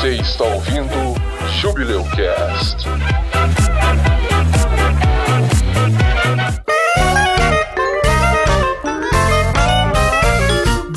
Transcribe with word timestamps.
Você 0.00 0.14
está 0.14 0.44
ouvindo 0.44 1.14
Jubileu 1.60 2.04
Cast. 2.04 2.86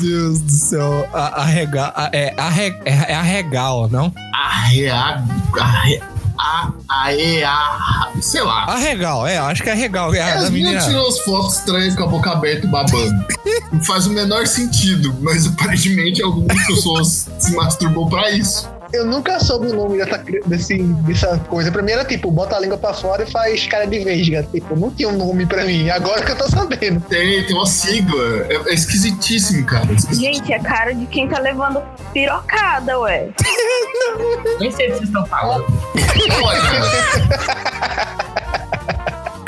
Deus 0.00 0.40
do 0.40 0.50
céu. 0.50 1.08
Arregal. 1.12 1.92
É, 2.12 2.34
arre, 2.36 2.74
é, 2.84 3.12
é 3.12 3.14
arregal, 3.14 3.88
não? 3.88 4.12
Arregal. 4.34 5.22
Arre, 5.58 6.00
a, 6.38 6.72
a, 6.88 7.12
e, 7.12 7.44
a, 7.44 8.10
sei 8.20 8.42
lá. 8.42 8.64
Arregal, 8.64 9.26
é, 9.26 9.38
acho 9.38 9.62
que 9.62 9.68
é 9.68 9.72
arregal. 9.72 10.12
É, 10.14 10.18
É, 10.18 10.34
da 10.34 10.40
as 10.40 10.50
menina. 10.50 10.70
meninas 10.70 10.86
tiram 10.86 11.06
as 11.08 11.18
fotos 11.20 11.58
estranhas 11.58 11.94
com 11.94 12.04
a 12.04 12.06
boca 12.06 12.30
aberta 12.32 12.66
e 12.66 12.70
babando. 12.70 13.24
Não 13.70 13.82
faz 13.82 14.06
o 14.06 14.10
menor 14.10 14.46
sentido, 14.46 15.14
mas 15.20 15.46
aparentemente 15.46 16.22
algumas 16.22 16.66
pessoas 16.66 17.28
se 17.38 17.54
masturbam 17.54 18.08
pra 18.08 18.30
isso. 18.30 18.68
Eu 18.92 19.06
nunca 19.06 19.40
soube 19.40 19.68
o 19.68 19.74
nome 19.74 19.96
dessa, 19.96 20.18
desse, 20.46 20.82
dessa 20.82 21.38
coisa. 21.48 21.72
Pra 21.72 21.82
mim 21.82 21.92
era 21.92 22.04
tipo, 22.04 22.30
bota 22.30 22.56
a 22.56 22.60
língua 22.60 22.76
pra 22.76 22.92
fora 22.92 23.22
e 23.22 23.30
faz 23.30 23.66
cara 23.66 23.86
de 23.86 23.98
vesga. 24.00 24.42
Tipo, 24.52 24.76
não 24.78 24.90
tinha 24.90 25.08
um 25.08 25.16
nome 25.16 25.46
pra 25.46 25.64
mim. 25.64 25.88
Agora 25.88 26.22
que 26.22 26.32
eu 26.32 26.36
tô 26.36 26.46
sabendo. 26.48 27.00
Tem, 27.08 27.42
tem 27.44 27.56
uma 27.56 27.66
sigla. 27.66 28.46
É, 28.50 28.70
é 28.70 28.74
esquisitíssimo, 28.74 29.64
cara. 29.64 29.90
É 29.90 29.94
esquisitíssimo. 29.94 30.34
Gente, 30.34 30.52
é 30.52 30.58
cara 30.58 30.94
de 30.94 31.06
quem 31.06 31.26
tá 31.26 31.38
levando 31.38 31.82
pirocada, 32.12 32.98
ué. 33.00 33.30
Nem 34.60 34.70
sei 34.70 34.88
o 34.88 34.90
que 34.90 34.98
vocês 34.98 35.08
estão 35.08 35.24
falando. 35.26 35.64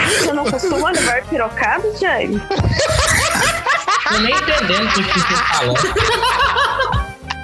Você 0.09 0.33
não 0.33 0.45
costuma 0.45 0.91
levar 0.91 1.23
pirocada, 1.24 1.95
Jaime? 2.01 2.41
Tô 4.09 4.19
nem 4.21 4.35
entendendo 4.35 4.87
o 4.87 4.93
que 4.93 5.02
vocês 5.02 5.41
estão 5.41 5.77
falando. 5.77 6.63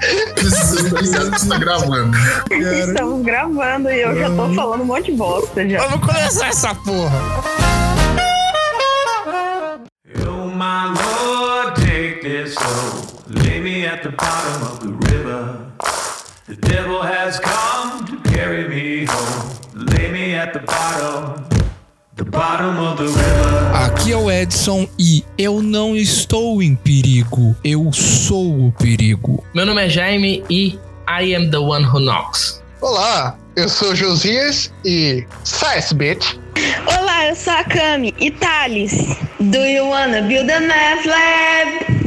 Que 0.00 1.36
está 1.36 1.58
gravando. 1.58 2.16
Estamos 2.50 3.22
gravando 3.24 3.90
e 3.90 4.00
eu 4.00 4.18
já 4.18 4.30
tô 4.30 4.54
falando 4.54 4.80
um 4.82 4.86
monte 4.86 5.12
de 5.12 5.18
bosta 5.18 5.68
já. 5.68 5.86
Vamos 5.86 6.06
começar 6.06 6.48
essa 6.48 6.74
porra. 6.74 7.20
Oh 10.26 10.46
my 10.46 10.86
Lord, 10.88 11.80
take 11.82 12.22
this 12.22 12.54
soul, 12.54 13.04
lay 13.28 13.60
me 13.60 13.86
at 13.86 14.02
the 14.02 14.10
bottom 14.10 14.62
of 14.62 14.80
the 14.80 14.92
river. 15.10 15.66
The 16.48 16.56
devil 16.56 17.02
has 17.02 17.38
come 17.38 18.06
to 18.06 18.16
carry 18.30 18.68
me 18.68 19.04
home, 19.04 19.52
lay 19.74 20.10
me 20.10 20.34
at 20.34 20.52
the 20.52 20.60
bottom, 20.60 21.44
Aqui 23.72 24.12
é 24.12 24.16
o 24.16 24.30
Edson 24.30 24.86
e 24.98 25.24
eu 25.38 25.62
não 25.62 25.96
estou 25.96 26.62
em 26.62 26.76
perigo. 26.76 27.56
Eu 27.64 27.90
sou 27.94 28.66
o 28.66 28.72
perigo. 28.72 29.42
Meu 29.54 29.64
nome 29.64 29.86
é 29.86 29.88
Jaime 29.88 30.44
e 30.50 30.78
I 31.08 31.34
am 31.34 31.50
the 31.50 31.58
one 31.58 31.84
who 31.84 31.98
knocks. 31.98 32.62
Olá, 32.82 33.38
eu 33.56 33.68
sou 33.70 33.92
o 33.92 33.94
Josias 33.94 34.70
e. 34.84 35.26
Size, 35.44 35.94
bitch. 35.94 36.36
Olá, 36.86 37.28
eu 37.28 37.36
sou 37.36 37.54
a 37.54 37.64
Cami 37.64 38.14
e 38.18 38.30
Thales. 38.30 39.16
Do 39.40 39.58
you 39.58 39.86
wanna 39.86 40.20
build 40.22 40.50
a 40.52 40.60
math 40.60 41.06
lab? 41.06 42.00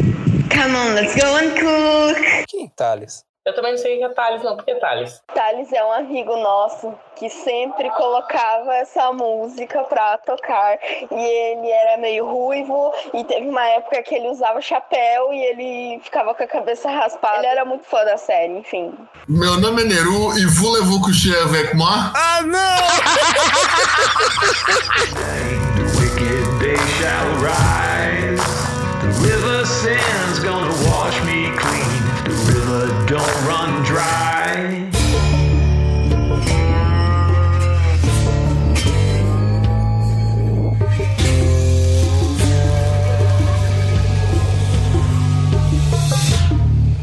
Come 0.50 0.76
on, 0.76 0.94
let's 0.94 1.16
go 1.16 1.36
and 1.36 1.50
cook. 1.56 2.46
Quem, 2.48 2.72
Thales? 2.78 3.26
Eu 3.46 3.54
também 3.54 3.72
não 3.72 3.78
sei 3.78 3.96
o 3.96 3.98
que 3.98 4.06
é 4.06 4.10
Thales, 4.10 4.42
não. 4.42 4.56
Por 4.56 4.64
que 4.64 4.74
Thales? 4.76 5.22
Thales 5.36 5.74
é 5.74 5.84
um 5.84 5.92
amigo 5.92 6.34
nosso 6.38 6.98
que 7.18 7.30
sempre 7.30 7.90
colocava 7.90 8.74
essa 8.76 9.12
música 9.12 9.84
pra 9.84 10.18
tocar. 10.20 10.80
E 11.12 11.14
ele 11.14 11.70
era 11.70 11.98
meio 11.98 12.26
ruivo 12.26 12.94
e 13.14 13.22
teve 13.26 13.50
uma 13.50 13.68
época 13.68 14.02
que 14.02 14.16
ele 14.16 14.30
usava 14.30 14.62
chapéu 14.62 15.34
e 15.34 15.44
ele 15.44 16.00
ficava 16.02 16.34
com 16.34 16.42
a 16.42 16.48
cabeça 16.48 16.90
raspada. 16.90 17.40
Ele 17.40 17.48
era 17.48 17.66
muito 17.66 17.84
fã 17.84 18.06
da 18.06 18.16
série, 18.16 18.60
enfim. 18.60 18.94
Meu 19.28 19.60
nome 19.60 19.82
é 19.82 19.86
Neru 19.88 20.38
e 20.38 20.46
voulez-vous 20.46 21.02
coucher 21.02 21.36
avec 21.42 21.76
moi? 21.76 22.14
Ah, 22.16 22.42
não! 22.44 22.54
The 25.76 25.84
wicked 26.00 26.46
day 26.62 26.78
shall 26.96 27.28
rise. 27.42 28.40
The 29.02 29.10
river 29.22 29.66
sand's 29.66 30.23
don't 33.14 33.46
run 33.46 33.84
dry. 33.84 34.90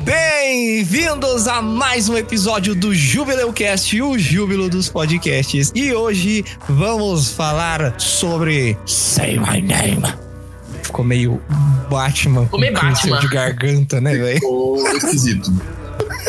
Bem-vindos 0.04 1.46
a 1.46 1.62
mais 1.62 2.08
um 2.08 2.16
episódio 2.16 2.74
do 2.74 2.92
Jubileu 2.92 3.52
Cast, 3.52 4.02
o 4.02 4.18
júbilo 4.18 4.68
dos 4.68 4.88
podcasts. 4.88 5.70
E 5.76 5.94
hoje 5.94 6.44
vamos 6.68 7.30
falar 7.30 7.94
sobre 8.00 8.76
Say 8.84 9.38
My 9.38 9.62
Name. 9.62 10.12
Ficou 10.82 11.04
meio 11.04 11.40
Batman 11.88 12.46
com 12.46 12.58
meio 12.58 12.72
Batman. 12.72 13.20
de 13.20 13.28
garganta, 13.28 14.00
né, 14.00 14.16
velho? 14.16 14.40
Ô, 14.42 14.84
esquisito. 14.96 15.52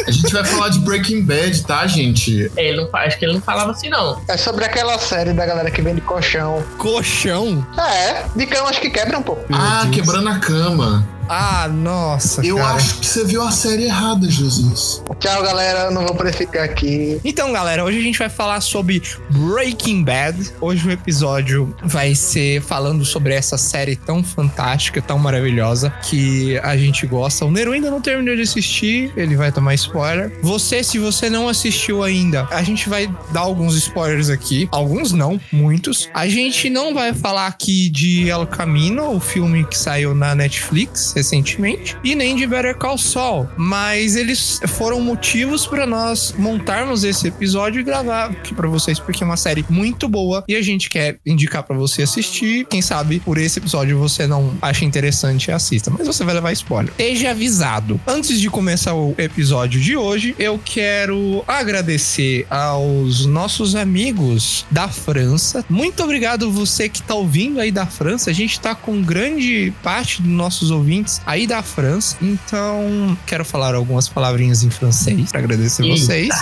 A 0.07 0.11
gente 0.11 0.31
vai 0.33 0.43
falar 0.43 0.69
de 0.69 0.79
Breaking 0.79 1.23
Bad, 1.23 1.63
tá, 1.63 1.85
gente? 1.87 2.51
Ele 2.55 2.77
não, 2.77 2.89
acho 2.93 3.17
que 3.17 3.25
ele 3.25 3.33
não 3.33 3.41
falava 3.41 3.71
assim, 3.71 3.89
não. 3.89 4.21
É 4.27 4.37
sobre 4.37 4.65
aquela 4.65 4.97
série 4.99 5.33
da 5.33 5.45
galera 5.45 5.69
que 5.69 5.81
vende 5.81 6.01
colchão. 6.01 6.63
Colchão? 6.77 7.65
É, 7.77 8.25
de 8.35 8.45
camas 8.45 8.77
que 8.79 8.89
quebram 8.89 9.19
um 9.19 9.23
pouco. 9.23 9.45
ah, 9.53 9.81
Deus. 9.83 9.95
quebrando 9.95 10.29
a 10.29 10.39
cama. 10.39 11.07
Ah, 11.33 11.69
nossa, 11.69 12.45
Eu 12.45 12.57
cara. 12.57 12.73
acho 12.73 12.99
que 12.99 13.05
você 13.05 13.23
viu 13.23 13.41
a 13.41 13.51
série 13.51 13.85
errada, 13.85 14.29
Jesus. 14.29 15.01
Tchau, 15.17 15.41
galera. 15.41 15.89
Não 15.89 16.05
vou 16.05 16.13
poder 16.13 16.33
ficar 16.33 16.65
aqui. 16.65 17.21
Então, 17.23 17.53
galera, 17.53 17.85
hoje 17.85 17.99
a 17.99 18.01
gente 18.01 18.19
vai 18.19 18.27
falar 18.27 18.59
sobre 18.59 19.01
Breaking 19.29 20.03
Bad. 20.03 20.51
Hoje 20.59 20.85
o 20.85 20.91
episódio 20.91 21.73
vai 21.85 22.13
ser 22.15 22.61
falando 22.61 23.05
sobre 23.05 23.33
essa 23.33 23.57
série 23.57 23.95
tão 23.95 24.21
fantástica, 24.21 25.01
tão 25.01 25.17
maravilhosa 25.17 25.89
que 26.03 26.57
a 26.59 26.75
gente 26.75 27.07
gosta. 27.07 27.45
O 27.45 27.51
Nero 27.51 27.71
ainda 27.71 27.89
não 27.89 28.01
terminou 28.01 28.35
de 28.35 28.41
assistir, 28.41 29.13
ele 29.15 29.37
vai 29.37 29.53
tomar 29.53 29.73
spoiler. 29.75 30.37
Você, 30.43 30.83
se 30.83 30.99
você 30.99 31.29
não 31.29 31.47
assistiu 31.47 32.03
ainda, 32.03 32.45
a 32.51 32.61
gente 32.61 32.89
vai 32.89 33.09
dar 33.31 33.39
alguns 33.39 33.77
spoilers 33.77 34.29
aqui. 34.29 34.67
Alguns 34.69 35.13
não, 35.13 35.39
muitos. 35.49 36.09
A 36.13 36.27
gente 36.27 36.69
não 36.69 36.93
vai 36.93 37.13
falar 37.13 37.47
aqui 37.47 37.87
de 37.87 38.27
El 38.27 38.45
Camino, 38.47 39.15
o 39.15 39.19
filme 39.21 39.63
que 39.63 39.77
saiu 39.77 40.13
na 40.13 40.35
Netflix 40.35 41.20
recentemente, 41.21 41.95
e 42.03 42.15
nem 42.15 42.35
de 42.35 42.47
Better 42.47 42.75
Call 42.75 42.97
Saul, 42.97 43.47
mas 43.55 44.15
eles 44.15 44.59
foram 44.67 44.99
motivos 44.99 45.67
para 45.67 45.85
nós 45.85 46.33
montarmos 46.37 47.03
esse 47.03 47.27
episódio 47.27 47.79
e 47.79 47.83
gravar 47.83 48.25
aqui 48.25 48.53
para 48.53 48.67
vocês, 48.67 48.99
porque 48.99 49.23
é 49.23 49.25
uma 49.25 49.37
série 49.37 49.63
muito 49.69 50.09
boa 50.09 50.43
e 50.47 50.55
a 50.55 50.61
gente 50.61 50.89
quer 50.89 51.19
indicar 51.25 51.63
para 51.63 51.77
você 51.77 52.01
assistir. 52.01 52.65
Quem 52.65 52.81
sabe 52.81 53.19
por 53.19 53.37
esse 53.37 53.59
episódio 53.59 53.97
você 53.97 54.25
não 54.25 54.57
acha 54.61 54.83
interessante 54.83 55.51
assista, 55.51 55.91
mas 55.91 56.07
você 56.07 56.23
vai 56.23 56.33
levar 56.33 56.51
spoiler. 56.53 56.91
Esteja 56.91 57.31
avisado. 57.31 58.01
Antes 58.07 58.39
de 58.39 58.49
começar 58.49 58.95
o 58.95 59.13
episódio 59.17 59.79
de 59.79 59.95
hoje, 59.95 60.35
eu 60.39 60.59
quero 60.63 61.43
agradecer 61.47 62.47
aos 62.49 63.25
nossos 63.25 63.75
amigos 63.75 64.65
da 64.71 64.87
França. 64.87 65.63
Muito 65.69 66.03
obrigado 66.03 66.51
você 66.51 66.89
que 66.89 67.01
tá 67.01 67.13
ouvindo 67.13 67.59
aí 67.59 67.71
da 67.71 67.85
França. 67.85 68.31
A 68.31 68.33
gente 68.33 68.59
tá 68.59 68.73
com 68.73 69.01
grande 69.01 69.71
parte 69.83 70.21
dos 70.21 70.31
nossos 70.31 70.71
ouvintes 70.71 71.00
aí 71.25 71.45
da 71.47 71.61
França. 71.61 72.15
Então, 72.21 73.17
quero 73.25 73.43
falar 73.45 73.75
algumas 73.75 74.07
palavrinhas 74.09 74.63
em 74.63 74.69
francês 74.69 75.31
para 75.31 75.39
agradecer 75.39 75.83
Eita. 75.83 75.95
vocês. 75.97 76.29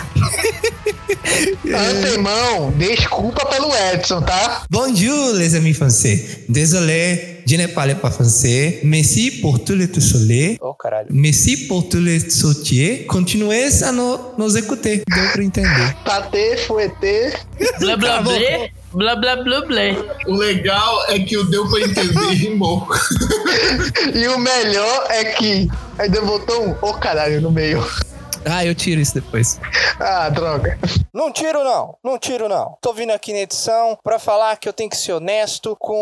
Antemão, 1.66 2.72
desculpa 2.78 3.46
pelo 3.46 3.72
Edson, 3.94 4.22
tá? 4.22 4.64
Bonjour 4.70 5.34
les 5.36 5.53
amis 5.56 5.74
français. 5.78 6.44
Désolé, 6.50 7.42
je 7.46 7.56
ne 7.58 7.68
parle 7.68 7.96
pas 7.96 8.12
français. 8.12 8.80
Merci 8.84 9.31
pour 9.42 9.59
tout 9.64 9.75
le 9.75 9.88
tout 9.88 10.02
soleil. 10.02 10.58
Oh, 10.61 10.73
caralho. 10.73 11.08
Merci 11.11 11.67
pour 11.67 11.88
tout 11.90 12.00
le 12.00 12.20
soutien. 12.20 13.06
Continuez 13.08 13.84
a 13.84 13.91
no- 13.91 14.34
nos 14.38 14.56
écouter. 14.56 15.03
Deu 15.08 15.29
pra 15.34 15.44
entender. 15.44 15.96
Tate, 16.03 16.58
fuete. 16.66 17.34
Blá 17.79 17.96
blá 17.97 18.23
Tá 18.23 18.78
Blá 18.91 19.16
blá 19.16 19.36
blá 19.36 19.62
blé. 19.62 19.96
O 20.26 20.36
legal 20.36 21.06
é 21.09 21.20
que 21.20 21.38
o 21.38 21.44
deu 21.44 21.70
pra 21.70 21.82
entender 21.82 22.32
e 22.32 22.36
rimou. 22.36 22.88
E 24.14 24.28
o 24.28 24.40
melhor 24.40 25.08
é 25.09 25.26
que 25.26 25.70
ainda 25.97 26.22
botou 26.22 26.68
um 26.68 26.76
ô 26.82 26.94
caralho 26.94 27.40
no 27.41 27.52
meio. 27.52 27.86
Ah, 28.46 28.66
eu 28.66 28.74
tiro 28.76 29.02
isso 29.02 29.14
depois. 29.14 29.59
Ah, 30.00 30.30
droga. 30.30 30.78
Não 31.14 31.32
tiro 31.32 31.64
não, 31.64 31.96
não 32.03 32.18
tiro 32.18 32.47
não. 32.47 32.78
Tô 32.82 32.94
vindo 32.94 33.12
aqui 33.12 33.34
na 33.34 33.40
edição 33.40 33.97
pra 34.03 34.20
falar 34.20 34.56
que 34.58 34.70
eu 34.70 34.74
tenho 34.74 34.90
que 34.90 34.97
ser 34.97 35.14
honesto 35.14 35.76
com 35.80 35.94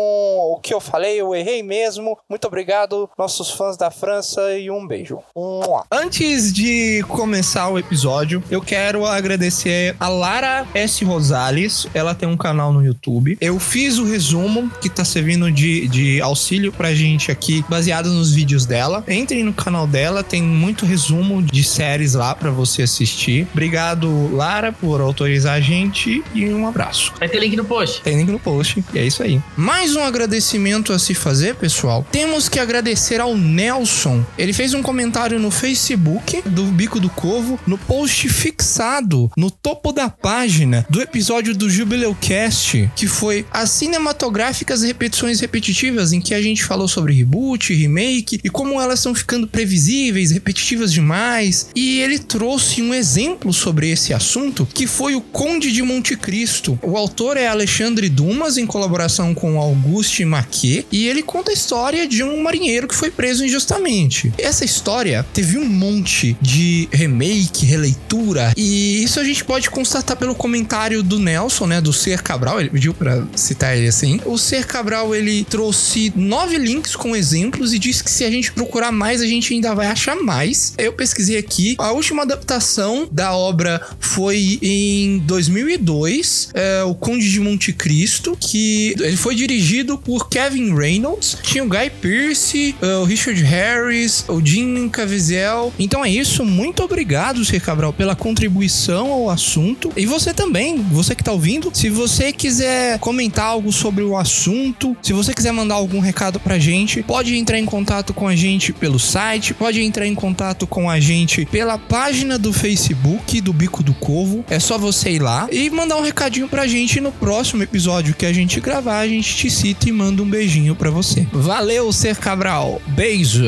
o 0.54 0.60
que 0.60 0.72
eu 0.72 0.80
falei, 0.80 1.20
eu 1.20 1.34
errei 1.34 1.62
mesmo. 1.62 2.18
Muito 2.28 2.46
obrigado, 2.46 3.08
nossos 3.16 3.50
fãs 3.50 3.76
da 3.76 3.90
França, 3.90 4.56
e 4.56 4.70
um 4.70 4.86
beijo. 4.86 5.18
Mua. 5.34 5.84
Antes 5.90 6.52
de 6.52 7.02
começar 7.08 7.68
o 7.68 7.78
episódio, 7.78 8.42
eu 8.50 8.60
quero 8.60 9.06
agradecer 9.06 9.96
a 9.98 10.08
Lara 10.08 10.66
S. 10.74 11.04
Rosales. 11.04 11.86
Ela 11.94 12.14
tem 12.14 12.28
um 12.28 12.36
canal 12.36 12.72
no 12.72 12.84
YouTube. 12.84 13.38
Eu 13.40 13.58
fiz 13.58 13.98
o 13.98 14.04
resumo 14.04 14.70
que 14.80 14.90
tá 14.90 15.04
servindo 15.04 15.50
de, 15.50 15.88
de 15.88 16.20
auxílio 16.20 16.72
pra 16.72 16.94
gente 16.94 17.30
aqui, 17.30 17.64
baseado 17.68 18.10
nos 18.10 18.32
vídeos 18.32 18.66
dela. 18.66 19.02
Entrem 19.08 19.42
no 19.42 19.52
canal 19.52 19.86
dela, 19.86 20.22
tem 20.22 20.42
muito 20.42 20.84
resumo 20.84 21.42
de 21.42 21.64
séries 21.64 22.14
lá 22.14 22.27
pra 22.36 22.50
você 22.50 22.82
assistir. 22.82 23.46
Obrigado, 23.52 24.34
Lara, 24.34 24.72
por 24.72 25.00
autorizar 25.00 25.54
a 25.54 25.60
gente 25.60 26.22
e 26.34 26.48
um 26.48 26.66
abraço. 26.66 27.12
Vai 27.18 27.28
ter 27.28 27.38
link 27.40 27.56
no 27.56 27.64
post. 27.64 28.02
Tem 28.02 28.16
link 28.16 28.30
no 28.30 28.38
post. 28.38 28.84
E 28.92 28.98
é 28.98 29.06
isso 29.06 29.22
aí. 29.22 29.40
Mais 29.56 29.96
um 29.96 30.02
agradecimento 30.02 30.92
a 30.92 30.98
se 30.98 31.14
fazer, 31.14 31.54
pessoal. 31.56 32.06
Temos 32.10 32.48
que 32.48 32.58
agradecer 32.58 33.20
ao 33.20 33.36
Nelson. 33.36 34.24
Ele 34.36 34.52
fez 34.52 34.74
um 34.74 34.82
comentário 34.82 35.38
no 35.38 35.50
Facebook 35.50 36.42
do 36.46 36.64
Bico 36.64 37.00
do 37.00 37.10
Corvo, 37.10 37.58
no 37.66 37.78
post 37.78 38.28
fixado 38.28 39.30
no 39.36 39.50
topo 39.50 39.92
da 39.92 40.08
página 40.08 40.86
do 40.88 41.00
episódio 41.00 41.54
do 41.54 41.70
Jubileu 41.70 42.14
Cast, 42.20 42.90
que 42.94 43.06
foi 43.06 43.46
as 43.50 43.70
cinematográficas 43.70 44.82
repetições 44.82 45.40
repetitivas, 45.40 46.12
em 46.12 46.20
que 46.20 46.34
a 46.34 46.42
gente 46.42 46.64
falou 46.64 46.88
sobre 46.88 47.14
reboot, 47.14 47.74
remake 47.74 48.40
e 48.42 48.48
como 48.48 48.80
elas 48.80 49.00
estão 49.00 49.14
ficando 49.14 49.46
previsíveis, 49.46 50.30
repetitivas 50.30 50.92
demais. 50.92 51.70
E 51.74 52.00
ele 52.00 52.17
trouxe 52.18 52.82
um 52.82 52.92
exemplo 52.94 53.52
sobre 53.52 53.90
esse 53.90 54.12
assunto, 54.12 54.66
que 54.72 54.86
foi 54.86 55.14
o 55.14 55.20
Conde 55.20 55.72
de 55.72 55.82
Monte 55.82 56.16
Cristo. 56.16 56.78
O 56.82 56.96
autor 56.96 57.36
é 57.36 57.46
Alexandre 57.46 58.08
Dumas, 58.08 58.56
em 58.56 58.66
colaboração 58.66 59.34
com 59.34 59.58
Auguste 59.58 60.24
Maquet, 60.24 60.86
e 60.90 61.06
ele 61.06 61.22
conta 61.22 61.50
a 61.50 61.54
história 61.54 62.06
de 62.06 62.22
um 62.22 62.42
marinheiro 62.42 62.88
que 62.88 62.94
foi 62.94 63.10
preso 63.10 63.44
injustamente. 63.44 64.32
Essa 64.38 64.64
história 64.64 65.24
teve 65.32 65.58
um 65.58 65.64
monte 65.64 66.36
de 66.40 66.88
remake, 66.92 67.66
releitura, 67.66 68.52
e 68.56 69.02
isso 69.02 69.20
a 69.20 69.24
gente 69.24 69.44
pode 69.44 69.70
constatar 69.70 70.16
pelo 70.16 70.34
comentário 70.34 71.02
do 71.02 71.18
Nelson, 71.18 71.66
né, 71.66 71.80
do 71.80 71.92
Ser 71.92 72.22
Cabral, 72.22 72.60
ele 72.60 72.70
pediu 72.70 72.94
pra 72.94 73.26
citar 73.34 73.76
ele 73.76 73.88
assim. 73.88 74.20
O 74.24 74.38
Ser 74.38 74.66
Cabral, 74.66 75.14
ele 75.14 75.44
trouxe 75.44 76.12
nove 76.16 76.56
links 76.58 76.96
com 76.96 77.14
exemplos 77.14 77.72
e 77.72 77.78
disse 77.78 78.02
que 78.02 78.10
se 78.10 78.24
a 78.24 78.30
gente 78.30 78.52
procurar 78.52 78.92
mais, 78.92 79.20
a 79.20 79.26
gente 79.26 79.54
ainda 79.54 79.74
vai 79.74 79.86
achar 79.86 80.16
mais. 80.16 80.72
Eu 80.78 80.92
pesquisei 80.92 81.36
aqui, 81.36 81.76
a 81.78 81.92
última 81.92 82.07
adaptação 82.16 83.08
da 83.10 83.34
obra 83.34 83.80
foi 84.00 84.58
em 84.62 85.18
2002, 85.18 86.50
é, 86.54 86.82
o 86.82 86.94
Conde 86.94 87.30
de 87.30 87.40
Monte 87.40 87.72
Cristo, 87.72 88.36
que 88.40 88.94
ele 88.98 89.16
foi 89.16 89.34
dirigido 89.34 89.98
por 89.98 90.28
Kevin 90.28 90.74
Reynolds, 90.74 91.36
tinha 91.42 91.62
o 91.62 91.68
Guy 91.68 91.90
Pearce, 92.00 92.74
é, 92.80 92.96
o 92.96 93.04
Richard 93.04 93.42
Harris, 93.42 94.24
o 94.28 94.44
Jim 94.44 94.88
Caviezel. 94.88 95.72
Então 95.78 96.04
é 96.04 96.10
isso, 96.10 96.44
muito 96.44 96.82
obrigado, 96.82 97.44
Sr. 97.44 97.60
Cabral, 97.60 97.92
pela 97.92 98.16
contribuição 98.16 99.12
ao 99.12 99.30
assunto. 99.30 99.92
E 99.96 100.06
você 100.06 100.32
também, 100.32 100.78
você 100.90 101.14
que 101.14 101.22
tá 101.22 101.32
ouvindo, 101.32 101.70
se 101.72 101.88
você 101.88 102.32
quiser 102.32 102.98
comentar 102.98 103.46
algo 103.46 103.72
sobre 103.72 104.02
o 104.02 104.16
assunto, 104.16 104.96
se 105.02 105.12
você 105.12 105.34
quiser 105.34 105.52
mandar 105.52 105.74
algum 105.74 106.00
recado 106.00 106.40
pra 106.40 106.58
gente, 106.58 107.02
pode 107.02 107.36
entrar 107.36 107.58
em 107.58 107.64
contato 107.64 108.14
com 108.14 108.26
a 108.26 108.34
gente 108.34 108.72
pelo 108.72 108.98
site, 108.98 109.54
pode 109.54 109.80
entrar 109.82 110.06
em 110.06 110.14
contato 110.14 110.66
com 110.66 110.88
a 110.88 110.98
gente 110.98 111.44
pela 111.44 111.76
página 111.78 111.97
do 112.38 112.52
Facebook 112.52 113.40
do 113.40 113.52
Bico 113.52 113.82
do 113.82 113.92
Corvo. 113.92 114.44
É 114.48 114.60
só 114.60 114.78
você 114.78 115.10
ir 115.10 115.18
lá 115.18 115.48
e 115.50 115.68
mandar 115.68 115.96
um 115.96 116.00
recadinho 116.00 116.48
pra 116.48 116.66
gente 116.66 117.00
no 117.00 117.10
próximo 117.10 117.62
episódio 117.62 118.14
que 118.14 118.24
a 118.24 118.32
gente 118.32 118.60
gravar, 118.60 119.00
a 119.00 119.08
gente 119.08 119.34
te 119.34 119.50
cita 119.50 119.88
e 119.88 119.92
manda 119.92 120.22
um 120.22 120.30
beijinho 120.30 120.76
pra 120.76 120.90
você. 120.90 121.26
Valeu, 121.32 121.92
Ser 121.92 122.16
Cabral. 122.16 122.80
Beijo. 122.86 123.44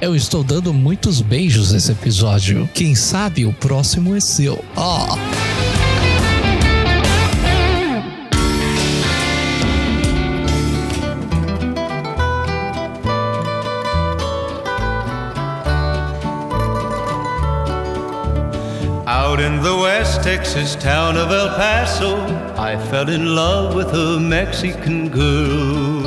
Eu 0.00 0.14
estou 0.14 0.44
dando 0.44 0.72
muitos 0.74 1.22
beijos 1.22 1.72
nesse 1.72 1.92
episódio. 1.92 2.68
Quem 2.74 2.94
sabe 2.94 3.46
o 3.46 3.52
próximo 3.54 4.14
é 4.14 4.20
seu. 4.20 4.62
Ó. 4.76 5.16
Out 19.12 19.40
in 19.40 19.60
the 19.60 19.76
West 19.76 20.22
Texas 20.22 20.76
town 20.76 21.16
of 21.16 21.32
El 21.32 21.48
Paso, 21.56 22.14
I 22.56 22.78
fell 22.90 23.10
in 23.10 23.34
love 23.34 23.74
with 23.74 23.88
a 23.88 24.20
Mexican 24.20 25.08
girl. 25.08 25.99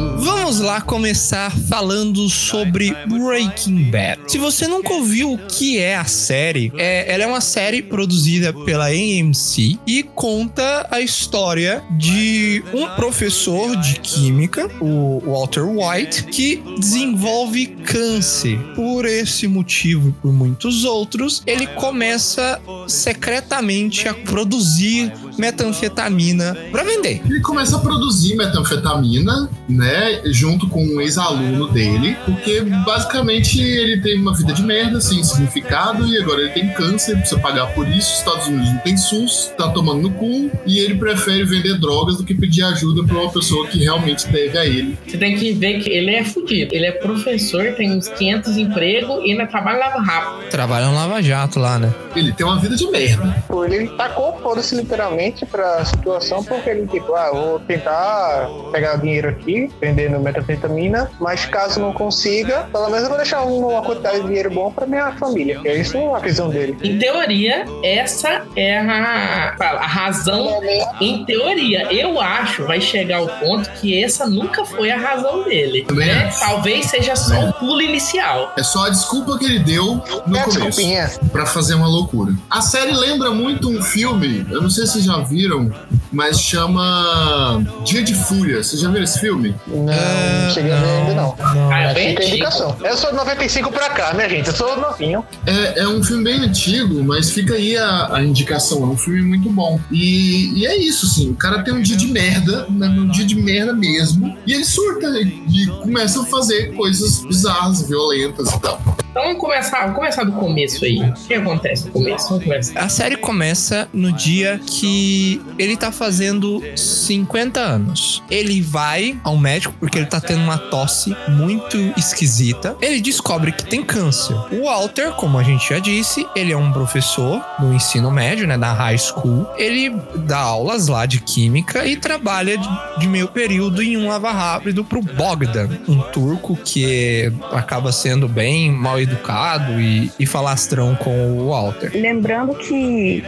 Vamos 0.44 0.60
lá 0.60 0.82
começar 0.82 1.50
falando 1.70 2.28
sobre 2.28 2.94
Breaking 3.08 3.90
Bad. 3.90 4.20
Se 4.28 4.38
você 4.38 4.68
nunca 4.68 4.92
ouviu 4.92 5.32
o 5.32 5.38
que 5.38 5.80
é 5.80 5.96
a 5.96 6.04
série, 6.04 6.70
é, 6.76 7.14
ela 7.14 7.24
é 7.24 7.28
uma 7.28 7.40
série 7.40 7.82
produzida 7.82 8.52
pela 8.52 8.88
AMC 8.88 9.80
e 9.88 10.04
conta 10.04 10.86
a 10.92 11.00
história 11.00 11.82
de 11.98 12.62
um 12.74 12.86
professor 12.90 13.74
de 13.78 14.02
química, 14.02 14.70
o 14.82 15.22
Walter 15.26 15.64
White, 15.64 16.26
que 16.26 16.62
desenvolve 16.78 17.68
câncer. 17.68 18.60
Por 18.76 19.06
esse 19.06 19.48
motivo 19.48 20.10
e 20.10 20.12
por 20.12 20.34
muitos 20.34 20.84
outros, 20.84 21.42
ele 21.48 21.68
começa 21.68 22.62
secretamente 22.86 24.10
a 24.10 24.14
produzir 24.14 25.10
metanfetamina 25.38 26.56
para 26.72 26.84
vender. 26.84 27.22
Ele 27.26 27.42
começa 27.42 27.78
a 27.78 27.80
produzir 27.80 28.36
metanfetamina, 28.36 29.50
né, 29.68 30.22
junto 30.26 30.68
com 30.68 30.84
um 30.84 31.02
ex-aluno 31.02 31.68
dele, 31.70 32.18
porque 32.26 32.62
basicamente 32.86 33.62
ele 33.62 34.02
tem 34.02 34.20
uma 34.20 34.36
vida 34.36 34.54
de 34.54 34.64
merda, 34.64 35.00
sem 35.02 35.24
significado, 35.24 36.06
e 36.08 36.18
agora 36.18 36.42
ele 36.42 36.52
tem 36.52 36.70
câncer, 36.70 37.18
precisa 37.18 37.40
pagar 37.40 37.68
por 37.74 37.88
isso. 37.88 38.12
Os 38.14 38.18
Estados 38.20 38.48
Unidos 38.48 38.70
não 38.70 38.80
tem 38.80 38.98
SUS, 38.98 39.52
tá 39.58 39.70
tomando 39.70 40.02
no 40.02 40.12
cu, 40.12 40.52
e 40.66 40.80
ele 40.80 40.96
prefere 40.96 41.44
vender 41.46 41.80
drogas 41.80 42.18
do 42.18 42.24
que 42.24 42.34
pedir 42.34 42.64
ajuda 42.64 43.04
pra 43.04 43.18
uma 43.18 43.32
pessoa 43.32 43.68
que 43.68 43.80
realmente 43.80 44.28
deve 44.28 44.58
a 44.58 44.66
ele. 44.66 44.98
Você 45.08 45.18
tem 45.18 45.38
que 45.38 45.54
ver 45.54 45.82
que 45.82 45.90
ele 45.90 46.12
é 46.12 46.24
fudido. 46.24 46.74
Ele 46.74 46.86
é 46.86 46.92
professor, 46.92 47.74
tem 47.74 47.92
uns 47.92 48.08
500 48.08 48.58
empregos 48.58 49.20
e 49.24 49.32
ainda 49.32 49.48
trabalha 49.48 49.80
lava 49.80 50.02
rápido. 50.02 50.50
Trabalha 50.50 50.88
um 50.88 50.96
lava-jato 50.96 51.60
lá, 51.60 51.80
né? 51.80 51.94
Ele 52.16 52.32
tem 52.32 52.46
uma 52.46 52.60
vida 52.60 52.76
de 52.76 52.86
merda. 52.88 53.44
Ele 53.70 53.88
tacou 53.90 54.38
foda-se 54.42 54.76
literalmente 54.76 55.23
pra 55.46 55.84
situação, 55.86 56.44
porque 56.44 56.70
ele, 56.70 56.88
tipo, 56.88 57.14
ah, 57.16 57.32
vou 57.32 57.60
tentar 57.60 58.50
pegar 58.72 58.96
dinheiro 58.98 59.30
aqui, 59.30 59.70
vendendo 59.80 60.20
metanfetamina, 60.20 61.10
mas 61.20 61.46
caso 61.46 61.80
não 61.80 61.94
consiga, 61.94 62.68
pelo 62.72 62.90
menos 62.90 63.04
eu 63.04 63.10
vou 63.10 63.18
deixar 63.18 63.44
uma 63.44 63.82
quantidade 63.82 64.22
de 64.22 64.28
dinheiro 64.28 64.52
bom 64.52 64.72
pra 64.72 64.86
minha 64.86 65.12
família. 65.14 65.60
É 65.64 65.76
isso 65.76 65.98
a 66.14 66.20
visão 66.20 66.50
dele. 66.50 66.78
Em 66.84 66.98
teoria, 66.98 67.66
essa 67.84 68.46
é 68.56 68.78
a, 68.80 69.56
a 69.60 69.88
razão. 69.88 70.62
Em 71.00 71.26
teoria, 71.26 71.92
eu 71.94 72.20
acho 72.20 72.66
vai 72.66 72.82
chegar 72.82 73.18
ao 73.18 73.28
ponto 73.28 73.70
que 73.74 74.04
essa 74.04 74.28
nunca 74.28 74.66
foi 74.66 74.92
a 74.92 74.98
razão 74.98 75.44
dele. 75.44 75.86
Né? 75.92 76.30
Talvez 76.40 76.88
seja 76.88 77.16
só 77.16 77.50
o 77.50 77.54
pulo 77.54 77.82
inicial. 77.82 78.54
É 78.58 78.64
só 78.64 78.86
a 78.86 78.90
desculpa 78.90 79.38
que 79.38 79.46
ele 79.46 79.60
deu 79.60 80.02
no 80.26 80.38
É 80.38 80.42
a 80.42 80.46
começo. 80.46 81.20
Pra 81.32 81.46
fazer 81.46 81.76
uma 81.76 81.88
loucura. 81.88 82.34
A 82.50 82.62
série 82.62 82.92
lembra 82.92 83.32
muito 83.32 83.70
um 83.70 83.82
filme, 83.82 84.46
eu 84.50 84.62
não 84.62 84.70
sei 84.70 84.86
se 84.86 84.94
vocês 84.94 85.06
já 85.14 85.20
viram, 85.20 85.72
mas 86.12 86.40
chama 86.40 87.64
Dia 87.86 88.04
de 88.04 88.14
Fúria. 88.16 88.64
Vocês 88.64 88.82
já 88.82 88.90
viram 88.90 89.04
esse 89.04 89.20
filme? 89.20 89.56
Não, 89.68 89.86
não 89.86 90.50
cheguei 90.54 90.72
a 90.72 90.80
ver 90.80 90.88
ainda 90.88 91.14
não. 91.14 91.36
Ah, 91.40 91.80
é 91.80 91.94
bem 91.94 92.12
indicação. 92.14 92.76
Eu 92.84 92.98
sou 92.98 93.12
de 93.12 93.18
95 93.18 93.72
pra 93.72 93.90
cá, 93.90 94.14
né, 94.14 94.28
gente? 94.30 94.48
Eu 94.48 94.56
sou 94.56 94.76
novinho. 94.78 95.24
É, 95.46 95.82
é 95.82 95.88
um 95.88 96.04
filme 96.04 96.24
bem 96.24 96.40
antigo, 96.40 97.04
mas 97.04 97.32
fica 97.32 97.54
aí 97.56 97.78
a, 97.78 98.16
a 98.16 98.24
indicação. 98.24 98.82
É 98.84 98.86
um 98.88 98.98
filme 98.98 99.22
muito 99.22 99.50
bom. 99.50 99.80
E, 99.92 100.60
e 100.60 100.66
é 100.66 100.76
isso, 100.78 101.06
assim. 101.06 101.32
O 101.32 101.36
cara 101.36 101.64
tem 101.64 101.74
um 101.74 101.82
dia 101.82 101.98
de 101.98 102.08
merda, 102.08 102.66
né, 102.70 102.88
um 102.88 103.10
dia 103.10 103.26
de 103.26 103.36
merda 103.36 103.74
mesmo. 103.74 104.38
E 104.48 104.54
ele 104.54 104.66
surta 104.66 105.08
e, 105.20 105.44
e 105.48 105.68
começa 105.68 106.22
a 106.22 106.26
fazer 106.26 106.74
coisas 106.74 107.24
bizarras, 107.24 107.88
violentas 107.88 108.52
e 108.52 108.60
tal. 108.60 108.82
Então 109.14 109.26
vamos 109.26 109.40
começar, 109.40 109.82
vamos 109.82 109.96
começar 109.96 110.24
do 110.24 110.32
começo 110.32 110.84
aí. 110.84 111.00
O 111.00 111.14
que 111.14 111.36
acontece 111.36 111.86
no 111.86 111.92
começo? 111.92 112.30
Vamos 112.30 112.46
começar. 112.46 112.80
A 112.80 112.90
série 112.90 113.16
começa 113.16 113.88
no 113.94 114.12
dia 114.12 114.60
que 114.66 115.40
ele 115.60 115.78
tá 115.78 115.92
fazendo 115.92 116.64
50 116.76 117.60
anos. 117.60 118.24
Ele 118.28 118.60
vai 118.60 119.16
ao 119.24 119.38
médico 119.38 119.76
porque 119.80 120.00
ele 120.00 120.08
tá 120.08 120.20
tendo 120.20 120.42
uma 120.42 120.58
tosse 120.58 121.16
muito 121.28 121.78
esquisita. 121.96 122.76
Ele 122.82 123.00
descobre 123.00 123.52
que 123.52 123.64
tem 123.64 123.84
câncer. 123.84 124.36
O 124.52 124.64
Walter, 124.64 125.12
como 125.12 125.38
a 125.38 125.44
gente 125.44 125.70
já 125.70 125.78
disse, 125.78 126.26
ele 126.36 126.52
é 126.52 126.58
um 126.58 126.74
professor 126.74 127.40
no 127.60 127.72
ensino 127.72 128.10
médio, 128.10 128.48
né, 128.48 128.58
da 128.58 128.74
high 128.74 128.98
school. 128.98 129.46
Ele 129.58 129.96
dá 130.26 130.40
aulas 130.40 130.88
lá 130.88 131.06
de 131.06 131.20
química 131.20 131.86
e 131.86 131.96
trabalha 131.96 132.58
de, 132.58 132.70
de 132.98 133.08
meio 133.08 133.28
período 133.28 133.84
em 133.84 133.96
um 133.96 134.08
lava 134.08 134.32
rápido 134.32 134.84
pro 134.84 135.04
Bogdan, 135.04 135.70
um 135.88 136.00
turco 136.00 136.56
que 136.56 137.32
acaba 137.52 137.92
sendo 137.92 138.28
bem 138.28 138.72
mal 138.72 139.03
educado 139.04 139.80
e, 139.80 140.12
e 140.20 140.26
falastrão 140.26 140.96
com 140.96 141.38
o 141.38 141.50
Walter. 141.50 141.92
Lembrando 141.94 142.56
que 142.56 143.24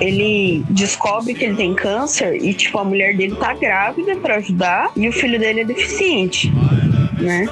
ele 0.00 0.64
descobre 0.70 1.34
que 1.34 1.44
ele 1.44 1.56
tem 1.56 1.74
câncer 1.74 2.36
e, 2.42 2.52
tipo, 2.54 2.78
a 2.78 2.84
mulher 2.84 3.16
dele 3.16 3.34
tá 3.36 3.54
grávida 3.54 4.16
pra 4.16 4.36
ajudar 4.36 4.90
e 4.96 5.08
o 5.08 5.12
filho 5.12 5.38
dele 5.38 5.60
é 5.60 5.64
deficiente, 5.64 6.52
né? 7.18 7.46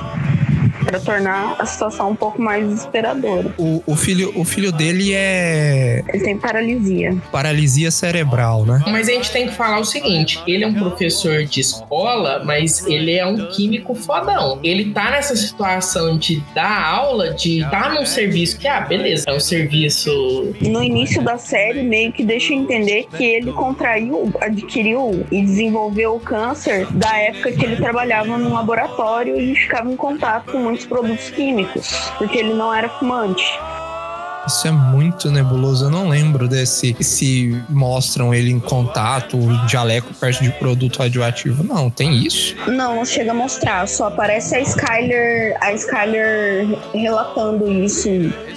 Pra 0.88 0.98
tornar 1.00 1.56
a 1.58 1.66
situação 1.66 2.10
um 2.10 2.16
pouco 2.16 2.40
mais 2.40 2.66
desesperadora. 2.66 3.54
O, 3.58 3.82
o 3.86 3.94
filho, 3.94 4.32
o 4.34 4.42
filho 4.42 4.72
dele 4.72 5.12
é 5.14 6.02
Ele 6.08 6.24
tem 6.24 6.38
paralisia. 6.38 7.14
paralisia 7.30 7.90
cerebral, 7.90 8.64
né? 8.64 8.82
Mas 8.86 9.06
a 9.06 9.12
gente 9.12 9.30
tem 9.30 9.48
que 9.48 9.54
falar 9.54 9.78
o 9.80 9.84
seguinte: 9.84 10.42
ele 10.46 10.64
é 10.64 10.66
um 10.66 10.72
professor 10.72 11.44
de 11.44 11.60
escola, 11.60 12.42
mas 12.42 12.86
ele 12.86 13.12
é 13.12 13.26
um 13.26 13.48
químico 13.50 13.94
fodão. 13.94 14.60
Ele 14.62 14.86
tá 14.92 15.10
nessa 15.10 15.36
situação 15.36 16.16
de 16.16 16.42
dar 16.54 16.82
aula, 16.86 17.34
de 17.34 17.60
estar 17.60 17.92
num 17.92 18.06
serviço 18.06 18.58
que, 18.58 18.66
ah, 18.66 18.80
beleza, 18.80 19.24
é 19.28 19.34
um 19.34 19.40
serviço. 19.40 20.10
No 20.62 20.82
início 20.82 21.22
da 21.22 21.36
série, 21.36 21.82
meio 21.82 22.12
que 22.12 22.24
deixa 22.24 22.54
entender 22.54 23.06
que 23.14 23.24
ele 23.24 23.52
contraiu, 23.52 24.32
adquiriu 24.40 25.26
e 25.30 25.42
desenvolveu 25.42 26.14
o 26.16 26.20
câncer 26.20 26.86
da 26.92 27.14
época 27.18 27.52
que 27.52 27.62
ele 27.62 27.76
trabalhava 27.76 28.38
num 28.38 28.54
laboratório 28.54 29.38
e 29.38 29.54
ficava 29.54 29.90
em 29.92 29.96
contato 29.96 30.52
com 30.52 30.77
muitos 30.78 30.86
produtos 30.86 31.30
químicos, 31.30 31.88
porque 32.18 32.38
ele 32.38 32.54
não 32.54 32.72
era 32.72 32.88
fumante. 32.88 33.44
Isso 34.48 34.66
é 34.66 34.70
muito 34.70 35.30
nebuloso. 35.30 35.84
Eu 35.84 35.90
não 35.90 36.08
lembro 36.08 36.48
desse 36.48 36.96
se 37.00 37.62
mostram 37.68 38.32
ele 38.32 38.50
em 38.50 38.58
contato, 38.58 39.36
o 39.36 39.68
jaleco 39.68 40.14
perto 40.14 40.42
de 40.42 40.50
produto 40.52 41.00
radioativo. 41.00 41.62
Não, 41.62 41.90
tem 41.90 42.24
isso. 42.24 42.56
Não, 42.66 42.96
não 42.96 43.04
chega 43.04 43.32
a 43.32 43.34
mostrar, 43.34 43.86
só 43.86 44.06
aparece 44.06 44.54
a 44.56 44.60
Skyler, 44.60 45.54
a 45.60 45.72
Skyler 45.74 46.66
relatando 46.94 47.70
isso 47.70 48.08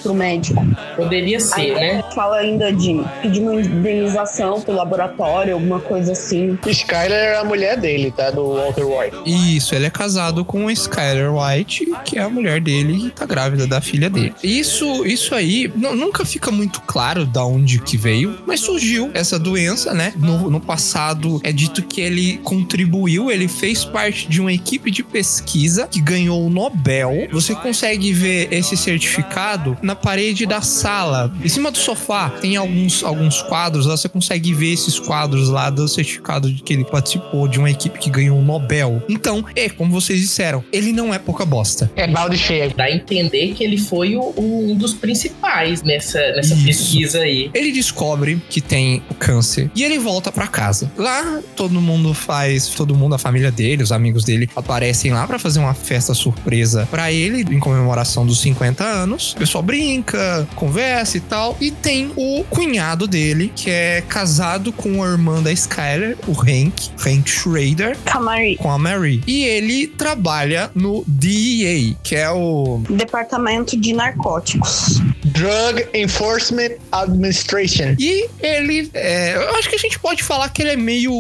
pro 0.02 0.14
médico. 0.14 0.66
Poderia 0.96 1.42
ser, 1.42 1.76
né? 1.76 2.02
Fala 2.16 2.38
ainda 2.38 2.72
de 2.72 3.04
pedir 3.22 3.42
uma 3.42 3.56
indenização 3.56 4.62
pro 4.62 4.74
laboratório, 4.74 5.56
alguma 5.56 5.82
coisa 5.82 6.14
assim. 6.14 6.58
Skyler 6.68 7.12
é 7.12 7.38
a 7.38 7.44
mulher 7.44 7.78
dele, 7.78 8.12
tá? 8.16 8.32
Do 8.32 8.56
Walter 8.56 8.86
White. 8.86 9.18
Isso, 9.58 9.76
ele 9.76 9.88
é 9.88 9.90
casado 9.90 10.46
com 10.46 10.70
a 10.70 10.72
Skyler 10.72 11.34
White, 11.34 11.92
que 12.06 12.18
é 12.18 12.22
a 12.22 12.30
mulher 12.30 12.62
dele 12.62 13.08
e 13.08 13.10
tá 13.10 13.26
grávida 13.26 13.68
da 13.68 13.82
filha 13.82 14.10
dele. 14.10 14.34
Isso, 14.42 15.06
isso 15.06 15.36
aí 15.36 15.68
nunca 15.82 16.24
fica 16.26 16.52
muito 16.52 16.82
claro 16.82 17.26
da 17.26 17.44
onde 17.46 17.80
que 17.80 17.98
veio, 17.98 18.38
mas 18.46 18.60
surgiu 18.60 19.10
essa 19.14 19.38
doença, 19.40 19.94
né? 19.94 20.14
No, 20.18 20.50
no 20.50 20.60
passado 20.60 21.40
é 21.44 21.52
dito 21.52 21.82
que 21.84 22.00
ele 22.02 22.38
contribuiu, 22.44 23.32
ele 23.32 23.48
fez 23.48 23.84
parte 23.84 24.28
de 24.28 24.40
uma 24.40 24.52
equipe 24.54 24.92
de 24.92 25.04
pesquisa 25.04 25.88
que 25.88 26.02
ganhou 26.02 26.46
o 26.46 26.50
Nobel. 26.50 27.28
Você 27.32 27.56
consegue 27.56 28.14
ver 28.14 28.48
esse 28.52 28.76
certificado 28.78 29.78
na 29.82 29.96
parede 29.96 30.46
da 30.46 30.62
sala, 30.62 31.34
em 31.44 31.50
cima 31.50 31.72
do 31.72 31.78
sofá. 31.78 32.30
Tem 32.30 32.56
alguns, 32.56 33.04
alguns 33.04 33.42
quadros 33.42 33.86
lá, 33.86 33.98
você 33.98 34.08
consegue 34.10 34.54
ver 34.54 34.74
esses 34.74 35.00
quadros 35.00 35.50
lá 35.50 35.70
do 35.70 35.88
certificado 35.88 36.52
de 36.52 36.62
que 36.62 36.74
ele 36.74 36.86
participou 36.86 37.48
de 37.48 37.58
uma 37.60 37.70
equipe 37.70 37.98
que 38.00 38.10
ganhou 38.10 38.38
o 38.38 38.42
Nobel. 38.44 39.02
Então, 39.10 39.44
é, 39.56 39.70
como 39.70 39.92
vocês 39.92 40.20
disseram, 40.20 40.64
ele 40.72 40.92
não 40.92 41.14
é 41.14 41.20
pouca 41.20 41.46
bosta. 41.46 41.92
É 41.96 42.08
balde 42.08 42.38
cheio. 42.38 42.74
Dá 42.76 42.86
a 42.86 42.92
entender 42.92 43.54
que 43.54 43.64
ele 43.64 43.78
foi 43.78 44.16
o- 44.16 44.34
o- 44.36 44.72
um 44.72 44.76
dos 44.76 44.94
principais 44.94 45.71
nessa, 45.84 46.20
nessa 46.34 46.54
Isso. 46.54 46.66
pesquisa 46.66 47.20
aí. 47.20 47.50
Ele 47.54 47.72
descobre 47.72 48.42
que 48.50 48.60
tem 48.60 49.04
o 49.10 49.16
câncer 49.16 49.72
e 49.76 49.84
ele 49.84 50.00
volta 50.00 50.32
pra 50.32 50.48
casa. 50.48 50.92
Lá 50.98 51.40
todo 51.56 51.80
mundo 51.82 52.14
faz, 52.14 52.68
todo 52.68 52.96
mundo, 52.96 53.16
a 53.16 53.18
família 53.18 53.52
dele, 53.52 53.84
os 53.84 53.92
amigos 53.92 54.24
dele 54.24 54.50
aparecem 54.56 55.12
lá 55.12 55.26
pra 55.26 55.40
fazer 55.40 55.60
uma 55.60 55.74
festa 55.74 56.14
surpresa 56.14 56.88
pra 56.90 57.12
ele 57.12 57.42
em 57.56 57.60
comemoração 57.60 58.26
dos 58.26 58.42
50 58.42 58.84
anos. 58.84 59.34
O 59.34 59.38
pessoal 59.38 59.64
brinca, 59.64 60.48
conversa 60.56 61.18
e 61.18 61.22
tal. 61.22 61.58
E 61.62 61.72
tem 61.72 62.12
o 62.16 62.44
cunhado 62.50 63.08
dele 63.08 63.52
que 63.56 63.70
é 63.70 64.02
casado 64.08 64.72
com 64.72 65.04
a 65.04 65.08
irmã 65.08 65.42
da 65.42 65.52
Skyler, 65.52 66.18
o 66.28 66.32
Hank, 66.32 66.90
Hank 67.06 67.30
Schrader, 67.30 67.98
Camari, 68.06 68.58
com 68.58 68.72
a 68.72 68.78
Mary. 68.78 69.22
E 69.28 69.44
ele 69.44 69.88
trabalha 69.88 70.72
no 70.74 71.04
DEA, 71.08 71.96
que 72.04 72.16
é 72.16 72.30
o 72.30 72.82
Departamento 72.90 73.80
de 73.80 73.94
Narcóticos. 73.94 75.00
Drug 75.26 75.51
Enforcement 75.94 76.72
Administration. 76.92 77.96
E 78.00 78.28
ele, 78.42 78.90
é, 78.94 79.36
eu 79.36 79.56
acho 79.56 79.70
que 79.70 79.76
a 79.76 79.80
gente 79.80 80.00
pode 80.00 80.24
falar 80.24 80.50
que 80.50 80.62
ele 80.62 80.72
é 80.72 80.76
meio. 80.76 81.12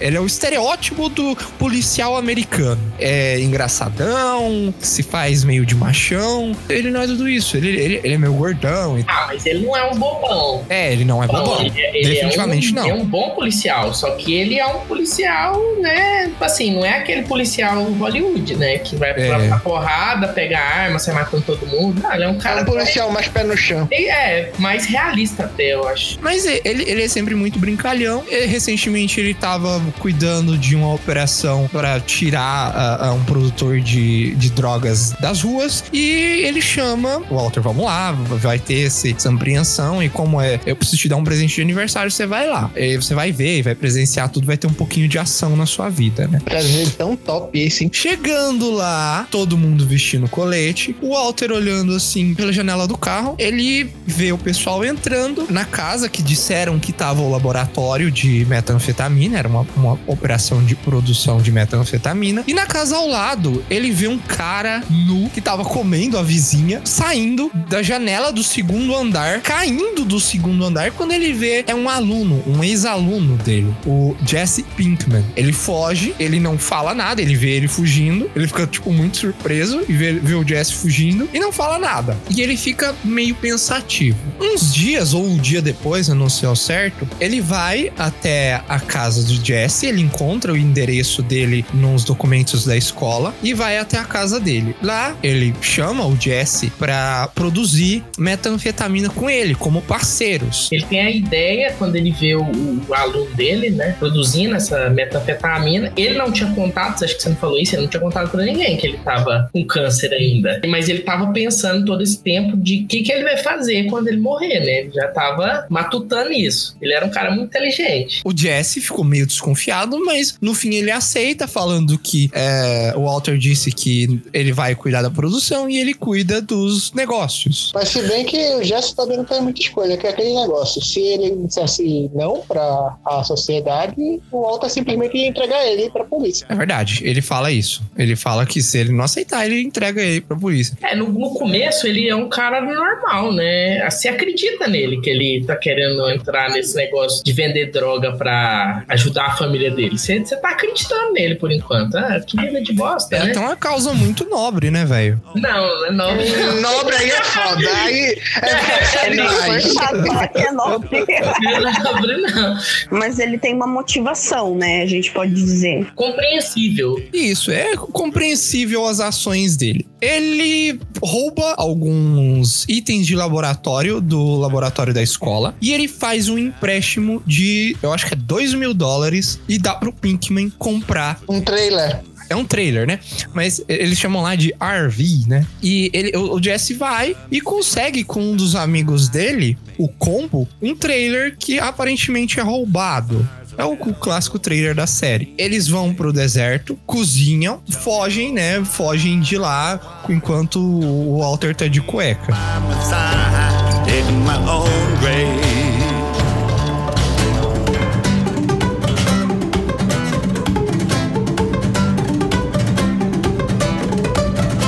Ele 0.00 0.16
é 0.16 0.20
o 0.20 0.26
estereótipo 0.26 1.08
do 1.08 1.36
policial 1.58 2.16
americano. 2.16 2.80
É 2.98 3.38
engraçadão, 3.40 4.72
se 4.80 5.02
faz 5.02 5.44
meio 5.44 5.64
de 5.66 5.74
machão. 5.74 6.54
Ele 6.68 6.90
não 6.90 7.02
é 7.02 7.06
tudo 7.06 7.28
isso. 7.28 7.56
Ele, 7.56 7.68
ele, 7.68 8.00
ele 8.02 8.14
é 8.14 8.18
meio 8.18 8.32
gordão. 8.34 8.98
e- 8.98 9.04
Ah, 9.06 9.24
mas 9.28 9.44
ele 9.46 9.66
não 9.66 9.76
é 9.76 9.84
um 9.90 9.94
bobão. 9.96 10.64
É, 10.68 10.92
ele 10.92 11.04
não 11.04 11.22
é 11.22 11.26
bobão. 11.26 11.60
Ele, 11.60 11.80
é- 11.80 11.96
ele 11.98 12.08
Definitivamente 12.14 12.68
é 12.68 12.70
um, 12.70 12.74
não. 12.74 12.88
É 12.90 12.94
um 12.94 13.04
bom 13.04 13.30
policial, 13.30 13.92
só 13.94 14.10
que 14.12 14.34
ele 14.34 14.58
é 14.58 14.66
um 14.66 14.80
policial, 14.80 15.60
né? 15.80 16.24
tipo 16.28 16.44
Assim, 16.44 16.74
não 16.74 16.84
é 16.84 16.98
aquele 16.98 17.22
policial 17.22 17.82
Hollywood, 17.84 18.56
né? 18.56 18.78
Que 18.78 18.96
vai 18.96 19.14
pra, 19.14 19.22
É. 19.42 19.48
pra 19.48 19.58
porrada, 19.58 20.28
pega 20.28 20.58
arma, 20.58 20.98
sai 20.98 21.14
matando 21.14 21.42
todo 21.42 21.66
mundo. 21.66 22.02
Não, 22.02 22.12
ele 22.14 22.24
é 22.24 22.28
um 22.28 22.36
É 22.36 22.40
cara. 22.40 22.62
um 22.62 22.64
policial 22.64 23.10
mais 23.10 23.28
pé 23.44 23.52
no 23.52 23.56
chão. 23.56 23.88
É, 23.92 24.50
mais 24.58 24.86
realista 24.86 25.44
até, 25.44 25.74
eu 25.74 25.86
acho. 25.88 26.18
Mas 26.20 26.44
ele, 26.46 26.84
ele 26.88 27.02
é 27.02 27.08
sempre 27.08 27.34
muito 27.34 27.58
brincalhão. 27.58 28.24
E, 28.28 28.46
recentemente 28.46 29.20
ele 29.20 29.34
tava 29.34 29.80
cuidando 29.98 30.56
de 30.56 30.74
uma 30.74 30.92
operação 30.92 31.68
para 31.72 32.00
tirar 32.00 33.12
um 33.14 33.24
produtor 33.24 33.80
de, 33.80 34.34
de 34.34 34.50
drogas 34.50 35.12
das 35.20 35.42
ruas. 35.42 35.84
E 35.92 36.42
ele 36.44 36.60
chama, 36.60 37.22
Walter, 37.30 37.60
vamos 37.60 37.84
lá, 37.84 38.12
vai 38.12 38.58
ter 38.58 38.74
esse- 38.86 39.12
essa 39.16 39.30
apreensão. 39.32 40.02
E 40.02 40.08
como 40.08 40.40
é, 40.40 40.58
eu 40.66 40.76
preciso 40.76 41.02
te 41.02 41.08
dar 41.08 41.16
um 41.16 41.24
presente 41.24 41.54
de 41.56 41.62
aniversário, 41.62 42.10
você 42.10 42.26
vai 42.26 42.46
lá. 42.48 42.70
E 42.76 42.96
você 42.96 43.14
vai 43.14 43.32
ver, 43.32 43.62
vai 43.62 43.74
presenciar 43.74 44.28
tudo, 44.28 44.46
vai 44.46 44.56
ter 44.56 44.66
um 44.66 44.72
pouquinho 44.72 45.08
de 45.08 45.18
ação 45.18 45.56
na 45.56 45.66
sua 45.66 45.88
vida, 45.88 46.26
né? 46.28 46.40
Prazer 46.44 46.88
tão 46.90 47.16
top 47.16 47.58
esse, 47.58 47.84
hein? 47.84 47.90
Chegando 47.92 48.70
lá, 48.70 49.26
todo 49.30 49.56
mundo 49.56 49.86
vestindo 49.86 50.28
colete, 50.28 50.96
o 51.00 51.10
Walter 51.14 51.52
olhando 51.52 51.94
assim 51.94 52.34
pela 52.34 52.52
janela 52.52 52.86
do 52.86 52.96
carro, 52.96 53.33
ele 53.38 53.90
vê 54.06 54.32
o 54.32 54.38
pessoal 54.38 54.84
entrando 54.84 55.46
na 55.50 55.64
casa 55.64 56.08
que 56.08 56.22
disseram 56.22 56.78
que 56.78 56.92
tava 56.92 57.20
o 57.22 57.30
laboratório 57.30 58.10
de 58.10 58.44
metanfetamina, 58.46 59.38
era 59.38 59.48
uma, 59.48 59.66
uma 59.76 59.98
operação 60.06 60.64
de 60.64 60.74
produção 60.74 61.40
de 61.40 61.50
metanfetamina. 61.50 62.44
E 62.46 62.54
na 62.54 62.66
casa 62.66 62.96
ao 62.96 63.08
lado, 63.08 63.64
ele 63.70 63.90
vê 63.90 64.08
um 64.08 64.18
cara 64.18 64.82
nu 64.90 65.30
que 65.30 65.40
tava 65.40 65.64
comendo 65.64 66.18
a 66.18 66.22
vizinha, 66.22 66.80
saindo 66.84 67.50
da 67.68 67.82
janela 67.82 68.32
do 68.32 68.42
segundo 68.42 68.94
andar, 68.94 69.40
caindo 69.40 70.04
do 70.04 70.20
segundo 70.20 70.64
andar, 70.64 70.90
quando 70.92 71.12
ele 71.12 71.32
vê 71.32 71.64
é 71.66 71.74
um 71.74 71.88
aluno, 71.88 72.42
um 72.46 72.62
ex-aluno 72.62 73.36
dele, 73.36 73.74
o 73.86 74.14
Jesse 74.26 74.62
Pinkman. 74.62 75.24
Ele 75.36 75.52
foge, 75.52 76.14
ele 76.18 76.38
não 76.38 76.58
fala 76.58 76.94
nada, 76.94 77.22
ele 77.22 77.34
vê 77.34 77.50
ele 77.50 77.68
fugindo, 77.68 78.30
ele 78.34 78.46
fica, 78.46 78.66
tipo, 78.66 78.92
muito 78.92 79.16
surpreso 79.16 79.82
e 79.88 79.92
vê, 79.92 80.12
vê 80.14 80.34
o 80.34 80.46
Jesse 80.46 80.74
fugindo 80.74 81.28
e 81.32 81.38
não 81.38 81.52
fala 81.52 81.78
nada. 81.78 82.16
E 82.30 82.40
ele 82.40 82.56
fica 82.56 82.94
meio 83.04 83.23
pensativo. 83.32 84.18
Uns 84.40 84.74
dias 84.74 85.14
ou 85.14 85.24
um 85.24 85.36
dia 85.36 85.62
depois, 85.62 86.08
eu 86.08 86.14
não 86.14 86.28
sei 86.28 86.48
ao 86.48 86.56
certo, 86.56 87.08
ele 87.20 87.40
vai 87.40 87.92
até 87.98 88.60
a 88.68 88.78
casa 88.80 89.22
do 89.22 89.44
Jesse, 89.44 89.86
ele 89.86 90.00
encontra 90.00 90.52
o 90.52 90.56
endereço 90.56 91.22
dele 91.22 91.64
nos 91.72 92.04
documentos 92.04 92.64
da 92.64 92.76
escola 92.76 93.34
e 93.42 93.54
vai 93.54 93.78
até 93.78 93.98
a 93.98 94.04
casa 94.04 94.38
dele. 94.38 94.76
Lá, 94.82 95.16
ele 95.22 95.54
chama 95.60 96.06
o 96.06 96.16
Jesse 96.20 96.70
pra 96.78 97.28
produzir 97.34 98.02
metanfetamina 98.18 99.08
com 99.08 99.28
ele, 99.28 99.54
como 99.54 99.80
parceiros. 99.82 100.68
Ele 100.70 100.84
tem 100.84 101.00
a 101.00 101.10
ideia, 101.10 101.74
quando 101.78 101.96
ele 101.96 102.10
vê 102.10 102.34
o, 102.34 102.42
o 102.42 102.94
aluno 102.94 103.30
dele, 103.34 103.70
né, 103.70 103.94
produzindo 103.98 104.54
essa 104.54 104.90
metanfetamina. 104.90 105.92
Ele 105.96 106.16
não 106.16 106.30
tinha 106.30 106.50
contatos, 106.52 107.02
acho 107.02 107.16
que 107.16 107.22
você 107.22 107.28
não 107.28 107.36
falou 107.36 107.58
isso, 107.58 107.74
ele 107.74 107.82
não 107.82 107.88
tinha 107.88 108.00
contado 108.00 108.30
pra 108.30 108.42
ninguém 108.42 108.76
que 108.76 108.86
ele 108.86 108.98
tava 108.98 109.48
com 109.52 109.64
câncer 109.64 110.12
ainda. 110.12 110.60
Mas 110.66 110.88
ele 110.88 111.00
tava 111.00 111.32
pensando 111.32 111.84
todo 111.84 112.02
esse 112.02 112.18
tempo 112.18 112.56
de 112.56 112.84
o 112.84 112.86
que, 112.86 113.02
que 113.02 113.12
ele 113.14 113.24
vai 113.24 113.36
fazer 113.36 113.84
quando 113.84 114.08
ele 114.08 114.18
morrer, 114.18 114.60
né? 114.60 114.80
Ele 114.80 114.92
já 114.92 115.08
tava 115.08 115.66
matutando 115.68 116.32
isso. 116.32 116.76
Ele 116.80 116.92
era 116.92 117.04
um 117.04 117.10
cara 117.10 117.30
muito 117.30 117.46
inteligente. 117.46 118.20
O 118.24 118.36
Jesse 118.36 118.80
ficou 118.80 119.04
meio 119.04 119.26
desconfiado, 119.26 120.02
mas 120.04 120.36
no 120.40 120.54
fim 120.54 120.74
ele 120.74 120.90
aceita, 120.90 121.46
falando 121.46 121.98
que 121.98 122.30
é, 122.32 122.92
o 122.96 123.04
Walter 123.04 123.36
disse 123.36 123.70
que 123.70 124.22
ele 124.32 124.52
vai 124.52 124.74
cuidar 124.74 125.02
da 125.02 125.10
produção 125.10 125.68
e 125.68 125.78
ele 125.78 125.94
cuida 125.94 126.40
dos 126.40 126.92
negócios. 126.92 127.72
Mas 127.74 127.88
se 127.88 128.02
bem 128.02 128.24
que 128.24 128.54
o 128.56 128.62
Jesse 128.62 128.94
também 128.94 129.16
não 129.16 129.24
tem 129.24 129.40
muita 129.40 129.60
escolha, 129.60 129.96
que 129.96 130.06
é 130.06 130.10
aquele 130.10 130.34
negócio. 130.34 130.82
Se 130.82 131.00
ele 131.00 131.36
dissesse 131.46 132.10
não 132.14 132.40
pra 132.40 132.96
a 133.04 133.22
sociedade, 133.24 133.94
o 134.30 134.42
Walter 134.42 134.68
simplesmente 134.68 135.16
ia 135.16 135.28
entregar 135.28 135.64
ele 135.66 135.90
pra 135.90 136.04
polícia. 136.04 136.46
É 136.48 136.54
verdade, 136.54 137.00
ele 137.04 137.22
fala 137.22 137.50
isso. 137.50 137.82
Ele 137.96 138.16
fala 138.16 138.46
que 138.46 138.62
se 138.62 138.78
ele 138.78 138.92
não 138.92 139.04
aceitar, 139.04 139.44
ele 139.46 139.62
entrega 139.62 140.02
ele 140.02 140.20
pra 140.20 140.36
polícia. 140.36 140.76
É, 140.82 140.94
no, 140.94 141.08
no 141.08 141.34
começo 141.34 141.86
ele 141.86 142.08
é 142.08 142.16
um 142.16 142.28
cara 142.28 142.60
normal, 142.60 143.03
normal, 143.04 143.32
né? 143.32 143.88
Você 143.90 144.08
acredita 144.08 144.66
nele 144.66 145.00
que 145.00 145.10
ele 145.10 145.44
tá 145.46 145.56
querendo 145.56 146.08
entrar 146.10 146.50
nesse 146.50 146.74
negócio 146.76 147.22
de 147.22 147.32
vender 147.32 147.70
droga 147.70 148.12
pra 148.12 148.84
ajudar 148.88 149.26
a 149.26 149.36
família 149.36 149.70
dele. 149.70 149.98
Você 149.98 150.20
tá 150.36 150.50
acreditando 150.50 151.12
nele 151.12 151.34
por 151.36 151.52
enquanto. 151.52 151.96
Ah, 151.96 152.20
que 152.26 152.36
vida 152.40 152.62
de 152.62 152.72
bosta, 152.72 153.16
É 153.16 153.24
né? 153.24 153.30
até 153.30 153.40
uma 153.40 153.56
causa 153.56 153.92
muito 153.92 154.28
nobre, 154.28 154.70
né, 154.70 154.84
velho? 154.84 155.20
Não, 155.34 155.86
é 155.86 155.90
nobre. 155.90 156.24
Nobre 156.60 156.96
aí 156.96 157.10
é 157.10 157.22
foda. 157.22 157.68
Aí 157.84 158.16
é, 158.42 159.10
É 159.10 159.60
falar 159.60 160.28
que 160.28 160.38
é 160.38 160.52
nobre. 160.52 161.04
É 161.08 161.82
nobre, 161.82 162.16
não. 162.22 162.56
Mas 162.90 163.18
ele 163.18 163.38
tem 163.38 163.54
uma 163.54 163.66
motivação, 163.66 164.54
né? 164.56 164.82
A 164.82 164.86
gente 164.86 165.10
pode 165.12 165.32
dizer. 165.34 165.86
Compreensível. 165.94 167.02
Isso, 167.12 167.50
é 167.50 167.76
compreensível 167.76 168.86
as 168.86 169.00
ações 169.00 169.56
dele. 169.56 169.86
Ele 170.00 170.78
rouba 171.02 171.54
alguns 171.56 172.64
itens 172.68 172.93
de 173.02 173.14
laboratório 173.14 174.00
do 174.00 174.36
laboratório 174.36 174.92
da 174.94 175.02
escola 175.02 175.54
e 175.60 175.72
ele 175.72 175.88
faz 175.88 176.28
um 176.28 176.38
empréstimo 176.38 177.22
de, 177.26 177.76
eu 177.82 177.92
acho 177.92 178.06
que 178.06 178.14
é 178.14 178.16
2 178.16 178.54
mil 178.54 178.74
dólares 178.74 179.40
e 179.48 179.58
dá 179.58 179.74
pro 179.74 179.92
Pinkman 179.92 180.50
comprar 180.50 181.20
um 181.28 181.40
trailer. 181.40 182.00
é 182.28 182.36
um 182.36 182.44
trailer, 182.44 182.86
né? 182.86 183.00
Mas 183.32 183.62
eles 183.68 183.98
chamam 183.98 184.22
lá 184.22 184.34
de 184.34 184.54
RV, 184.60 185.26
né? 185.26 185.46
E 185.62 185.90
ele, 185.92 186.16
o, 186.16 186.34
o 186.34 186.42
Jesse 186.42 186.74
vai 186.74 187.16
e 187.30 187.40
consegue 187.40 188.04
com 188.04 188.20
um 188.20 188.36
dos 188.36 188.54
amigos 188.56 189.08
dele, 189.08 189.56
o 189.78 189.88
Combo, 189.88 190.48
um 190.62 190.74
trailer 190.74 191.36
que 191.36 191.58
aparentemente 191.58 192.38
é 192.40 192.42
roubado. 192.42 193.28
É 193.56 193.64
o, 193.64 193.72
o 193.72 193.94
clássico 193.94 194.38
trailer 194.38 194.74
da 194.74 194.86
série. 194.86 195.34
Eles 195.38 195.68
vão 195.68 195.94
pro 195.94 196.12
deserto, 196.12 196.78
cozinham, 196.86 197.62
fogem, 197.82 198.32
né? 198.32 198.64
Fogem 198.64 199.20
de 199.20 199.38
lá 199.38 200.04
enquanto 200.08 200.58
o 200.58 201.20
Walter 201.20 201.54
tá 201.54 201.68
de 201.68 201.80
cueca. 201.80 202.34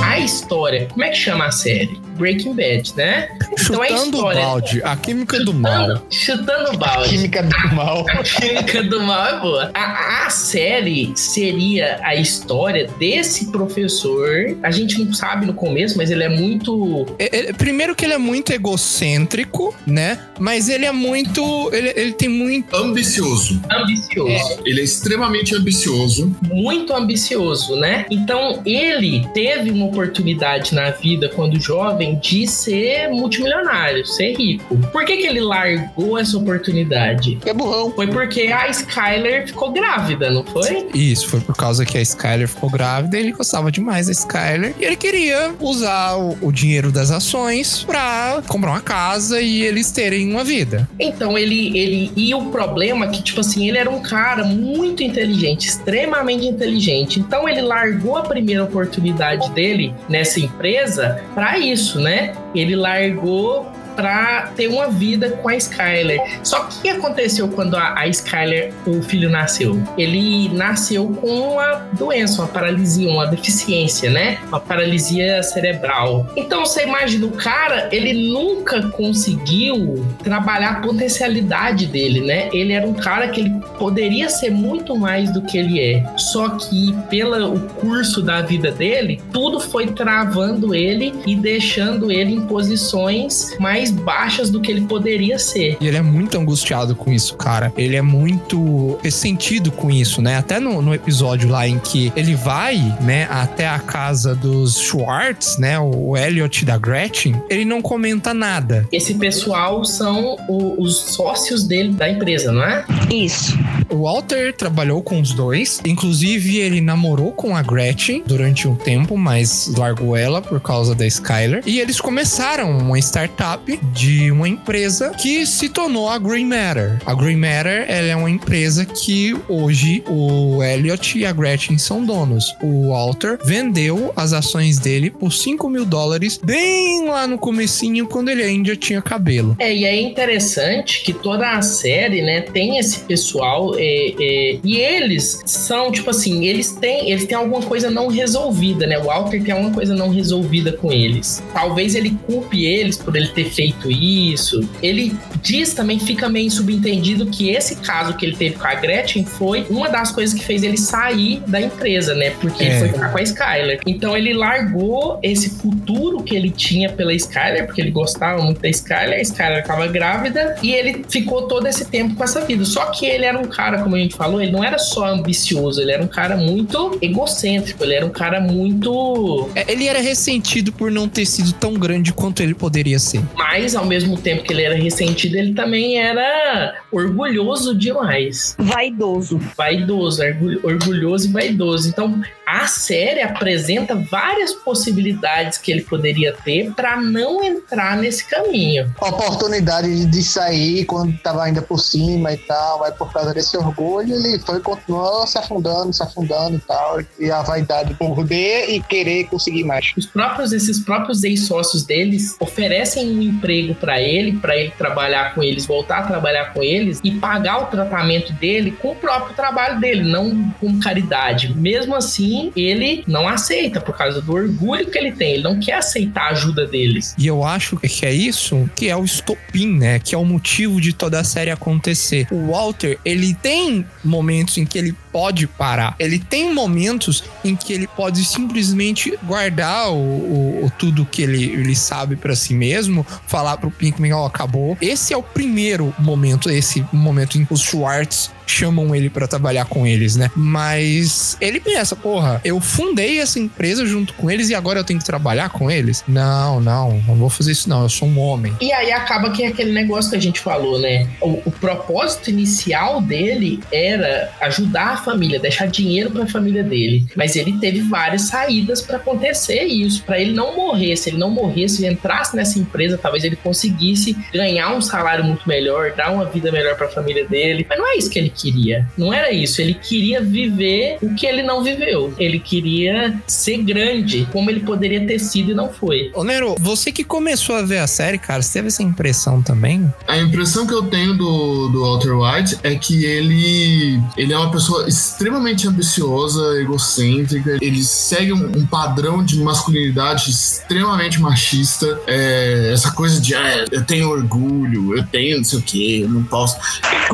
A 0.03 0.19
história, 0.19 0.87
como 0.91 1.03
é 1.03 1.09
que 1.09 1.17
chama 1.17 1.45
a 1.45 1.51
série? 1.51 2.06
Breaking 2.17 2.53
Bad, 2.55 2.93
né? 2.95 3.29
Então 3.59 3.81
a 3.81 3.87
Chutando 3.87 3.87
o 3.87 4.15
história. 4.17 4.41
balde, 4.41 4.81
a 4.83 4.95
química 4.95 5.39
do 5.43 5.53
mal. 5.53 5.87
Chutando, 5.87 6.03
chutando 6.09 6.71
o 6.73 6.77
balde. 6.77 7.09
Química 7.09 7.43
do 7.43 7.55
mal. 7.75 8.05
A 8.09 8.23
química 8.23 8.83
do 8.83 9.01
mal 9.03 9.27
é 9.27 9.39
boa. 9.39 9.71
A, 9.73 10.25
a 10.25 10.29
série 10.29 11.11
seria 11.15 11.99
a 12.03 12.15
história 12.15 12.87
desse 12.99 13.51
professor. 13.51 14.57
A 14.63 14.71
gente 14.71 15.01
não 15.03 15.13
sabe 15.13 15.45
no 15.45 15.53
começo, 15.53 15.97
mas 15.97 16.09
ele 16.11 16.23
é 16.23 16.29
muito. 16.29 17.05
É- 17.19 17.49
é- 17.49 17.53
primeiro 17.53 17.95
que 17.95 18.05
ele 18.05 18.13
é 18.13 18.17
muito 18.17 18.51
egocêntrico, 18.51 19.75
né? 19.85 20.19
Mas 20.39 20.69
ele 20.69 20.85
é 20.85 20.91
muito. 20.91 21.69
Ele, 21.73 21.93
ele 21.95 22.11
tem 22.13 22.29
muito. 22.29 22.75
Ambicioso. 22.75 23.61
ambicioso. 23.71 24.59
Ele 24.65 24.81
é 24.81 24.83
extremamente 24.83 25.55
ambicioso. 25.55 26.35
Muito 26.51 26.93
ambicioso, 26.93 27.75
né? 27.75 28.05
Então 28.09 28.61
ele 28.65 29.27
teve 29.33 29.71
uma 29.71 29.85
oportunidade 29.85 30.73
na 30.73 30.89
vida 30.91 31.29
quando 31.29 31.59
jovem 31.59 32.06
de 32.15 32.47
ser 32.47 33.09
multimilionário, 33.09 34.05
ser 34.05 34.33
rico. 34.33 34.77
Por 34.91 35.05
que, 35.05 35.17
que 35.17 35.27
ele 35.27 35.41
largou 35.41 36.17
essa 36.17 36.37
oportunidade? 36.37 37.39
É 37.45 37.53
burrão. 37.53 37.91
Foi 37.91 38.07
porque 38.07 38.43
a 38.47 38.67
Skyler 38.69 39.47
ficou 39.47 39.71
grávida, 39.71 40.29
não 40.29 40.43
foi? 40.43 40.87
Isso, 40.93 41.27
foi 41.27 41.39
por 41.39 41.55
causa 41.55 41.85
que 41.85 41.97
a 41.97 42.01
Skyler 42.01 42.47
ficou 42.47 42.69
grávida, 42.69 43.17
ele 43.17 43.31
gostava 43.31 43.71
demais 43.71 44.07
da 44.07 44.11
Skyler. 44.11 44.73
E 44.79 44.85
ele 44.85 44.95
queria 44.95 45.53
usar 45.59 46.15
o, 46.15 46.37
o 46.41 46.51
dinheiro 46.51 46.91
das 46.91 47.11
ações 47.11 47.83
pra 47.83 48.41
comprar 48.47 48.71
uma 48.71 48.81
casa 48.81 49.41
e 49.41 49.63
eles 49.63 49.91
terem 49.91 50.31
uma 50.31 50.43
vida. 50.43 50.87
Então 50.99 51.37
ele, 51.37 51.77
ele. 51.77 52.11
E 52.15 52.33
o 52.33 52.45
problema 52.45 53.05
é 53.05 53.09
que, 53.09 53.21
tipo 53.21 53.41
assim, 53.41 53.67
ele 53.67 53.77
era 53.77 53.89
um 53.89 54.01
cara 54.01 54.43
muito 54.43 55.03
inteligente, 55.03 55.67
extremamente 55.67 56.45
inteligente. 56.45 57.19
Então 57.19 57.47
ele 57.47 57.61
largou 57.61 58.17
a 58.17 58.23
primeira 58.23 58.63
oportunidade 58.63 59.49
dele 59.51 59.93
nessa 60.09 60.39
empresa 60.39 61.21
pra 61.33 61.57
isso, 61.57 61.96
né? 61.97 62.33
Ele 62.55 62.75
largou 62.75 63.71
pra 63.97 64.51
ter 64.55 64.67
uma 64.67 64.87
vida 64.87 65.31
com 65.31 65.49
a 65.49 65.55
Skyler. 65.55 66.21
Só 66.43 66.65
que 66.65 66.77
o 66.77 66.81
que 66.83 66.89
aconteceu 66.89 67.49
quando 67.49 67.75
a, 67.75 67.99
a 67.99 68.07
Skyler, 68.07 68.71
o 68.85 69.01
filho 69.01 69.29
nasceu? 69.29 69.81
Ele 69.97 70.49
nasceu 70.49 71.07
com 71.19 71.27
uma 71.27 71.87
doença, 71.93 72.43
uma 72.43 72.47
paralisia, 72.47 73.09
uma 73.09 73.25
deficiência, 73.25 74.09
né? 74.09 74.37
Uma 74.47 74.59
paralisia 74.59 75.41
cerebral. 75.41 76.27
Então 76.35 76.65
você 76.65 76.83
imagina, 76.83 77.25
o 77.25 77.31
cara, 77.31 77.89
ele 77.91 78.31
nunca 78.31 78.87
conseguiu 78.89 80.05
trabalhar 80.23 80.69
a 80.69 80.75
potencialidade 80.81 81.87
dele, 81.87 82.21
né? 82.21 82.49
Ele 82.53 82.73
era 82.73 82.87
um 82.87 82.93
cara 82.93 83.27
que 83.29 83.41
ele 83.41 83.53
poderia 83.79 84.29
ser 84.29 84.51
muito 84.51 84.95
mais 84.95 85.33
do 85.33 85.41
que 85.41 85.57
ele 85.57 85.79
é. 85.79 86.05
Só 86.17 86.49
que 86.49 86.95
pelo 87.09 87.59
curso 87.81 88.21
da 88.21 88.41
vida 88.41 88.71
dele, 88.71 89.19
tudo 89.33 89.59
foi 89.59 89.87
travando 89.87 90.75
ele 90.75 91.13
e 91.25 91.35
deixando 91.35 92.11
ele 92.11 92.33
em 92.33 92.41
posições 92.41 93.57
mais 93.59 93.86
baixas 93.91 94.49
do 94.49 94.59
que 94.61 94.71
ele 94.71 94.81
poderia 94.81 95.37
ser. 95.39 95.77
E 95.79 95.87
ele 95.87 95.97
é 95.97 96.01
muito 96.01 96.37
angustiado 96.37 96.95
com 96.95 97.11
isso, 97.11 97.35
cara. 97.35 97.71
Ele 97.77 97.95
é 97.95 98.01
muito 98.01 98.97
ressentido 99.03 99.71
com 99.71 99.89
isso, 99.91 100.21
né? 100.21 100.37
Até 100.37 100.59
no, 100.59 100.81
no 100.81 100.93
episódio 100.93 101.49
lá 101.49 101.67
em 101.67 101.79
que 101.79 102.11
ele 102.15 102.35
vai, 102.35 102.77
né, 103.01 103.27
até 103.29 103.67
a 103.67 103.79
casa 103.79 104.35
dos 104.35 104.77
Schwartz, 104.79 105.57
né? 105.57 105.79
O 105.79 106.15
Elliot 106.17 106.65
da 106.65 106.77
Gretchen, 106.77 107.35
ele 107.49 107.65
não 107.65 107.81
comenta 107.81 108.33
nada. 108.33 108.87
Esse 108.91 109.13
pessoal 109.15 109.83
são 109.85 110.35
o- 110.47 110.75
os 110.81 110.97
sócios 110.97 111.63
dele 111.65 111.93
da 111.93 112.09
empresa, 112.09 112.51
não 112.51 112.63
é? 112.63 112.85
Isso. 113.13 113.57
O 113.89 114.03
Walter 114.03 114.53
trabalhou 114.53 115.01
com 115.01 115.19
os 115.21 115.31
dois. 115.31 115.79
Inclusive, 115.85 116.57
ele 116.57 116.81
namorou 116.81 117.31
com 117.31 117.55
a 117.55 117.61
Gretchen 117.61 118.23
durante 118.25 118.67
um 118.67 118.75
tempo, 118.75 119.17
mas 119.17 119.71
largou 119.77 120.15
ela 120.15 120.41
por 120.41 120.59
causa 120.59 120.93
da 120.93 121.05
Skyler. 121.05 121.61
E 121.65 121.79
eles 121.79 121.99
começaram 122.01 122.77
uma 122.77 122.99
startup 122.99 123.76
de 123.93 124.31
uma 124.31 124.47
empresa 124.47 125.11
que 125.11 125.45
se 125.45 125.69
tornou 125.69 126.09
a 126.09 126.17
Green 126.17 126.45
Matter. 126.45 126.99
A 127.05 127.13
Green 127.13 127.37
Matter 127.37 127.85
ela 127.87 128.07
é 128.07 128.15
uma 128.15 128.29
empresa 128.29 128.85
que 128.85 129.35
hoje 129.47 130.03
o 130.07 130.63
Elliot 130.63 131.17
e 131.17 131.25
a 131.25 131.31
Gretchen 131.31 131.77
são 131.77 132.05
donos. 132.05 132.55
O 132.61 132.89
Walter 132.89 133.37
vendeu 133.43 134.11
as 134.15 134.33
ações 134.33 134.79
dele 134.79 135.09
por 135.09 135.31
5 135.31 135.69
mil 135.69 135.85
dólares 135.85 136.39
bem 136.43 137.07
lá 137.07 137.27
no 137.27 137.37
comecinho, 137.37 138.07
quando 138.07 138.29
ele 138.29 138.43
ainda 138.43 138.75
tinha 138.75 139.01
cabelo. 139.01 139.55
É, 139.59 139.73
e 139.73 139.85
é 139.85 139.99
interessante 139.99 141.03
que 141.03 141.13
toda 141.13 141.51
a 141.51 141.61
série, 141.61 142.21
né, 142.21 142.41
tem 142.41 142.77
esse 142.77 142.99
pessoal 142.99 143.73
é, 143.77 144.13
é, 144.19 144.59
e 144.63 144.77
eles 144.77 145.41
são, 145.45 145.91
tipo 145.91 146.09
assim, 146.09 146.45
eles 146.45 146.71
têm, 146.71 147.11
eles 147.11 147.25
têm 147.25 147.37
alguma 147.37 147.61
coisa 147.61 147.89
não 147.89 148.07
resolvida, 148.07 148.87
né? 148.87 148.97
O 148.97 149.03
Walter 149.03 149.41
tem 149.43 149.53
alguma 149.53 149.73
coisa 149.73 149.95
não 149.95 150.09
resolvida 150.09 150.71
com 150.73 150.91
eles. 150.91 151.43
Talvez 151.53 151.95
ele 151.95 152.17
culpe 152.25 152.65
eles 152.65 152.97
por 152.97 153.15
ele 153.15 153.27
ter 153.29 153.45
feito 153.45 153.66
isso. 153.89 154.67
Ele 154.81 155.15
diz 155.41 155.73
também, 155.73 155.99
fica 155.99 156.29
meio 156.29 156.49
subentendido 156.51 157.25
que 157.27 157.49
esse 157.49 157.77
caso 157.77 158.13
que 158.15 158.25
ele 158.25 158.35
teve 158.35 158.55
com 158.55 158.67
a 158.67 158.75
Gretchen 158.75 159.25
foi 159.25 159.65
uma 159.69 159.89
das 159.89 160.11
coisas 160.11 160.37
que 160.37 160.43
fez 160.45 160.63
ele 160.63 160.77
sair 160.77 161.41
da 161.47 161.59
empresa, 161.61 162.13
né? 162.13 162.31
Porque 162.41 162.63
ele 162.63 162.73
É. 162.75 162.79
foi 162.79 162.89
ficar 162.89 163.09
com 163.11 163.17
a 163.17 163.21
Skyler. 163.21 163.79
Então 163.85 164.15
ele 164.17 164.33
largou 164.33 165.19
esse 165.23 165.49
futuro 165.49 166.21
que 166.23 166.35
ele 166.35 166.49
tinha 166.49 166.89
pela 166.89 167.13
Skyler, 167.13 167.65
porque 167.65 167.81
ele 167.81 167.91
gostava 167.91 168.41
muito 168.41 168.61
da 168.61 168.69
Skyler, 168.69 169.19
a 169.19 169.21
Skyler 169.21 169.59
estava 169.59 169.87
grávida 169.87 170.55
e 170.61 170.71
ele 170.71 171.05
ficou 171.09 171.43
todo 171.47 171.67
esse 171.67 171.85
tempo 171.85 172.15
com 172.15 172.23
essa 172.23 172.41
vida. 172.41 172.63
Só 172.65 172.85
que 172.87 173.05
ele 173.05 173.25
era 173.25 173.37
um 173.37 173.45
cara, 173.45 173.81
como 173.83 173.95
a 173.95 173.99
gente 173.99 174.15
falou, 174.15 174.41
ele 174.41 174.51
não 174.51 174.63
era 174.63 174.77
só 174.77 175.05
ambicioso, 175.07 175.81
ele 175.81 175.91
era 175.91 176.03
um 176.03 176.07
cara 176.07 176.35
muito 176.37 176.97
egocêntrico, 177.01 177.83
ele 177.83 177.93
era 177.93 178.05
um 178.05 178.09
cara 178.09 178.39
muito. 178.39 179.49
É, 179.55 179.71
Ele 179.71 179.87
era 179.87 179.99
ressentido 179.99 180.71
por 180.71 180.91
não 180.91 181.07
ter 181.07 181.25
sido 181.25 181.51
tão 181.53 181.73
grande 181.73 182.13
quanto 182.13 182.41
ele 182.41 182.53
poderia 182.53 182.99
ser. 182.99 183.21
Mas 183.35 183.46
ao 183.75 183.85
mesmo 183.85 184.17
tempo 184.17 184.43
que 184.43 184.53
ele 184.53 184.63
era 184.63 184.75
ressentido, 184.75 185.35
ele 185.35 185.53
também 185.53 185.99
era 185.99 186.75
orgulhoso 186.91 187.75
demais. 187.75 188.55
Vaidoso. 188.59 189.39
vaidoso, 189.57 190.21
orgulho- 190.21 190.59
orgulhoso 190.63 191.27
e 191.27 191.31
vaidoso. 191.31 191.89
Então, 191.89 192.21
a 192.45 192.67
série 192.67 193.21
apresenta 193.21 193.95
várias 193.95 194.53
possibilidades 194.53 195.57
que 195.57 195.71
ele 195.71 195.81
poderia 195.81 196.33
ter 196.45 196.71
para 196.73 196.99
não 197.01 197.43
entrar 197.43 197.97
nesse 197.97 198.25
caminho. 198.29 198.93
Oportunidade 199.01 200.05
de 200.05 200.23
sair 200.23 200.85
quando 200.85 201.17
tava 201.19 201.43
ainda 201.43 201.61
por 201.61 201.79
cima 201.79 202.33
e 202.33 202.37
tal, 202.37 202.79
vai 202.79 202.91
por 202.91 203.11
causa 203.11 203.33
desse 203.33 203.47
esse 203.47 203.57
orgulho, 203.57 204.13
ele 204.13 204.39
foi 204.39 204.59
continuou 204.59 205.25
se 205.25 205.37
afundando, 205.37 205.93
se 205.93 206.03
afundando 206.03 206.57
e 206.57 206.59
tal. 206.59 206.99
E 207.17 207.31
a 207.31 207.41
vaidade 207.41 207.93
por 207.93 208.25
ver 208.25 208.69
e 208.69 208.81
querer 208.81 209.25
conseguir 209.29 209.63
mais. 209.63 209.93
Os 209.97 210.05
próprios, 210.05 210.51
esses 210.51 210.79
próprios 210.81 211.23
ex-sócios 211.23 211.85
deles 211.85 212.35
oferecem 212.41 213.09
um 213.29 213.36
emprego 213.37 213.75
pra 213.75 214.01
ele, 214.01 214.33
pra 214.33 214.57
ele 214.57 214.71
trabalhar 214.77 215.33
com 215.33 215.43
eles, 215.43 215.65
voltar 215.65 215.99
a 215.99 216.03
trabalhar 216.03 216.53
com 216.53 216.63
eles 216.63 216.99
e 217.03 217.11
pagar 217.11 217.63
o 217.63 217.65
tratamento 217.67 218.33
dele 218.33 218.71
com 218.71 218.91
o 218.91 218.95
próprio 218.95 219.35
trabalho 219.35 219.79
dele, 219.79 220.03
não 220.03 220.49
com 220.59 220.79
caridade. 220.79 221.53
Mesmo 221.55 221.95
assim, 221.95 222.51
ele 222.55 223.03
não 223.07 223.27
aceita 223.27 223.79
por 223.79 223.95
causa 223.95 224.21
do 224.21 224.33
orgulho 224.33 224.89
que 224.89 224.97
ele 224.97 225.11
tem. 225.11 225.33
Ele 225.33 225.43
não 225.43 225.59
quer 225.59 225.73
aceitar 225.73 226.23
a 226.23 226.29
ajuda 226.29 226.65
deles. 226.65 227.15
E 227.17 227.27
eu 227.27 227.43
acho 227.43 227.77
que 227.77 228.05
é 228.05 228.13
isso 228.13 228.69
que 228.75 228.89
é 228.89 228.95
o 228.95 229.03
estopim, 229.03 229.77
né? 229.77 229.99
Que 229.99 230.15
é 230.15 230.17
o 230.17 230.25
motivo 230.25 230.81
de 230.81 230.93
toda 230.93 231.19
a 231.19 231.23
série 231.23 231.51
acontecer. 231.51 232.27
O 232.31 232.51
Walter, 232.51 232.97
ele 233.05 233.33
tem 233.33 233.85
momentos 234.03 234.57
em 234.57 234.65
que 234.65 234.77
ele 234.77 234.95
pode 235.17 235.47
parar. 235.47 235.95
Ele 235.97 236.19
tem 236.19 236.53
momentos 236.53 237.23
em 237.43 237.55
que 237.55 237.73
ele 237.73 237.87
pode 237.87 238.23
simplesmente 238.23 239.17
guardar 239.23 239.89
o, 239.89 239.95
o- 239.95 240.65
o 240.65 240.69
tudo 240.77 241.03
que 241.07 241.23
ele, 241.23 241.43
ele 241.43 241.75
sabe 241.75 242.15
pra 242.15 242.35
si 242.35 242.53
mesmo, 242.53 243.03
falar 243.25 243.57
pro 243.57 243.71
Pinkman, 243.71 244.13
ó, 244.13 244.27
acabou. 244.27 244.77
Esse 244.79 245.13
é 245.15 245.17
o 245.17 245.23
primeiro 245.23 245.91
momento, 245.97 246.51
esse 246.51 246.85
momento 246.93 247.35
em 247.39 247.45
que 247.45 247.51
os 247.53 247.61
Schwartz 247.61 248.31
chamam 248.47 248.95
ele 248.95 249.09
pra 249.09 249.27
trabalhar 249.27 249.65
com 249.65 249.85
eles, 249.85 250.15
né? 250.15 250.31
Mas 250.35 251.37
ele 251.39 251.59
pensa, 251.59 251.95
porra, 251.95 252.41
eu 252.43 252.59
fundei 252.59 253.19
essa 253.19 253.39
empresa 253.39 253.85
junto 253.85 254.13
com 254.13 254.31
eles 254.31 254.49
e 254.49 254.55
agora 254.55 254.79
eu 254.79 254.83
tenho 254.83 254.99
que 254.99 255.05
trabalhar 255.05 255.49
com 255.49 255.69
eles? 255.69 256.03
Não, 256.07 256.59
não, 256.59 257.01
não 257.07 257.15
vou 257.15 257.29
fazer 257.29 257.51
isso 257.51 257.69
não, 257.69 257.83
eu 257.83 257.89
sou 257.89 258.07
um 258.07 258.19
homem. 258.19 258.53
E 258.59 258.71
aí 258.71 258.91
acaba 258.91 259.31
que 259.31 259.43
é 259.43 259.47
aquele 259.47 259.71
negócio 259.71 260.09
que 260.09 260.17
a 260.17 260.21
gente 260.21 260.39
falou, 260.39 260.79
né? 260.79 261.07
O, 261.21 261.41
o 261.45 261.51
propósito 261.51 262.29
inicial 262.29 263.01
dele 263.01 263.59
era 263.71 264.31
ajudar 264.41 264.93
a 264.93 264.97
família, 264.97 265.39
deixar 265.39 265.67
dinheiro 265.67 266.09
pra 266.09 266.25
família 266.25 266.63
dele. 266.63 267.05
Mas 267.15 267.35
ele 267.35 267.59
teve 267.59 267.81
várias 267.81 268.23
saídas 268.23 268.81
pra 268.81 268.97
acontecer 268.97 269.63
isso, 269.63 270.03
Pra 270.07 270.19
ele 270.19 270.33
não 270.33 270.55
morrer. 270.55 270.95
Se 270.95 271.09
ele 271.09 271.17
não 271.17 271.29
morresse, 271.29 271.83
ele 271.83 271.93
entrasse 271.93 272.35
nessa 272.35 272.57
empresa, 272.59 272.97
talvez 272.97 273.23
ele 273.23 273.35
conseguisse 273.35 274.15
ganhar 274.33 274.73
um 274.73 274.81
salário 274.81 275.23
muito 275.23 275.47
melhor, 275.47 275.91
dar 275.91 276.11
uma 276.11 276.25
vida 276.25 276.51
melhor 276.51 276.75
pra 276.75 276.87
família 276.87 277.27
dele. 277.27 277.65
Mas 277.67 277.77
não 277.77 277.87
é 277.87 277.97
isso 277.97 278.09
que 278.09 278.19
ele 278.19 278.29
queria. 278.37 278.87
Não 278.97 279.13
era 279.13 279.31
isso. 279.31 279.61
Ele 279.61 279.73
queria 279.73 280.21
viver 280.21 280.97
o 281.01 281.13
que 281.15 281.25
ele 281.25 281.41
não 281.41 281.63
viveu. 281.63 282.13
Ele 282.17 282.39
queria 282.39 283.19
ser 283.25 283.57
grande, 283.57 284.27
como 284.31 284.49
ele 284.49 284.59
poderia 284.61 285.05
ter 285.05 285.19
sido 285.19 285.51
e 285.51 285.53
não 285.53 285.71
foi. 285.73 286.11
Ô 286.13 286.23
Nero, 286.23 286.55
você 286.59 286.91
que 286.91 287.03
começou 287.03 287.55
a 287.55 287.61
ver 287.61 287.79
a 287.79 287.87
série, 287.87 288.17
cara, 288.17 288.41
você 288.41 288.53
teve 288.53 288.67
essa 288.67 288.83
impressão 288.83 289.41
também? 289.41 289.91
A 290.07 290.17
impressão 290.17 290.67
que 290.67 290.73
eu 290.73 290.83
tenho 290.83 291.15
do, 291.15 291.69
do 291.69 291.81
Walter 291.81 292.13
White 292.13 292.57
é 292.63 292.75
que 292.75 293.05
ele, 293.05 293.99
ele 294.15 294.33
é 294.33 294.37
uma 294.37 294.51
pessoa 294.51 294.87
extremamente 294.87 295.67
ambiciosa, 295.67 296.61
egocêntrica. 296.61 297.57
Ele 297.61 297.83
segue 297.83 298.33
um, 298.33 298.57
um 298.57 298.65
padrão 298.65 299.23
de 299.23 299.39
masculinidade 299.39 300.29
extremamente 300.29 301.19
machista. 301.19 301.99
É, 302.05 302.71
essa 302.73 302.91
coisa 302.91 303.19
de, 303.19 303.33
ah, 303.33 303.65
eu 303.71 303.83
tenho 303.83 304.09
orgulho, 304.09 304.95
eu 304.95 305.05
tenho 305.05 305.37
não 305.37 305.43
sei 305.43 305.59
o 305.59 305.61
que, 305.61 306.01
eu 306.01 306.09
não 306.09 306.23
posso. 306.23 306.57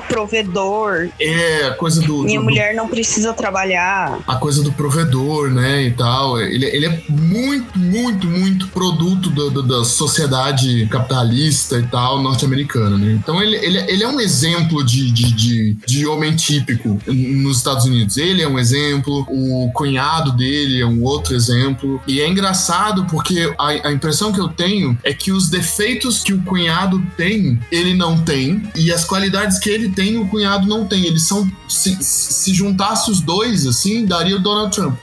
Provedor. 0.07 1.09
É, 1.19 1.67
a 1.67 1.71
coisa 1.75 2.01
do. 2.01 2.23
Minha 2.23 2.39
do- 2.39 2.43
mulher 2.45 2.73
não 2.75 2.87
precisa 2.87 3.33
trabalhar. 3.33 4.19
a 4.27 4.35
coisa 4.35 4.63
do 4.63 4.71
provedor, 4.71 5.49
né, 5.49 5.83
e 5.83 5.91
tal. 5.91 6.39
Ele, 6.41 6.65
ele 6.65 6.85
é 6.85 7.01
muito, 7.09 7.77
muito, 7.77 8.27
muito 8.27 8.67
produto 8.69 9.29
do- 9.29 9.49
do- 9.49 9.63
da 9.63 9.83
sociedade 9.83 10.87
capitalista 10.87 11.77
e 11.79 11.83
tal, 11.87 12.21
norte-americana, 12.21 12.97
né? 12.97 13.13
Então 13.13 13.41
ele, 13.41 13.55
ele, 13.57 13.77
ele 13.91 14.03
é 14.03 14.07
um 14.07 14.19
exemplo 14.19 14.83
de, 14.83 15.11
de, 15.11 15.31
de, 15.33 15.73
de 15.85 16.05
homem 16.07 16.35
típico 16.35 16.99
nos 17.07 17.57
Estados 17.57 17.85
Unidos. 17.85 18.17
Ele 18.17 18.41
é 18.41 18.47
um 18.47 18.57
exemplo, 18.59 19.25
o 19.29 19.71
cunhado 19.73 20.31
dele 20.31 20.81
é 20.81 20.85
um 20.85 21.03
outro 21.03 21.35
exemplo. 21.35 22.01
E 22.07 22.19
é 22.21 22.27
engraçado 22.27 23.05
porque 23.09 23.53
a, 23.57 23.87
a 23.87 23.91
impressão 23.91 24.31
que 24.31 24.39
eu 24.39 24.47
tenho 24.49 24.97
é 25.03 25.13
que 25.13 25.31
os 25.31 25.49
defeitos 25.49 26.23
que 26.23 26.33
o 26.33 26.41
cunhado 26.43 27.01
tem, 27.17 27.59
ele 27.71 27.93
não 27.93 28.17
tem, 28.23 28.63
e 28.75 28.91
as 28.91 29.03
qualidades 29.05 29.57
que 29.59 29.69
ele 29.69 29.89
tem, 29.89 30.17
o 30.17 30.27
cunhado 30.27 30.67
não 30.67 30.85
tem. 30.85 31.02
Eles 31.05 31.23
são. 31.23 31.49
Se, 31.67 31.97
se 32.01 32.53
juntasse 32.53 33.09
os 33.09 33.19
dois, 33.21 33.65
assim, 33.65 34.05
daria 34.05 34.35
o 34.35 34.39
Donald 34.39 34.73
Trump. 34.75 34.97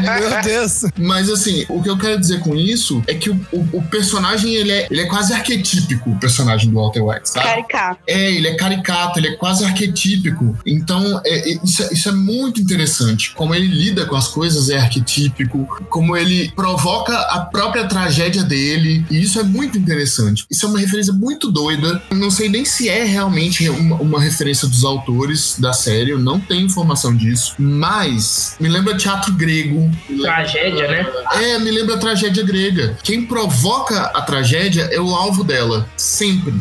Meu 0.00 0.42
Deus. 0.42 0.84
Mas 0.98 1.28
assim, 1.30 1.64
o 1.68 1.82
que 1.82 1.88
eu 1.88 1.96
quero 1.98 2.18
dizer 2.20 2.40
com 2.40 2.54
isso 2.54 3.02
é 3.06 3.14
que 3.14 3.30
o, 3.30 3.34
o- 3.52 3.68
o 3.78 3.82
personagem 3.82 4.54
ele 4.54 4.70
é, 4.72 4.86
ele 4.90 5.00
é 5.02 5.06
quase 5.06 5.32
arquetípico, 5.32 6.10
o 6.10 6.18
personagem 6.18 6.68
do 6.70 6.76
Walter 6.76 7.00
White, 7.02 7.28
sabe? 7.30 7.46
Caricato. 7.46 8.00
É, 8.06 8.30
ele 8.32 8.48
é 8.48 8.54
caricato, 8.56 9.18
ele 9.18 9.28
é 9.28 9.36
quase 9.36 9.64
arquetípico. 9.64 10.56
Então, 10.66 11.20
é- 11.24 11.52
é- 11.52 11.58
isso, 11.64 11.82
é- 11.82 11.92
isso 11.92 12.08
é 12.08 12.12
muito 12.12 12.60
interessante. 12.60 13.32
Como 13.34 13.54
ele 13.54 13.66
lida 13.66 14.04
com 14.06 14.16
as 14.16 14.28
coisas 14.28 14.68
é 14.70 14.78
arquetípico, 14.78 15.66
como 15.88 16.16
ele 16.16 16.50
provoca 16.54 17.16
a 17.16 17.40
própria 17.40 17.86
tragédia 17.86 18.42
dele. 18.42 19.04
E 19.10 19.20
isso 19.22 19.38
é 19.38 19.42
muito 19.42 19.78
interessante. 19.78 20.44
Isso 20.50 20.66
é 20.66 20.68
uma 20.68 20.78
referência 20.78 21.12
muito 21.12 21.50
doida. 21.50 22.02
Não 22.10 22.30
sei 22.30 22.48
nem 22.48 22.64
se 22.64 22.88
é 22.88 23.04
realmente 23.04 23.68
uma, 23.68 23.96
uma 23.96 24.19
referência 24.20 24.68
dos 24.68 24.84
autores 24.84 25.56
da 25.58 25.72
série, 25.72 26.10
eu 26.10 26.18
não 26.18 26.38
tenho 26.38 26.66
informação 26.66 27.14
disso. 27.14 27.54
Mas 27.58 28.56
me 28.60 28.68
lembra 28.68 28.96
teatro 28.96 29.32
grego. 29.32 29.90
Tragédia, 30.20 30.88
né? 30.88 31.06
É, 31.34 31.58
me 31.58 31.70
lembra 31.70 31.96
a 31.96 31.98
tragédia 31.98 32.44
grega. 32.44 32.98
Quem 33.02 33.26
provoca 33.26 34.02
a 34.02 34.22
tragédia 34.22 34.88
é 34.92 35.00
o 35.00 35.14
alvo 35.14 35.42
dela. 35.42 35.88
Sempre. 35.96 36.54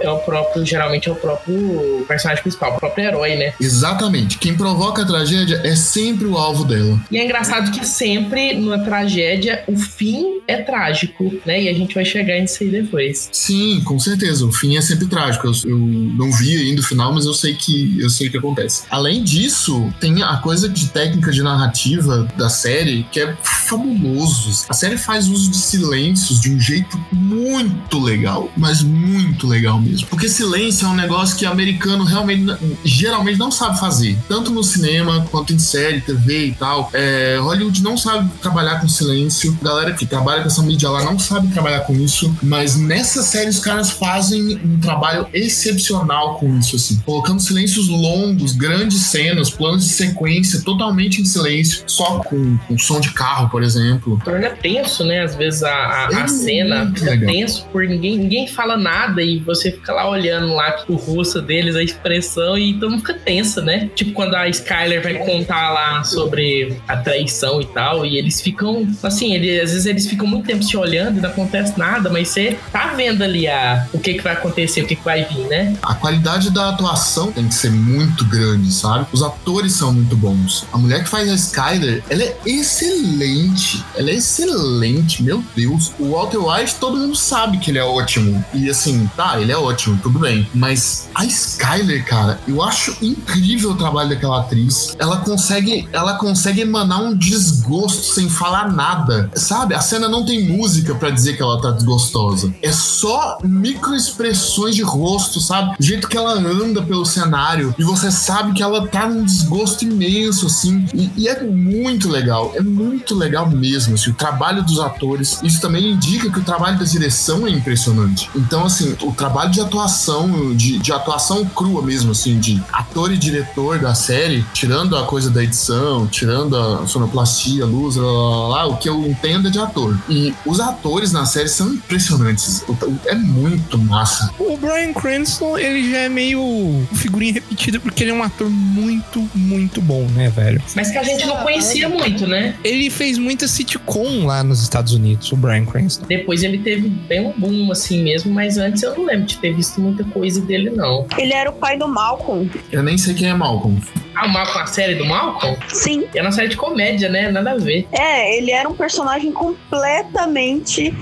É 0.00 0.10
o 0.10 0.18
próprio, 0.18 0.64
geralmente 0.64 1.08
é 1.08 1.12
o 1.12 1.16
próprio 1.16 2.04
personagem 2.06 2.42
principal, 2.42 2.74
o 2.76 2.78
próprio 2.78 3.04
herói, 3.06 3.36
né? 3.36 3.52
Exatamente. 3.60 4.38
Quem 4.38 4.56
provoca 4.56 5.02
a 5.02 5.06
tragédia 5.06 5.60
é 5.64 5.74
sempre 5.74 6.26
o 6.26 6.36
alvo 6.36 6.64
dela. 6.64 7.00
E 7.10 7.18
é 7.18 7.24
engraçado 7.24 7.70
que 7.70 7.86
sempre 7.86 8.54
numa 8.54 8.78
tragédia 8.78 9.64
o 9.66 9.76
fim 9.76 10.40
é 10.46 10.56
trágico, 10.62 11.34
né? 11.44 11.62
E 11.62 11.68
a 11.68 11.74
gente 11.74 11.94
vai 11.94 12.04
chegar 12.04 12.40
nisso 12.40 12.62
aí 12.62 12.70
depois. 12.70 13.28
Sim, 13.32 13.82
com 13.84 13.98
certeza. 13.98 14.46
O 14.46 14.52
fim 14.52 14.76
é 14.76 14.80
sempre 14.80 15.06
trágico. 15.06 15.46
Eu, 15.46 15.52
eu 15.64 15.78
não 15.78 16.30
vi 16.32 16.56
ainda 16.56 16.80
o 16.80 16.84
final, 16.84 17.12
mas 17.12 17.26
eu 17.26 17.34
sei 17.34 17.54
que 17.54 18.00
eu 18.00 18.08
sei 18.08 18.28
o 18.28 18.30
que 18.30 18.38
acontece. 18.38 18.84
Além 18.90 19.22
disso, 19.22 19.92
tem 20.00 20.22
a 20.22 20.36
coisa 20.36 20.68
de 20.68 20.88
técnica 20.88 21.30
de 21.30 21.42
narrativa 21.42 22.28
da 22.36 22.48
série 22.48 23.06
que 23.10 23.20
é 23.20 23.36
fabuloso. 23.42 24.64
A 24.68 24.74
série 24.74 24.96
faz 24.96 25.28
uso 25.28 25.50
de 25.50 25.56
silêncios 25.56 26.40
de 26.40 26.50
um 26.50 26.58
jeito 26.58 26.98
muito 27.12 27.98
legal, 27.98 28.50
mas 28.56 28.82
muito 28.82 29.46
legal 29.46 29.80
mesmo. 29.88 30.06
Porque 30.08 30.28
silêncio 30.28 30.86
é 30.86 30.90
um 30.90 30.94
negócio 30.94 31.36
que 31.36 31.46
americano 31.46 32.04
realmente 32.04 32.56
geralmente 32.84 33.38
não 33.38 33.50
sabe 33.50 33.78
fazer, 33.78 34.16
tanto 34.28 34.50
no 34.50 34.62
cinema 34.62 35.26
quanto 35.30 35.52
em 35.52 35.58
série, 35.58 36.00
TV 36.00 36.46
e 36.46 36.52
tal. 36.54 36.90
É, 36.92 37.38
Hollywood 37.40 37.82
não 37.82 37.96
sabe 37.96 38.30
trabalhar 38.40 38.80
com 38.80 38.88
silêncio. 38.88 39.56
A 39.60 39.64
galera 39.64 39.92
que 39.94 40.06
trabalha 40.06 40.42
com 40.42 40.48
essa 40.48 40.62
mídia 40.62 40.88
lá 40.90 41.04
não 41.04 41.18
sabe 41.18 41.48
trabalhar 41.48 41.80
com 41.80 41.94
isso, 41.94 42.34
mas 42.42 42.76
nessa 42.76 43.22
série 43.22 43.48
os 43.48 43.60
caras 43.60 43.90
fazem 43.90 44.56
um 44.64 44.78
trabalho 44.80 45.26
excepcional 45.32 46.38
com 46.38 46.56
isso, 46.58 46.76
assim, 46.76 46.98
colocando 47.04 47.40
silêncios 47.40 47.88
longos, 47.88 48.52
grandes 48.52 49.00
cenas, 49.02 49.50
planos 49.50 49.84
de 49.84 49.90
sequência 49.90 50.60
totalmente 50.62 51.20
em 51.20 51.24
silêncio, 51.24 51.82
só 51.86 52.18
com, 52.20 52.56
com 52.66 52.78
som 52.78 53.00
de 53.00 53.10
carro, 53.12 53.48
por 53.50 53.62
exemplo. 53.62 54.20
Torna 54.24 54.50
tenso, 54.50 55.04
né? 55.04 55.22
Às 55.22 55.34
vezes 55.34 55.62
a, 55.62 55.70
a, 55.70 56.08
a 56.08 56.20
É 56.24 56.28
cena 56.28 56.92
fica 56.94 57.10
legal. 57.10 57.30
tenso 57.34 57.64
por 57.72 57.84
ninguém, 57.86 58.18
ninguém 58.18 58.46
fala 58.48 58.76
nada 58.76 59.22
e 59.22 59.38
você 59.40 59.77
fica 59.78 59.92
lá 59.92 60.08
olhando 60.08 60.54
lá 60.54 60.72
tipo, 60.72 60.92
o 60.92 60.96
rosto 60.96 61.40
deles, 61.40 61.76
a 61.76 61.82
expressão 61.82 62.56
e 62.58 62.74
mundo 62.74 62.98
fica 62.98 63.14
tenso, 63.14 63.60
né? 63.60 63.90
Tipo 63.94 64.12
quando 64.12 64.34
a 64.34 64.48
Skyler 64.48 65.02
vai 65.02 65.14
contar 65.14 65.70
lá 65.70 66.04
sobre 66.04 66.76
a 66.86 66.96
traição 66.96 67.60
e 67.60 67.66
tal, 67.66 68.04
e 68.04 68.16
eles 68.16 68.40
ficam 68.40 68.86
assim, 69.02 69.34
ele, 69.34 69.60
às 69.60 69.72
vezes 69.72 69.86
eles 69.86 70.06
ficam 70.06 70.26
muito 70.26 70.46
tempo 70.46 70.62
se 70.62 70.76
olhando 70.76 71.18
e 71.18 71.20
não 71.20 71.30
acontece 71.30 71.78
nada, 71.78 72.10
mas 72.10 72.28
você 72.28 72.58
tá 72.72 72.92
vendo 72.96 73.22
ali 73.22 73.46
a, 73.46 73.86
o 73.92 73.98
que 73.98 74.14
que 74.14 74.22
vai 74.22 74.32
acontecer, 74.32 74.82
o 74.82 74.86
que 74.86 74.96
que 74.96 75.04
vai 75.04 75.24
vir, 75.24 75.46
né? 75.46 75.76
A 75.82 75.94
qualidade 75.94 76.50
da 76.50 76.70
atuação 76.70 77.32
tem 77.32 77.46
que 77.48 77.54
ser 77.54 77.70
muito 77.70 78.24
grande, 78.24 78.72
sabe? 78.72 79.06
Os 79.12 79.22
atores 79.22 79.72
são 79.72 79.92
muito 79.92 80.16
bons. 80.16 80.66
A 80.72 80.78
mulher 80.78 81.02
que 81.02 81.08
faz 81.08 81.30
a 81.30 81.34
Skyler, 81.34 82.02
ela 82.08 82.22
é 82.22 82.36
excelente. 82.46 83.84
Ela 83.96 84.10
é 84.10 84.14
excelente, 84.14 85.22
meu 85.22 85.42
Deus. 85.54 85.92
O 85.98 86.12
Walter 86.12 86.38
White, 86.38 86.76
todo 86.76 86.96
mundo 86.96 87.16
sabe 87.16 87.58
que 87.58 87.70
ele 87.70 87.78
é 87.78 87.84
ótimo. 87.84 88.44
E 88.52 88.68
assim, 88.68 89.08
tá, 89.16 89.40
ele 89.40 89.52
é 89.52 89.56
ótimo, 89.56 89.67
tudo 89.76 90.18
bem. 90.18 90.48
Mas 90.54 91.08
a 91.14 91.24
Skyler, 91.24 92.04
cara, 92.04 92.40
eu 92.46 92.62
acho 92.62 92.96
incrível 93.02 93.72
o 93.72 93.76
trabalho 93.76 94.10
daquela 94.10 94.40
atriz. 94.40 94.96
Ela 94.98 95.18
consegue, 95.18 95.88
ela 95.92 96.14
consegue 96.14 96.60
emanar 96.60 97.02
um 97.02 97.14
desgosto 97.14 98.14
sem 98.14 98.28
falar 98.28 98.72
nada. 98.72 99.30
Sabe? 99.34 99.74
A 99.74 99.80
cena 99.80 100.08
não 100.08 100.24
tem 100.24 100.48
música 100.48 100.94
pra 100.94 101.10
dizer 101.10 101.36
que 101.36 101.42
ela 101.42 101.60
tá 101.60 101.70
desgostosa. 101.70 102.52
É 102.62 102.72
só 102.72 103.38
microexpressões 103.42 104.74
de 104.74 104.82
rosto, 104.82 105.40
sabe? 105.40 105.76
O 105.78 105.82
jeito 105.82 106.08
que 106.08 106.16
ela 106.16 106.32
anda 106.32 106.82
pelo 106.82 107.04
cenário 107.04 107.74
e 107.78 107.84
você 107.84 108.10
sabe 108.10 108.52
que 108.52 108.62
ela 108.62 108.86
tá 108.86 109.08
num 109.08 109.24
desgosto 109.24 109.84
imenso, 109.84 110.46
assim. 110.46 110.86
E, 110.94 111.10
e 111.16 111.28
é 111.28 111.42
muito 111.42 112.08
legal. 112.08 112.52
É 112.54 112.60
muito 112.60 113.14
legal 113.14 113.48
mesmo, 113.48 113.94
assim. 113.94 114.10
O 114.10 114.14
trabalho 114.14 114.62
dos 114.62 114.78
atores. 114.80 115.40
Isso 115.42 115.60
também 115.60 115.92
indica 115.92 116.30
que 116.30 116.38
o 116.38 116.44
trabalho 116.44 116.78
da 116.78 116.84
direção 116.84 117.46
é 117.46 117.50
impressionante. 117.50 118.30
Então, 118.34 118.64
assim, 118.64 118.96
o 119.02 119.12
trabalho 119.12 119.50
de 119.50 119.57
atuação, 119.60 120.54
de, 120.54 120.78
de 120.78 120.92
atuação 120.92 121.44
crua 121.44 121.82
mesmo, 121.82 122.12
assim, 122.12 122.38
de 122.38 122.62
ator 122.72 123.12
e 123.12 123.16
diretor 123.16 123.78
da 123.78 123.94
série, 123.94 124.44
tirando 124.52 124.96
a 124.96 125.04
coisa 125.04 125.30
da 125.30 125.42
edição, 125.42 126.06
tirando 126.06 126.56
a 126.56 126.86
sonoplastia, 126.86 127.64
luz, 127.64 127.96
lá, 127.96 128.10
lá, 128.10 128.38
lá, 128.38 128.48
lá, 128.48 128.66
o 128.66 128.76
que 128.76 128.88
eu 128.88 129.06
entendo 129.06 129.48
é 129.48 129.50
de 129.50 129.58
ator. 129.58 129.96
E 130.08 130.34
os 130.44 130.60
atores 130.60 131.12
na 131.12 131.26
série 131.26 131.48
são 131.48 131.74
impressionantes. 131.74 132.64
É 133.06 133.14
muito 133.14 133.78
massa. 133.78 134.30
O 134.38 134.56
Brian 134.56 134.92
Cranston, 134.92 135.58
ele 135.58 135.90
já 135.90 135.98
é 135.98 136.08
meio 136.08 136.86
figurinha 136.94 137.34
repetida 137.34 137.80
porque 137.80 138.04
ele 138.04 138.10
é 138.10 138.14
um 138.14 138.22
ator 138.22 138.48
muito, 138.48 139.28
muito 139.34 139.80
bom, 139.80 140.06
né, 140.14 140.28
velho? 140.30 140.62
Mas 140.74 140.90
que 140.90 140.98
a 140.98 141.02
gente 141.02 141.26
não 141.26 141.36
conhecia 141.38 141.88
muito, 141.88 142.26
né? 142.26 142.54
Ele 142.64 142.90
fez 142.90 143.18
muita 143.18 143.46
sitcom 143.46 144.26
lá 144.26 144.42
nos 144.42 144.62
Estados 144.62 144.92
Unidos, 144.92 145.30
o 145.32 145.36
Brian 145.36 145.64
Cranston. 145.64 146.06
Depois 146.06 146.42
ele 146.42 146.58
teve 146.58 146.88
bem 146.88 147.26
um 147.26 147.32
boom 147.32 147.70
assim 147.70 148.02
mesmo, 148.02 148.32
mas 148.32 148.58
antes 148.58 148.82
eu 148.82 148.94
não 148.96 149.04
lembro 149.04 149.26
de 149.26 149.36
ter 149.38 149.47
visto 149.52 149.80
muita 149.80 150.04
coisa 150.04 150.40
dele, 150.40 150.70
não. 150.70 151.06
Ele 151.16 151.32
era 151.32 151.50
o 151.50 151.52
pai 151.52 151.78
do 151.78 151.88
Malcolm. 151.88 152.50
Eu 152.70 152.82
nem 152.82 152.96
sei 152.98 153.14
quem 153.14 153.28
é 153.28 153.34
Malcolm. 153.34 153.80
O 154.24 154.28
Malcolm, 154.28 154.62
a 154.62 154.66
série 154.66 154.94
do 154.94 155.04
Malcolm? 155.04 155.56
Sim. 155.68 156.08
É 156.14 156.20
uma 156.20 156.32
série 156.32 156.48
de 156.48 156.56
comédia, 156.56 157.08
né? 157.08 157.30
Nada 157.30 157.52
a 157.52 157.56
ver. 157.56 157.86
É, 157.92 158.36
ele 158.36 158.50
era 158.50 158.68
um 158.68 158.74
personagem 158.74 159.32
completamente 159.32 160.94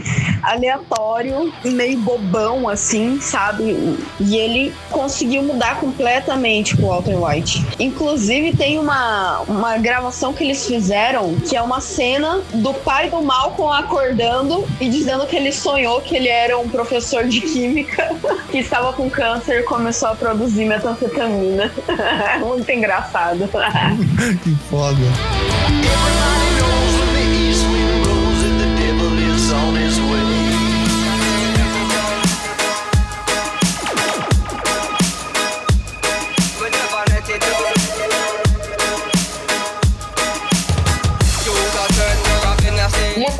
aleatório, 0.42 1.52
meio 1.64 1.98
bobão, 1.98 2.68
assim, 2.68 3.18
sabe? 3.20 3.98
E 4.20 4.36
ele 4.36 4.72
conseguiu 4.90 5.42
mudar 5.42 5.80
completamente 5.80 6.76
com 6.76 6.84
o 6.84 6.88
Walter 6.88 7.16
White. 7.16 7.64
Inclusive, 7.78 8.56
tem 8.56 8.78
uma, 8.78 9.40
uma 9.48 9.78
gravação 9.78 10.32
que 10.32 10.44
eles 10.44 10.66
fizeram 10.66 11.34
que 11.36 11.56
é 11.56 11.62
uma 11.62 11.80
cena 11.80 12.40
do 12.54 12.72
pai 12.74 13.08
do 13.08 13.22
Malcolm 13.22 13.72
acordando 13.72 14.66
e 14.80 14.88
dizendo 14.88 15.26
que 15.26 15.36
ele 15.36 15.52
sonhou 15.52 16.00
que 16.00 16.14
ele 16.16 16.28
era 16.28 16.58
um 16.58 16.68
professor 16.68 17.24
de 17.24 17.40
química 17.40 18.14
que 18.50 18.58
estava 18.58 18.92
com 18.92 19.08
câncer 19.08 19.60
e 19.60 19.62
começou 19.62 20.10
a 20.10 20.14
produzir 20.14 20.64
metanfetamina. 20.64 21.72
Muito 22.40 22.70
engraçado. 22.70 23.05
que 24.42 24.50
foda. 24.70 24.96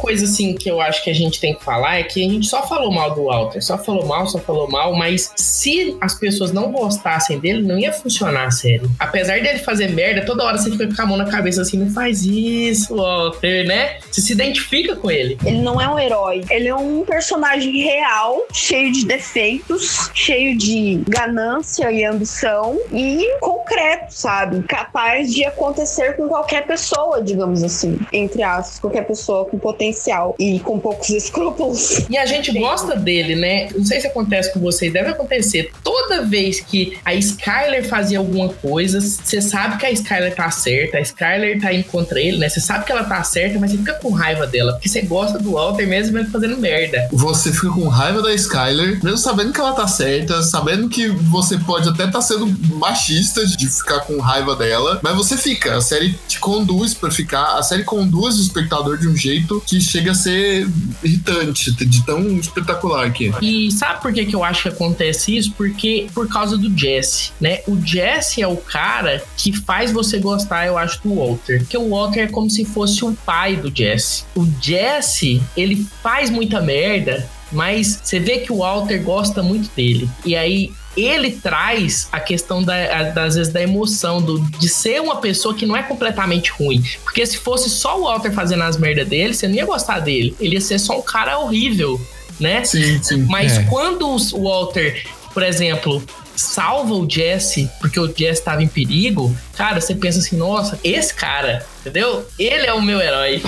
Coisa 0.06 0.24
assim 0.24 0.54
que 0.54 0.70
eu 0.70 0.80
acho 0.80 1.02
que 1.02 1.10
a 1.10 1.12
gente 1.12 1.40
tem 1.40 1.52
que 1.52 1.64
falar 1.64 1.98
é 1.98 2.04
que 2.04 2.24
a 2.24 2.30
gente 2.30 2.46
só 2.46 2.64
falou 2.64 2.92
mal 2.92 3.12
do 3.12 3.24
Walter, 3.24 3.60
só 3.60 3.76
falou 3.76 4.06
mal, 4.06 4.24
só 4.28 4.38
falou 4.38 4.70
mal, 4.70 4.94
mas 4.94 5.32
se 5.34 5.96
as 6.00 6.14
pessoas 6.14 6.52
não 6.52 6.70
gostassem 6.70 7.40
dele, 7.40 7.66
não 7.66 7.76
ia 7.76 7.92
funcionar 7.92 8.46
a 8.46 8.50
série. 8.52 8.88
Apesar 9.00 9.40
dele 9.40 9.58
fazer 9.58 9.88
merda, 9.88 10.24
toda 10.24 10.44
hora 10.44 10.58
você 10.58 10.70
fica 10.70 10.86
com 10.94 11.02
a 11.02 11.06
mão 11.06 11.16
na 11.16 11.24
cabeça 11.24 11.62
assim, 11.62 11.76
não 11.76 11.90
faz 11.90 12.24
isso, 12.24 12.94
Walter, 12.94 13.66
né? 13.66 13.98
Você 14.08 14.20
se 14.20 14.32
identifica 14.32 14.94
com 14.94 15.10
ele. 15.10 15.36
Ele 15.44 15.58
não 15.58 15.80
é 15.80 15.88
um 15.88 15.98
herói, 15.98 16.44
ele 16.50 16.68
é 16.68 16.74
um 16.76 17.04
personagem 17.04 17.76
real, 17.82 18.46
cheio 18.52 18.92
de 18.92 19.04
defeitos, 19.04 20.08
cheio 20.14 20.56
de 20.56 21.02
ganância 21.08 21.90
e 21.90 22.04
ambição 22.04 22.78
e 22.92 23.28
concreto, 23.40 24.14
sabe? 24.14 24.62
Capaz 24.68 25.34
de 25.34 25.44
acontecer 25.44 26.14
com 26.14 26.28
qualquer 26.28 26.64
pessoa, 26.64 27.20
digamos 27.20 27.64
assim, 27.64 27.98
entre 28.12 28.44
aspas, 28.44 28.78
qualquer 28.78 29.04
pessoa 29.04 29.46
com 29.46 29.58
potencial 29.58 29.95
e 30.38 30.58
com 30.60 30.78
poucos 30.78 31.10
escrúpulos. 31.10 32.06
E 32.08 32.16
a 32.16 32.26
gente 32.26 32.52
gosta 32.58 32.96
dele, 32.96 33.34
né? 33.36 33.68
Não 33.74 33.84
sei 33.84 34.00
se 34.00 34.06
acontece 34.06 34.52
com 34.52 34.60
vocês, 34.60 34.92
deve 34.92 35.10
acontecer. 35.10 35.72
Toda 35.82 36.22
vez 36.24 36.60
que 36.60 36.98
a 37.04 37.14
Skyler 37.14 37.86
fazia 37.88 38.18
alguma 38.18 38.48
coisa, 38.48 39.00
você 39.00 39.40
sabe 39.40 39.78
que 39.78 39.86
a 39.86 39.90
Skyler 39.90 40.34
tá 40.34 40.50
certa, 40.50 40.98
a 40.98 41.00
Skyler 41.00 41.60
tá 41.60 41.72
indo 41.72 41.84
contra 41.84 42.20
ele, 42.20 42.38
né? 42.38 42.48
Você 42.48 42.60
sabe 42.60 42.84
que 42.84 42.92
ela 42.92 43.04
tá 43.04 43.22
certa, 43.22 43.58
mas 43.58 43.70
você 43.70 43.78
fica 43.78 43.94
com 43.94 44.10
raiva 44.10 44.46
dela, 44.46 44.72
porque 44.72 44.88
você 44.88 45.02
gosta 45.02 45.38
do 45.38 45.52
Walter 45.52 45.86
mesmo 45.86 46.18
ele 46.18 46.28
fazendo 46.28 46.56
merda. 46.58 47.08
Você 47.12 47.52
fica 47.52 47.70
com 47.70 47.88
raiva 47.88 48.22
da 48.22 48.34
Skyler, 48.34 49.02
mesmo 49.02 49.18
sabendo 49.18 49.52
que 49.52 49.60
ela 49.60 49.72
tá 49.72 49.86
certa, 49.86 50.42
sabendo 50.42 50.88
que 50.88 51.08
você 51.08 51.58
pode 51.58 51.88
até 51.88 52.04
estar 52.04 52.20
sendo 52.20 52.46
machista 52.74 53.46
de 53.46 53.68
ficar 53.68 54.00
com 54.00 54.18
raiva 54.18 54.54
dela, 54.56 55.00
mas 55.02 55.14
você 55.14 55.36
fica. 55.36 55.76
A 55.76 55.80
série 55.80 56.18
te 56.28 56.38
conduz 56.38 56.94
pra 56.94 57.10
ficar. 57.10 57.58
A 57.58 57.62
série 57.62 57.84
conduz 57.84 58.38
o 58.38 58.42
espectador 58.42 58.98
de 58.98 59.08
um 59.08 59.16
jeito 59.16 59.62
que 59.66 59.80
chega 59.86 60.12
a 60.12 60.14
ser 60.14 60.68
irritante, 61.02 61.72
de 61.72 62.04
tão 62.04 62.38
espetacular 62.38 63.12
que 63.12 63.28
é. 63.28 63.32
E 63.42 63.70
sabe 63.70 64.00
por 64.02 64.12
que, 64.12 64.26
que 64.26 64.34
eu 64.34 64.44
acho 64.44 64.62
que 64.62 64.68
acontece 64.68 65.36
isso? 65.36 65.52
Porque 65.52 66.08
por 66.14 66.28
causa 66.28 66.56
do 66.56 66.76
Jesse, 66.76 67.32
né? 67.40 67.60
O 67.66 67.80
Jesse 67.80 68.42
é 68.42 68.46
o 68.46 68.56
cara 68.56 69.22
que 69.36 69.52
faz 69.52 69.92
você 69.92 70.18
gostar, 70.18 70.66
eu 70.66 70.76
acho, 70.76 71.00
do 71.02 71.14
Walter. 71.14 71.60
Porque 71.60 71.76
o 71.76 71.90
Walter 71.90 72.20
é 72.20 72.26
como 72.26 72.50
se 72.50 72.64
fosse 72.64 73.04
o 73.04 73.12
pai 73.24 73.56
do 73.56 73.74
Jesse. 73.74 74.24
O 74.34 74.46
Jesse, 74.60 75.42
ele 75.56 75.86
faz 76.02 76.30
muita 76.30 76.60
merda, 76.60 77.28
mas 77.52 78.00
você 78.02 78.18
vê 78.18 78.38
que 78.38 78.52
o 78.52 78.58
Walter 78.58 79.02
gosta 79.02 79.42
muito 79.42 79.70
dele. 79.74 80.08
E 80.24 80.34
aí 80.36 80.72
ele 80.96 81.30
traz 81.32 82.08
a 82.10 82.18
questão 82.20 82.62
da, 82.62 82.74
a- 82.74 83.02
das 83.04 83.34
vezes 83.36 83.52
da 83.52 83.62
emoção, 83.62 84.20
do, 84.22 84.40
de 84.58 84.68
ser 84.68 85.00
uma 85.00 85.16
pessoa 85.16 85.54
que 85.54 85.66
não 85.66 85.76
é 85.76 85.82
completamente 85.82 86.50
ruim. 86.52 86.82
Porque 87.04 87.24
se 87.26 87.36
fosse 87.38 87.68
só 87.68 87.98
o 88.00 88.04
Walter 88.04 88.32
fazendo 88.32 88.62
as 88.62 88.76
merdas 88.76 89.06
dele, 89.08 89.34
você 89.34 89.46
não 89.48 89.54
ia 89.54 89.66
gostar 89.66 90.00
dele. 90.00 90.34
Ele 90.40 90.54
ia 90.54 90.60
ser 90.60 90.78
só 90.78 90.98
um 90.98 91.02
cara 91.02 91.38
horrível, 91.38 92.00
né? 92.40 92.64
Sim, 92.64 93.02
sim. 93.02 93.26
Mas 93.28 93.58
É. 93.58 93.62
quando 93.64 94.06
o 94.08 94.42
Walter, 94.42 95.04
por 95.34 95.42
exemplo, 95.42 96.02
salva 96.36 96.94
o 96.94 97.08
Jesse 97.08 97.70
porque 97.80 97.98
o 97.98 98.06
Jesse 98.06 98.40
estava 98.40 98.62
em 98.62 98.68
perigo, 98.68 99.34
cara, 99.54 99.80
você 99.80 99.94
pensa 99.94 100.18
assim, 100.18 100.36
nossa, 100.36 100.78
esse 100.84 101.12
cara, 101.14 101.66
entendeu? 101.80 102.26
Ele 102.38 102.66
é 102.66 102.72
o 102.72 102.82
meu 102.82 103.00
herói. 103.00 103.42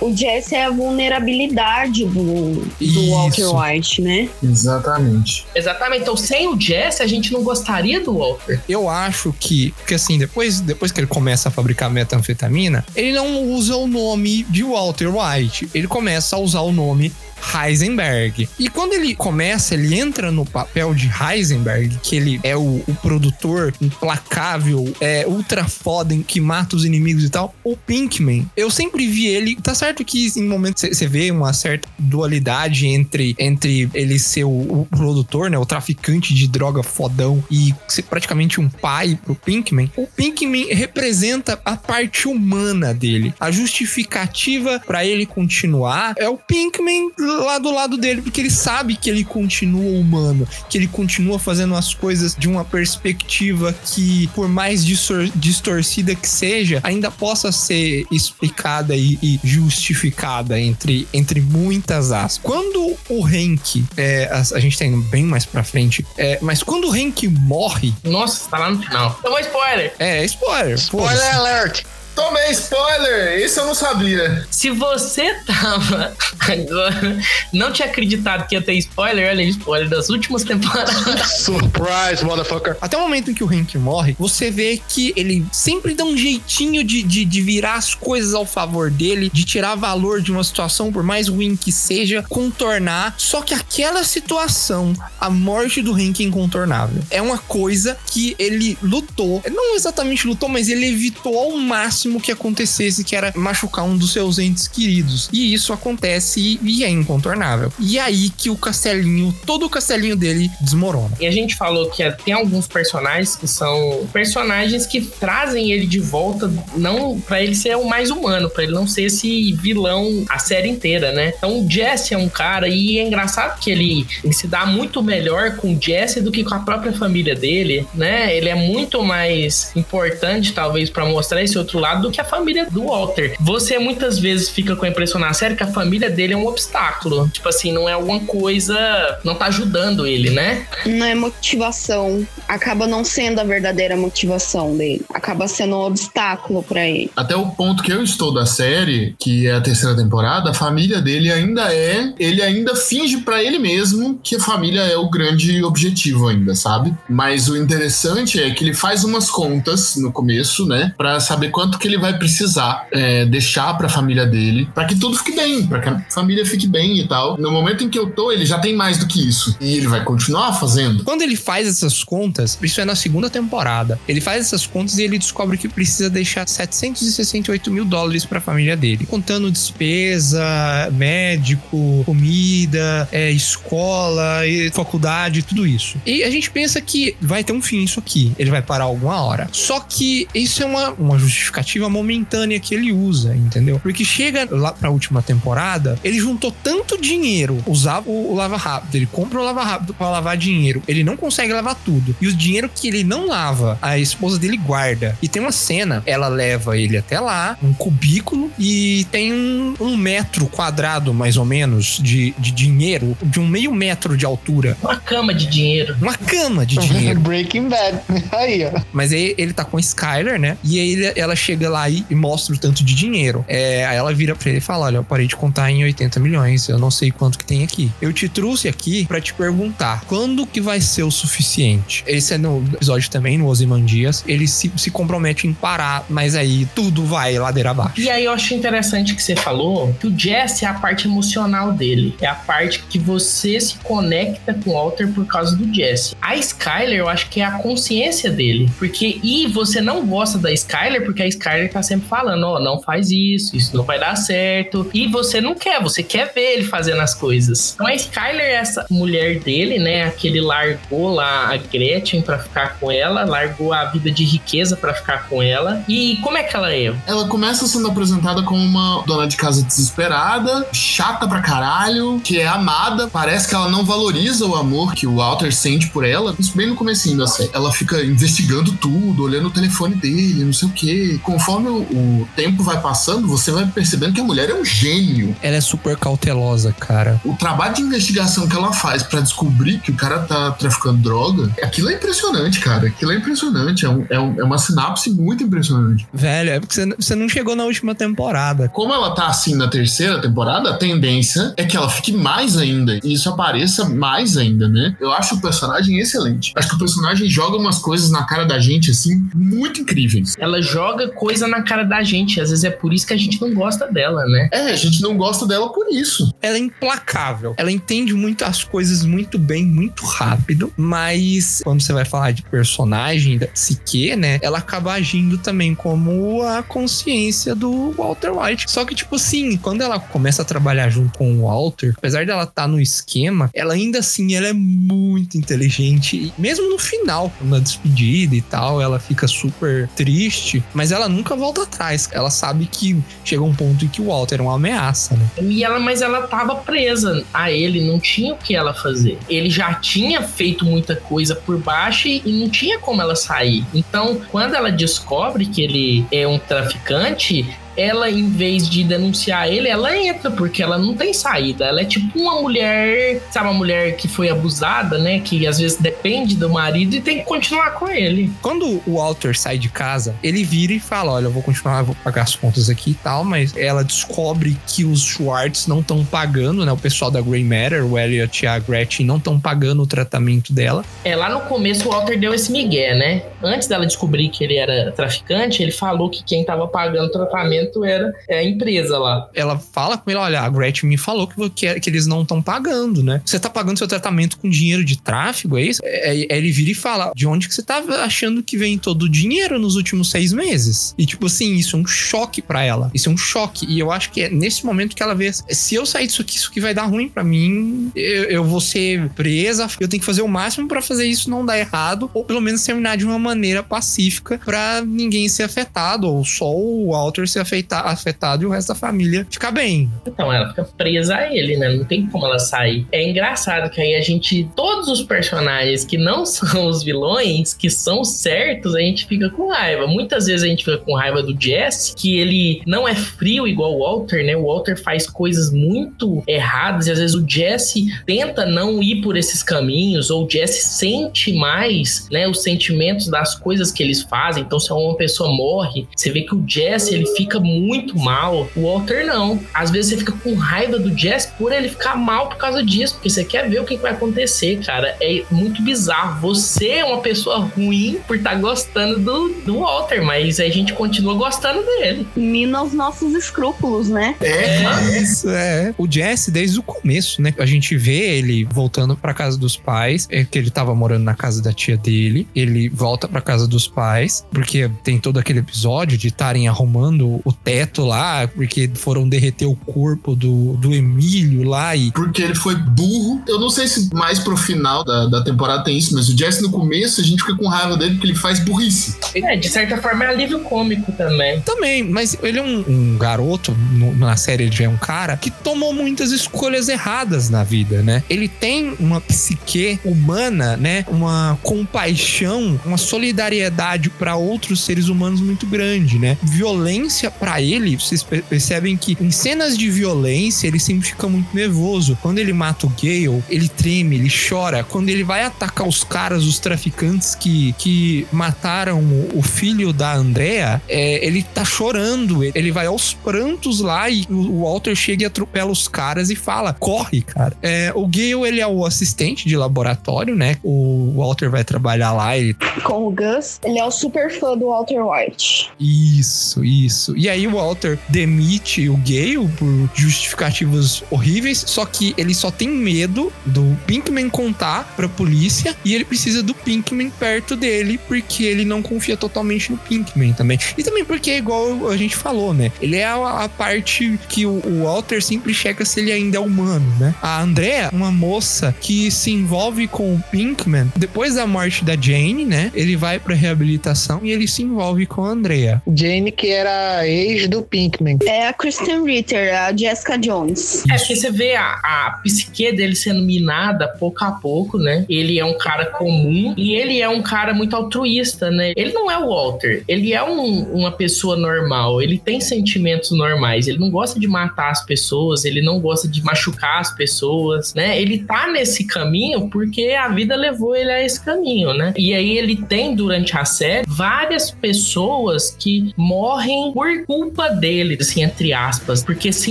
O 0.00 0.14
Jesse 0.14 0.54
é 0.54 0.64
a 0.64 0.70
vulnerabilidade 0.70 2.04
do, 2.04 2.54
do. 2.54 3.10
Walter 3.10 3.54
White, 3.54 4.02
né? 4.02 4.28
Exatamente. 4.42 5.46
Exatamente. 5.54 6.02
Então, 6.02 6.16
sem 6.16 6.48
o 6.48 6.60
Jesse, 6.60 7.02
a 7.02 7.06
gente 7.06 7.32
não 7.32 7.42
gostaria 7.42 8.00
do 8.00 8.18
Walter. 8.18 8.60
Eu 8.68 8.88
acho 8.88 9.34
que, 9.38 9.70
porque 9.78 9.94
assim, 9.94 10.18
depois, 10.18 10.60
depois 10.60 10.90
que 10.90 11.00
ele 11.00 11.06
começa 11.06 11.48
a 11.48 11.52
fabricar 11.52 11.88
metanfetamina, 11.90 12.84
ele 12.94 13.12
não 13.12 13.44
usa 13.44 13.76
o 13.76 13.86
nome 13.86 14.44
de 14.50 14.62
Walter 14.62 15.08
White. 15.08 15.70
Ele 15.72 15.86
começa 15.86 16.36
a 16.36 16.38
usar 16.38 16.60
o 16.60 16.72
nome 16.72 17.12
Heisenberg. 17.54 18.48
E 18.58 18.68
quando 18.68 18.92
ele 18.92 19.14
começa, 19.14 19.74
ele 19.74 19.98
entra 19.98 20.30
no 20.30 20.44
papel 20.44 20.94
de 20.94 21.10
Heisenberg, 21.10 21.98
que 22.02 22.16
ele 22.16 22.40
é 22.42 22.56
o, 22.56 22.82
o 22.86 22.94
produtor 23.02 23.74
implacável, 23.80 24.92
é 25.00 25.26
ultra 25.26 25.66
foda, 25.66 26.16
que 26.26 26.40
mata 26.40 26.76
os 26.76 26.84
inimigos 26.84 27.24
e 27.24 27.30
tal. 27.30 27.54
O 27.64 27.76
Pinkman, 27.76 28.48
eu 28.56 28.70
sempre 28.70 29.06
vi 29.06 29.26
ele. 29.26 29.56
Tá 29.56 29.74
certo 29.74 30.04
que 30.04 30.32
em 30.36 30.46
momentos 30.46 30.82
você 30.82 31.06
vê 31.06 31.30
uma 31.30 31.52
certa 31.52 31.88
dualidade 31.98 32.86
entre, 32.86 33.34
entre 33.38 33.88
ele 33.94 34.18
ser 34.18 34.44
o, 34.44 34.48
o 34.50 34.88
produtor, 34.90 35.50
né? 35.50 35.58
O 35.58 35.66
traficante 35.66 36.34
de 36.34 36.48
droga 36.48 36.82
fodão 36.82 37.42
e 37.50 37.74
ser 37.88 38.02
praticamente 38.02 38.60
um 38.60 38.68
pai 38.68 39.18
pro 39.22 39.34
Pinkman. 39.34 39.90
O 39.96 40.06
Pinkman 40.06 40.72
representa 40.72 41.60
a 41.64 41.76
parte 41.76 42.28
humana 42.28 42.92
dele. 42.92 43.34
A 43.38 43.50
justificativa 43.50 44.80
pra 44.86 45.04
ele 45.04 45.26
continuar 45.26 46.14
é 46.16 46.28
o 46.28 46.36
Pinkman 46.36 47.10
lá 47.44 47.58
do 47.58 47.70
lado 47.72 47.96
dele, 47.96 48.22
porque 48.22 48.40
ele 48.40 48.50
sabe 48.50 48.96
que 48.96 49.08
ele 49.10 49.24
continua 49.24 49.98
humano, 49.98 50.46
que 50.68 50.76
ele 50.78 50.86
continua 50.88 51.38
fazendo 51.38 51.74
as 51.74 51.94
coisas 51.94 52.34
de 52.36 52.48
uma 52.48 52.64
perspectiva 52.64 53.74
que, 53.84 54.28
por 54.34 54.48
mais 54.48 54.84
distor- 54.84 55.30
distorcida 55.34 56.14
que 56.14 56.28
seja, 56.28 56.80
ainda 56.82 57.10
possa 57.10 57.50
ser 57.52 58.06
explicada 58.10 58.94
e, 58.96 59.18
e 59.22 59.40
justificada 59.44 60.58
entre, 60.60 61.06
entre 61.12 61.40
muitas 61.40 62.12
aspas. 62.12 62.40
Quando 62.42 62.96
o 63.08 63.26
Hank, 63.26 63.84
é, 63.96 64.28
a, 64.30 64.56
a 64.56 64.60
gente 64.60 64.78
tá 64.78 64.84
indo 64.84 65.00
bem 65.08 65.24
mais 65.24 65.44
pra 65.44 65.64
frente, 65.64 66.04
é, 66.16 66.38
mas 66.42 66.62
quando 66.62 66.88
o 66.88 66.92
Hank 66.92 67.26
morre, 67.28 67.92
Nossa, 68.04 68.48
tá 68.48 68.58
lá 68.58 68.70
no 68.70 68.82
final. 68.82 69.18
Tomou 69.22 69.38
spoiler. 69.40 69.94
é 69.98 70.24
spoiler. 70.24 70.74
Spoiler 70.76 71.10
foda-se. 71.16 71.36
alert! 71.36 71.82
Tomei 72.14 72.50
spoiler! 72.50 73.40
Esse 73.40 73.58
eu 73.58 73.64
não 73.64 73.74
sabia. 73.74 74.46
Se 74.50 74.68
você 74.70 75.34
tava 75.46 76.14
agora, 76.40 77.18
não 77.52 77.72
tinha 77.72 77.88
acreditado 77.88 78.46
que 78.46 78.54
ia 78.54 78.60
ter 78.60 78.74
spoiler, 78.74 79.30
olha 79.30 79.40
aí, 79.40 79.48
spoiler 79.48 79.88
das 79.88 80.10
últimas 80.10 80.44
temporadas. 80.44 80.94
Surprise, 81.40 82.22
motherfucker! 82.22 82.76
Até 82.80 82.98
o 82.98 83.00
momento 83.00 83.30
em 83.30 83.34
que 83.34 83.42
o 83.42 83.48
Hank 83.48 83.78
morre, 83.78 84.14
você 84.18 84.50
vê 84.50 84.80
que 84.88 85.14
ele 85.16 85.44
sempre 85.50 85.94
dá 85.94 86.04
um 86.04 86.16
jeitinho 86.16 86.84
de, 86.84 87.02
de, 87.02 87.24
de 87.24 87.40
virar 87.40 87.74
as 87.74 87.94
coisas 87.94 88.34
ao 88.34 88.44
favor 88.44 88.90
dele, 88.90 89.30
de 89.32 89.44
tirar 89.44 89.74
valor 89.74 90.20
de 90.20 90.30
uma 90.30 90.44
situação, 90.44 90.92
por 90.92 91.02
mais 91.02 91.28
ruim 91.28 91.56
que 91.56 91.72
seja, 91.72 92.22
contornar. 92.28 93.14
Só 93.16 93.40
que 93.40 93.54
aquela 93.54 94.04
situação, 94.04 94.92
a 95.18 95.30
morte 95.30 95.80
do 95.80 95.94
Hank 95.94 96.22
é 96.22 96.26
incontornável. 96.26 97.02
É 97.10 97.22
uma 97.22 97.38
coisa 97.38 97.96
que 98.06 98.36
ele 98.38 98.76
lutou, 98.82 99.42
não 99.50 99.74
exatamente 99.74 100.26
lutou, 100.26 100.48
mas 100.48 100.68
ele 100.68 100.86
evitou 100.86 101.38
ao 101.38 101.56
máximo 101.56 102.01
que 102.20 102.32
acontecesse, 102.32 103.04
que 103.04 103.14
era 103.14 103.32
machucar 103.36 103.84
um 103.84 103.96
dos 103.96 104.12
seus 104.12 104.38
entes 104.38 104.68
queridos. 104.68 105.28
E 105.32 105.52
isso 105.52 105.72
acontece 105.72 106.58
e 106.62 106.84
é 106.84 106.88
incontornável. 106.88 107.72
E 107.78 107.98
aí 107.98 108.30
que 108.30 108.50
o 108.50 108.56
castelinho, 108.56 109.34
todo 109.46 109.66
o 109.66 109.70
castelinho 109.70 110.16
dele 110.16 110.50
desmorona. 110.60 111.16
E 111.20 111.26
a 111.26 111.30
gente 111.30 111.56
falou 111.56 111.90
que 111.90 112.08
tem 112.24 112.34
alguns 112.34 112.66
personagens 112.66 113.36
que 113.36 113.46
são 113.46 114.08
personagens 114.12 114.86
que 114.86 115.00
trazem 115.00 115.72
ele 115.72 115.86
de 115.86 116.00
volta, 116.00 116.52
não 116.76 117.20
para 117.20 117.42
ele 117.42 117.54
ser 117.54 117.76
o 117.76 117.88
mais 117.88 118.10
humano, 118.10 118.50
para 118.50 118.64
ele 118.64 118.72
não 118.72 118.86
ser 118.86 119.04
esse 119.04 119.52
vilão 119.54 120.24
a 120.28 120.38
série 120.38 120.68
inteira, 120.68 121.12
né? 121.12 121.32
Então 121.36 121.64
o 121.64 121.70
Jesse 121.70 122.14
é 122.14 122.18
um 122.18 122.28
cara 122.28 122.68
e 122.68 122.98
é 122.98 123.02
engraçado 123.02 123.58
que 123.60 123.70
ele, 123.70 124.06
ele 124.22 124.32
se 124.32 124.46
dá 124.46 124.66
muito 124.66 125.02
melhor 125.02 125.56
com 125.56 125.74
o 125.74 125.78
Jesse 125.80 126.20
do 126.20 126.30
que 126.30 126.44
com 126.44 126.54
a 126.54 126.60
própria 126.60 126.92
família 126.92 127.34
dele, 127.34 127.86
né? 127.94 128.34
Ele 128.36 128.48
é 128.48 128.54
muito 128.54 129.02
mais 129.02 129.72
importante 129.76 130.52
talvez 130.52 130.90
para 130.90 131.04
mostrar 131.04 131.42
esse 131.42 131.58
outro 131.58 131.78
lado 131.78 131.91
do 131.94 132.10
que 132.10 132.20
a 132.20 132.24
família 132.24 132.66
do 132.70 132.84
Walter. 132.86 133.36
Você 133.40 133.78
muitas 133.78 134.18
vezes 134.18 134.48
fica 134.48 134.76
com 134.76 134.84
a 134.84 134.88
impressão 134.88 135.20
na 135.20 135.32
série 135.32 135.54
que 135.54 135.62
a 135.62 135.66
família 135.66 136.10
dele 136.10 136.34
é 136.34 136.36
um 136.36 136.46
obstáculo, 136.46 137.28
tipo 137.28 137.48
assim, 137.48 137.72
não 137.72 137.88
é 137.88 137.92
alguma 137.92 138.20
coisa, 138.20 138.76
não 139.24 139.34
tá 139.34 139.46
ajudando 139.46 140.06
ele, 140.06 140.30
né? 140.30 140.66
Não 140.86 141.04
é 141.04 141.14
motivação, 141.14 142.26
acaba 142.48 142.86
não 142.86 143.04
sendo 143.04 143.40
a 143.40 143.44
verdadeira 143.44 143.96
motivação 143.96 144.76
dele, 144.76 145.04
acaba 145.12 145.48
sendo 145.48 145.76
um 145.76 145.80
obstáculo 145.80 146.62
para 146.62 146.86
ele. 146.86 147.10
Até 147.16 147.36
o 147.36 147.46
ponto 147.50 147.82
que 147.82 147.92
eu 147.92 148.02
estou 148.02 148.32
da 148.32 148.46
série, 148.46 149.14
que 149.18 149.46
é 149.46 149.52
a 149.52 149.60
terceira 149.60 149.96
temporada, 149.96 150.50
a 150.50 150.54
família 150.54 151.00
dele 151.00 151.30
ainda 151.30 151.72
é, 151.72 152.12
ele 152.18 152.42
ainda 152.42 152.74
finge 152.74 153.18
para 153.18 153.42
ele 153.42 153.58
mesmo 153.58 154.18
que 154.22 154.36
a 154.36 154.40
família 154.40 154.82
é 154.82 154.96
o 154.96 155.08
grande 155.08 155.62
objetivo 155.64 156.28
ainda, 156.28 156.54
sabe? 156.54 156.94
Mas 157.08 157.48
o 157.48 157.56
interessante 157.56 158.40
é 158.40 158.50
que 158.50 158.64
ele 158.64 158.74
faz 158.74 159.04
umas 159.04 159.30
contas 159.30 159.96
no 159.96 160.12
começo, 160.12 160.66
né, 160.66 160.94
para 160.96 161.20
saber 161.20 161.50
quanto 161.50 161.78
que 161.82 161.88
ele 161.88 161.98
vai 161.98 162.16
precisar 162.16 162.86
é, 162.92 163.26
deixar 163.26 163.74
para 163.76 163.86
a 163.88 163.90
família 163.90 164.24
dele, 164.24 164.68
para 164.72 164.84
que 164.84 164.94
tudo 164.94 165.18
fique 165.18 165.32
bem, 165.32 165.66
para 165.66 165.80
que 165.80 165.88
a 165.88 166.00
família 166.10 166.46
fique 166.46 166.68
bem 166.68 167.00
e 167.00 167.08
tal. 167.08 167.36
No 167.36 167.50
momento 167.50 167.82
em 167.82 167.90
que 167.90 167.98
eu 167.98 168.08
tô, 168.08 168.30
ele 168.30 168.46
já 168.46 168.58
tem 168.60 168.74
mais 168.76 168.98
do 168.98 169.06
que 169.06 169.28
isso 169.28 169.56
e 169.60 169.76
ele 169.76 169.88
vai 169.88 170.04
continuar 170.04 170.52
fazendo. 170.52 171.02
Quando 171.02 171.22
ele 171.22 171.34
faz 171.34 171.66
essas 171.66 172.04
contas, 172.04 172.56
isso 172.62 172.80
é 172.80 172.84
na 172.84 172.94
segunda 172.94 173.28
temporada, 173.28 173.98
ele 174.06 174.20
faz 174.20 174.40
essas 174.40 174.64
contas 174.64 174.96
e 174.98 175.02
ele 175.02 175.18
descobre 175.18 175.58
que 175.58 175.68
precisa 175.68 176.08
deixar 176.08 176.48
768 176.48 177.70
mil 177.70 177.84
dólares 177.84 178.24
para 178.24 178.38
a 178.38 178.40
família 178.40 178.76
dele, 178.76 179.04
contando 179.04 179.50
despesa, 179.50 180.88
médico, 180.92 182.02
comida, 182.06 183.08
é, 183.10 183.32
escola, 183.32 184.42
faculdade, 184.72 185.42
tudo 185.42 185.66
isso. 185.66 185.96
E 186.06 186.22
a 186.22 186.30
gente 186.30 186.48
pensa 186.48 186.80
que 186.80 187.16
vai 187.20 187.42
ter 187.42 187.52
um 187.52 187.60
fim 187.60 187.82
isso 187.82 187.98
aqui, 187.98 188.32
ele 188.38 188.50
vai 188.50 188.62
parar 188.62 188.84
alguma 188.84 189.20
hora. 189.20 189.48
Só 189.50 189.80
que 189.80 190.28
isso 190.32 190.62
é 190.62 190.66
uma, 190.66 190.90
uma 190.90 191.18
justificativa 191.18 191.71
momentânea 191.80 192.58
que 192.60 192.74
ele 192.74 192.92
usa, 192.92 193.34
entendeu? 193.34 193.78
Porque 193.80 194.04
chega 194.04 194.46
lá 194.50 194.72
pra 194.72 194.90
última 194.90 195.22
temporada, 195.22 195.98
ele 196.04 196.18
juntou 196.18 196.52
tanto 196.62 197.00
dinheiro, 197.00 197.58
usava 197.66 198.08
o, 198.10 198.32
o 198.32 198.34
lava 198.34 198.56
rápido, 198.56 198.94
ele 198.96 199.06
compra 199.06 199.40
o 199.40 199.44
lava 199.44 199.62
rápido 199.62 199.94
para 199.94 200.10
lavar 200.10 200.36
dinheiro, 200.36 200.82
ele 200.86 201.02
não 201.04 201.16
consegue 201.16 201.52
lavar 201.52 201.74
tudo. 201.74 202.14
E 202.20 202.26
o 202.26 202.32
dinheiro 202.34 202.70
que 202.74 202.88
ele 202.88 203.04
não 203.04 203.26
lava, 203.26 203.78
a 203.80 203.98
esposa 203.98 204.38
dele 204.38 204.56
guarda. 204.56 205.16
E 205.22 205.28
tem 205.28 205.40
uma 205.42 205.52
cena, 205.52 206.02
ela 206.06 206.28
leva 206.28 206.76
ele 206.78 206.96
até 206.96 207.18
lá, 207.20 207.56
um 207.62 207.72
cubículo, 207.72 208.50
e 208.58 209.06
tem 209.10 209.32
um, 209.32 209.74
um 209.80 209.96
metro 209.96 210.46
quadrado, 210.46 211.12
mais 211.14 211.36
ou 211.36 211.44
menos, 211.44 211.98
de, 212.02 212.34
de 212.38 212.50
dinheiro, 212.52 213.16
de 213.22 213.40
um 213.40 213.46
meio 213.46 213.72
metro 213.72 214.16
de 214.16 214.24
altura. 214.24 214.76
Uma 214.82 214.96
cama 214.96 215.34
de 215.34 215.46
dinheiro. 215.46 215.96
Uma 216.00 216.14
cama 216.16 216.64
de 216.66 216.76
dinheiro. 216.78 217.20
Breaking 217.22 217.68
Bad. 217.68 218.00
Aí, 218.32 218.64
ó. 218.64 218.80
Mas 218.92 219.12
aí 219.12 219.34
ele 219.38 219.52
tá 219.52 219.64
com 219.64 219.78
Skyler, 219.78 220.38
né? 220.38 220.56
E 220.64 220.78
aí 220.80 220.90
ele- 220.92 221.12
ela 221.16 221.36
chega 221.36 221.61
lá 221.68 221.88
e, 221.88 222.04
e 222.08 222.14
mostra 222.14 222.54
o 222.54 222.58
tanto 222.58 222.84
de 222.84 222.94
dinheiro. 222.94 223.44
É, 223.48 223.84
aí 223.86 223.96
ela 223.96 224.12
vira 224.12 224.34
pra 224.34 224.48
ele 224.48 224.58
e 224.58 224.60
fala: 224.60 224.86
Olha, 224.86 224.96
eu 224.96 225.04
parei 225.04 225.26
de 225.26 225.36
contar 225.36 225.70
em 225.70 225.84
80 225.84 226.20
milhões, 226.20 226.68
eu 226.68 226.78
não 226.78 226.90
sei 226.90 227.10
quanto 227.10 227.38
que 227.38 227.44
tem 227.44 227.62
aqui. 227.62 227.90
Eu 228.00 228.12
te 228.12 228.28
trouxe 228.28 228.68
aqui 228.68 229.06
pra 229.06 229.20
te 229.20 229.34
perguntar: 229.34 230.04
quando 230.06 230.46
que 230.46 230.60
vai 230.60 230.80
ser 230.80 231.02
o 231.02 231.10
suficiente? 231.10 232.04
Esse 232.06 232.34
é 232.34 232.38
no 232.38 232.64
episódio 232.72 233.10
também, 233.10 233.38
no 233.38 233.46
Ozymandias. 233.46 234.24
Ele 234.26 234.46
se, 234.46 234.72
se 234.76 234.90
compromete 234.90 235.46
em 235.46 235.52
parar, 235.52 236.04
mas 236.08 236.34
aí 236.34 236.66
tudo 236.74 237.04
vai 237.04 237.38
ladeira 237.38 237.70
abaixo. 237.70 238.00
E 238.00 238.10
aí 238.10 238.24
eu 238.24 238.32
acho 238.32 238.54
interessante 238.54 239.14
que 239.14 239.22
você 239.22 239.36
falou 239.36 239.94
que 239.98 240.06
o 240.06 240.18
Jesse 240.18 240.64
é 240.64 240.68
a 240.68 240.74
parte 240.74 241.06
emocional 241.06 241.72
dele. 241.72 242.14
É 242.20 242.26
a 242.26 242.34
parte 242.34 242.82
que 242.88 242.98
você 242.98 243.60
se 243.60 243.76
conecta 243.78 244.54
com 244.54 244.70
o 244.70 244.72
Walter 244.72 245.08
por 245.08 245.26
causa 245.26 245.56
do 245.56 245.72
Jesse. 245.72 246.14
A 246.20 246.36
Skyler, 246.36 246.98
eu 246.98 247.08
acho 247.08 247.28
que 247.28 247.40
é 247.40 247.44
a 247.44 247.52
consciência 247.52 248.30
dele. 248.30 248.70
Porque, 248.78 249.20
e 249.22 249.46
você 249.48 249.80
não 249.80 250.06
gosta 250.06 250.38
da 250.38 250.52
Skyler 250.52 251.04
porque 251.04 251.22
a 251.22 251.28
Skyler 251.28 251.51
tá 251.68 251.82
sempre 251.82 252.08
falando, 252.08 252.44
ó, 252.44 252.60
não 252.60 252.80
faz 252.80 253.10
isso, 253.10 253.56
isso 253.56 253.76
não 253.76 253.84
vai 253.84 253.98
dar 253.98 254.16
certo. 254.16 254.88
E 254.92 255.08
você 255.08 255.40
não 255.40 255.54
quer, 255.54 255.82
você 255.82 256.02
quer 256.02 256.32
ver 256.34 256.54
ele 256.54 256.64
fazendo 256.64 257.00
as 257.00 257.14
coisas. 257.14 257.72
Então 257.74 257.86
a 257.86 257.94
Skyler 257.94 258.40
é 258.40 258.54
essa 258.54 258.86
mulher 258.90 259.40
dele, 259.40 259.78
né? 259.78 260.10
Que 260.10 260.28
ele 260.28 260.40
largou 260.40 261.12
lá 261.14 261.52
a 261.52 261.56
Gretchen 261.56 262.22
pra 262.22 262.38
ficar 262.38 262.78
com 262.78 262.90
ela, 262.90 263.24
largou 263.24 263.72
a 263.72 263.84
vida 263.86 264.10
de 264.10 264.24
riqueza 264.24 264.76
pra 264.76 264.94
ficar 264.94 265.28
com 265.28 265.42
ela. 265.42 265.82
E 265.88 266.18
como 266.22 266.36
é 266.36 266.42
que 266.42 266.56
ela 266.56 266.72
é? 266.72 266.94
Ela 267.06 267.28
começa 267.28 267.66
sendo 267.66 267.88
apresentada 267.88 268.42
como 268.42 268.62
uma 268.62 269.02
dona 269.06 269.26
de 269.26 269.36
casa 269.36 269.62
desesperada, 269.62 270.66
chata 270.72 271.26
pra 271.28 271.40
caralho, 271.40 272.20
que 272.22 272.38
é 272.38 272.46
amada. 272.46 273.08
Parece 273.08 273.48
que 273.48 273.54
ela 273.54 273.68
não 273.68 273.84
valoriza 273.84 274.46
o 274.46 274.54
amor 274.54 274.94
que 274.94 275.06
o 275.06 275.16
Walter 275.16 275.52
sente 275.52 275.88
por 275.88 276.04
ela. 276.04 276.34
Isso 276.38 276.56
bem 276.56 276.66
no 276.66 276.74
comecinho 276.74 277.18
da 277.18 277.26
série. 277.26 277.50
Ela 277.52 277.72
fica 277.72 278.02
investigando 278.02 278.72
tudo, 278.72 279.24
olhando 279.24 279.48
o 279.48 279.50
telefone 279.50 279.94
dele, 279.94 280.44
não 280.44 280.52
sei 280.52 280.68
o 280.68 280.72
quê. 280.72 281.20
Conforme 281.44 281.68
o, 281.68 281.78
o 282.22 282.28
tempo 282.36 282.62
vai 282.62 282.80
passando, 282.80 283.26
você 283.26 283.50
vai 283.50 283.66
percebendo 283.66 284.12
que 284.12 284.20
a 284.20 284.24
mulher 284.24 284.48
é 284.50 284.54
um 284.54 284.64
gênio. 284.64 285.34
Ela 285.42 285.56
é 285.56 285.60
super 285.60 285.96
cautelosa, 285.96 286.72
cara. 286.78 287.20
O 287.24 287.34
trabalho 287.34 287.74
de 287.74 287.82
investigação 287.82 288.46
que 288.48 288.54
ela 288.56 288.72
faz 288.72 289.02
pra 289.02 289.20
descobrir 289.20 289.78
que 289.80 289.90
o 289.90 289.94
cara 289.94 290.20
tá 290.20 290.50
traficando 290.52 290.98
droga, 290.98 291.50
aquilo 291.62 291.88
é 291.90 291.94
impressionante, 291.94 292.60
cara. 292.60 292.86
Aquilo 292.88 293.12
é 293.12 293.16
impressionante. 293.16 293.84
É, 293.84 293.88
um- 293.88 294.06
é 294.08 294.20
um- 294.20 294.40
é 294.40 294.44
uma 294.44 294.58
sinapse 294.58 295.10
muito 295.10 295.42
impressionante. 295.42 296.06
Velho, 296.12 296.50
é 296.50 296.60
porque 296.60 296.74
você, 296.74 296.86
você 296.96 297.14
não 297.14 297.28
chegou 297.28 297.56
na 297.56 297.64
última 297.64 297.94
temporada. 297.94 298.68
Como 298.68 298.92
ela 298.92 299.14
tá 299.14 299.26
assim 299.26 299.54
na 299.54 299.68
terceira 299.68 300.20
temporada, 300.20 300.70
a 300.70 300.76
tendência 300.76 301.52
é 301.56 301.64
que 301.64 301.76
ela 301.76 301.88
fique 301.88 302.12
mais 302.12 302.56
ainda. 302.56 302.98
E 303.02 303.12
isso 303.14 303.28
apareça 303.28 303.88
mais 303.88 304.36
ainda, 304.36 304.68
né? 304.68 304.96
Eu 305.00 305.10
acho 305.12 305.34
o 305.36 305.40
personagem 305.40 305.98
excelente. 305.98 306.52
Acho 306.56 306.68
que 306.68 306.74
o 306.76 306.78
personagem 306.78 307.28
joga 307.28 307.56
umas 307.56 307.78
coisas 307.78 308.10
na 308.10 308.24
cara 308.24 308.44
da 308.44 308.58
gente, 308.58 308.90
assim, 308.90 309.28
muito 309.34 309.80
incríveis. 309.80 310.34
Ela 310.38 310.60
joga 310.62 311.08
coisa 311.32 311.48
na 311.48 311.62
cara 311.62 311.84
da 311.84 312.02
gente. 312.02 312.40
Às 312.40 312.50
vezes 312.50 312.64
é 312.64 312.70
por 312.70 312.92
isso 312.92 313.06
que 313.06 313.14
a 313.14 313.16
gente 313.16 313.40
não 313.40 313.54
gosta 313.54 313.90
dela, 313.90 314.24
né? 314.26 314.48
É, 314.52 314.70
a 314.70 314.76
gente 314.76 315.00
não 315.00 315.16
gosta 315.16 315.46
dela 315.46 315.72
por 315.72 315.86
isso. 315.90 316.32
Ela 316.42 316.56
é 316.56 316.60
implacável. 316.60 317.54
Ela 317.56 317.72
entende 317.72 318.12
muito 318.12 318.44
as 318.44 318.62
coisas 318.62 319.04
muito 319.04 319.38
bem, 319.38 319.64
muito 319.64 320.04
rápido. 320.04 320.72
Mas 320.76 321.60
quando 321.64 321.80
você 321.80 321.92
vai 321.92 322.04
falar 322.04 322.32
de 322.32 322.42
personagem, 322.42 323.38
da 323.38 323.46
psique, 323.46 324.14
né? 324.14 324.38
Ela 324.42 324.58
acaba 324.58 324.92
agindo 324.92 325.38
também 325.38 325.74
como 325.74 326.42
a 326.42 326.62
consciência 326.62 327.54
do 327.54 327.92
Walter 327.92 328.30
White. 328.30 328.70
Só 328.70 328.84
que, 328.84 328.94
tipo 328.94 329.16
assim, 329.16 329.56
quando 329.56 329.82
ela 329.82 329.98
começa 329.98 330.42
a 330.42 330.44
trabalhar 330.44 330.90
junto 330.90 331.18
com 331.18 331.32
o 331.34 331.46
Walter, 331.46 331.94
apesar 331.96 332.26
dela 332.26 332.44
estar 332.44 332.68
no 332.68 332.80
esquema, 332.80 333.50
ela 333.54 333.74
ainda 333.74 334.00
assim 334.00 334.34
ela 334.34 334.48
é 334.48 334.52
muito 334.52 335.38
inteligente. 335.38 336.16
E 336.16 336.32
mesmo 336.40 336.68
no 336.68 336.78
final, 336.78 337.32
na 337.40 337.58
despedida 337.58 338.34
e 338.34 338.42
tal, 338.42 338.80
ela 338.82 338.98
fica 338.98 339.26
super 339.26 339.88
triste, 339.96 340.62
mas 340.74 340.92
ela 340.92 341.08
nunca 341.12 341.36
volta 341.36 341.62
atrás. 341.62 342.08
Ela 342.12 342.30
sabe 342.30 342.66
que 342.66 343.02
chega 343.24 343.42
um 343.42 343.54
ponto 343.54 343.84
em 343.84 343.88
que 343.88 344.00
o 344.00 344.06
Walter 344.06 344.40
é 344.40 344.42
uma 344.42 344.54
ameaça, 344.54 345.16
né? 345.16 345.26
E 345.40 345.62
ela, 345.64 345.78
mas 345.78 346.02
ela 346.02 346.26
tava 346.26 346.56
presa 346.56 347.24
a 347.32 347.50
ele, 347.50 347.84
não 347.84 348.00
tinha 348.00 348.34
o 348.34 348.36
que 348.36 348.54
ela 348.54 348.74
fazer. 348.74 349.18
Ele 349.28 349.50
já 349.50 349.74
tinha 349.74 350.22
feito 350.22 350.64
muita 350.64 350.96
coisa 350.96 351.34
por 351.34 351.58
baixo 351.58 352.08
e, 352.08 352.22
e 352.24 352.32
não 352.40 352.48
tinha 352.48 352.78
como 352.78 353.00
ela 353.00 353.14
sair. 353.14 353.64
Então, 353.72 354.20
quando 354.30 354.54
ela 354.54 354.70
descobre 354.70 355.46
que 355.46 355.62
ele 355.62 356.06
é 356.10 356.26
um 356.26 356.38
traficante, 356.38 357.46
ela, 357.76 358.10
em 358.10 358.28
vez 358.28 358.68
de 358.68 358.84
denunciar 358.84 359.48
ele, 359.48 359.68
ela 359.68 359.96
entra, 359.96 360.30
porque 360.30 360.62
ela 360.62 360.78
não 360.78 360.94
tem 360.94 361.12
saída. 361.12 361.64
Ela 361.66 361.82
é 361.82 361.84
tipo 361.84 362.18
uma 362.18 362.40
mulher, 362.40 363.20
sabe, 363.30 363.46
uma 363.46 363.54
mulher 363.54 363.96
que 363.96 364.08
foi 364.08 364.28
abusada, 364.28 364.98
né? 364.98 365.20
Que 365.20 365.46
às 365.46 365.58
vezes 365.58 365.78
depende 365.78 366.36
do 366.36 366.48
marido 366.48 366.94
e 366.94 367.00
tem 367.00 367.18
que 367.18 367.24
continuar 367.24 367.72
com 367.72 367.88
ele. 367.88 368.30
Quando 368.40 368.82
o 368.86 368.96
Walter 368.96 369.36
sai 369.36 369.58
de 369.58 369.68
casa, 369.68 370.14
ele 370.22 370.44
vira 370.44 370.72
e 370.72 370.80
fala: 370.80 371.12
Olha, 371.12 371.26
eu 371.26 371.30
vou 371.30 371.42
continuar, 371.42 371.80
eu 371.80 371.86
vou 371.86 371.96
pagar 372.02 372.22
as 372.22 372.34
contas 372.34 372.68
aqui 372.68 372.90
e 372.90 372.94
tal, 372.94 373.24
mas 373.24 373.56
ela 373.56 373.82
descobre 373.82 374.56
que 374.66 374.84
os 374.84 375.00
Schwartz 375.00 375.66
não 375.66 375.80
estão 375.80 376.04
pagando, 376.04 376.64
né? 376.64 376.72
O 376.72 376.76
pessoal 376.76 377.10
da 377.10 377.20
Grey 377.20 377.44
Matter, 377.44 377.84
o 377.84 377.98
Elliot 377.98 378.44
e 378.44 378.46
a 378.46 378.58
Gretchen, 378.58 379.06
não 379.06 379.16
estão 379.16 379.38
pagando 379.38 379.82
o 379.82 379.86
tratamento 379.86 380.52
dela. 380.52 380.84
É, 381.04 381.14
lá 381.14 381.28
no 381.28 381.40
começo 381.42 381.88
o 381.88 381.92
Walter 381.92 382.18
deu 382.18 382.34
esse 382.34 382.50
migué, 382.50 382.94
né? 382.94 383.22
Antes 383.42 383.68
dela 383.68 383.86
descobrir 383.86 384.28
que 384.28 384.44
ele 384.44 384.56
era 384.56 384.92
traficante, 384.92 385.62
ele 385.62 385.72
falou 385.72 386.10
que 386.10 386.22
quem 386.22 386.44
tava 386.44 386.66
pagando 386.66 387.06
o 387.06 387.10
tratamento 387.12 387.61
tratamento 387.62 387.84
era 387.84 388.12
é, 388.28 388.38
a 388.38 388.44
empresa 388.44 388.98
lá. 388.98 389.28
Ela 389.34 389.58
fala 389.58 389.96
com 389.96 390.10
ele: 390.10 390.18
olha, 390.18 390.40
a 390.40 390.48
Gretchen 390.48 390.88
me 390.88 390.96
falou 390.96 391.26
que, 391.26 391.50
que, 391.50 391.80
que 391.80 391.90
eles 391.90 392.06
não 392.06 392.22
estão 392.22 392.42
pagando, 392.42 393.02
né? 393.02 393.20
Você 393.24 393.38
tá 393.38 393.48
pagando 393.48 393.78
seu 393.78 393.88
tratamento 393.88 394.38
com 394.38 394.48
dinheiro 394.48 394.84
de 394.84 394.98
tráfego, 394.98 395.58
é 395.58 395.62
isso? 395.62 395.80
É, 395.84 396.20
é, 396.20 396.36
ele 396.36 396.50
vira 396.50 396.70
e 396.70 396.74
fala: 396.74 397.12
de 397.14 397.26
onde 397.26 397.48
que 397.48 397.54
você 397.54 397.62
tá 397.62 397.82
achando 398.02 398.42
que 398.42 398.56
vem 398.56 398.78
todo 398.78 399.04
o 399.04 399.08
dinheiro 399.08 399.58
nos 399.58 399.76
últimos 399.76 400.10
seis 400.10 400.32
meses? 400.32 400.94
E, 400.98 401.06
tipo 401.06 401.26
assim, 401.26 401.54
isso 401.54 401.76
é 401.76 401.78
um 401.78 401.86
choque 401.86 402.42
para 402.42 402.62
ela. 402.62 402.90
Isso 402.94 403.08
é 403.08 403.12
um 403.12 403.16
choque. 403.16 403.66
E 403.68 403.78
eu 403.78 403.90
acho 403.90 404.10
que 404.10 404.22
é 404.22 404.30
nesse 404.30 404.64
momento 404.64 404.96
que 404.96 405.02
ela 405.02 405.14
vê: 405.14 405.30
se 405.32 405.74
eu 405.74 405.86
sair 405.86 406.06
disso 406.06 406.22
aqui, 406.22 406.36
isso 406.36 406.50
aqui 406.50 406.60
vai 406.60 406.74
dar 406.74 406.84
ruim 406.84 407.08
para 407.08 407.24
mim, 407.24 407.90
eu, 407.94 408.24
eu, 408.24 408.44
vou 408.44 408.60
ser 408.60 409.08
presa, 409.10 409.68
eu 409.80 409.88
tenho 409.88 410.00
que 410.00 410.06
fazer 410.06 410.22
o 410.22 410.28
máximo 410.28 410.68
para 410.68 410.82
fazer 410.82 411.06
isso 411.06 411.30
não 411.30 411.44
dar 411.44 411.58
errado, 411.58 412.10
ou 412.12 412.24
pelo 412.24 412.40
menos 412.40 412.64
terminar 412.64 412.96
de 412.96 413.04
uma 413.04 413.18
maneira 413.18 413.62
pacífica 413.62 414.40
para 414.44 414.82
ninguém 414.82 415.28
ser 415.28 415.44
afetado, 415.44 416.06
ou 416.06 416.24
só 416.24 416.50
o 416.50 416.90
Walter 416.90 417.28
ser 417.28 417.40
afetar, 417.52 417.86
afetado 417.86 418.42
e 418.42 418.46
o 418.46 418.50
resto 418.50 418.68
da 418.68 418.74
família 418.74 419.26
ficar 419.30 419.50
bem. 419.50 419.90
Então 420.06 420.32
ela 420.32 420.48
fica 420.48 420.64
presa 420.64 421.16
a 421.16 421.34
ele, 421.34 421.56
né? 421.56 421.68
Não 421.68 421.84
tem 421.84 422.06
como 422.06 422.26
ela 422.26 422.38
sair. 422.38 422.86
É 422.90 423.06
engraçado 423.06 423.70
que 423.70 423.80
aí 423.80 423.94
a 423.94 424.00
gente, 424.00 424.48
todos 424.56 424.88
os 424.88 425.02
personagens 425.02 425.84
que 425.84 425.98
não 425.98 426.24
são 426.26 426.66
os 426.66 426.82
vilões, 426.82 427.54
que 427.54 427.68
são 427.68 428.04
certos, 428.04 428.74
a 428.74 428.80
gente 428.80 429.06
fica 429.06 429.28
com 429.30 429.48
raiva. 429.48 429.86
Muitas 429.86 430.26
vezes 430.26 430.42
a 430.44 430.48
gente 430.48 430.64
fica 430.64 430.78
com 430.78 430.94
raiva 430.94 431.22
do 431.22 431.36
Jesse, 431.38 431.94
que 431.94 432.18
ele 432.18 432.62
não 432.66 432.88
é 432.88 432.94
frio 432.94 433.46
igual 433.46 433.74
o 433.74 433.80
Walter, 433.80 434.24
né? 434.24 434.36
O 434.36 434.46
Walter 434.46 434.80
faz 434.80 435.06
coisas 435.06 435.52
muito 435.52 436.22
erradas 436.26 436.86
e 436.86 436.92
às 436.92 436.98
vezes 436.98 437.16
o 437.16 437.28
Jesse 437.28 437.86
tenta 438.06 438.46
não 438.46 438.82
ir 438.82 439.02
por 439.02 439.16
esses 439.16 439.42
caminhos, 439.42 440.10
ou 440.10 440.26
o 440.26 440.30
Jesse 440.30 440.66
sente 440.66 441.32
mais, 441.32 442.08
né, 442.10 442.28
os 442.28 442.42
sentimentos 442.42 443.08
das 443.08 443.34
coisas 443.34 443.70
que 443.70 443.82
eles 443.82 444.02
fazem. 444.02 444.42
Então, 444.42 444.58
se 444.58 444.72
uma 444.72 444.96
pessoa 444.96 445.30
morre, 445.34 445.86
você 445.94 446.10
vê 446.10 446.22
que 446.22 446.34
o 446.34 446.44
Jesse 446.46 446.94
ele 446.94 447.06
fica 447.14 447.38
muito 447.42 447.98
mal. 447.98 448.48
O 448.54 448.62
Walter 448.62 449.04
não. 449.06 449.40
Às 449.52 449.70
vezes 449.70 449.90
você 449.90 449.96
fica 449.98 450.12
com 450.12 450.34
raiva 450.34 450.78
do 450.78 450.96
Jesse 450.96 451.28
por 451.38 451.52
ele 451.52 451.68
ficar 451.68 451.96
mal 451.96 452.28
por 452.28 452.36
causa 452.36 452.62
disso, 452.62 452.94
porque 452.94 453.10
você 453.10 453.24
quer 453.24 453.48
ver 453.48 453.60
o 453.60 453.64
que 453.64 453.76
vai 453.76 453.92
acontecer, 453.92 454.60
cara. 454.64 454.96
É 455.00 455.22
muito 455.30 455.62
bizarro. 455.62 456.20
Você 456.20 456.68
é 456.68 456.84
uma 456.84 457.00
pessoa 457.00 457.38
ruim 457.38 458.00
por 458.06 458.16
estar 458.16 458.30
tá 458.30 458.36
gostando 458.36 458.98
do, 458.98 459.28
do 459.44 459.60
Walter, 459.60 460.02
mas 460.02 460.40
a 460.40 460.48
gente 460.48 460.72
continua 460.72 461.14
gostando 461.14 461.62
dele. 461.64 462.06
Mina 462.16 462.62
os 462.62 462.72
nossos 462.72 463.14
escrúpulos, 463.14 463.88
né? 463.88 464.14
É, 464.20 464.64
é. 464.64 465.02
isso, 465.02 465.28
é. 465.28 465.74
O 465.76 465.90
Jesse, 465.90 466.30
desde 466.30 466.58
o 466.58 466.62
começo, 466.62 467.20
né? 467.20 467.34
A 467.38 467.46
gente 467.46 467.76
vê 467.76 468.16
ele 468.18 468.44
voltando 468.44 468.96
para 468.96 469.14
casa 469.14 469.38
dos 469.38 469.56
pais, 469.56 470.06
é 470.10 470.24
que 470.24 470.38
ele 470.38 470.50
tava 470.50 470.74
morando 470.74 471.04
na 471.04 471.14
casa 471.14 471.42
da 471.42 471.52
tia 471.52 471.76
dele. 471.76 472.26
Ele 472.34 472.68
volta 472.68 473.08
para 473.08 473.20
casa 473.20 473.46
dos 473.46 473.66
pais, 473.66 474.24
porque 474.30 474.70
tem 474.82 474.98
todo 474.98 475.18
aquele 475.18 475.40
episódio 475.40 475.98
de 475.98 476.08
estarem 476.08 476.48
arrumando 476.48 477.20
o 477.24 477.31
teto 477.32 477.84
lá, 477.84 478.26
porque 478.28 478.70
foram 478.74 479.08
derreter 479.08 479.46
o 479.46 479.56
corpo 479.56 480.14
do, 480.14 480.54
do 480.54 480.74
Emílio 480.74 481.48
lá 481.48 481.74
e. 481.74 481.90
Porque 481.92 482.22
ele 482.22 482.34
foi 482.34 482.54
burro. 482.54 483.22
Eu 483.26 483.40
não 483.40 483.50
sei 483.50 483.66
se 483.66 483.88
mais 483.94 484.18
pro 484.18 484.36
final 484.36 484.84
da, 484.84 485.06
da 485.06 485.22
temporada 485.22 485.64
tem 485.64 485.76
isso, 485.76 485.94
mas 485.94 486.08
o 486.08 486.16
Jesse 486.16 486.42
no 486.42 486.50
começo 486.50 487.00
a 487.00 487.04
gente 487.04 487.22
fica 487.22 487.36
com 487.36 487.48
raiva 487.48 487.76
dele 487.76 487.92
porque 487.92 488.08
ele 488.08 488.14
faz 488.14 488.38
burrice. 488.40 488.96
É, 489.14 489.36
de 489.36 489.48
certa 489.48 489.76
forma 489.78 490.04
é 490.04 490.08
alívio 490.08 490.40
cômico 490.40 490.92
também. 490.92 491.40
Também, 491.40 491.82
mas 491.82 492.16
ele 492.22 492.38
é 492.38 492.42
um, 492.42 492.64
um 492.68 492.98
garoto, 492.98 493.52
no, 493.72 493.94
na 493.96 494.16
série 494.16 494.44
ele 494.44 494.56
já 494.56 494.64
é 494.64 494.68
um 494.68 494.76
cara, 494.76 495.16
que 495.16 495.30
tomou 495.30 495.72
muitas 495.72 496.10
escolhas 496.12 496.68
erradas 496.68 497.30
na 497.30 497.44
vida, 497.44 497.82
né? 497.82 498.02
Ele 498.08 498.28
tem 498.28 498.74
uma 498.78 499.00
psique 499.00 499.78
humana, 499.84 500.56
né? 500.56 500.84
Uma 500.88 501.38
compaixão, 501.42 502.60
uma 502.64 502.78
solidariedade 502.78 503.90
para 503.90 504.16
outros 504.16 504.60
seres 504.60 504.88
humanos 504.88 505.20
muito 505.20 505.46
grande, 505.46 505.98
né? 505.98 506.16
Violência 506.22 507.10
para 507.22 507.40
ele, 507.40 507.76
vocês 507.76 508.02
percebem 508.02 508.76
que 508.76 508.98
em 509.00 509.12
cenas 509.12 509.56
de 509.56 509.70
violência 509.70 510.48
ele 510.48 510.58
sempre 510.58 510.88
fica 510.88 511.06
muito 511.06 511.32
nervoso. 511.32 511.96
Quando 512.02 512.18
ele 512.18 512.32
mata 512.32 512.66
o 512.66 512.70
Gale, 512.70 513.22
ele 513.30 513.48
treme, 513.48 513.94
ele 513.94 514.10
chora. 514.10 514.64
Quando 514.64 514.88
ele 514.88 515.04
vai 515.04 515.22
atacar 515.22 515.68
os 515.68 515.84
caras, 515.84 516.24
os 516.24 516.40
traficantes 516.40 517.14
que, 517.14 517.52
que 517.52 518.08
mataram 518.10 518.82
o 519.14 519.22
filho 519.22 519.72
da 519.72 519.94
Andrea, 519.94 520.60
é, 520.68 521.06
ele 521.06 521.22
tá 521.22 521.44
chorando. 521.44 522.24
Ele 522.24 522.50
vai 522.50 522.66
aos 522.66 522.92
prantos 522.92 523.60
lá 523.60 523.88
e 523.88 524.04
o 524.10 524.42
Walter 524.42 524.74
chega 524.74 525.04
e 525.04 525.06
atropela 525.06 525.52
os 525.52 525.68
caras 525.68 526.10
e 526.10 526.16
fala: 526.16 526.52
corre, 526.52 527.02
cara. 527.02 527.36
É, 527.40 527.70
o 527.72 527.86
Gale, 527.86 528.26
ele 528.26 528.40
é 528.40 528.46
o 528.48 528.66
assistente 528.66 529.28
de 529.28 529.36
laboratório, 529.36 530.16
né? 530.16 530.38
O 530.42 530.92
Walter 530.96 531.30
vai 531.30 531.44
trabalhar 531.44 531.92
lá. 531.92 532.18
Ele... 532.18 532.34
Com 532.64 532.88
o 532.88 532.90
Gus, 532.90 533.38
ele 533.44 533.60
é 533.60 533.64
o 533.64 533.70
super 533.70 534.10
fã 534.10 534.36
do 534.36 534.48
Walter 534.48 534.84
White. 534.84 535.52
Isso, 535.60 536.44
isso. 536.44 536.96
E 536.96 537.11
aí 537.12 537.26
o 537.26 537.32
Walter 537.32 537.78
demite 537.88 538.68
o 538.68 538.76
Gale 538.76 539.28
por 539.36 539.70
justificativos 539.74 540.82
horríveis, 540.90 541.44
só 541.46 541.64
que 541.64 541.94
ele 541.96 542.14
só 542.14 542.30
tem 542.30 542.48
medo 542.48 543.12
do 543.24 543.56
Pinkman 543.66 544.08
contar 544.08 544.72
pra 544.76 544.88
polícia 544.88 545.54
e 545.64 545.74
ele 545.74 545.84
precisa 545.84 546.22
do 546.22 546.34
Pinkman 546.34 546.90
perto 546.90 547.36
dele 547.36 547.78
porque 547.86 548.24
ele 548.24 548.44
não 548.44 548.62
confia 548.62 548.96
totalmente 548.96 549.50
no 549.50 549.58
Pinkman 549.58 550.12
também. 550.12 550.38
E 550.56 550.62
também 550.62 550.84
porque, 550.84 551.10
é 551.10 551.18
igual 551.18 551.68
a 551.68 551.76
gente 551.76 551.96
falou, 551.96 552.32
né? 552.34 552.50
Ele 552.60 552.76
é 552.76 552.84
a, 552.84 553.24
a 553.24 553.28
parte 553.28 553.98
que 554.08 554.26
o, 554.26 554.40
o 554.44 554.64
Walter 554.64 555.02
sempre 555.02 555.34
checa 555.34 555.64
se 555.64 555.80
ele 555.80 555.92
ainda 555.92 556.16
é 556.16 556.20
humano, 556.20 556.66
né? 556.78 556.94
A 557.02 557.20
Andrea, 557.20 557.70
uma 557.72 557.92
moça 557.92 558.54
que 558.60 558.90
se 558.90 559.10
envolve 559.10 559.66
com 559.68 559.94
o 559.94 560.02
Pinkman 560.10 560.72
depois 560.76 561.14
da 561.14 561.26
morte 561.26 561.64
da 561.64 561.76
Jane, 561.76 562.24
né? 562.24 562.50
Ele 562.54 562.76
vai 562.76 562.98
pra 562.98 563.14
reabilitação 563.14 564.00
e 564.02 564.10
ele 564.10 564.26
se 564.26 564.42
envolve 564.42 564.86
com 564.86 565.04
a 565.04 565.10
Andrea. 565.10 565.62
Jane, 565.74 566.12
que 566.12 566.28
era 566.28 566.86
ex 567.02 567.28
do 567.28 567.42
Pinkman. 567.42 567.98
É 568.06 568.28
a 568.28 568.32
Kristen 568.32 568.84
Ritter, 568.84 569.34
a 569.36 569.56
Jessica 569.56 569.98
Jones. 569.98 570.64
É, 570.70 570.76
porque 570.78 570.96
você 570.96 571.10
vê 571.10 571.34
a, 571.34 571.60
a 571.62 572.00
psique 572.02 572.52
dele 572.52 572.74
sendo 572.74 573.02
minada 573.02 573.68
pouco 573.68 574.04
a 574.04 574.12
pouco, 574.12 574.58
né? 574.58 574.84
Ele 574.88 575.18
é 575.18 575.24
um 575.24 575.36
cara 575.36 575.66
comum 575.66 576.34
e 576.36 576.54
ele 576.54 576.80
é 576.80 576.88
um 576.88 577.02
cara 577.02 577.34
muito 577.34 577.54
altruísta, 577.54 578.30
né? 578.30 578.52
Ele 578.56 578.72
não 578.72 578.90
é 578.90 578.98
o 578.98 579.08
Walter, 579.08 579.64
ele 579.68 579.92
é 579.92 580.02
um, 580.02 580.42
uma 580.52 580.72
pessoa 580.72 581.16
normal, 581.16 581.82
ele 581.82 581.98
tem 581.98 582.20
sentimentos 582.20 582.90
normais, 582.90 583.46
ele 583.46 583.58
não 583.58 583.70
gosta 583.70 583.98
de 583.98 584.06
matar 584.06 584.50
as 584.50 584.64
pessoas, 584.64 585.24
ele 585.24 585.42
não 585.42 585.60
gosta 585.60 585.88
de 585.88 586.02
machucar 586.02 586.60
as 586.60 586.74
pessoas, 586.74 587.54
né? 587.54 587.80
Ele 587.80 587.98
tá 587.98 588.28
nesse 588.28 588.66
caminho 588.66 589.28
porque 589.28 589.70
a 589.70 589.88
vida 589.88 590.16
levou 590.16 590.54
ele 590.54 590.70
a 590.70 590.82
esse 590.82 591.02
caminho, 591.04 591.52
né? 591.54 591.74
E 591.76 591.94
aí 591.94 592.16
ele 592.16 592.36
tem 592.36 592.74
durante 592.74 593.16
a 593.16 593.24
série 593.24 593.64
várias 593.66 594.30
pessoas 594.30 595.36
que 595.38 595.72
morrem 595.76 596.52
por 596.52 596.84
culpa 596.92 597.30
dele, 597.30 597.78
assim, 597.80 598.02
entre 598.02 598.34
aspas, 598.34 598.84
porque 598.84 599.10
se 599.10 599.30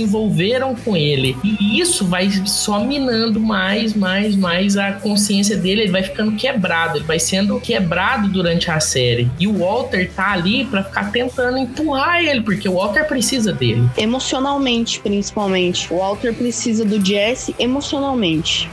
envolveram 0.00 0.74
com 0.74 0.96
ele. 0.96 1.36
E 1.44 1.78
isso 1.78 2.04
vai 2.04 2.28
só 2.44 2.80
minando 2.80 3.38
mais, 3.38 3.94
mais, 3.94 4.34
mais 4.34 4.76
a 4.76 4.90
consciência 4.94 5.56
dele, 5.56 5.82
ele 5.82 5.92
vai 5.92 6.02
ficando 6.02 6.32
quebrado, 6.32 6.98
ele 6.98 7.04
vai 7.04 7.20
sendo 7.20 7.60
quebrado 7.60 8.26
durante 8.28 8.68
a 8.68 8.80
série. 8.80 9.30
E 9.38 9.46
o 9.46 9.58
Walter 9.58 10.10
tá 10.10 10.32
ali 10.32 10.64
para 10.64 10.82
ficar 10.82 11.12
tentando 11.12 11.56
empurrar 11.56 12.20
ele, 12.20 12.40
porque 12.40 12.68
o 12.68 12.74
Walter 12.74 13.06
precisa 13.06 13.52
dele. 13.52 13.88
Emocionalmente, 13.96 14.98
principalmente. 14.98 15.86
O 15.92 15.98
Walter 15.98 16.34
precisa 16.34 16.84
do 16.84 17.04
Jesse 17.04 17.54
emocionalmente. 17.60 18.68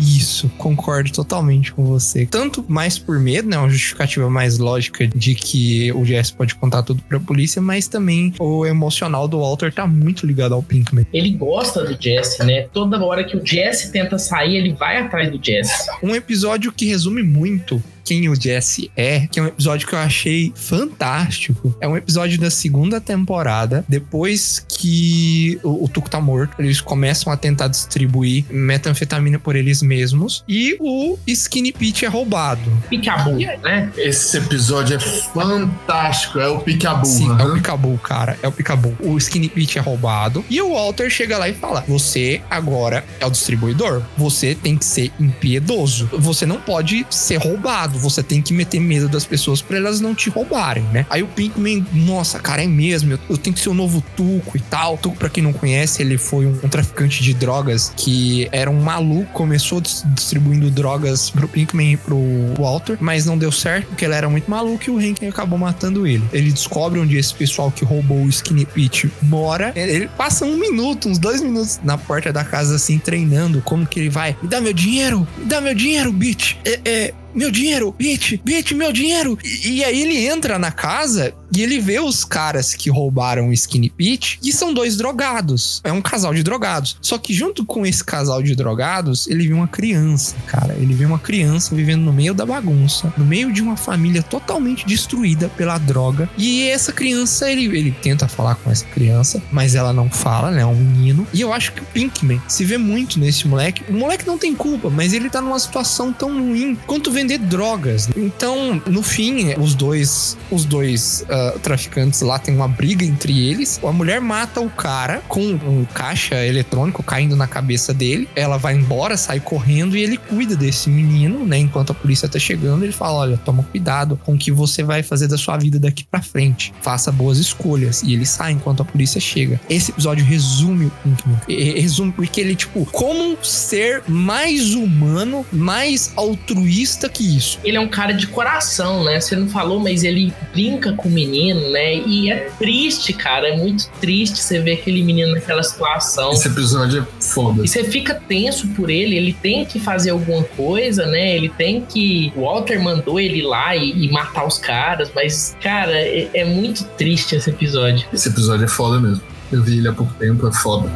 Isso, 0.00 0.48
concordo 0.56 1.12
totalmente 1.12 1.72
com 1.72 1.84
você. 1.84 2.26
Tanto 2.26 2.64
mais 2.66 2.98
por 2.98 3.18
medo, 3.20 3.48
né? 3.48 3.58
Uma 3.58 3.68
justificativa 3.68 4.30
mais 4.30 4.58
lógica 4.58 5.06
de 5.06 5.34
que 5.34 5.92
o 5.92 6.04
Jesse 6.04 6.32
pode 6.32 6.54
contar 6.54 6.82
tudo 6.82 7.02
pra 7.02 7.20
polícia, 7.20 7.60
mas 7.60 7.86
também 7.86 8.32
o 8.38 8.64
emocional 8.64 9.28
do 9.28 9.40
Walter 9.40 9.72
tá 9.72 9.86
muito 9.86 10.26
ligado 10.26 10.54
ao 10.54 10.62
Pinkman. 10.62 11.06
Ele 11.12 11.30
gosta 11.30 11.84
do 11.84 12.00
Jesse, 12.00 12.42
né? 12.44 12.62
Toda 12.72 13.02
hora 13.04 13.24
que 13.24 13.36
o 13.36 13.44
Jesse 13.44 13.92
tenta 13.92 14.18
sair, 14.18 14.56
ele 14.56 14.72
vai 14.72 14.96
atrás 14.96 15.30
do 15.30 15.38
Jesse. 15.42 15.90
Um 16.02 16.14
episódio 16.14 16.72
que 16.72 16.86
resume 16.86 17.22
muito 17.22 17.82
quem 18.10 18.28
o 18.28 18.34
Jesse 18.34 18.90
é, 18.96 19.28
que 19.28 19.38
é 19.38 19.42
um 19.44 19.46
episódio 19.46 19.86
que 19.86 19.94
eu 19.94 19.98
achei 20.00 20.52
fantástico. 20.56 21.76
É 21.80 21.86
um 21.86 21.96
episódio 21.96 22.40
da 22.40 22.50
segunda 22.50 23.00
temporada, 23.00 23.84
depois 23.88 24.66
que 24.68 25.60
o, 25.62 25.84
o 25.84 25.88
Tuco 25.88 26.10
tá 26.10 26.20
morto, 26.20 26.56
eles 26.58 26.80
começam 26.80 27.32
a 27.32 27.36
tentar 27.36 27.68
distribuir 27.68 28.46
metanfetamina 28.50 29.38
por 29.38 29.54
eles 29.54 29.80
mesmos 29.80 30.42
e 30.48 30.76
o 30.80 31.16
Skinny 31.24 31.70
Pete 31.70 32.04
é 32.04 32.08
roubado. 32.08 32.68
Picabu, 32.88 33.36
né? 33.62 33.92
Esse 33.96 34.38
episódio 34.38 34.96
é 34.96 34.98
fantástico, 34.98 36.40
é 36.40 36.48
o 36.48 36.58
Picabu. 36.58 37.06
Sim, 37.06 37.30
uhum. 37.30 37.38
é 37.38 37.44
o 37.44 37.54
Picabu, 37.54 37.98
cara, 37.98 38.36
é 38.42 38.48
o 38.48 38.52
Picabu. 38.52 38.96
O 38.98 39.16
Skinny 39.18 39.48
Pete 39.48 39.78
é 39.78 39.80
roubado 39.80 40.44
e 40.50 40.60
o 40.60 40.74
Walter 40.74 41.08
chega 41.10 41.38
lá 41.38 41.48
e 41.48 41.54
fala: 41.54 41.84
"Você 41.86 42.42
agora 42.50 43.04
é 43.20 43.26
o 43.26 43.30
distribuidor. 43.30 44.02
Você 44.18 44.56
tem 44.56 44.76
que 44.76 44.84
ser 44.84 45.12
impiedoso. 45.20 46.08
Você 46.12 46.44
não 46.44 46.60
pode 46.60 47.06
ser 47.08 47.36
roubado 47.36 47.99
você 48.00 48.22
tem 48.22 48.42
que 48.42 48.52
meter 48.52 48.80
medo 48.80 49.08
das 49.08 49.24
pessoas 49.24 49.62
pra 49.62 49.76
elas 49.76 50.00
não 50.00 50.14
te 50.14 50.30
roubarem, 50.30 50.84
né? 50.92 51.06
Aí 51.10 51.22
o 51.22 51.26
Pinkman, 51.26 51.86
nossa, 51.92 52.38
cara, 52.38 52.62
é 52.64 52.66
mesmo, 52.66 53.18
eu, 53.28 53.36
tenho 53.36 53.54
que 53.54 53.60
ser 53.60 53.68
o 53.68 53.74
novo 53.74 54.02
Tuco 54.16 54.56
e 54.56 54.60
tal. 54.60 54.96
Tuco, 54.98 55.16
pra 55.16 55.28
quem 55.28 55.42
não 55.42 55.52
conhece, 55.52 56.02
ele 56.02 56.18
foi 56.18 56.46
um, 56.46 56.58
um 56.64 56.68
traficante 56.68 57.22
de 57.22 57.34
drogas 57.34 57.92
que 57.96 58.48
era 58.52 58.70
um 58.70 58.80
maluco, 58.80 59.32
começou 59.32 59.80
dis- 59.80 60.04
distribuindo 60.14 60.70
drogas 60.70 61.30
pro 61.30 61.48
Pinkman 61.48 61.92
e 61.92 61.96
pro 61.96 62.18
Walter, 62.58 62.96
mas 63.00 63.26
não 63.26 63.36
deu 63.36 63.52
certo 63.52 63.88
porque 63.88 64.04
ele 64.04 64.14
era 64.14 64.28
muito 64.28 64.50
maluco 64.50 64.84
e 64.86 64.90
o 64.90 64.98
Hank 64.98 65.26
acabou 65.26 65.58
matando 65.58 66.06
ele. 66.06 66.22
Ele 66.32 66.50
descobre 66.52 66.98
onde 66.98 67.16
esse 67.16 67.34
pessoal 67.34 67.70
que 67.70 67.84
roubou 67.84 68.18
o 68.18 68.28
Skinny 68.28 68.64
Pete 68.64 69.10
mora. 69.22 69.72
Ele 69.74 70.08
passa 70.08 70.44
um 70.44 70.56
minuto, 70.56 71.08
uns 71.08 71.18
dois 71.18 71.42
minutos 71.42 71.80
na 71.82 71.98
porta 71.98 72.32
da 72.32 72.44
casa 72.44 72.76
assim, 72.76 72.98
treinando 72.98 73.60
como 73.62 73.86
que 73.86 74.00
ele 74.00 74.10
vai. 74.10 74.36
Me 74.42 74.48
dá 74.48 74.60
meu 74.60 74.72
dinheiro, 74.72 75.26
me 75.38 75.44
dá 75.44 75.60
meu 75.60 75.74
dinheiro, 75.74 76.12
bitch. 76.12 76.56
É, 76.64 76.80
é, 76.84 77.14
meu 77.34 77.50
dinheiro, 77.50 77.94
bitch, 77.96 78.38
bitch, 78.42 78.72
meu 78.72 78.92
dinheiro. 78.92 79.38
E, 79.44 79.78
e 79.78 79.84
aí 79.84 80.02
ele 80.02 80.26
entra 80.26 80.58
na 80.58 80.70
casa 80.70 81.34
e 81.52 81.62
ele 81.62 81.80
vê 81.80 81.98
os 81.98 82.24
caras 82.24 82.74
que 82.74 82.90
roubaram 82.90 83.48
o 83.48 83.52
Skinny 83.52 83.90
Pete 83.90 84.38
e 84.42 84.52
são 84.52 84.72
dois 84.72 84.96
drogados. 84.96 85.80
É 85.84 85.92
um 85.92 86.00
casal 86.00 86.32
de 86.32 86.42
drogados. 86.42 86.96
Só 87.00 87.18
que 87.18 87.34
junto 87.34 87.64
com 87.64 87.84
esse 87.84 88.04
casal 88.04 88.42
de 88.42 88.54
drogados, 88.54 89.26
ele 89.26 89.48
vê 89.48 89.54
uma 89.54 89.68
criança, 89.68 90.36
cara. 90.46 90.74
Ele 90.74 90.94
vê 90.94 91.04
uma 91.04 91.18
criança 91.18 91.74
vivendo 91.74 92.02
no 92.02 92.12
meio 92.12 92.34
da 92.34 92.46
bagunça, 92.46 93.12
no 93.16 93.24
meio 93.24 93.52
de 93.52 93.62
uma 93.62 93.76
família 93.76 94.22
totalmente 94.22 94.86
destruída 94.86 95.48
pela 95.56 95.78
droga. 95.78 96.28
E 96.36 96.68
essa 96.68 96.92
criança, 96.92 97.50
ele, 97.50 97.66
ele 97.76 97.90
tenta 97.90 98.28
falar 98.28 98.54
com 98.56 98.70
essa 98.70 98.84
criança, 98.86 99.42
mas 99.50 99.74
ela 99.74 99.92
não 99.92 100.08
fala, 100.08 100.50
né? 100.50 100.62
É 100.62 100.66
um 100.66 100.74
menino. 100.74 101.26
E 101.32 101.40
eu 101.40 101.52
acho 101.52 101.72
que 101.72 101.82
o 101.82 101.86
Pinkman 101.86 102.40
se 102.46 102.64
vê 102.64 102.78
muito 102.78 103.18
nesse 103.18 103.48
moleque. 103.48 103.82
O 103.88 103.92
moleque 103.92 104.26
não 104.26 104.38
tem 104.38 104.54
culpa, 104.54 104.88
mas 104.90 105.12
ele 105.12 105.28
tá 105.28 105.40
numa 105.40 105.58
situação 105.58 106.12
tão 106.12 106.32
ruim 106.32 106.78
quanto 106.86 107.10
vender 107.10 107.38
drogas. 107.38 108.08
Então, 108.16 108.80
no 108.86 109.02
fim, 109.02 109.54
os 109.58 109.74
dois, 109.74 110.36
os 110.50 110.64
dois 110.64 111.24
traficantes 111.62 112.20
lá 112.20 112.38
tem 112.38 112.54
uma 112.54 112.68
briga 112.68 113.04
entre 113.04 113.48
eles. 113.48 113.80
A 113.82 113.92
mulher 113.92 114.20
mata 114.20 114.60
o 114.60 114.70
cara 114.70 115.22
com 115.28 115.40
um 115.40 115.84
caixa 115.84 116.44
eletrônico 116.44 117.02
caindo 117.02 117.36
na 117.36 117.46
cabeça 117.46 117.92
dele. 117.92 118.28
Ela 118.34 118.56
vai 118.56 118.74
embora, 118.74 119.16
sai 119.16 119.40
correndo 119.40 119.96
e 119.96 120.02
ele 120.02 120.16
cuida 120.16 120.56
desse 120.56 120.88
menino, 120.90 121.44
né? 121.44 121.58
Enquanto 121.58 121.90
a 121.90 121.94
polícia 121.94 122.28
tá 122.28 122.38
chegando, 122.38 122.84
ele 122.84 122.92
fala: 122.92 123.18
Olha, 123.20 123.36
toma 123.36 123.62
cuidado 123.62 124.20
com 124.24 124.34
o 124.34 124.38
que 124.38 124.50
você 124.50 124.82
vai 124.82 125.02
fazer 125.02 125.28
da 125.28 125.38
sua 125.38 125.56
vida 125.56 125.78
daqui 125.78 126.04
pra 126.04 126.22
frente. 126.22 126.72
Faça 126.80 127.10
boas 127.10 127.38
escolhas. 127.38 128.02
E 128.02 128.12
ele 128.12 128.26
sai 128.26 128.52
enquanto 128.52 128.82
a 128.82 128.84
polícia 128.84 129.20
chega. 129.20 129.60
Esse 129.68 129.90
episódio 129.90 130.24
resume 130.24 130.86
o 130.86 130.92
Pinkman. 131.02 131.40
Resume 131.48 132.12
porque 132.12 132.40
ele, 132.40 132.54
tipo, 132.54 132.84
como 132.86 133.36
ser 133.44 134.02
mais 134.08 134.74
humano, 134.74 135.44
mais 135.52 136.12
altruísta 136.16 137.08
que 137.08 137.36
isso. 137.36 137.58
Ele 137.64 137.76
é 137.76 137.80
um 137.80 137.88
cara 137.88 138.12
de 138.12 138.26
coração, 138.26 139.04
né? 139.04 139.20
Você 139.20 139.36
não 139.36 139.48
falou, 139.48 139.80
mas 139.80 140.04
ele 140.04 140.32
brinca 140.52 140.92
com 140.92 141.08
o 141.08 141.12
menino, 141.12 141.29
né? 141.70 141.96
E 141.96 142.30
é 142.30 142.50
triste, 142.58 143.12
cara. 143.12 143.48
É 143.48 143.56
muito 143.56 143.88
triste 144.00 144.38
você 144.38 144.58
ver 144.60 144.72
aquele 144.72 145.02
menino 145.02 145.32
naquela 145.32 145.62
situação. 145.62 146.32
Esse 146.32 146.48
episódio 146.48 147.02
é 147.02 147.22
foda. 147.22 147.64
E 147.64 147.68
você 147.68 147.84
fica 147.84 148.14
tenso 148.14 148.68
por 148.68 148.90
ele, 148.90 149.16
ele 149.16 149.32
tem 149.32 149.64
que 149.64 149.78
fazer 149.78 150.10
alguma 150.10 150.42
coisa, 150.42 151.06
né? 151.06 151.36
Ele 151.36 151.48
tem 151.48 151.80
que. 151.80 152.32
O 152.36 152.42
Walter 152.42 152.82
mandou 152.82 153.18
ele 153.20 153.38
ir 153.38 153.42
lá 153.42 153.76
e, 153.76 154.04
e 154.04 154.10
matar 154.10 154.46
os 154.46 154.58
caras, 154.58 155.10
mas, 155.14 155.56
cara, 155.62 155.92
é, 155.92 156.28
é 156.34 156.44
muito 156.44 156.84
triste 156.96 157.36
esse 157.36 157.50
episódio. 157.50 158.06
Esse 158.12 158.28
episódio 158.28 158.64
é 158.64 158.68
foda 158.68 159.00
mesmo. 159.00 159.22
Eu 159.52 159.62
vi 159.62 159.78
ele 159.78 159.88
há 159.88 159.92
pouco 159.92 160.12
tempo, 160.14 160.46
é 160.46 160.52
foda. 160.52 160.88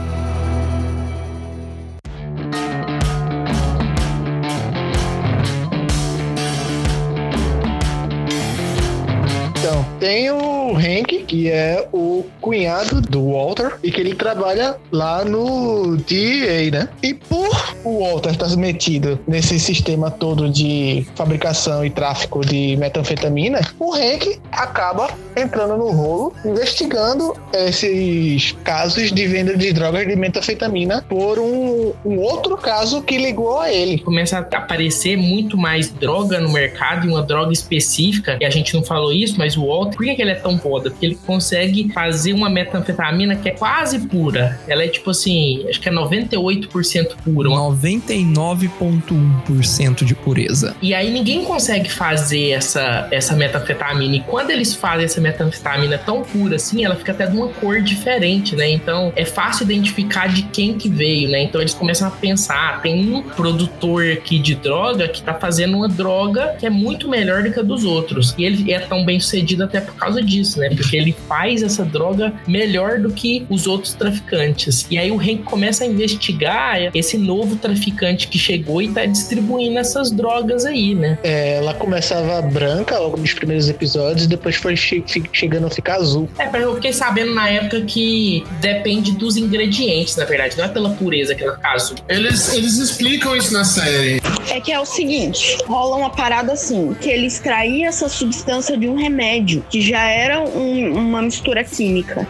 Então, 9.75 9.85
tem 9.99 10.31
o 10.31 10.77
Hank, 10.77 11.25
que 11.27 11.51
é 11.51 11.89
o 11.93 12.25
cunhado 12.41 13.01
do 13.01 13.33
Walter, 13.33 13.77
e 13.83 13.91
que 13.91 14.01
ele 14.01 14.15
trabalha 14.15 14.77
lá 14.93 15.25
no 15.25 15.97
DEA, 15.97 16.71
né? 16.71 16.89
E 17.03 17.13
por 17.13 17.75
o 17.83 18.05
Walter 18.05 18.31
estar 18.31 18.57
metido 18.57 19.19
nesse 19.27 19.59
sistema 19.59 20.13
todo 20.13 20.49
de 20.49 21.05
fabricação 21.17 21.85
e 21.85 21.91
tráfico 21.91 22.47
de 22.47 22.77
metanfetamina, 22.77 23.61
o 23.81 23.93
Hank 23.93 24.39
acaba 24.53 25.09
entrando 25.37 25.77
no 25.77 25.91
rolo, 25.91 26.33
investigando 26.45 27.35
esses 27.53 28.53
casos 28.63 29.11
de 29.11 29.27
venda 29.27 29.57
de 29.57 29.73
drogas 29.73 30.07
de 30.07 30.15
metanfetamina 30.15 31.05
por 31.09 31.41
um, 31.41 31.93
um 32.05 32.19
outro 32.21 32.57
caso 32.57 33.03
que 33.03 33.19
ligou 33.19 33.59
a 33.59 33.73
ele. 33.73 33.99
Começa 33.99 34.39
a 34.39 34.41
aparecer 34.41 35.17
muito 35.17 35.57
mais 35.57 35.91
droga 35.91 36.39
no 36.39 36.53
mercado 36.53 37.09
e 37.09 37.11
uma 37.11 37.23
droga 37.23 37.53
específica, 37.53 38.39
e 38.41 38.45
a 38.45 38.51
gente 38.51 38.73
não 38.73 38.85
falou 38.85 39.13
isso, 39.13 39.35
mas 39.37 39.57
o 39.57 39.64
Walter, 39.67 39.97
por 39.97 40.05
que, 40.05 40.15
que 40.15 40.23
ele 40.23 40.31
é 40.31 40.37
tão 40.37 40.57
foda? 40.59 40.91
Porque 40.91 41.07
ele 41.07 41.19
consegue 41.27 41.91
fazer 41.93 42.33
uma 42.33 42.49
metanfetamina 42.49 43.35
que 43.37 43.49
é 43.49 43.53
quase 43.53 43.99
pura. 44.01 44.61
Ela 44.67 44.83
é 44.85 44.89
tipo 44.89 45.11
assim, 45.11 45.65
acho 45.69 45.79
que 45.81 45.89
é 45.89 45.93
98% 45.93 47.17
pura. 47.25 47.49
Uma 47.49 47.75
99,1% 47.75 50.05
de 50.05 50.15
pureza. 50.15 50.77
E 50.81 50.95
aí 50.95 51.11
ninguém 51.11 51.45
consegue 51.45 51.91
fazer 51.91 52.51
essa, 52.51 53.09
essa 53.11 53.35
metanfetamina. 53.35 54.15
E 54.17 54.21
quando 54.21 54.51
eles 54.51 54.75
fazem 54.75 55.05
essa 55.05 55.21
metanfetamina 55.21 55.99
tão 55.99 56.23
pura 56.23 56.57
assim, 56.57 56.83
ela 56.85 56.97
fica 56.97 57.13
até 57.13 57.27
de 57.27 57.37
uma 57.37 57.49
cor 57.49 57.83
diferente, 57.83 58.57
né? 58.57 58.71
Então 58.71 59.13
é 59.17 59.25
fácil 59.25 59.65
identificar 59.65 60.29
de 60.29 60.43
quem 60.45 60.75
que 60.75 60.89
veio, 60.89 61.29
né? 61.31 61.43
Então 61.43 61.61
eles 61.61 61.75
começam 61.75 62.09
a 62.09 62.11
pensar, 62.11 62.55
"Ah, 62.55 62.79
tem 62.81 63.13
um 63.13 63.23
produtor 63.23 64.05
aqui 64.13 64.39
de 64.39 64.55
droga 64.55 65.09
que 65.09 65.23
tá 65.23 65.35
fazendo 65.35 65.77
uma 65.77 65.89
droga 65.89 66.55
que 66.59 66.67
é 66.67 66.71
muito 66.71 67.09
melhor 67.09 67.43
do 67.43 67.53
que 67.53 67.61
a 67.61 67.63
dos 67.63 67.85
outros. 67.85 68.35
E 68.39 68.45
ele 68.45 68.73
é 68.73 68.79
tão 68.79 69.05
bem 69.05 69.21
sucedido 69.21 69.44
até 69.65 69.81
por 69.81 69.95
causa 69.95 70.23
disso, 70.23 70.59
né? 70.59 70.71
Porque 70.75 70.97
ele 70.97 71.15
faz 71.29 71.63
essa 71.63 71.85
droga 71.85 72.33
melhor 72.47 72.99
do 73.01 73.11
que 73.13 73.47
os 73.51 73.67
outros 73.67 73.93
traficantes. 73.95 74.87
E 74.91 74.99
aí 74.99 75.11
o 75.11 75.19
Hank 75.19 75.43
começa 75.45 75.85
a 75.85 75.87
investigar 75.87 76.91
esse 76.95 77.19
novo 77.19 77.57
traficante 77.57 78.29
que 78.29 78.39
chegou 78.39 78.81
e 78.83 78.89
tá 78.89 79.05
distribuindo 79.07 79.79
essas 79.79 80.11
drogas 80.11 80.65
aí, 80.65 80.95
né? 80.95 81.19
É, 81.23 81.57
ela 81.57 81.75
começava 81.75 82.41
branca 82.43 82.99
logo 82.99 83.17
nos 83.17 83.33
primeiros 83.33 83.69
episódios, 83.69 84.25
e 84.25 84.29
depois 84.29 84.57
foi 84.57 84.77
che- 84.77 85.05
chegando 85.33 85.67
a 85.67 85.71
ficar 85.71 85.97
azul. 85.97 86.29
É, 86.39 86.49
mas 86.51 86.63
eu 86.63 86.75
fiquei 86.77 86.93
sabendo 86.93 87.35
na 87.35 87.49
época 87.49 87.81
que 87.83 88.45
depende 88.61 89.13
dos 89.13 89.37
ingredientes, 89.37 90.17
na 90.17 90.25
verdade, 90.25 90.57
não 90.57 90.65
é 90.65 90.69
pela 90.69 90.91
pureza 90.91 91.35
que 91.35 91.43
ela 91.43 91.55
fica 91.57 91.69
azul. 91.69 91.97
Eles, 92.09 92.53
eles 92.55 92.79
explicam 92.79 93.37
isso 93.37 93.53
na 93.53 93.65
série. 93.65 94.21
É 94.51 94.61
que 94.61 94.73
é 94.73 94.79
o 94.79 94.85
seguinte, 94.85 95.59
rola 95.67 95.97
uma 95.97 96.11
parada 96.11 96.53
assim, 96.53 96.95
que 97.01 97.09
ele 97.09 97.27
extraía 97.27 97.89
essa 97.89 98.09
substância 98.09 98.77
de 98.77 98.89
um 98.89 98.95
remédio, 98.97 99.65
que 99.71 99.81
já 99.81 100.09
era 100.09 100.41
um- 100.41 100.93
uma 100.97 101.23
mistura 101.23 101.65
química. 101.65 102.27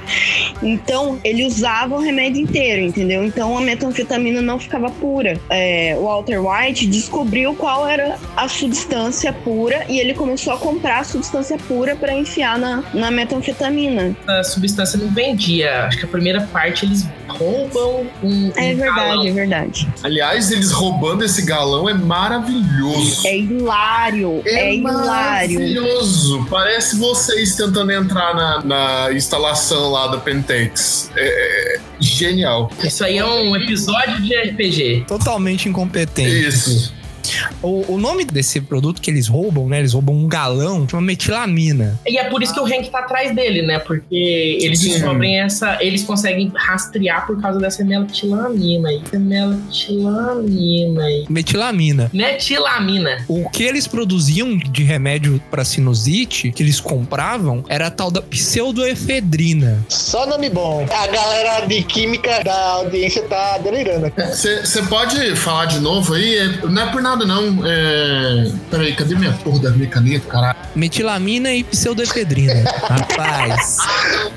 Então, 0.63 1.19
ele 1.25 1.45
usava 1.45 1.95
o 1.97 1.99
remédio 2.01 2.43
inteiro, 2.43 2.83
entendeu? 2.83 3.25
Então, 3.25 3.57
a 3.57 3.61
metanfetamina 3.61 4.41
não 4.41 4.59
ficava 4.59 4.91
pura. 4.91 5.39
É, 5.51 5.97
o 5.99 6.05
Walter 6.05 6.39
White 6.41 6.87
descobriu 6.87 7.55
qual 7.55 7.87
era 7.87 8.17
a 8.37 8.49
substância 8.49 9.33
pura 9.33 9.85
e 9.89 9.99
ele 9.99 10.15
começou 10.15 10.53
a 10.53 10.59
comprar 10.59 11.01
a 11.01 11.05
substância 11.05 11.59
pura 11.69 11.95
para 11.97 12.15
enfiar 12.15 12.59
na, 12.59 12.83
na 12.95 13.11
metanfetamina. 13.11 14.17
A 14.27 14.43
substância 14.43 14.99
não 14.99 15.09
vendia. 15.09 15.85
Acho 15.85 15.99
que 15.99 16.05
a 16.05 16.09
primeira 16.09 16.41
parte 16.53 16.85
eles 16.87 17.07
roubam 17.29 18.07
um. 18.23 18.53
É 18.57 18.73
um 18.73 18.77
verdade, 18.77 18.97
galão. 18.97 19.27
é 19.27 19.33
verdade. 19.33 19.89
Aliás, 20.03 20.51
eles 20.51 20.71
roubando 20.71 21.25
esse 21.25 21.43
galão 21.43 21.89
é 21.89 21.95
maravilhoso. 21.95 23.27
É 23.27 23.37
hilário, 23.37 24.43
é, 24.45 24.75
hilário. 24.75 24.83
maravilhoso. 24.83 26.47
Parece 26.51 26.97
vocês 26.97 27.57
tentando 27.57 27.91
entrar 27.93 28.35
na, 28.35 28.65
na 28.65 29.13
instalação 29.13 29.91
lá 29.91 30.09
da 30.09 30.19
Pentex. 30.19 31.11
É, 31.17 31.77
é 31.77 31.81
genial. 32.01 32.71
Isso 32.83 33.05
aí 33.05 33.19
é 33.19 33.25
um 33.25 33.57
episódio 33.57 34.21
de 34.23 34.35
RPG. 34.35 35.05
Totalmente 35.07 35.69
incompetente. 35.69 36.47
Isso. 36.49 36.93
O, 37.63 37.95
o 37.95 37.99
nome 37.99 38.25
desse 38.25 38.61
produto 38.61 39.01
que 39.01 39.11
eles 39.11 39.27
roubam, 39.29 39.69
né? 39.69 39.79
Eles 39.79 39.93
roubam 39.93 40.15
um 40.15 40.29
galão, 40.29 40.89
chama 40.89 41.03
metilamina. 41.03 41.99
E 42.07 42.19
é 42.19 42.25
por 42.25 42.43
isso 42.43 42.53
que 42.55 42.61
o 42.61 42.65
Hank 42.65 42.89
tá 42.91 43.01
atrás 43.01 43.35
dele, 43.35 43.63
né? 43.63 43.79
Porque 43.79 44.59
eles 44.61 44.81
Sim. 44.81 44.91
descobrem 44.91 45.41
essa. 45.41 45.79
Eles 45.83 46.03
conseguem 46.05 46.53
rastrear 46.55 47.27
por 47.27 47.41
causa 47.41 47.59
dessa 47.59 47.85
metilamina 47.85 48.89
aí. 48.89 49.03
Metilamina 49.13 51.03
aí. 51.05 51.25
Metilamina. 51.29 52.11
Metilamina. 52.13 53.25
O 53.29 53.49
que 53.51 53.63
eles 53.63 53.87
produziam 53.87 54.57
de 54.57 54.83
remédio 54.83 55.41
pra 55.51 55.65
sinusite, 55.65 56.51
que 56.53 56.63
eles 56.63 56.81
compravam, 56.81 57.65
era 57.69 57.87
a 57.89 57.91
tal 57.91 58.11
da 58.11 58.21
pseudoefedrina. 58.23 59.85
Só 59.89 60.27
nome 60.27 60.49
bom. 60.51 60.87
A 60.91 61.07
galera 61.07 61.67
de 61.67 61.83
química 61.83 62.43
da 62.45 62.55
audiência 62.73 63.23
tá 63.23 63.59
delirando 63.59 64.07
aqui. 64.07 64.23
Você 64.23 64.83
pode 64.89 65.37
falar 65.37 65.67
de 65.67 65.81
novo 65.81 66.15
aí? 66.15 66.37
É- 66.37 66.67
Não 66.67 66.83
é 66.83 66.91
por 66.93 67.03
nada 67.03 67.14
nada, 67.15 67.25
não. 67.25 67.65
É. 67.65 68.51
Peraí, 68.71 68.95
cadê 68.95 69.15
minha 69.15 69.33
porra 69.33 69.61
da 69.61 69.71
minha 69.71 69.89
caneta, 69.89 70.27
caralho? 70.29 70.57
Metilamina 70.75 71.53
e 71.53 71.63
pseudoefedrina. 71.65 72.65
Rapaz. 72.83 73.79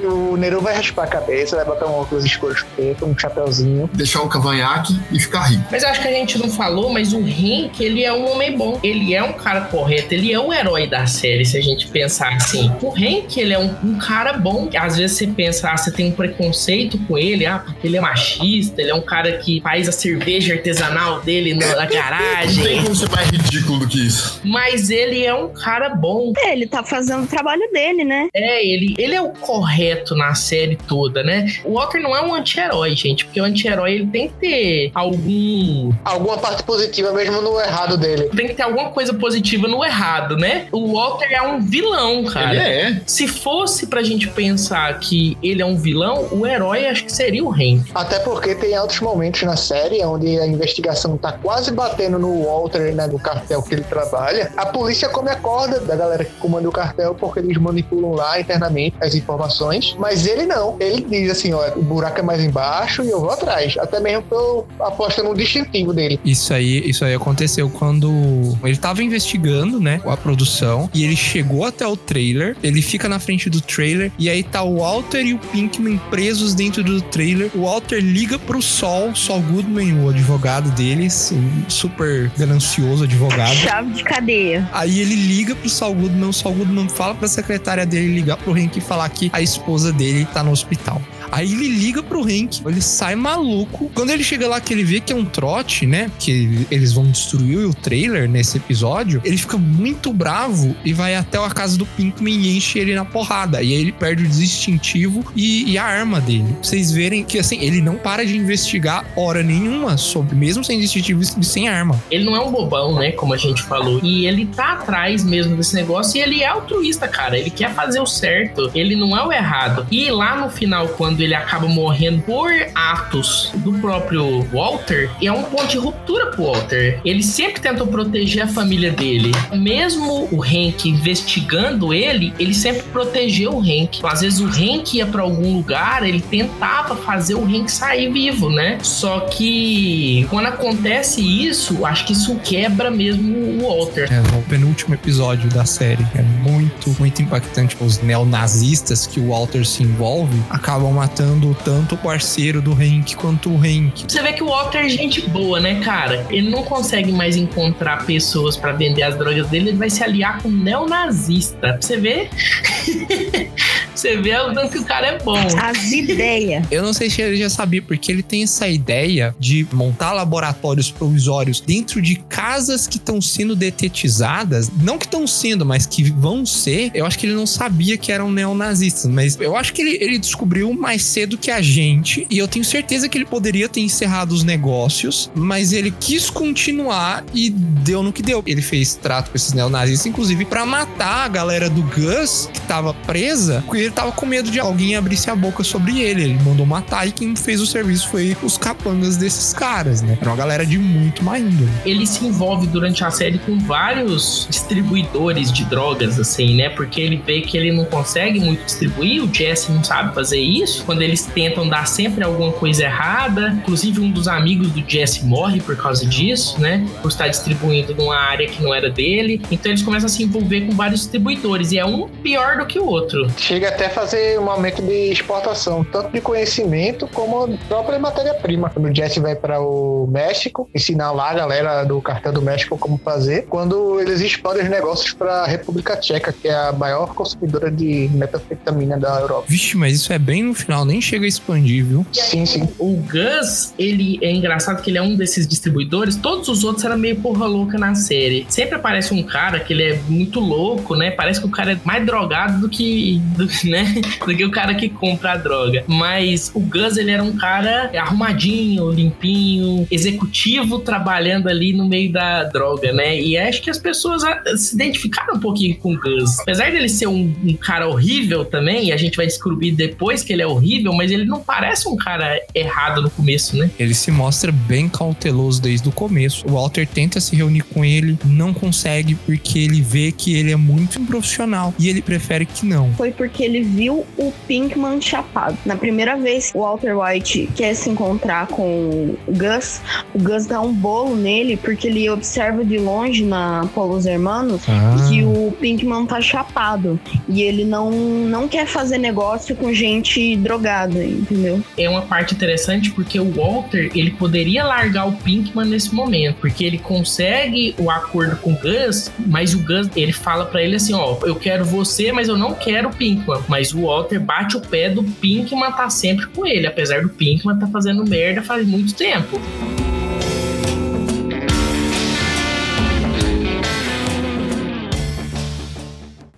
O 0.03 0.37
Neru 0.37 0.61
vai 0.61 0.75
raspar 0.75 1.03
a 1.03 1.07
cabeça, 1.07 1.55
vai 1.55 1.65
botar 1.65 1.87
um 1.87 1.93
óculos 1.93 2.23
escuros 2.23 2.63
preto, 2.75 3.05
um 3.05 3.17
chapeuzinho. 3.17 3.89
Deixar 3.93 4.21
um 4.21 4.29
cavanhaque 4.29 4.97
e 5.11 5.19
ficar 5.19 5.41
rico. 5.43 5.63
Mas 5.71 5.83
acho 5.83 6.01
que 6.01 6.07
a 6.07 6.11
gente 6.11 6.37
não 6.37 6.49
falou, 6.49 6.89
mas 6.89 7.13
o 7.13 7.19
Hank, 7.19 7.83
ele 7.83 8.03
é 8.03 8.13
um 8.13 8.31
homem 8.31 8.55
bom. 8.55 8.79
Ele 8.83 9.13
é 9.13 9.23
um 9.23 9.33
cara 9.33 9.61
correto, 9.61 10.13
ele 10.13 10.31
é 10.31 10.39
o 10.39 10.53
herói 10.53 10.87
da 10.87 11.05
série, 11.07 11.45
se 11.45 11.57
a 11.57 11.61
gente 11.61 11.87
pensar 11.87 12.33
assim. 12.33 12.71
O 12.81 12.91
Hank, 12.91 13.37
ele 13.37 13.53
é 13.53 13.59
um, 13.59 13.73
um 13.83 13.97
cara 13.97 14.33
bom. 14.33 14.69
Às 14.77 14.97
vezes 14.97 15.17
você 15.17 15.27
pensa, 15.27 15.71
ah, 15.71 15.77
você 15.77 15.91
tem 15.91 16.07
um 16.07 16.11
preconceito 16.11 16.99
com 17.07 17.17
ele, 17.17 17.45
ah, 17.45 17.59
porque 17.59 17.87
ele 17.87 17.97
é 17.97 18.01
machista, 18.01 18.81
ele 18.81 18.91
é 18.91 18.95
um 18.95 19.01
cara 19.01 19.37
que 19.37 19.59
faz 19.61 19.89
a 19.89 19.91
cerveja 19.91 20.53
artesanal 20.53 21.21
dele 21.21 21.53
na 21.55 21.65
Não 21.65 22.66
tem 22.67 22.83
como 22.83 22.93
ser 22.93 23.09
mais 23.09 23.29
ridículo 23.29 23.79
do 23.79 23.87
que 23.87 24.05
isso. 24.05 24.41
Mas 24.43 24.89
ele 24.89 25.25
é 25.25 25.33
um 25.33 25.47
cara 25.47 25.87
bom. 25.87 26.33
É, 26.37 26.51
ele 26.51 26.67
tá 26.67 26.83
fazendo 26.83 27.23
o 27.23 27.27
trabalho 27.27 27.61
dele, 27.71 28.03
né? 28.03 28.27
É, 28.33 28.65
ele, 28.65 28.93
ele 28.97 29.15
é 29.15 29.21
o 29.21 29.29
correto 29.29 30.13
na 30.15 30.35
série 30.35 30.75
toda, 30.75 31.23
né? 31.23 31.47
O 31.63 31.75
Walter 31.75 32.01
não 32.01 32.13
é 32.13 32.21
um 32.21 32.35
anti-herói, 32.35 32.93
gente, 32.93 33.23
porque 33.23 33.39
o 33.39 33.45
anti-herói 33.45 33.93
ele 33.93 34.07
tem 34.07 34.27
que 34.27 34.33
ter 34.35 34.91
algum. 34.93 35.93
Alguma 36.03 36.37
parte 36.39 36.63
positiva 36.63 37.13
mesmo 37.13 37.41
no 37.41 37.57
errado 37.57 37.97
dele. 37.97 38.29
Tem 38.35 38.47
que 38.47 38.53
ter 38.53 38.63
alguma 38.63 38.89
coisa 38.89 39.13
positiva 39.13 39.65
no 39.69 39.85
errado, 39.85 40.35
né? 40.35 40.67
O 40.73 40.93
Walter 40.93 41.31
é 41.31 41.41
um 41.41 41.61
vilão, 41.61 42.25
cara. 42.25 42.53
Ele 42.53 42.59
é. 42.59 43.01
Se 43.05 43.29
fosse 43.29 43.87
pra 43.87 44.03
gente 44.03 44.27
pensar 44.27 44.99
que 44.99 45.37
ele 45.41 45.61
é 45.61 45.65
um 45.65 45.77
vilão, 45.77 46.27
o 46.31 46.45
herói 46.45 46.85
acho 46.87 47.05
que 47.05 47.13
seria 47.13 47.45
o 47.45 47.49
Hank. 47.49 47.91
Até 47.95 48.19
porque 48.19 48.53
tem 48.55 48.75
altos 48.75 48.99
momentos 48.99 49.43
na 49.43 49.55
série 49.55 50.03
onde 50.03 50.37
a 50.37 50.45
investigação 50.45 51.17
tá 51.17 51.31
quase 51.31 51.71
batendo 51.71 52.19
no 52.19 52.43
Walter, 52.43 52.56
né, 52.93 53.07
no 53.07 53.19
cartel 53.19 53.61
que 53.61 53.75
ele 53.75 53.83
trabalha. 53.83 54.51
A 54.55 54.65
polícia 54.65 55.09
come 55.09 55.29
a 55.29 55.35
corda 55.35 55.79
da 55.79 55.95
galera 55.95 56.25
que 56.25 56.33
comanda 56.35 56.67
o 56.67 56.71
cartel 56.71 57.15
porque 57.15 57.39
eles 57.39 57.57
manipulam 57.57 58.13
lá 58.13 58.39
internamente 58.39 58.95
as 59.01 59.15
informações. 59.15 59.95
Mas 59.99 60.25
ele 60.25 60.45
não. 60.45 60.75
Ele 60.79 61.01
diz 61.01 61.31
assim, 61.31 61.53
ó, 61.53 61.67
o 61.75 61.83
buraco 61.83 62.19
é 62.19 62.23
mais 62.23 62.43
embaixo 62.43 63.03
e 63.03 63.09
eu 63.09 63.19
vou 63.19 63.29
atrás. 63.29 63.75
Até 63.77 63.99
mesmo 63.99 64.23
tô 64.29 64.65
apostando 64.79 65.29
no 65.29 65.35
distintivo 65.35 65.93
dele. 65.93 66.19
Isso 66.23 66.53
aí, 66.53 66.89
isso 66.89 67.03
aí 67.03 67.13
aconteceu 67.13 67.69
quando 67.69 68.57
ele 68.63 68.77
tava 68.77 69.03
investigando, 69.03 69.79
né, 69.79 70.01
a 70.05 70.17
produção 70.17 70.89
e 70.93 71.03
ele 71.03 71.15
chegou 71.15 71.65
até 71.65 71.85
o 71.85 71.95
trailer, 71.95 72.55
ele 72.63 72.81
fica 72.81 73.09
na 73.09 73.19
frente 73.19 73.49
do 73.49 73.61
trailer 73.61 74.11
e 74.17 74.29
aí 74.29 74.43
tá 74.43 74.63
o 74.63 74.77
Walter 74.77 75.21
e 75.21 75.33
o 75.33 75.39
Pinkman 75.39 75.97
presos 76.09 76.53
dentro 76.53 76.83
do 76.83 77.01
trailer. 77.01 77.51
O 77.55 77.63
Walter 77.63 77.99
liga 77.99 78.39
pro 78.39 78.61
Sol, 78.61 79.15
Sol 79.15 79.41
Goodman, 79.41 80.03
o 80.03 80.09
advogado 80.09 80.69
deles, 80.71 81.31
um 81.31 81.69
super 81.69 82.29
ganancioso 82.47 83.03
advogado. 83.03 83.53
Chave 83.55 83.91
de 83.91 84.03
cadeia. 84.03 84.69
Aí 84.71 84.99
ele 84.99 85.15
liga 85.15 85.55
pro 85.55 85.69
Saul 85.69 85.95
Goodman, 85.95 86.29
o 86.29 86.33
Saul 86.33 86.55
Goodman 86.55 86.89
fala 86.89 87.13
pra 87.13 87.27
secretária 87.27 87.85
dele 87.85 88.13
ligar 88.13 88.37
pro 88.37 88.53
Hank 88.53 88.77
e 88.77 88.81
falar 88.81 89.09
que 89.09 89.29
a 89.33 89.41
esposa 89.41 89.91
dele 89.91 90.25
tá 90.33 90.43
no 90.43 90.51
hospital. 90.51 91.01
Aí 91.31 91.51
ele 91.51 91.67
liga 91.67 92.01
pro 92.03 92.23
Hank, 92.23 92.61
ele 92.65 92.81
sai 92.81 93.15
maluco. 93.15 93.91
Quando 93.93 94.09
ele 94.09 94.23
chega 94.23 94.47
lá 94.47 94.59
que 94.59 94.73
ele 94.73 94.83
vê 94.83 94.99
que 94.99 95.13
é 95.13 95.15
um 95.15 95.25
trote, 95.25 95.85
né? 95.85 96.11
Que 96.19 96.65
eles 96.69 96.93
vão 96.93 97.05
destruir 97.05 97.65
o 97.65 97.73
trailer 97.73 98.29
nesse 98.29 98.57
episódio, 98.57 99.21
ele 99.23 99.37
fica 99.37 99.57
muito 99.57 100.13
bravo 100.13 100.75
e 100.83 100.93
vai 100.93 101.15
até 101.15 101.37
a 101.37 101.49
casa 101.49 101.77
do 101.77 101.85
Pinkman 101.85 102.33
e 102.33 102.57
enche 102.57 102.79
ele 102.79 102.95
na 102.95 103.05
porrada. 103.05 103.61
E 103.61 103.73
aí 103.73 103.81
ele 103.81 103.91
perde 103.91 104.23
o 104.23 104.27
distintivo 104.27 105.25
e, 105.35 105.71
e 105.71 105.77
a 105.77 105.83
arma 105.83 106.19
dele. 106.19 106.53
Pra 106.53 106.63
Vocês 106.63 106.91
verem 106.91 107.23
que 107.23 107.39
assim, 107.39 107.59
ele 107.61 107.81
não 107.81 107.95
para 107.95 108.25
de 108.25 108.35
investigar 108.35 109.05
hora 109.15 109.43
nenhuma 109.43 109.97
sobre, 109.97 110.35
mesmo 110.35 110.63
sem 110.63 110.79
distintivo 110.79 111.21
e 111.21 111.45
sem 111.45 111.67
arma. 111.67 112.01
Ele 112.09 112.23
não 112.23 112.35
é 112.35 112.39
um 112.39 112.51
bobão, 112.51 112.95
né? 112.95 113.11
Como 113.11 113.33
a 113.33 113.37
gente 113.37 113.61
falou. 113.63 113.99
E 114.03 114.25
ele 114.25 114.45
tá 114.45 114.73
atrás 114.73 115.23
mesmo 115.23 115.55
desse 115.55 115.75
negócio 115.75 116.17
e 116.17 116.21
ele 116.21 116.41
é 116.41 116.47
altruísta, 116.47 117.07
cara. 117.07 117.37
Ele 117.37 117.49
quer 117.49 117.73
fazer 117.73 117.99
o 117.99 118.05
certo. 118.05 118.71
Ele 118.73 118.95
não 118.95 119.17
é 119.17 119.25
o 119.25 119.31
errado. 119.31 119.85
E 119.91 120.09
lá 120.09 120.35
no 120.35 120.49
final, 120.49 120.87
quando 120.89 121.16
ele 121.23 121.33
acaba 121.33 121.67
morrendo 121.67 122.21
por 122.23 122.51
atos 122.73 123.51
do 123.55 123.73
próprio 123.73 124.41
Walter, 124.51 125.09
é 125.21 125.31
um 125.31 125.43
ponto 125.43 125.67
de 125.67 125.77
ruptura 125.77 126.27
pro 126.27 126.45
Walter. 126.45 126.99
Ele 127.03 127.23
sempre 127.23 127.61
tentou 127.61 127.87
proteger 127.87 128.43
a 128.43 128.47
família 128.47 128.91
dele. 128.91 129.31
Mesmo 129.53 130.27
o 130.31 130.43
Hank 130.43 130.87
investigando 130.87 131.93
ele, 131.93 132.33
ele 132.39 132.53
sempre 132.53 132.83
protegeu 132.83 133.53
o 133.53 133.59
Hank. 133.59 133.99
Às 134.03 134.21
vezes 134.21 134.39
o 134.39 134.47
Hank 134.47 134.95
ia 134.95 135.05
pra 135.05 135.21
algum 135.21 135.53
lugar, 135.53 136.07
ele 136.07 136.21
tentava 136.21 136.95
fazer 136.95 137.35
o 137.35 137.43
Hank 137.45 137.69
sair 137.69 138.11
vivo, 138.11 138.49
né? 138.49 138.77
Só 138.81 139.21
que 139.21 140.25
quando 140.29 140.47
acontece 140.47 141.21
isso, 141.21 141.85
acho 141.85 142.05
que 142.05 142.13
isso 142.13 142.35
quebra 142.43 142.89
mesmo 142.89 143.35
o 143.37 143.67
Walter. 143.67 144.07
É, 144.11 144.37
o 144.37 144.41
penúltimo 144.43 144.93
episódio 144.93 145.49
da 145.49 145.65
série. 145.65 146.05
É 146.15 146.21
muito, 146.21 146.95
muito 146.99 147.21
impactante. 147.21 147.77
Os 147.79 148.01
neonazistas 148.01 149.05
que 149.05 149.19
o 149.19 149.29
Walter 149.29 149.65
se 149.65 149.83
envolve 149.83 150.41
acabam 150.49 150.99
matando 151.07 151.55
tanto 151.63 151.95
o 151.95 151.97
parceiro 151.97 152.61
do 152.61 152.73
Hank 152.73 153.15
quanto 153.15 153.49
o 153.49 153.57
Hank. 153.57 154.03
Você 154.07 154.21
vê 154.21 154.33
que 154.33 154.43
o 154.43 154.47
Walter 154.47 154.79
é 154.79 154.89
gente 154.89 155.21
boa, 155.29 155.57
né, 155.57 155.79
cara? 155.79 156.27
Ele 156.29 156.49
não 156.49 156.63
consegue 156.63 157.13
mais 157.13 157.37
encontrar 157.37 158.05
pessoas 158.05 158.57
pra 158.57 158.73
vender 158.73 159.03
as 159.03 159.17
drogas 159.17 159.47
dele, 159.47 159.69
ele 159.69 159.77
vai 159.77 159.89
se 159.89 160.03
aliar 160.03 160.41
com 160.41 160.49
um 160.49 160.51
neonazista. 160.51 161.57
Pra 161.57 161.81
você 161.81 161.97
ver? 161.97 162.29
você 163.99 164.17
vê 164.17 164.37
o 164.37 164.53
tanto 164.53 164.71
que 164.71 164.79
o 164.79 164.85
cara 164.85 165.07
é 165.07 165.19
bom. 165.19 165.37
As 165.37 165.91
ideias. 165.91 166.65
Eu 166.69 166.83
não 166.83 166.93
sei 166.93 167.09
se 167.09 167.21
ele 167.21 167.37
já 167.37 167.49
sabia, 167.49 167.81
porque 167.81 168.11
ele 168.11 168.23
tem 168.23 168.43
essa 168.43 168.67
ideia 168.67 169.35
de 169.39 169.67
montar 169.71 170.13
laboratórios 170.13 170.91
provisórios 170.91 171.59
dentro 171.59 172.01
de 172.01 172.15
casas 172.15 172.87
que 172.87 172.97
estão 172.97 173.21
sendo 173.21 173.55
detetizadas. 173.55 174.69
Não 174.81 174.97
que 174.97 175.05
estão 175.05 175.25
sendo, 175.25 175.65
mas 175.65 175.85
que 175.85 176.03
vão 176.11 176.45
ser. 176.45 176.91
Eu 176.93 177.05
acho 177.05 177.17
que 177.17 177.25
ele 177.25 177.35
não 177.35 177.47
sabia 177.47 177.97
que 177.97 178.11
eram 178.11 178.31
neonazistas, 178.31 179.09
mas 179.09 179.37
eu 179.39 179.55
acho 179.55 179.73
que 179.73 179.81
ele, 179.81 179.97
ele 180.01 180.17
descobriu 180.17 180.71
mais 180.73 181.03
cedo 181.03 181.37
que 181.37 181.49
a 181.49 181.61
gente. 181.61 182.27
E 182.29 182.37
eu 182.37 182.47
tenho 182.47 182.65
certeza 182.65 183.09
que 183.09 183.17
ele 183.17 183.25
poderia 183.25 183.67
ter 183.67 183.81
encerrado 183.81 184.31
os 184.31 184.43
negócios, 184.43 185.31
mas 185.35 185.73
ele 185.73 185.91
quis 185.91 186.29
continuar 186.29 187.23
e 187.33 187.49
deu 187.49 188.03
no 188.03 188.13
que 188.13 188.21
deu. 188.21 188.43
Ele 188.45 188.61
fez 188.61 188.95
trato 188.95 189.31
com 189.31 189.37
esses 189.37 189.53
neonazistas, 189.53 190.05
inclusive, 190.05 190.45
pra 190.45 190.65
matar 190.65 191.25
a 191.25 191.27
galera 191.27 191.69
do 191.69 191.81
Gus, 191.83 192.49
que 192.53 192.61
tava 192.61 192.93
presa, 192.93 193.63
porque 193.65 193.86
ele 193.87 193.95
tava 193.95 194.11
com 194.11 194.25
medo 194.25 194.51
de 194.51 194.59
alguém 194.59 194.95
abrisse 194.95 195.29
a 195.29 195.35
boca 195.35 195.63
sobre 195.63 195.99
ele. 195.99 196.23
Ele 196.23 196.39
mandou 196.43 196.65
matar 196.65 197.07
e 197.07 197.11
quem 197.11 197.35
fez 197.35 197.61
o 197.61 197.65
serviço 197.65 198.09
foi 198.09 198.35
os 198.43 198.57
capangas 198.57 199.17
desses 199.17 199.53
caras, 199.53 200.01
né? 200.01 200.17
Era 200.19 200.29
uma 200.29 200.35
galera 200.35 200.65
de 200.65 200.77
muito 200.77 201.23
má 201.23 201.39
índole. 201.39 201.69
ele 201.85 202.05
se 202.05 202.25
envolve 202.25 202.67
durante 202.67 203.03
a 203.03 203.11
série 203.11 203.39
com 203.39 203.57
vários 203.59 204.47
distribuidores 204.49 205.51
de 205.51 205.63
drogas, 205.65 206.19
assim, 206.19 206.55
né? 206.55 206.69
Porque 206.69 207.01
ele 207.01 207.21
vê 207.25 207.41
que 207.41 207.57
ele 207.57 207.71
não 207.71 207.85
consegue 207.85 208.39
muito 208.39 208.65
distribuir, 208.65 209.23
o 209.23 209.33
Jesse 209.33 209.71
não 209.71 209.83
sabe 209.83 210.13
fazer 210.13 210.39
isso. 210.39 210.83
Quando 210.85 211.01
eles 211.01 211.25
tentam 211.25 211.67
dar 211.67 211.87
sempre 211.87 212.23
alguma 212.23 212.51
coisa 212.51 212.83
errada, 212.83 213.49
inclusive 213.49 213.99
um 214.01 214.11
dos 214.11 214.27
amigos 214.27 214.71
do 214.71 214.83
Jesse 214.87 215.25
morre 215.25 215.61
por 215.61 215.75
causa 215.75 216.05
disso, 216.05 216.59
né? 216.59 216.85
Por 217.01 217.09
estar 217.09 217.27
distribuindo 217.27 217.95
numa 217.95 218.17
área 218.17 218.47
que 218.47 218.61
não 218.61 218.73
era 218.73 218.89
dele. 218.89 219.41
Então 219.49 219.71
eles 219.71 219.81
começam 219.81 220.07
a 220.07 220.09
se 220.09 220.23
envolver 220.23 220.61
com 220.61 220.73
vários 220.73 221.01
distribuidores 221.01 221.71
e 221.71 221.79
é 221.79 221.85
um 221.85 222.07
pior 222.07 222.57
do 222.57 222.65
que 222.65 222.79
o 222.79 222.85
outro. 222.85 223.27
Chega 223.37 223.69
até 223.77 223.89
fazer 223.89 224.39
um 224.39 224.49
aumento 224.49 224.81
de 224.81 225.11
exportação, 225.11 225.83
tanto 225.83 226.11
de 226.11 226.19
conhecimento 226.19 227.07
como 227.13 227.55
própria 227.69 227.99
matéria-prima. 227.99 228.71
Quando 228.71 228.89
o 228.89 228.95
Jesse 228.95 229.19
vai 229.19 229.35
para 229.35 229.61
o 229.61 230.07
México, 230.11 230.67
ensinar 230.73 231.11
lá 231.11 231.29
a 231.29 231.33
galera 231.35 231.83
do 231.83 232.01
cartel 232.01 232.33
do 232.33 232.41
México 232.41 232.75
como 232.75 232.97
fazer, 232.97 233.45
quando 233.47 234.01
eles 234.01 234.19
expandem 234.19 234.63
os 234.63 234.69
negócios 234.69 235.13
para 235.13 235.43
a 235.43 235.47
República 235.47 235.95
Tcheca, 235.95 236.33
que 236.33 236.47
é 236.47 236.55
a 236.55 236.71
maior 236.71 237.13
consumidora 237.13 237.69
de 237.69 238.09
metanfetamina 238.13 238.97
da 238.97 239.19
Europa. 239.19 239.45
Vixe, 239.47 239.77
mas 239.77 239.93
isso 239.93 240.11
é 240.11 240.17
bem 240.17 240.41
no 240.41 240.55
final, 240.55 240.83
nem 240.83 240.99
chega 240.99 241.25
a 241.25 241.27
expandir, 241.27 241.85
viu? 241.85 242.03
Sim, 242.11 242.47
sim. 242.47 242.67
O 242.79 242.95
Gus, 242.95 243.75
ele 243.77 244.17
é 244.23 244.31
engraçado 244.31 244.81
que 244.81 244.89
ele 244.89 244.97
é 244.97 245.03
um 245.03 245.15
desses 245.15 245.47
distribuidores. 245.47 246.15
Todos 246.15 246.49
os 246.49 246.63
outros 246.63 246.83
eram 246.83 246.97
meio 246.97 247.17
porra 247.17 247.45
louca 247.45 247.77
na 247.77 247.93
série. 247.93 248.47
Sempre 248.49 248.75
aparece 248.75 249.13
um 249.13 249.21
cara 249.21 249.59
que 249.59 249.71
ele 249.71 249.83
é 249.83 249.99
muito 250.09 250.39
louco, 250.39 250.95
né? 250.95 251.11
Parece 251.11 251.39
que 251.39 251.45
o 251.45 251.51
cara 251.51 251.73
é 251.73 251.79
mais 251.83 252.03
drogado 252.03 252.59
do 252.61 252.69
que, 252.69 253.21
do, 253.35 253.47
né? 253.69 254.01
do 254.25 254.35
que 254.35 254.45
o 254.45 254.51
cara 254.51 254.73
que 254.75 254.89
compra 254.89 255.33
a 255.33 255.37
droga. 255.37 255.83
Mas 255.87 256.51
o 256.53 256.59
Gus, 256.59 256.97
ele 256.97 257.11
era 257.11 257.23
um 257.23 257.35
cara 257.35 257.91
arrumadinho, 257.97 258.91
limpinho, 258.91 259.87
executivo, 259.91 260.79
trabalhando 260.79 261.47
ali 261.47 261.73
no 261.73 261.87
meio 261.87 262.11
da 262.11 262.43
droga, 262.43 262.91
né? 262.91 263.19
E 263.19 263.37
acho 263.37 263.61
que 263.61 263.69
as 263.69 263.77
pessoas 263.77 264.23
ah, 264.23 264.41
se 264.55 264.75
identificaram 264.75 265.35
um 265.35 265.39
pouquinho 265.39 265.77
com 265.77 265.93
o 265.93 265.99
Gus. 265.99 266.39
Apesar 266.39 266.71
dele 266.71 266.89
ser 266.89 267.07
um, 267.07 267.33
um 267.43 267.53
cara 267.53 267.87
horrível 267.87 268.45
também, 268.45 268.87
e 268.87 268.91
a 268.91 268.97
gente 268.97 269.15
vai 269.15 269.25
descobrir 269.25 269.71
depois 269.71 270.23
que 270.23 270.33
ele 270.33 270.41
é 270.41 270.47
horrível, 270.47 270.93
mas 270.93 271.11
ele 271.11 271.25
não 271.25 271.41
parece 271.41 271.87
um 271.87 271.95
cara 271.95 272.39
errado 272.53 273.01
no 273.01 273.09
começo, 273.09 273.57
né? 273.57 273.69
Ele 273.79 273.93
se 273.93 274.11
mostra 274.11 274.51
bem 274.51 274.89
cauteloso 274.89 275.61
desde 275.61 275.87
o 275.87 275.91
começo. 275.91 276.47
O 276.47 276.53
Walter 276.53 276.87
tenta 276.87 277.19
se 277.19 277.35
reunir 277.35 277.61
com 277.61 277.83
ele, 277.83 278.17
não 278.25 278.53
consegue 278.53 279.15
porque 279.15 279.59
ele 279.59 279.81
vê 279.81 280.11
que 280.11 280.35
ele 280.35 280.51
é 280.51 280.55
muito 280.55 280.99
improfissional 280.99 281.73
e 281.79 281.89
ele 281.89 282.01
prefere 282.01 282.45
que 282.45 282.65
não. 282.65 282.93
Foi 282.93 283.11
porque 283.11 283.43
ele 283.43 283.56
ele 283.57 283.65
viu 283.65 284.05
o 284.17 284.31
Pinkman 284.47 285.01
chapado. 285.01 285.57
Na 285.65 285.75
primeira 285.75 286.15
vez 286.15 286.51
que 286.51 286.57
o 286.57 286.61
Walter 286.61 286.97
White 286.97 287.49
quer 287.55 287.73
se 287.73 287.89
encontrar 287.89 288.47
com 288.47 288.63
o 288.63 289.17
Gus, 289.27 289.81
o 290.13 290.19
Gus 290.19 290.45
dá 290.45 290.61
um 290.61 290.73
bolo 290.73 291.15
nele 291.15 291.57
porque 291.57 291.87
ele 291.87 292.09
observa 292.09 292.63
de 292.63 292.77
longe 292.77 293.23
na 293.23 293.67
Polos 293.73 294.05
Hermanos 294.05 294.61
Ah. 294.67 294.95
que 295.09 295.23
o 295.23 295.51
Pinkman 295.59 296.05
tá 296.05 296.21
chapado 296.21 296.99
e 297.27 297.41
ele 297.41 297.65
não, 297.65 297.89
não 297.91 298.47
quer 298.47 298.65
fazer 298.67 298.97
negócio 298.97 299.55
com 299.55 299.73
gente 299.73 300.35
drogada, 300.37 301.03
entendeu? 301.03 301.61
É 301.77 301.89
uma 301.89 302.01
parte 302.01 302.33
interessante 302.33 302.91
porque 302.91 303.19
o 303.19 303.31
Walter, 303.31 303.91
ele 303.95 304.11
poderia 304.11 304.63
largar 304.63 305.07
o 305.07 305.13
Pinkman 305.13 305.65
nesse 305.65 305.93
momento, 305.93 306.37
porque 306.39 306.63
ele 306.63 306.77
consegue 306.77 307.73
o 307.77 307.89
acordo 307.89 308.35
com 308.37 308.53
o 308.53 308.57
Gus, 308.57 309.11
mas 309.25 309.53
o 309.53 309.59
Gus, 309.59 309.89
ele 309.95 310.11
fala 310.13 310.45
pra 310.45 310.61
ele 310.61 310.75
assim, 310.75 310.93
ó, 310.93 311.17
eu 311.23 311.35
quero 311.35 311.65
você, 311.65 312.11
mas 312.11 312.27
eu 312.27 312.37
não 312.37 312.53
quero 312.53 312.89
o 312.89 312.95
Pinkman. 312.95 313.41
Mas 313.47 313.73
o 313.73 313.83
Walter 313.83 314.19
bate 314.19 314.57
o 314.57 314.61
pé 314.61 314.89
do 314.89 315.03
Pinkman 315.03 315.71
tá 315.71 315.89
sempre 315.89 316.27
com 316.27 316.45
ele, 316.45 316.67
apesar 316.67 317.01
do 317.01 317.09
Pinkman 317.09 317.57
tá 317.57 317.67
fazendo 317.67 318.05
merda 318.05 318.41
faz 318.41 318.67
muito 318.67 318.93
tempo. 318.93 319.39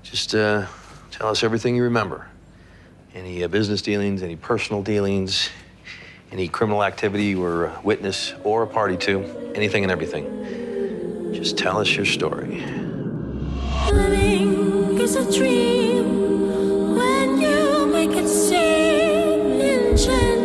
Just 0.03 0.33
uh, 0.35 0.67
tell 1.11 1.29
us 1.29 1.43
everything 1.43 1.75
you 1.75 1.83
remember. 1.83 2.27
Any 3.15 3.43
uh, 3.43 3.47
business 3.47 3.81
dealings, 3.81 4.21
any 4.21 4.35
personal 4.35 4.83
dealings, 4.83 5.49
any 6.31 6.47
criminal 6.47 6.83
activity 6.83 7.25
you 7.25 7.39
were 7.39 7.65
a 7.65 7.79
witness 7.83 8.33
or 8.43 8.63
a 8.63 8.67
party 8.67 8.97
to, 8.97 9.23
anything 9.55 9.83
and 9.83 9.91
everything. 9.91 11.33
Just 11.33 11.57
tell 11.57 11.79
us 11.79 11.95
your 11.95 12.05
story. 12.05 12.63
Living 13.91 14.99
is 14.99 15.15
a 15.15 15.31
dream 15.31 16.18
change. 20.05 20.38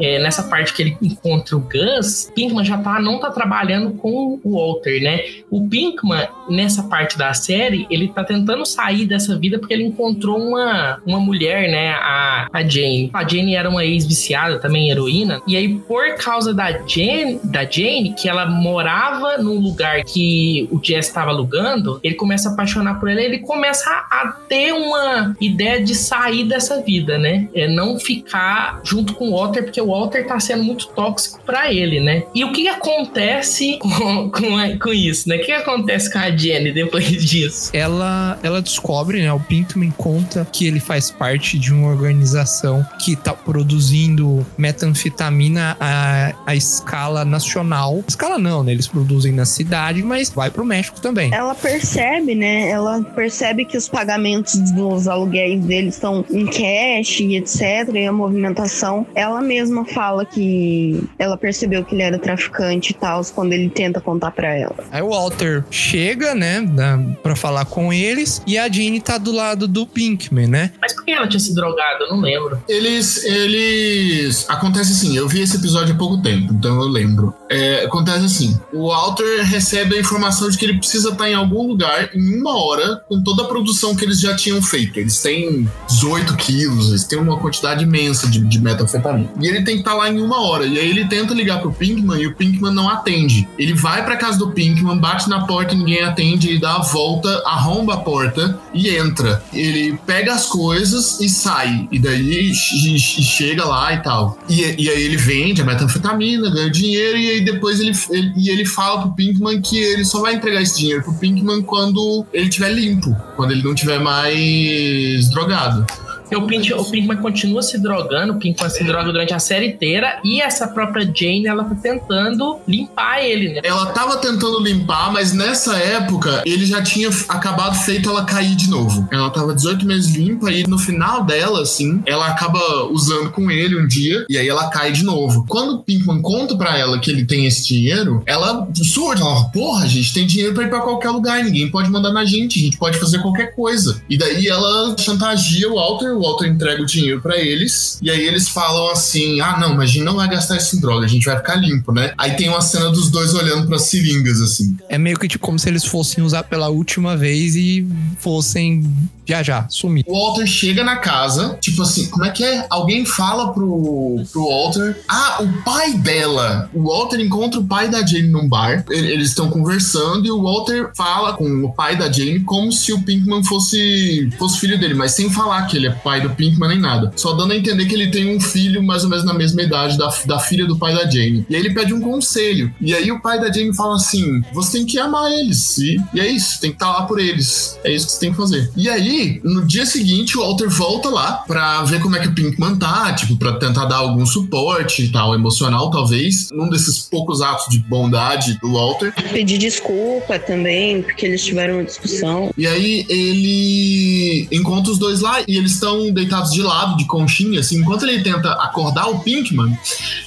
É, 0.00 0.18
nessa 0.18 0.42
parte 0.44 0.72
que 0.72 0.82
ele 0.82 0.96
encontra 1.00 1.56
o 1.56 1.60
Gus, 1.60 2.30
Pinkman 2.34 2.64
já 2.64 2.78
tá, 2.78 3.00
não 3.00 3.18
tá 3.18 3.30
trabalhando 3.30 3.92
com 3.94 4.40
o 4.42 4.56
Walter, 4.56 5.02
né? 5.02 5.20
O 5.50 5.68
Pinkman, 5.68 6.26
nessa 6.48 6.84
parte 6.84 7.16
da 7.16 7.32
série, 7.34 7.86
ele 7.90 8.08
tá 8.08 8.24
tentando 8.24 8.64
sair 8.66 9.06
dessa 9.06 9.38
vida 9.38 9.58
porque 9.58 9.74
ele 9.74 9.84
encontrou 9.84 10.38
uma, 10.38 11.00
uma 11.06 11.20
mulher, 11.20 11.70
né? 11.70 11.92
A, 11.92 12.48
a 12.52 12.62
Jane. 12.62 13.10
A 13.12 13.26
Jane 13.26 13.54
era 13.54 13.68
uma 13.68 13.84
ex-viciada, 13.84 14.58
também 14.58 14.90
heroína. 14.90 15.40
E 15.46 15.56
aí, 15.56 15.74
por 15.74 16.14
causa 16.16 16.52
da 16.52 16.72
Jane, 16.86 17.40
da 17.44 17.64
Jane, 17.64 18.14
que 18.14 18.28
ela 18.28 18.46
morava 18.46 19.38
num 19.38 19.58
lugar 19.58 20.02
que 20.04 20.68
o 20.70 20.80
Jess 20.82 21.06
estava 21.06 21.30
alugando, 21.30 22.00
ele 22.02 22.14
começa 22.14 22.48
a 22.48 22.52
apaixonar 22.52 22.98
por 22.98 23.08
ela 23.08 23.20
e 23.20 23.24
ele 23.24 23.38
começa 23.38 23.88
a, 23.90 24.22
a 24.22 24.32
ter 24.48 24.72
uma 24.72 25.36
ideia 25.40 25.82
de 25.82 25.94
sair 25.94 26.44
dessa 26.44 26.82
vida, 26.82 27.18
né? 27.18 27.48
É 27.54 27.68
não 27.68 27.98
ficar 27.98 28.80
junto 28.84 29.14
com 29.14 29.28
o 29.28 29.36
Walter, 29.36 29.62
porque 29.62 29.80
o 29.80 29.88
Walter 29.94 30.26
tá 30.26 30.40
sendo 30.40 30.64
muito 30.64 30.88
tóxico 30.88 31.40
pra 31.46 31.72
ele, 31.72 32.00
né? 32.00 32.24
E 32.34 32.44
o 32.44 32.52
que 32.52 32.66
acontece 32.66 33.78
com, 33.80 34.30
com, 34.30 34.78
com 34.78 34.92
isso, 34.92 35.28
né? 35.28 35.36
O 35.36 35.38
que 35.38 35.46
que 35.46 35.52
acontece 35.52 36.12
com 36.12 36.18
a 36.18 36.36
Jenny 36.36 36.72
depois 36.72 37.04
disso? 37.24 37.70
Ela, 37.72 38.38
ela 38.42 38.60
descobre, 38.60 39.22
né? 39.22 39.32
O 39.32 39.38
Pinkman 39.38 39.92
conta 39.96 40.46
que 40.50 40.66
ele 40.66 40.80
faz 40.80 41.10
parte 41.10 41.58
de 41.58 41.72
uma 41.72 41.88
organização 41.88 42.84
que 42.98 43.14
tá 43.14 43.32
produzindo 43.32 44.44
metanfetamina 44.58 45.76
a, 45.78 46.34
a 46.46 46.56
escala 46.56 47.24
nacional. 47.24 48.02
Escala 48.06 48.38
não, 48.38 48.64
né? 48.64 48.72
Eles 48.72 48.88
produzem 48.88 49.32
na 49.32 49.44
cidade, 49.44 50.02
mas 50.02 50.30
vai 50.30 50.50
pro 50.50 50.64
México 50.64 51.00
também. 51.00 51.32
Ela 51.32 51.54
percebe, 51.54 52.34
né? 52.34 52.68
Ela 52.68 53.02
percebe 53.02 53.64
que 53.64 53.76
os 53.76 53.88
pagamentos 53.88 54.56
dos 54.72 55.06
aluguéis 55.06 55.64
deles 55.64 55.94
estão 55.94 56.24
em 56.30 56.46
cash 56.46 57.20
e 57.20 57.36
etc. 57.36 57.94
E 57.94 58.06
a 58.06 58.12
movimentação. 58.12 59.06
Ela 59.14 59.40
mesma 59.40 59.73
fala 59.82 60.26
que 60.26 61.02
ela 61.18 61.38
percebeu 61.38 61.82
que 61.82 61.94
ele 61.94 62.02
era 62.02 62.18
traficante 62.18 62.90
e 62.90 62.94
tal, 62.94 63.24
quando 63.34 63.54
ele 63.54 63.70
tenta 63.70 63.98
contar 63.98 64.30
pra 64.32 64.54
ela. 64.54 64.76
Aí 64.92 65.00
o 65.00 65.08
Walter 65.08 65.64
chega, 65.70 66.34
né, 66.34 66.60
na, 66.60 66.98
pra 67.22 67.34
falar 67.34 67.64
com 67.64 67.90
eles, 67.90 68.42
e 68.46 68.58
a 68.58 68.68
Jeanne 68.68 69.00
tá 69.00 69.16
do 69.16 69.32
lado 69.32 69.66
do 69.66 69.86
Pinkman, 69.86 70.46
né? 70.46 70.72
Mas 70.82 70.92
por 70.92 71.04
que 71.04 71.12
ela 71.12 71.26
tinha 71.26 71.40
se 71.40 71.54
drogado? 71.54 72.04
Eu 72.04 72.10
não 72.10 72.20
lembro. 72.20 72.62
Eles, 72.68 73.24
eles. 73.24 74.44
Acontece 74.50 74.92
assim, 74.92 75.16
eu 75.16 75.26
vi 75.26 75.40
esse 75.40 75.56
episódio 75.56 75.94
há 75.94 75.98
pouco 75.98 76.20
tempo, 76.20 76.52
então 76.52 76.80
eu 76.80 76.88
lembro. 76.88 77.34
É, 77.54 77.84
acontece 77.84 78.24
assim: 78.24 78.58
o 78.72 78.88
Walter 78.88 79.42
recebe 79.44 79.96
a 79.96 80.00
informação 80.00 80.48
de 80.48 80.58
que 80.58 80.64
ele 80.64 80.78
precisa 80.78 81.10
estar 81.10 81.28
em 81.30 81.34
algum 81.34 81.66
lugar 81.66 82.10
em 82.14 82.38
uma 82.40 82.56
hora 82.56 83.02
com 83.08 83.22
toda 83.22 83.42
a 83.42 83.46
produção 83.46 83.94
que 83.94 84.04
eles 84.04 84.20
já 84.20 84.34
tinham 84.34 84.60
feito. 84.62 84.98
Eles 84.98 85.20
têm 85.20 85.68
18 85.88 86.36
quilos, 86.36 86.88
eles 86.88 87.04
têm 87.04 87.18
uma 87.18 87.38
quantidade 87.38 87.84
imensa 87.84 88.28
de, 88.28 88.40
de 88.40 88.60
metanfetamina. 88.60 89.30
E 89.40 89.46
ele 89.46 89.62
tem 89.62 89.74
que 89.76 89.80
estar 89.82 89.94
lá 89.94 90.10
em 90.10 90.20
uma 90.20 90.40
hora. 90.40 90.66
E 90.66 90.78
aí 90.78 90.88
ele 90.90 91.04
tenta 91.06 91.32
ligar 91.34 91.60
pro 91.60 91.72
Pinkman 91.72 92.20
e 92.20 92.26
o 92.26 92.34
Pinkman 92.34 92.72
não 92.72 92.88
atende. 92.88 93.48
Ele 93.58 93.74
vai 93.74 94.04
pra 94.04 94.16
casa 94.16 94.38
do 94.38 94.50
Pinkman, 94.50 94.98
bate 94.98 95.28
na 95.28 95.46
porta 95.46 95.74
e 95.74 95.78
ninguém 95.78 96.02
atende, 96.02 96.48
ele 96.48 96.58
dá 96.58 96.76
a 96.76 96.82
volta, 96.82 97.42
arromba 97.46 97.94
a 97.94 97.98
porta 97.98 98.58
e 98.72 98.88
entra. 98.90 99.42
Ele 99.52 99.96
pega 100.06 100.32
as 100.34 100.46
coisas 100.46 101.20
e 101.20 101.28
sai. 101.28 101.88
E 101.92 101.98
daí 101.98 102.50
e- 102.50 102.94
e 102.96 102.98
chega 102.98 103.64
lá 103.64 103.92
e 103.92 104.02
tal. 104.02 104.38
E, 104.48 104.60
e 104.78 104.88
aí 104.90 105.02
ele 105.02 105.16
vende 105.16 105.60
a 105.62 105.64
metanfetamina, 105.64 106.50
ganha 106.50 106.70
dinheiro, 106.70 107.16
e 107.18 107.30
aí 107.30 107.43
depois 107.44 107.80
ele, 107.80 107.92
ele- 108.10 108.32
e 108.36 108.50
ele 108.50 108.64
fala 108.64 109.02
pro 109.02 109.12
Pinkman 109.12 109.60
que 109.60 109.76
ele 109.78 110.04
só 110.04 110.20
vai 110.20 110.34
entregar 110.34 110.62
esse 110.62 110.78
dinheiro 110.78 111.02
pro 111.02 111.14
Pinkman 111.14 111.62
quando 111.62 112.26
ele 112.32 112.48
tiver 112.48 112.70
limpo, 112.70 113.14
quando 113.36 113.52
ele 113.52 113.62
não 113.62 113.74
tiver 113.74 113.98
mais 114.00 115.28
drogado. 115.30 115.86
Porque 116.24 116.36
o, 116.36 116.46
Pink, 116.46 116.72
o 116.72 116.84
Pinkman 116.84 117.16
continua 117.18 117.62
se 117.62 117.78
drogando, 117.78 118.32
o 118.32 118.36
Pinkman 118.36 118.70
se 118.70 118.84
droga 118.84 119.12
durante 119.12 119.32
a 119.32 119.38
série 119.38 119.68
inteira, 119.68 120.18
e 120.24 120.40
essa 120.40 120.66
própria 120.68 121.04
Jane, 121.04 121.46
ela 121.46 121.64
tá 121.64 121.74
tentando 121.74 122.58
limpar 122.66 123.22
ele, 123.22 123.54
né? 123.54 123.60
Ela 123.62 123.86
tava 123.86 124.16
tentando 124.18 124.60
limpar, 124.60 125.12
mas 125.12 125.32
nessa 125.32 125.76
época 125.76 126.42
ele 126.44 126.66
já 126.66 126.82
tinha 126.82 127.08
acabado 127.28 127.76
feito 127.76 128.08
ela 128.08 128.24
cair 128.24 128.56
de 128.56 128.68
novo. 128.68 129.08
Ela 129.10 129.30
tava 129.30 129.54
18 129.54 129.86
meses 129.86 130.14
limpa 130.14 130.50
e 130.50 130.66
no 130.66 130.78
final 130.78 131.24
dela, 131.24 131.62
assim, 131.62 132.02
ela 132.06 132.28
acaba 132.28 132.84
usando 132.90 133.30
com 133.30 133.50
ele 133.50 133.78
um 133.78 133.86
dia 133.86 134.24
e 134.28 134.36
aí 134.36 134.48
ela 134.48 134.68
cai 134.70 134.92
de 134.92 135.04
novo. 135.04 135.44
Quando 135.48 135.74
o 135.74 135.78
Pinkman 135.82 136.20
conta 136.20 136.56
pra 136.56 136.78
ela 136.78 136.98
que 136.98 137.10
ele 137.10 137.24
tem 137.24 137.46
esse 137.46 137.66
dinheiro, 137.66 138.22
ela 138.26 138.66
surge, 138.74 139.22
ela 139.22 139.34
fala, 139.34 139.48
porra, 139.50 139.86
gente 139.94 140.12
tem 140.12 140.26
dinheiro 140.26 140.54
pra 140.54 140.64
ir 140.64 140.68
pra 140.68 140.80
qualquer 140.80 141.10
lugar, 141.10 141.42
ninguém 141.42 141.70
pode 141.70 141.90
mandar 141.90 142.12
na 142.12 142.24
gente, 142.24 142.58
a 142.58 142.62
gente 142.62 142.76
pode 142.76 142.98
fazer 142.98 143.20
qualquer 143.20 143.54
coisa. 143.54 144.02
E 144.08 144.18
daí 144.18 144.48
ela 144.48 144.96
chantageia 144.98 145.70
o 145.70 145.76
Walter, 145.76 146.13
o 146.14 146.22
Walter 146.22 146.46
entrega 146.46 146.82
o 146.82 146.86
dinheiro 146.86 147.20
pra 147.20 147.38
eles, 147.38 147.98
e 148.02 148.10
aí 148.10 148.22
eles 148.22 148.48
falam 148.48 148.90
assim: 148.90 149.40
ah, 149.40 149.58
não, 149.58 149.74
mas 149.74 149.90
a 149.90 149.92
gente 149.92 150.04
não 150.04 150.16
vai 150.16 150.28
gastar 150.28 150.56
isso 150.56 150.76
em 150.76 150.80
droga, 150.80 151.04
a 151.04 151.08
gente 151.08 151.24
vai 151.24 151.36
ficar 151.36 151.56
limpo, 151.56 151.92
né? 151.92 152.12
Aí 152.16 152.32
tem 152.36 152.48
uma 152.48 152.60
cena 152.60 152.90
dos 152.90 153.10
dois 153.10 153.34
olhando 153.34 153.66
pras 153.66 153.82
seringas, 153.82 154.40
assim. 154.40 154.76
É 154.88 154.98
meio 154.98 155.18
que 155.18 155.28
tipo 155.28 155.44
como 155.44 155.58
se 155.58 155.68
eles 155.68 155.84
fossem 155.84 156.24
usar 156.24 156.44
pela 156.44 156.68
última 156.68 157.16
vez 157.16 157.54
e 157.54 157.86
fossem 158.18 158.82
viajar, 159.26 159.66
sumir. 159.70 160.04
O 160.06 160.12
Walter 160.12 160.46
chega 160.46 160.84
na 160.84 160.96
casa, 160.96 161.56
tipo 161.60 161.82
assim, 161.82 162.06
como 162.06 162.24
é 162.24 162.30
que 162.30 162.44
é? 162.44 162.66
Alguém 162.68 163.04
fala 163.04 163.52
pro, 163.52 164.22
pro 164.30 164.48
Walter. 164.48 164.96
Ah, 165.08 165.38
o 165.42 165.62
pai 165.62 165.94
dela. 165.94 166.68
O 166.74 166.88
Walter 166.88 167.20
encontra 167.20 167.58
o 167.60 167.64
pai 167.64 167.88
da 167.88 168.04
Jane 168.04 168.28
num 168.28 168.48
bar. 168.48 168.84
Eles 168.90 169.30
estão 169.30 169.48
conversando 169.48 170.26
e 170.26 170.30
o 170.30 170.42
Walter 170.42 170.90
fala 170.94 171.32
com 171.34 171.64
o 171.64 171.72
pai 171.72 171.96
da 171.96 172.10
Jane 172.10 172.40
como 172.40 172.70
se 172.70 172.92
o 172.92 173.02
Pinkman 173.02 173.42
fosse, 173.44 174.30
fosse 174.38 174.58
filho 174.58 174.78
dele, 174.78 174.94
mas 174.94 175.12
sem 175.12 175.30
falar 175.30 175.66
que 175.66 175.76
ele 175.76 175.88
é 175.88 175.92
pai 176.04 176.20
do 176.20 176.30
Pinkman 176.30 176.68
nem 176.68 176.78
nada. 176.78 177.10
Só 177.16 177.32
dando 177.32 177.52
a 177.52 177.56
entender 177.56 177.86
que 177.86 177.94
ele 177.94 178.10
tem 178.10 178.36
um 178.36 178.38
filho 178.38 178.82
mais 178.82 179.02
ou 179.02 179.10
menos 179.10 179.24
na 179.24 179.32
mesma 179.32 179.62
idade 179.62 179.96
da, 179.96 180.12
da 180.26 180.38
filha 180.38 180.66
do 180.66 180.76
pai 180.76 180.94
da 180.94 181.10
Jane. 181.10 181.46
E 181.48 181.56
aí 181.56 181.62
ele 181.62 181.74
pede 181.74 181.94
um 181.94 182.00
conselho. 182.00 182.72
E 182.80 182.94
aí 182.94 183.10
o 183.10 183.20
pai 183.20 183.40
da 183.40 183.50
Jane 183.50 183.74
fala 183.74 183.96
assim: 183.96 184.42
você 184.52 184.78
tem 184.78 184.86
que 184.86 184.98
amar 184.98 185.32
eles. 185.32 185.78
E, 185.78 186.00
e 186.12 186.20
é 186.20 186.26
isso, 186.28 186.60
tem 186.60 186.70
que 186.70 186.76
estar 186.76 186.90
lá 186.90 187.02
por 187.02 187.18
eles. 187.18 187.78
É 187.82 187.92
isso 187.92 188.06
que 188.06 188.12
você 188.12 188.20
tem 188.20 188.30
que 188.30 188.36
fazer. 188.36 188.70
E 188.76 188.88
aí, 188.88 189.40
no 189.42 189.66
dia 189.66 189.86
seguinte, 189.86 190.36
o 190.36 190.42
Walter 190.42 190.68
volta 190.68 191.08
lá 191.08 191.44
pra 191.46 191.82
ver 191.84 192.00
como 192.00 192.16
é 192.16 192.20
que 192.20 192.28
o 192.28 192.34
Pinkman 192.34 192.76
tá, 192.76 193.12
tipo, 193.14 193.36
pra 193.36 193.54
tentar 193.54 193.86
dar 193.86 193.96
algum 193.96 194.26
suporte 194.26 195.04
e 195.04 195.08
tal, 195.08 195.34
emocional, 195.34 195.90
talvez. 195.90 196.50
Num 196.52 196.68
desses 196.68 196.98
poucos 197.00 197.40
atos 197.40 197.66
de 197.70 197.78
bondade 197.78 198.58
do 198.60 198.72
Walter. 198.72 199.14
Pedir 199.32 199.58
desculpa 199.58 200.38
também, 200.38 201.02
porque 201.02 201.24
eles 201.24 201.44
tiveram 201.44 201.74
uma 201.74 201.84
discussão. 201.84 202.52
E 202.58 202.66
aí 202.66 203.06
ele 203.08 204.48
encontra 204.52 204.92
os 204.92 204.98
dois 204.98 205.20
lá 205.20 205.42
e 205.46 205.56
eles 205.56 205.72
estão 205.72 205.93
estão 206.02 206.12
deitados 206.12 206.52
de 206.52 206.62
lado, 206.62 206.96
de 206.96 207.04
conchinha, 207.06 207.60
assim. 207.60 207.78
Enquanto 207.80 208.04
ele 208.04 208.22
tenta 208.22 208.52
acordar 208.52 209.08
o 209.08 209.20
Pinkman, 209.20 209.76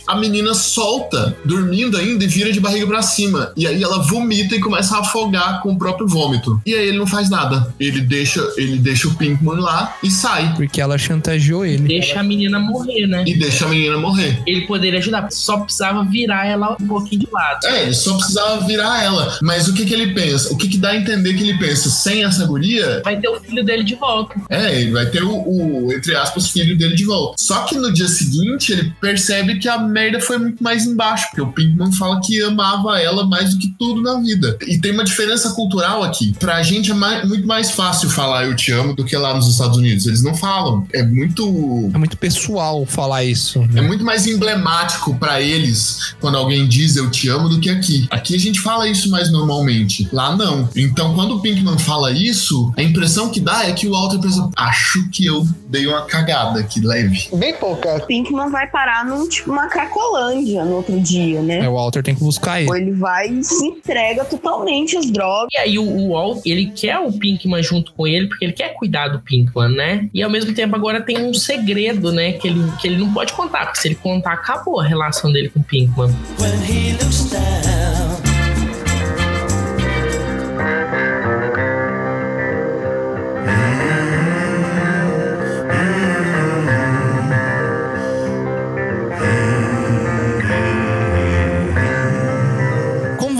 a 0.05 0.15
menina 0.15 0.53
solta, 0.53 1.36
dormindo 1.45 1.97
ainda, 1.97 2.24
e 2.24 2.28
vira 2.28 2.51
de 2.51 2.59
barriga 2.59 2.88
pra 2.88 3.01
cima. 3.01 3.51
E 3.55 3.68
aí 3.68 3.84
ela 3.84 3.99
vomita 4.03 4.55
e 4.55 4.59
começa 4.59 4.95
a 4.97 4.99
afogar 5.01 5.61
com 5.61 5.74
o 5.74 5.78
próprio 5.78 6.07
vômito. 6.07 6.61
E 6.65 6.74
aí 6.74 6.88
ele 6.89 6.97
não 6.97 7.07
faz 7.07 7.30
nada. 7.30 7.74
Ele 7.80 8.01
deixa, 8.01 8.41
ele 8.57 8.78
deixa 8.78 9.07
o 9.07 9.15
Pinkman 9.15 9.59
lá 9.59 9.95
e 10.03 10.09
sai. 10.09 10.53
Porque 10.55 10.80
ela 10.82 10.97
chantageou 10.97 11.65
ele. 11.65 11.88
Deixa 11.88 12.20
a 12.20 12.24
menina 12.24 12.59
morrer, 12.59 13.07
né? 13.07 13.24
E 13.28 13.38
deixa 13.38 13.65
a 13.65 13.70
menina 13.70 13.97
morrer. 13.97 14.41
Ele 14.45 14.61
poderia 14.68 14.99
ajudar, 14.99 15.30
só 15.32 15.57
precisava 15.59 16.03
virar 16.03 16.45
ela 16.47 16.76
um 16.80 16.88
pouquinho 16.88 17.22
de 17.22 17.28
lado. 17.32 17.65
É, 17.65 17.84
ele 17.84 17.93
só 17.93 18.15
precisava 18.18 18.65
virar 18.65 19.03
ela. 19.03 19.38
Mas 19.41 19.68
o 19.68 19.74
que 19.74 19.86
que 19.86 19.93
ele 19.93 20.13
pensa? 20.13 20.53
O 20.53 20.57
que 20.57 20.68
que 20.68 20.78
dá 20.78 20.89
a 20.89 20.95
entender 20.97 21.34
que 21.34 21.43
ele 21.43 21.57
pensa? 21.57 21.89
Sem 21.89 22.24
essa 22.24 22.45
guria, 22.45 23.01
Vai 23.03 23.20
ter 23.20 23.30
o 23.30 23.39
filho 23.39 23.63
dele 23.63 23.84
de 23.84 23.95
volta. 23.95 24.36
é, 24.49 24.82
ele 24.82 24.91
vai 24.91 25.05
ter 25.07 25.24
o, 25.24 25.32
o, 25.32 25.57
entre 25.91 26.16
aspas, 26.16 26.49
filho 26.49 26.78
dele 26.78 26.95
de 26.95 27.05
volta. 27.05 27.36
Só 27.38 27.64
que 27.66 27.76
no 27.76 27.91
dia 27.93 28.08
seguinte, 28.08 28.72
ele 28.72 28.93
percebe 29.01 29.60
que 29.60 29.68
a 29.68 29.78
merda 29.80 30.20
foi 30.20 30.38
muito 30.38 30.64
mais 30.64 30.86
embaixo, 30.86 31.28
porque 31.30 31.41
o 31.41 31.51
Pinkman 31.51 31.91
fala 31.93 32.20
que 32.22 32.41
amava 32.41 32.99
ela 32.99 33.26
mais 33.26 33.51
do 33.53 33.60
que 33.60 33.74
tudo 33.78 34.01
na 34.01 34.20
vida. 34.20 34.58
E 34.68 34.78
tem 34.80 34.91
uma 34.91 35.03
diferença 35.03 35.51
cultural 35.51 36.03
aqui. 36.03 36.34
Pra 36.39 36.62
gente 36.64 36.91
é 36.91 36.93
mai- 36.93 37.26
muito 37.26 37.45
mais 37.47 37.72
fácil 37.72 38.10
falar 38.10 38.45
eu 38.45 38.55
te 38.55 38.72
amo 38.72 38.95
do 38.95 39.03
que 39.05 39.16
lá 39.16 39.34
nos 39.36 39.47
Estados 39.47 39.78
Unidos. 39.78 40.05
Eles 40.05 40.22
não 40.24 40.34
falam. 40.36 40.86
É 40.93 41.03
muito. 41.03 41.89
É 41.93 41.97
muito 41.97 42.18
pessoal 42.18 42.86
falar 42.86 43.24
isso. 43.24 43.60
É 43.60 43.68
né? 43.68 43.82
muito 43.82 44.03
mais 44.03 44.28
emblemático 44.28 45.16
pra 45.16 45.41
eles 45.41 46.16
quando 46.20 46.38
alguém 46.38 46.68
diz 46.68 46.95
eu 46.95 47.10
te 47.10 47.30
amo 47.30 47.49
do 47.49 47.60
que 47.60 47.70
aqui. 47.70 48.08
Aqui 48.10 48.36
a 48.36 48.39
gente 48.39 48.60
fala 48.60 48.88
isso 48.88 49.10
mais 49.10 49.32
normalmente. 49.32 50.08
Lá 50.12 50.36
não. 50.36 50.70
Então 50.76 51.14
quando 51.14 51.36
o 51.36 51.41
Pinkman 51.41 51.78
fala 51.78 52.12
isso, 52.12 52.72
a 52.78 52.82
impressão 52.84 53.30
que 53.30 53.39
dá 53.39 53.66
é 53.68 53.72
que 53.74 53.88
o 53.88 53.91
Walter 53.91 54.20
pensa: 54.20 54.49
acho 54.55 55.10
que 55.10 55.26
eu 55.26 55.47
dei 55.68 55.88
uma 55.88 56.06
cagada 56.06 56.60
aqui 56.60 56.80
leve. 56.80 57.30
Bem 57.34 57.56
pouca. 57.56 58.00
Pinkman 58.02 58.50
vai 58.50 58.68
parar 58.68 59.06
num 59.06 59.28
tipo 59.28 59.52
uma 59.52 59.68
cracolândia 59.68 60.64
no 60.64 60.78
outro 60.78 61.00
dia, 61.00 61.41
né? 61.41 61.60
É, 61.60 61.70
o 61.70 61.74
Walter 61.74 62.04
tem 62.04 62.16
que 62.16 62.24
buscar 62.24 62.60
ele. 62.60 62.70
Ou 62.70 62.76
ele 62.76 62.91
vai 62.91 63.28
e 63.28 63.43
se 63.43 63.66
entrega 63.66 64.26
totalmente 64.26 64.98
às 64.98 65.10
drogas. 65.10 65.50
E 65.54 65.58
aí 65.58 65.80
o, 65.80 65.84
o 65.84 66.10
Walt, 66.12 66.41
ele 66.45 66.72
quer 66.76 67.00
o 67.00 67.12
Pinkman 67.12 67.62
junto 67.62 67.93
com 67.93 68.08
ele, 68.08 68.28
porque 68.28 68.45
ele 68.45 68.54
quer 68.54 68.74
cuidar 68.74 69.10
do 69.10 69.20
Pinkman, 69.20 69.70
né? 69.70 70.10
E 70.14 70.24
ao 70.24 70.30
mesmo 70.30 70.54
tempo 70.54 70.76
agora 70.76 71.02
tem 71.02 71.22
um 71.24 71.34
segredo, 71.34 72.12
né? 72.12 72.34
Que 72.34 72.48
ele, 72.48 72.72
que 72.80 72.88
ele 72.88 72.98
não 72.98 73.14
pode 73.14 73.34
contar, 73.34 73.66
porque 73.66 73.80
se 73.80 73.88
ele 73.88 73.95
contar, 73.95 74.34
acabou 74.34 74.80
a 74.80 74.86
relação 74.86 75.32
dele 75.32 75.50
com 75.50 75.60
o 75.60 75.64
Pinkman. 75.64 76.14
When 76.39 76.64
he 76.66 76.93
looks 76.93 77.30
down. 77.30 78.07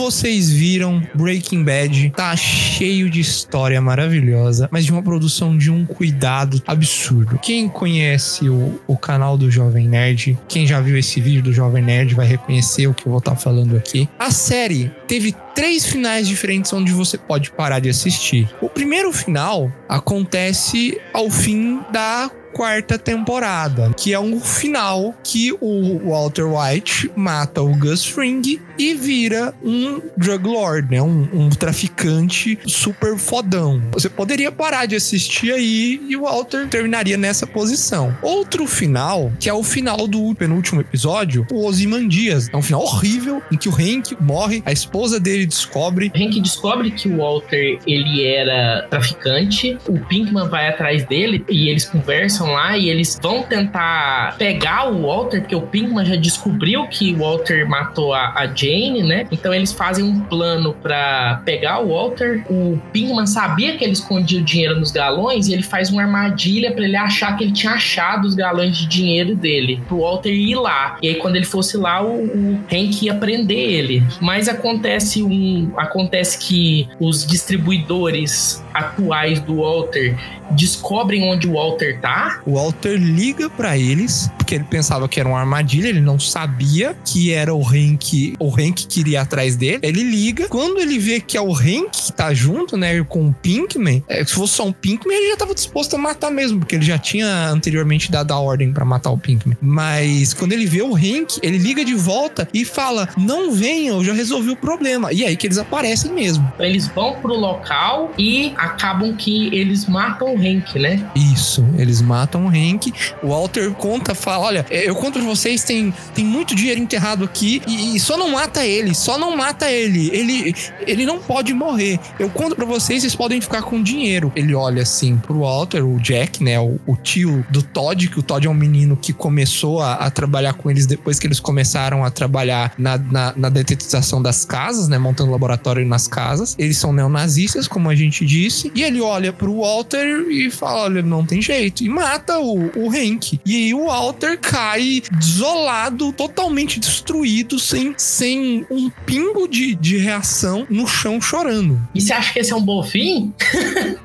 Vocês 0.08 0.50
viram, 0.50 1.06
Breaking 1.14 1.66
Bad 1.66 2.14
tá 2.16 2.34
cheio 2.34 3.10
de 3.10 3.20
história 3.20 3.82
maravilhosa, 3.82 4.70
mas 4.72 4.86
de 4.86 4.92
uma 4.94 5.04
produção 5.04 5.58
de 5.58 5.70
um 5.70 5.86
cuidado 5.86 6.64
absurdo. 6.66 7.38
Quem 7.40 7.68
conhece 7.68 8.48
o, 8.48 8.80
o 8.88 8.98
canal 8.98 9.38
do 9.38 9.52
Jovem 9.52 9.86
Nerd, 9.86 10.40
quem 10.48 10.66
já 10.66 10.80
viu 10.80 10.98
esse 10.98 11.20
vídeo 11.20 11.44
do 11.44 11.52
Jovem 11.52 11.84
Nerd 11.84 12.16
vai 12.16 12.26
reconhecer 12.26 12.88
o 12.88 12.94
que 12.94 13.06
eu 13.06 13.10
vou 13.10 13.20
estar 13.20 13.36
falando 13.36 13.76
aqui. 13.76 14.08
A 14.18 14.32
série 14.32 14.90
teve 15.10 15.36
três 15.54 15.86
finais 15.86 16.26
diferentes 16.26 16.72
onde 16.72 16.94
você 16.94 17.18
pode 17.18 17.52
parar 17.52 17.80
de 17.80 17.90
assistir. 17.90 18.50
O 18.62 18.70
primeiro 18.70 19.12
final 19.12 19.70
acontece 19.90 20.98
ao 21.14 21.30
fim 21.30 21.82
da 21.92 22.32
quarta 22.58 22.98
temporada, 22.98 23.94
que 23.96 24.16
é 24.16 24.20
um 24.20 24.42
final 24.42 25.14
que 25.24 25.56
o 25.62 26.10
Walter 26.10 26.46
White 26.46 27.12
mata 27.16 27.62
o 27.62 27.78
Gus 27.78 28.04
Fring 28.04 28.60
e 28.80 28.94
vira 28.96 29.54
um 29.64 30.02
drug 30.18 30.48
lord, 30.48 30.90
né? 30.90 31.00
Um, 31.00 31.30
um 31.32 31.50
traficante 31.50 32.58
super 32.66 33.16
fodão. 33.16 33.80
Você 33.92 34.10
poderia 34.10 34.52
parar 34.52 34.88
de 34.88 34.96
assistir 34.96 35.52
aí 35.52 36.02
e 36.10 36.16
o 36.18 36.24
Walter 36.24 36.68
terminaria 36.68 37.16
nessa 37.16 37.46
posição. 37.46 38.18
Outro 38.24 38.66
final, 38.66 39.32
que 39.40 39.48
é 39.48 39.54
o 39.54 39.62
final 39.62 40.08
do 40.08 40.34
penúltimo 40.34 40.82
episódio, 40.82 41.46
o 41.52 41.64
Ozymandias. 41.64 42.50
É 42.52 42.58
um 42.58 42.64
final 42.64 42.82
horrível 42.82 43.40
em 43.52 43.58
que 43.58 43.70
o 43.70 43.72
Hank 43.72 44.18
morre, 44.20 44.64
a 44.66 44.72
esposa 44.72 45.20
dele 45.20 45.46
descobre. 45.46 46.12
Hank 46.16 46.42
descobre 46.42 46.90
que 46.90 47.08
o 47.08 47.18
Walter 47.18 47.78
ele 47.86 48.26
era 48.26 48.88
traficante, 48.90 49.78
o 49.88 50.00
Pinkman 50.00 50.50
vai 50.50 50.70
atrás 50.70 51.06
dele 51.06 51.46
e 51.48 51.70
eles 51.70 51.86
conversam 51.86 52.47
lá 52.48 52.78
e 52.78 52.90
eles 52.90 53.20
vão 53.22 53.44
tentar 53.44 54.36
pegar 54.38 54.90
o 54.90 55.04
Walter, 55.04 55.42
porque 55.42 55.56
o 55.56 55.62
Pinkman 55.62 56.06
já 56.06 56.16
descobriu 56.16 56.88
que 56.88 57.14
o 57.14 57.20
Walter 57.20 57.68
matou 57.68 58.14
a, 58.14 58.34
a 58.36 58.48
Jane, 58.48 59.04
né? 59.04 59.28
Então 59.32 59.54
eles 59.54 59.72
fazem 59.72 60.04
um 60.04 60.20
plano 60.22 60.74
pra 60.74 61.42
pegar 61.46 61.80
o 61.80 61.90
Walter. 61.90 62.44
O 62.50 62.80
Pinkman 62.92 63.26
sabia 63.26 63.78
que 63.78 63.84
ele 63.84 63.94
escondia 63.94 64.40
o 64.40 64.44
dinheiro 64.44 64.80
nos 64.80 64.92
galões 64.92 65.48
e 65.48 65.54
ele 65.54 65.64
faz 65.64 65.90
uma 65.90 66.02
armadilha 66.02 66.72
pra 66.72 66.84
ele 66.84 66.96
achar 66.96 67.36
que 67.38 67.44
ele 67.44 67.54
tinha 67.54 67.74
achado 67.74 68.26
os 68.26 68.36
galões 68.36 68.78
de 68.78 68.88
dinheiro 68.88 69.36
dele, 69.36 69.82
pro 69.88 70.00
Walter 70.00 70.32
ir 70.32 70.56
lá. 70.56 70.98
E 71.02 71.10
aí 71.10 71.16
quando 71.16 71.36
ele 71.36 71.46
fosse 71.46 71.78
lá, 71.78 72.04
o, 72.04 72.26
o 72.26 72.60
Hank 72.72 73.04
ia 73.04 73.16
prender 73.16 73.58
ele. 73.58 74.04
Mas 74.22 74.48
acontece 74.48 75.24
um, 75.24 75.72
acontece 75.78 76.38
que 76.38 76.88
os 77.00 77.26
distribuidores 77.26 78.64
atuais 78.74 79.40
do 79.40 79.58
Walter 79.58 80.18
descobrem 80.52 81.24
onde 81.24 81.48
o 81.48 81.54
Walter 81.54 82.00
tá. 82.00 82.42
O 82.46 82.54
Walter 82.54 82.98
liga 82.98 83.50
pra 83.50 83.78
eles, 83.78 84.30
porque 84.38 84.56
ele 84.56 84.64
pensava 84.64 85.08
que 85.08 85.20
era 85.20 85.28
uma 85.28 85.40
armadilha, 85.40 85.88
ele 85.88 86.02
não 86.02 86.20
sabia 86.20 86.96
que 87.06 87.32
era 87.32 87.54
o 87.54 87.62
Hank, 87.62 88.36
o 88.40 88.50
Hank 88.50 88.88
que 88.88 89.00
iria 89.00 89.22
atrás 89.22 89.56
dele. 89.56 89.80
Ele 89.82 90.04
liga, 90.04 90.48
quando 90.48 90.80
ele 90.80 90.98
vê 90.98 91.20
que 91.20 91.38
é 91.38 91.42
o 91.42 91.54
Hank 91.54 91.90
que 91.92 92.14
tá 92.14 92.34
junto, 92.34 92.78
né, 92.78 93.04
com 93.04 93.28
o 93.28 93.34
Pinkman, 93.34 94.04
é, 94.08 94.24
se 94.24 94.34
fosse 94.34 94.54
só 94.54 94.66
um 94.66 94.72
Pinkman, 94.72 95.16
ele 95.16 95.30
já 95.32 95.38
tava 95.38 95.54
disposto 95.54 95.96
a 95.96 95.98
matar 95.98 96.32
mesmo, 96.32 96.60
porque 96.60 96.76
ele 96.76 96.86
já 96.86 96.98
tinha 96.98 97.50
anteriormente 97.50 98.12
dado 98.12 98.32
a 98.32 98.40
ordem 98.40 98.72
pra 98.72 98.86
matar 98.86 99.12
o 99.12 99.18
Pinkman. 99.18 99.58
Mas 99.62 100.34
quando 100.34 100.54
ele 100.54 100.66
vê 100.66 100.82
o 100.82 100.96
Hank, 100.96 101.40
ele 101.42 101.58
liga 101.58 101.84
de 101.84 101.94
volta 101.94 102.48
e 102.54 102.64
fala: 102.64 103.10
"Não 103.18 103.52
venham, 103.52 103.98
eu 103.98 104.04
já 104.04 104.14
resolvi 104.14 104.52
o 104.52 104.56
problema". 104.56 105.12
E 105.12 105.26
aí 105.26 105.36
que 105.36 105.48
eles 105.48 105.58
aparecem 105.58 106.12
mesmo. 106.12 106.52
Eles 106.60 106.88
vão 106.88 107.16
pro 107.16 107.34
local 107.34 108.12
e 108.18 108.54
acabam 108.58 109.16
que 109.16 109.48
eles 109.56 109.86
matam 109.86 110.37
Hank, 110.38 110.80
né? 110.80 111.04
Isso, 111.16 111.66
eles 111.78 112.02
matam 112.02 112.46
o 112.46 112.50
Hank. 112.50 112.94
O 113.22 113.30
Walter 113.30 113.72
conta, 113.72 114.16
fala: 114.16 114.46
Olha, 114.46 114.66
eu 114.70 114.96
conto 114.96 115.20
pra 115.20 115.28
vocês, 115.28 115.64
tem, 115.64 115.94
tem 116.14 116.26
muito 116.26 116.56
dinheiro 116.56 116.80
enterrado 116.80 117.24
aqui 117.24 117.62
e, 117.68 117.96
e 117.96 118.00
só 118.00 118.18
não 118.18 118.32
mata 118.32 118.66
ele, 118.66 118.94
só 118.94 119.18
não 119.18 119.36
mata 119.36 119.70
ele. 119.70 120.10
Ele, 120.14 120.56
ele 120.82 121.06
não 121.06 121.20
pode 121.20 121.54
morrer. 121.54 122.00
Eu 122.20 122.30
conto 122.30 122.56
pra 122.56 122.66
vocês, 122.66 123.02
vocês 123.02 123.16
podem 123.16 123.42
ficar 123.42 123.62
com 123.62 123.82
dinheiro. 123.82 124.32
Ele 124.36 124.54
olha 124.54 124.82
assim 124.82 125.18
pro 125.18 125.40
Walter, 125.40 125.86
o 125.86 126.00
Jack, 126.00 126.44
né? 126.44 126.60
O, 126.60 126.80
o 126.86 126.96
tio 126.96 127.46
do 127.50 127.62
Todd, 127.62 128.08
que 128.10 128.20
o 128.20 128.24
Todd 128.24 128.46
é 128.48 128.50
um 128.50 128.54
menino 128.54 128.96
que 128.96 129.14
começou 129.14 129.82
a, 129.82 129.94
a 129.96 130.10
trabalhar 130.10 130.54
com 130.54 130.70
eles 130.70 130.86
depois 130.86 131.20
que 131.20 131.28
eles 131.28 131.40
começaram 131.40 132.04
a 132.04 132.12
trabalhar 132.12 132.74
na, 132.78 132.98
na, 132.98 133.34
na 133.36 133.50
detetização 133.50 134.22
das 134.22 134.46
casas, 134.46 134.88
né? 134.88 134.98
Montando 134.98 135.32
laboratório 135.32 135.86
nas 135.86 136.08
casas. 136.08 136.56
Eles 136.58 136.78
são 136.78 136.94
neonazistas, 136.94 137.68
como 137.68 137.90
a 137.90 137.96
gente 137.96 138.26
disse. 138.26 138.72
E 138.76 138.84
ele 138.84 139.02
olha 139.02 139.32
pro 139.34 139.62
Walter 139.62 140.27
e 140.30 140.50
fala: 140.52 140.84
Olha, 140.84 141.02
não 141.02 141.26
tem 141.26 141.42
jeito. 141.42 141.84
E 141.84 141.90
mata 141.90 142.40
o, 142.40 142.72
o 142.76 142.90
Hank. 142.90 143.40
E 143.46 143.56
aí 143.56 143.74
o 143.74 143.86
Walter 143.86 144.38
cai 144.40 145.02
desolado, 145.12 146.12
totalmente 146.14 146.80
destruído, 146.80 147.60
sem, 147.60 147.94
sem 147.98 148.66
um 148.70 148.90
pingo 149.06 149.48
de, 149.48 149.76
de 149.76 149.98
reação 149.98 150.66
no 150.70 150.88
chão 150.88 151.22
chorando. 151.22 151.80
E 151.94 152.02
você 152.02 152.14
acha 152.14 152.34
que 152.34 152.40
esse 152.40 152.52
é 152.52 152.56
um 152.56 152.62
bom 152.62 152.84
fim? 152.84 153.34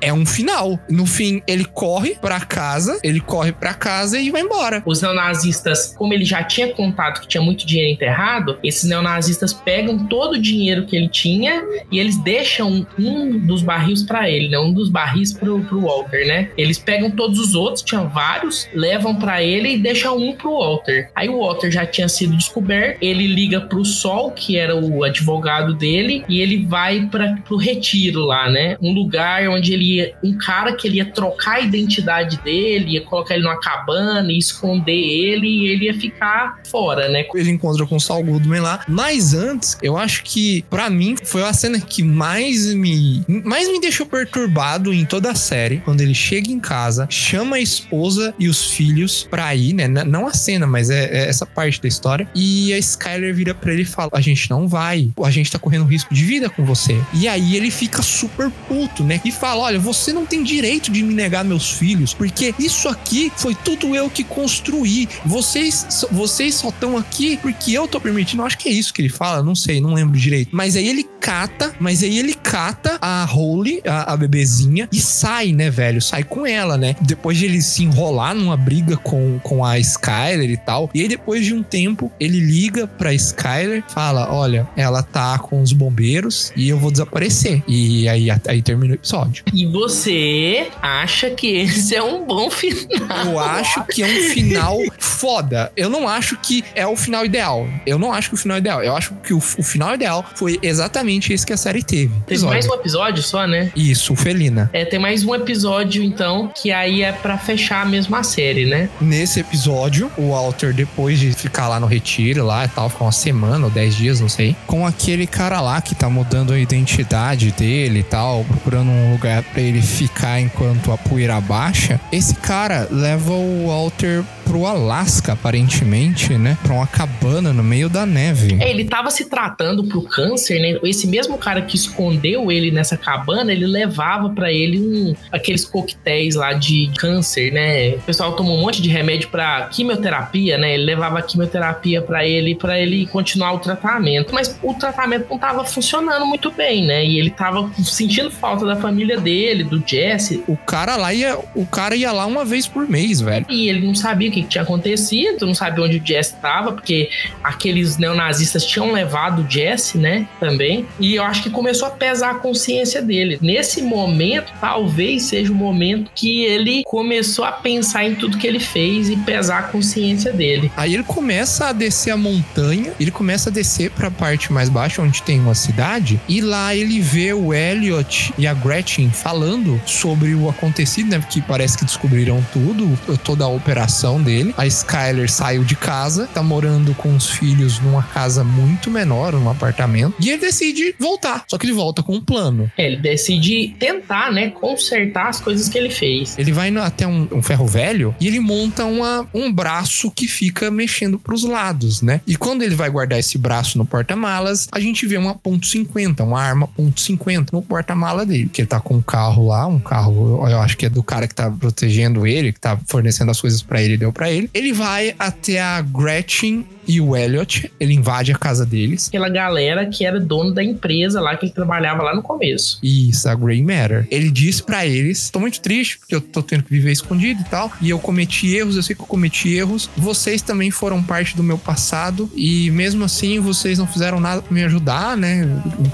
É 0.01 0.13
um 0.13 0.25
final. 0.25 0.79
No 0.89 1.05
fim, 1.05 1.41
ele 1.47 1.65
corre 1.65 2.15
pra 2.15 2.39
casa, 2.41 2.99
ele 3.03 3.19
corre 3.19 3.51
pra 3.51 3.73
casa 3.73 4.19
e 4.19 4.31
vai 4.31 4.41
embora. 4.41 4.83
Os 4.85 5.01
neonazistas, 5.01 5.93
como 5.97 6.13
ele 6.13 6.25
já 6.25 6.43
tinha 6.43 6.73
contado 6.73 7.21
que 7.21 7.27
tinha 7.27 7.41
muito 7.41 7.65
dinheiro 7.65 7.93
enterrado, 7.93 8.57
esses 8.63 8.89
neonazistas 8.89 9.53
pegam 9.53 10.07
todo 10.07 10.33
o 10.33 10.41
dinheiro 10.41 10.85
que 10.85 10.95
ele 10.95 11.09
tinha 11.09 11.63
e 11.91 11.99
eles 11.99 12.17
deixam 12.23 12.85
um 12.97 13.37
dos 13.39 13.61
barris 13.61 14.03
pra 14.03 14.29
ele, 14.29 14.49
né? 14.49 14.59
Um 14.59 14.73
dos 14.73 14.89
barris 14.89 15.33
pro, 15.33 15.61
pro 15.61 15.81
Walter, 15.81 16.12
né? 16.25 16.49
Eles 16.57 16.77
pegam 16.77 17.11
todos 17.11 17.39
os 17.39 17.55
outros, 17.55 17.83
tinha 17.83 18.03
vários, 18.03 18.67
levam 18.73 19.15
pra 19.15 19.43
ele 19.43 19.75
e 19.75 19.77
deixam 19.77 20.17
um 20.17 20.33
pro 20.33 20.57
Walter. 20.57 21.09
Aí 21.15 21.29
o 21.29 21.39
Walter 21.39 21.71
já 21.71 21.85
tinha 21.85 22.07
sido 22.07 22.35
descoberto, 22.35 22.97
ele 23.01 23.27
liga 23.27 23.61
pro 23.61 23.83
Sol, 23.83 24.31
que 24.31 24.57
era 24.57 24.75
o 24.75 25.03
advogado 25.03 25.73
dele, 25.73 26.23
e 26.29 26.41
ele 26.41 26.65
vai 26.65 27.07
para 27.07 27.37
pro 27.45 27.57
retiro 27.57 28.21
lá, 28.21 28.49
né? 28.49 28.77
Um 28.81 28.93
lugar 28.93 29.47
onde 29.49 29.73
ele 29.73 29.95
ia, 29.95 30.13
um 30.23 30.37
cara 30.37 30.73
que 30.73 30.87
ele 30.87 30.97
ia 30.97 31.05
trocar 31.05 31.55
a 31.55 31.61
identidade 31.61 32.37
dele, 32.43 32.93
ia 32.93 33.01
colocar 33.01 33.35
ele 33.35 33.43
numa 33.43 33.59
cabana 33.59 34.31
e 34.31 34.37
esconder 34.37 34.91
ele 34.91 35.47
e 35.47 35.67
ele 35.67 35.85
ia 35.85 35.93
ficar 35.93 36.59
fora, 36.69 37.09
né? 37.09 37.25
Ele 37.33 37.51
encontra 37.51 37.85
com 37.85 37.95
o 37.95 37.99
Saul 37.99 38.23
Goodman 38.23 38.61
lá. 38.61 38.83
Mas 38.87 39.33
antes, 39.33 39.77
eu 39.81 39.97
acho 39.97 40.23
que, 40.23 40.63
pra 40.69 40.89
mim, 40.89 41.15
foi 41.23 41.43
a 41.43 41.53
cena 41.53 41.79
que 41.79 42.03
mais 42.03 42.73
me, 42.73 43.23
mais 43.27 43.71
me 43.71 43.79
deixou 43.79 44.05
perturbado 44.05 44.93
em 44.93 45.05
toda 45.05 45.31
a 45.31 45.35
série. 45.35 45.77
Quando 45.77 46.01
ele 46.03 46.13
chega 46.13 46.51
em 46.51 46.59
casa, 46.59 47.07
chama 47.09 47.57
a 47.57 47.59
esposa 47.59 48.33
e 48.37 48.47
os 48.47 48.71
filhos 48.71 49.27
pra 49.29 49.53
ir, 49.55 49.73
né? 49.73 49.87
Não 49.87 50.27
a 50.27 50.33
cena, 50.33 50.67
mas 50.67 50.89
é, 50.89 51.05
é 51.05 51.29
essa 51.29 51.45
parte 51.45 51.81
da 51.81 51.87
história. 51.87 52.27
E 52.35 52.73
a 52.73 52.77
Skyler 52.77 53.33
vira 53.33 53.53
pra 53.53 53.73
ele 53.73 53.83
e 53.83 53.85
fala: 53.85 54.09
A 54.13 54.21
gente 54.21 54.49
não 54.49 54.67
vai, 54.67 55.11
a 55.23 55.31
gente 55.31 55.51
tá 55.51 55.59
correndo 55.59 55.85
risco 55.85 56.13
de 56.13 56.23
vida 56.23 56.49
com 56.49 56.63
você. 56.65 56.99
E 57.13 57.27
aí 57.27 57.55
ele 57.55 57.71
fica 57.71 58.01
super 58.01 58.49
puto, 58.67 59.03
né? 59.03 59.19
E 59.23 59.31
fala: 59.31 59.61
Olha, 59.61 59.79
você 59.79 60.13
não 60.13 60.25
tem 60.25 60.43
direito 60.43 60.91
de 60.91 61.03
me 61.03 61.13
negar 61.13 61.43
meus 61.43 61.71
filhos, 61.71 62.13
porque 62.13 62.53
isso 62.59 62.87
aqui 62.87 63.31
foi 63.35 63.55
tudo 63.55 63.95
eu 63.95 64.09
que 64.09 64.23
construí. 64.23 65.07
Vocês, 65.25 66.05
vocês 66.11 66.55
só 66.55 66.69
estão 66.69 66.97
aqui 66.97 67.37
porque 67.37 67.71
eu 67.71 67.87
tô 67.87 67.99
permitindo. 67.99 68.41
Eu 68.41 68.47
acho 68.47 68.57
que 68.57 68.69
é 68.69 68.71
isso 68.71 68.93
que 68.93 69.01
ele 69.01 69.09
fala, 69.09 69.43
não 69.43 69.55
sei, 69.55 69.79
não 69.79 69.93
lembro 69.93 70.17
direito. 70.17 70.49
Mas 70.51 70.75
aí 70.75 70.87
ele 70.87 71.03
cata, 71.19 71.73
mas 71.79 72.03
aí 72.03 72.19
ele 72.19 72.33
cata 72.33 72.97
a 73.01 73.23
Holly, 73.23 73.81
a, 73.85 74.13
a 74.13 74.17
bebezinha, 74.17 74.89
e 74.91 74.99
sai, 74.99 75.53
né, 75.53 75.69
velho? 75.69 75.92
Sai 76.01 76.23
com 76.23 76.45
ela, 76.45 76.77
né? 76.77 76.95
Depois 77.01 77.37
de 77.37 77.45
ele 77.45 77.61
se 77.61 77.83
enrolar 77.83 78.35
numa 78.35 78.57
briga 78.57 78.97
com, 78.97 79.39
com 79.39 79.63
a 79.63 79.79
Skyler 79.79 80.49
e 80.49 80.57
tal. 80.57 80.89
E 80.93 81.01
aí, 81.01 81.07
depois 81.07 81.45
de 81.45 81.53
um 81.53 81.63
tempo, 81.63 82.11
ele 82.19 82.39
liga 82.39 82.87
pra 82.87 83.13
Skyler, 83.13 83.83
fala: 83.87 84.31
Olha, 84.31 84.67
ela 84.75 85.03
tá 85.03 85.37
com 85.39 85.61
os 85.61 85.73
bombeiros 85.73 86.51
e 86.55 86.69
eu 86.69 86.77
vou 86.77 86.91
desaparecer. 86.91 87.63
E 87.67 88.07
aí, 88.07 88.27
aí 88.47 88.61
termina 88.61 88.93
o 88.93 88.95
episódio. 88.95 89.43
E 89.53 89.65
você 89.65 90.67
acha 90.81 91.29
que 91.29 91.47
esse 91.47 91.95
é 91.95 92.03
um 92.03 92.25
bom 92.25 92.49
final? 92.49 93.25
Eu 93.25 93.39
acho 93.39 93.83
que 93.85 94.03
é 94.03 94.07
um 94.07 94.29
final 94.29 94.77
foda. 94.99 95.71
Eu 95.75 95.89
não 95.89 96.07
acho 96.07 96.37
que 96.37 96.63
é 96.75 96.85
o 96.85 96.95
final 96.95 97.25
ideal. 97.25 97.67
Eu 97.85 97.97
não 97.97 98.11
acho 98.11 98.29
que 98.29 98.35
o 98.35 98.37
final 98.37 98.57
é 98.57 98.59
ideal. 98.59 98.83
Eu 98.83 98.95
acho 98.95 99.13
que 99.15 99.33
o, 99.33 99.37
o 99.37 99.63
final 99.63 99.93
ideal 99.93 100.25
foi 100.35 100.59
exatamente 100.61 101.33
esse 101.33 101.45
que 101.45 101.53
a 101.53 101.57
série 101.57 101.83
teve. 101.83 102.13
Teve 102.25 102.45
mais 102.45 102.67
um 102.67 102.73
episódio 102.73 103.23
só, 103.23 103.45
né? 103.47 103.71
Isso, 103.75 104.15
Felina. 104.15 104.69
É, 104.73 104.85
tem 104.85 104.99
mais 104.99 105.23
um 105.23 105.33
episódio, 105.35 105.82
então, 105.83 106.51
que 106.55 106.71
aí 106.71 107.01
é 107.01 107.11
pra 107.11 107.37
fechar 107.37 107.85
mesmo 107.85 108.15
a 108.15 108.23
série, 108.23 108.65
né? 108.65 108.89
Nesse 109.01 109.39
episódio, 109.39 110.11
o 110.17 110.31
Walter, 110.31 110.73
depois 110.73 111.19
de 111.19 111.33
ficar 111.33 111.67
lá 111.67 111.79
no 111.79 111.87
retiro, 111.87 112.45
lá 112.45 112.65
e 112.65 112.67
tal, 112.67 112.89
ficar 112.89 113.05
uma 113.05 113.11
semana 113.11 113.65
ou 113.65 113.71
dez 113.71 113.95
dias, 113.95 114.19
não 114.19 114.29
sei, 114.29 114.55
com 114.67 114.85
aquele 114.85 115.27
cara 115.27 115.61
lá 115.61 115.81
que 115.81 115.95
tá 115.95 116.09
mudando 116.09 116.53
a 116.53 116.59
identidade 116.59 117.51
dele 117.51 117.99
e 117.99 118.03
tal, 118.03 118.43
procurando 118.45 118.89
um 118.89 119.11
lugar 119.13 119.43
pra 119.43 119.61
ele 119.61 119.81
ficar 119.81 120.39
enquanto 120.39 120.91
a 120.91 120.97
poeira 120.97 121.39
baixa, 121.41 121.99
esse 122.11 122.35
cara 122.35 122.87
leva 122.91 123.31
o 123.31 123.67
Walter 123.67 124.23
pro 124.43 124.65
Alasca, 124.65 125.33
aparentemente, 125.33 126.37
né? 126.37 126.57
Pra 126.61 126.73
uma 126.73 126.87
cabana 126.87 127.53
no 127.53 127.63
meio 127.63 127.89
da 127.89 128.05
neve. 128.05 128.57
É, 128.59 128.69
ele 128.69 128.85
tava 128.85 129.09
se 129.09 129.25
tratando 129.25 129.83
pro 129.85 130.01
câncer, 130.01 130.59
né? 130.59 130.79
Esse 130.83 131.07
mesmo 131.07 131.37
cara 131.37 131.61
que 131.61 131.75
escondeu 131.75 132.51
ele 132.51 132.71
nessa 132.71 132.97
cabana, 132.97 133.51
ele 133.51 133.65
levava 133.65 134.29
pra 134.29 134.51
ele 134.51 134.79
um, 134.79 135.15
aqueles 135.31 135.62
coquetéis 135.65 136.35
lá 136.35 136.53
de 136.53 136.91
câncer, 136.97 137.51
né? 137.51 137.95
O 137.95 138.01
pessoal 138.01 138.33
tomou 138.33 138.57
um 138.57 138.61
monte 138.61 138.81
de 138.81 138.89
remédio 138.89 139.29
pra 139.29 139.67
quimioterapia, 139.71 140.57
né? 140.57 140.73
Ele 140.75 140.83
levava 140.83 141.21
quimioterapia 141.21 142.01
pra 142.01 142.25
ele 142.25 142.55
para 142.55 142.79
ele 142.79 143.05
continuar 143.07 143.53
o 143.53 143.59
tratamento, 143.59 144.33
mas 144.33 144.57
o 144.61 144.73
tratamento 144.73 145.27
não 145.29 145.37
tava 145.37 145.63
funcionando 145.63 146.25
muito 146.25 146.51
bem, 146.51 146.85
né? 146.85 147.05
E 147.05 147.19
ele 147.19 147.29
tava 147.29 147.69
sentindo 147.83 148.29
falta 148.29 148.65
da 148.65 148.75
família 148.75 149.19
dele, 149.19 149.63
do 149.63 149.81
Jesse. 149.85 150.43
O 150.47 150.57
cara 150.57 150.95
lá 150.95 151.13
ia, 151.13 151.37
o 151.55 151.65
cara 151.65 151.95
ia 151.95 152.11
lá 152.11 152.25
uma 152.25 152.43
vez 152.43 152.67
por 152.67 152.87
mês, 152.87 153.21
velho. 153.21 153.45
E 153.49 153.69
ele 153.69 153.85
não 153.85 153.95
sabia 153.95 154.29
o 154.29 154.31
que, 154.31 154.41
que 154.43 154.47
tinha 154.47 154.63
acontecido, 154.63 155.45
não 155.45 155.55
sabia 155.55 155.83
onde 155.83 155.97
o 155.97 156.05
Jesse 156.05 156.35
tava, 156.35 156.73
porque 156.73 157.09
aqueles 157.43 157.97
neonazistas 157.97 158.65
tinham 158.65 158.91
levado 158.91 159.43
o 159.43 159.49
Jesse, 159.49 159.97
né? 159.97 160.27
Também. 160.39 160.85
E 160.99 161.15
eu 161.15 161.23
acho 161.23 161.43
que 161.43 161.49
começou 161.49 161.87
a 161.87 161.91
pesar 161.91 162.31
a 162.31 162.35
consciência 162.35 163.01
dele. 163.01 163.37
Nesse 163.41 163.81
momento, 163.81 164.51
talvez 164.59 165.23
seja 165.23 165.51
o 165.53 165.55
momento 165.55 166.11
que 166.13 166.43
ele 166.43 166.83
começou 166.85 167.45
a 167.45 167.51
pensar 167.51 168.05
em 168.05 168.15
tudo 168.15 168.37
que 168.37 168.47
ele 168.47 168.59
fez 168.59 169.09
e 169.09 169.15
pesar 169.17 169.59
a 169.59 169.63
consciência 169.63 170.33
dele. 170.33 170.71
Aí 170.75 170.93
ele 170.93 171.03
começa 171.03 171.67
a 171.67 171.71
descer 171.73 172.11
a 172.11 172.17
montanha, 172.17 172.93
ele 172.99 173.11
começa 173.11 173.49
a 173.49 173.53
descer 173.53 173.91
pra 173.91 174.09
parte 174.09 174.51
mais 174.51 174.69
baixa, 174.69 175.01
onde 175.01 175.21
tem 175.21 175.39
uma 175.39 175.53
cidade, 175.53 176.19
e 176.27 176.41
lá 176.41 176.75
ele 176.75 176.99
vê 176.99 177.33
o 177.33 177.53
Elliot 177.53 178.33
e 178.37 178.47
a 178.47 178.53
Gretchen 178.53 179.09
falando 179.09 179.79
sobre 179.85 180.33
o 180.33 180.49
acontecido, 180.49 181.09
né? 181.09 181.19
Porque 181.19 181.41
parece 181.41 181.77
que 181.77 181.85
descobriram 181.85 182.43
tudo, 182.51 182.97
toda 183.23 183.45
a 183.45 183.47
operação 183.47 184.21
dele. 184.21 184.53
A 184.57 184.65
Skyler 184.65 185.29
saiu 185.29 185.63
de 185.63 185.75
casa, 185.75 186.27
tá 186.33 186.41
morando 186.41 186.93
com 186.95 187.15
os 187.15 187.29
filhos 187.29 187.79
numa 187.79 188.03
casa 188.03 188.43
muito 188.43 188.89
menor, 188.89 189.33
num 189.33 189.49
apartamento, 189.49 190.15
e 190.19 190.29
ele 190.29 190.41
decide 190.41 190.95
voltar. 190.99 191.43
Só 191.47 191.57
que 191.57 191.65
ele 191.65 191.73
volta 191.73 192.01
com 192.01 192.15
um 192.15 192.21
plano. 192.21 192.71
É, 192.77 192.87
Ele 192.87 192.97
decide 192.97 193.75
tentar, 193.79 194.31
né, 194.31 194.49
consertar 194.49 195.27
as 195.27 195.39
coisas 195.43 195.69
que 195.69 195.77
ele 195.77 195.89
fez. 195.89 196.37
Ele 196.37 196.51
vai 196.51 196.75
até 196.77 197.05
um, 197.05 197.27
um 197.31 197.41
ferro 197.41 197.67
velho 197.67 198.15
e 198.19 198.27
ele 198.27 198.39
monta 198.39 198.85
uma, 198.85 199.27
um 199.33 199.51
braço 199.51 200.09
que 200.09 200.27
fica 200.27 200.71
mexendo 200.71 201.19
pros 201.19 201.43
lados, 201.43 202.01
né? 202.01 202.21
E 202.25 202.35
quando 202.35 202.63
ele 202.63 202.75
vai 202.75 202.89
guardar 202.89 203.19
esse 203.19 203.37
braço 203.37 203.77
no 203.77 203.85
porta-malas, 203.85 204.67
a 204.71 204.79
gente 204.79 205.05
vê 205.05 205.17
uma 205.17 205.35
ponto 205.35 205.67
.50, 205.67 206.21
uma 206.23 206.41
arma 206.41 206.67
ponto 206.67 207.01
.50 207.01 207.49
no 207.51 207.61
porta-mala 207.61 208.25
dele. 208.25 208.49
Que 208.51 208.61
ele 208.61 208.67
tá 208.67 208.79
com 208.79 208.95
um 208.95 209.01
carro 209.01 209.47
lá, 209.47 209.67
um 209.67 209.79
carro, 209.79 210.47
eu 210.49 210.59
acho 210.59 210.77
que 210.77 210.85
é 210.85 210.89
do 210.89 211.03
cara 211.03 211.27
que 211.27 211.35
tá 211.35 211.51
protegendo 211.51 212.25
ele, 212.25 212.53
que 212.53 212.59
tá 212.59 212.79
fornecendo 212.87 213.31
as 213.31 213.39
coisas 213.39 213.61
pra 213.61 213.81
ele, 213.81 213.97
deu 213.97 214.11
pra 214.11 214.31
ele. 214.31 214.49
Ele 214.53 214.73
vai 214.73 215.13
até 215.19 215.61
a 215.61 215.81
Gretchen 215.81 216.65
e 216.87 216.99
o 216.99 217.15
Elliot, 217.15 217.71
ele 217.79 217.93
invade 217.93 218.31
a 218.31 218.37
casa 218.37 218.65
deles. 218.65 219.07
Aquela 219.07 219.29
galera 219.29 219.85
que 219.85 220.05
era 220.05 220.19
dono 220.19 220.53
da 220.53 220.63
empresa 220.63 221.21
lá 221.21 221.35
que 221.35 221.45
ele 221.45 221.53
trabalhava 221.53 222.03
lá 222.03 222.15
no 222.15 222.21
começo. 222.21 222.79
Isso, 222.83 223.27
a 223.27 223.35
Grey 223.35 223.61
Matter. 223.61 224.07
Ele 224.11 224.29
diz 224.29 224.59
pra 224.59 224.85
eles: 224.85 225.29
tô 225.33 225.39
muito 225.39 225.59
triste 225.59 225.97
porque 225.97 226.13
eu 226.13 226.21
tô 226.21 226.43
tendo 226.43 226.63
que 226.63 226.69
viver 226.69 226.91
escondido 226.91 227.41
e 227.41 227.43
tal. 227.45 227.71
E 227.81 227.89
eu 227.89 227.97
cometi 227.97 228.55
erros, 228.55 228.75
eu 228.75 228.83
sei 228.83 228.95
que 228.95 229.01
eu 229.01 229.07
cometi 229.07 229.55
erros. 229.55 229.89
Vocês 229.97 230.43
também 230.43 230.69
foram 230.69 231.01
parte 231.01 231.35
do 231.35 231.41
meu 231.41 231.57
passado. 231.57 232.29
E 232.35 232.69
mesmo 232.69 233.03
assim, 233.03 233.39
vocês 233.39 233.79
não 233.79 233.87
fizeram 233.87 234.19
nada 234.19 234.43
pra 234.43 234.53
me 234.53 234.63
ajudar, 234.63 235.17
né? 235.17 235.43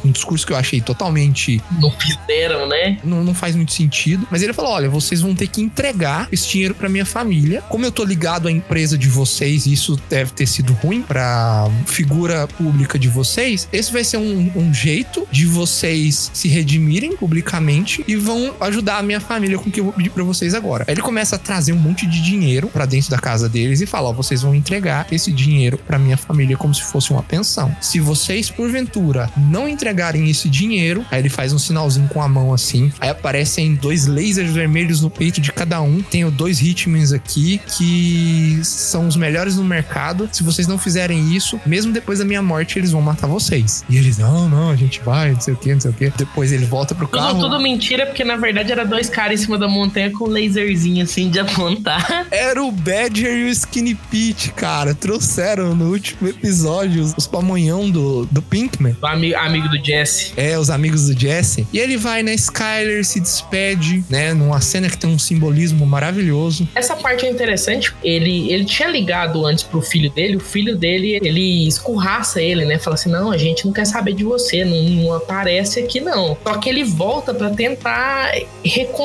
Um 0.03 0.11
discurso 0.11 0.45
que 0.45 0.51
eu 0.51 0.57
achei 0.57 0.81
totalmente. 0.81 1.63
Não 1.79 1.89
fizeram, 1.91 2.67
né? 2.67 2.99
Não, 3.03 3.23
não 3.23 3.33
faz 3.33 3.55
muito 3.55 3.71
sentido. 3.71 4.27
Mas 4.29 4.43
ele 4.43 4.51
falou: 4.51 4.71
olha, 4.71 4.89
vocês 4.89 5.21
vão 5.21 5.33
ter 5.33 5.47
que 5.47 5.61
entregar 5.61 6.27
esse 6.31 6.49
dinheiro 6.49 6.75
pra 6.75 6.89
minha 6.89 7.05
família. 7.05 7.61
Como 7.69 7.85
eu 7.85 7.91
tô 7.91 8.03
ligado 8.03 8.49
à 8.49 8.51
empresa 8.51 8.97
de 8.97 9.07
vocês, 9.07 9.65
isso 9.65 9.97
deve 10.09 10.31
ter 10.31 10.47
sido 10.47 10.73
ruim 10.73 11.01
pra 11.01 11.69
figura 11.85 12.45
pública 12.45 12.99
de 12.99 13.07
vocês. 13.07 13.69
Esse 13.71 13.93
vai 13.93 14.03
ser 14.03 14.17
um, 14.17 14.51
um 14.53 14.73
jeito 14.73 15.25
de 15.31 15.45
vocês 15.45 16.29
se 16.33 16.49
redimirem 16.49 17.15
publicamente 17.15 18.03
e 18.05 18.17
vão 18.17 18.53
ajudar 18.59 18.97
a 18.97 19.03
minha 19.03 19.21
família 19.29 19.59
com 19.59 19.69
o 19.69 19.71
que 19.71 19.79
eu 19.79 19.83
vou 19.83 19.93
pedir 19.93 20.09
pra 20.09 20.23
vocês 20.23 20.55
agora. 20.55 20.85
Aí 20.87 20.95
ele 20.95 21.03
começa 21.03 21.35
a 21.35 21.39
trazer 21.39 21.71
um 21.71 21.77
monte 21.77 22.07
de 22.07 22.19
dinheiro 22.19 22.67
pra 22.67 22.87
dentro 22.87 23.11
da 23.11 23.19
casa 23.19 23.47
deles 23.47 23.79
e 23.79 23.85
fala: 23.85 24.09
ó, 24.09 24.11
vocês 24.11 24.41
vão 24.41 24.55
entregar 24.55 25.05
esse 25.11 25.31
dinheiro 25.31 25.77
pra 25.77 25.99
minha 25.99 26.17
família 26.17 26.57
como 26.57 26.73
se 26.73 26.81
fosse 26.81 27.11
uma 27.11 27.21
pensão. 27.21 27.75
Se 27.79 27.99
vocês, 27.99 28.49
porventura, 28.49 29.29
não 29.37 29.69
entregarem 29.69 30.27
esse 30.27 30.49
dinheiro, 30.49 31.05
aí 31.11 31.19
ele 31.19 31.29
faz 31.29 31.53
um 31.53 31.59
sinalzinho 31.59 32.07
com 32.07 32.23
a 32.23 32.27
mão 32.27 32.51
assim. 32.51 32.91
Aí 32.99 33.09
aparecem 33.09 33.75
dois 33.75 34.07
lasers 34.07 34.51
vermelhos 34.51 35.01
no 35.01 35.11
peito 35.11 35.39
de 35.39 35.51
cada 35.51 35.79
um. 35.79 36.01
Tenho 36.01 36.31
dois 36.31 36.59
Hitmans 36.59 37.13
aqui 37.13 37.61
que 37.77 38.59
são 38.63 39.07
os 39.07 39.15
melhores 39.15 39.57
no 39.57 39.63
mercado. 39.63 40.27
Se 40.31 40.41
vocês 40.41 40.67
não 40.67 40.79
fizerem 40.79 41.35
isso, 41.35 41.61
mesmo 41.67 41.93
depois 41.93 42.17
da 42.17 42.25
minha 42.25 42.41
morte, 42.41 42.79
eles 42.79 42.91
vão 42.91 43.01
matar 43.01 43.27
vocês. 43.27 43.85
E 43.87 43.95
eles, 43.95 44.17
não, 44.17 44.49
não, 44.49 44.71
a 44.71 44.75
gente 44.75 44.99
vai, 45.01 45.33
não 45.33 45.41
sei 45.41 45.53
o 45.53 45.57
que, 45.57 45.71
não 45.71 45.79
sei 45.79 45.91
o 45.91 45.93
que. 45.93 46.09
Depois 46.17 46.51
ele 46.51 46.65
volta 46.65 46.95
pro 46.95 47.07
carro. 47.07 47.35
Tudo, 47.35 47.41
tudo 47.41 47.59
mentira, 47.59 48.07
porque 48.07 48.23
na 48.23 48.35
verdade 48.35 48.71
era 48.71 48.83
dois 48.83 49.07
caras 49.07 49.18
em 49.33 49.37
cima 49.37 49.57
da 49.57 49.67
montanha 49.67 50.11
com 50.11 50.25
um 50.25 50.29
laserzinho 50.29 51.03
assim 51.03 51.29
de 51.29 51.39
apontar. 51.39 52.27
Era 52.31 52.63
o 52.63 52.71
Badger 52.71 53.31
e 53.31 53.43
o 53.45 53.49
Skinny 53.49 53.95
Pete, 53.95 54.51
cara. 54.51 54.93
Trouxeram 54.95 55.75
no 55.75 55.91
último 55.91 56.27
episódio 56.29 57.01
os, 57.03 57.13
os 57.17 57.27
pamonhão 57.27 57.89
do, 57.89 58.25
do 58.25 58.41
Pinkman. 58.41 58.95
O 59.01 59.05
ami- 59.05 59.33
amigo 59.35 59.67
do 59.67 59.83
Jesse. 59.83 60.31
É, 60.37 60.57
os 60.57 60.69
amigos 60.69 61.07
do 61.07 61.19
Jesse. 61.19 61.67
E 61.73 61.79
ele 61.79 61.97
vai 61.97 62.23
na 62.23 62.33
Skyler, 62.33 63.05
se 63.05 63.19
despede, 63.19 64.03
né? 64.09 64.33
Numa 64.33 64.61
cena 64.61 64.89
que 64.89 64.97
tem 64.97 65.09
um 65.09 65.19
simbolismo 65.19 65.85
maravilhoso. 65.85 66.67
Essa 66.75 66.95
parte 66.95 67.25
é 67.25 67.29
interessante. 67.29 67.93
Ele, 68.03 68.51
ele 68.51 68.65
tinha 68.65 68.87
ligado 68.87 69.45
antes 69.45 69.63
pro 69.63 69.81
filho 69.81 70.09
dele. 70.09 70.37
O 70.37 70.39
filho 70.39 70.75
dele, 70.77 71.19
ele 71.21 71.67
escurraça 71.67 72.41
ele, 72.41 72.65
né? 72.65 72.77
Fala 72.79 72.95
assim: 72.95 73.09
não, 73.09 73.31
a 73.31 73.37
gente 73.37 73.65
não 73.65 73.73
quer 73.73 73.85
saber 73.85 74.13
de 74.13 74.23
você. 74.23 74.63
Não, 74.63 74.81
não 74.83 75.13
aparece 75.13 75.79
aqui, 75.79 75.99
não. 75.99 76.37
Só 76.43 76.57
que 76.57 76.69
ele 76.69 76.83
volta 76.83 77.33
pra 77.33 77.49
tentar 77.49 78.31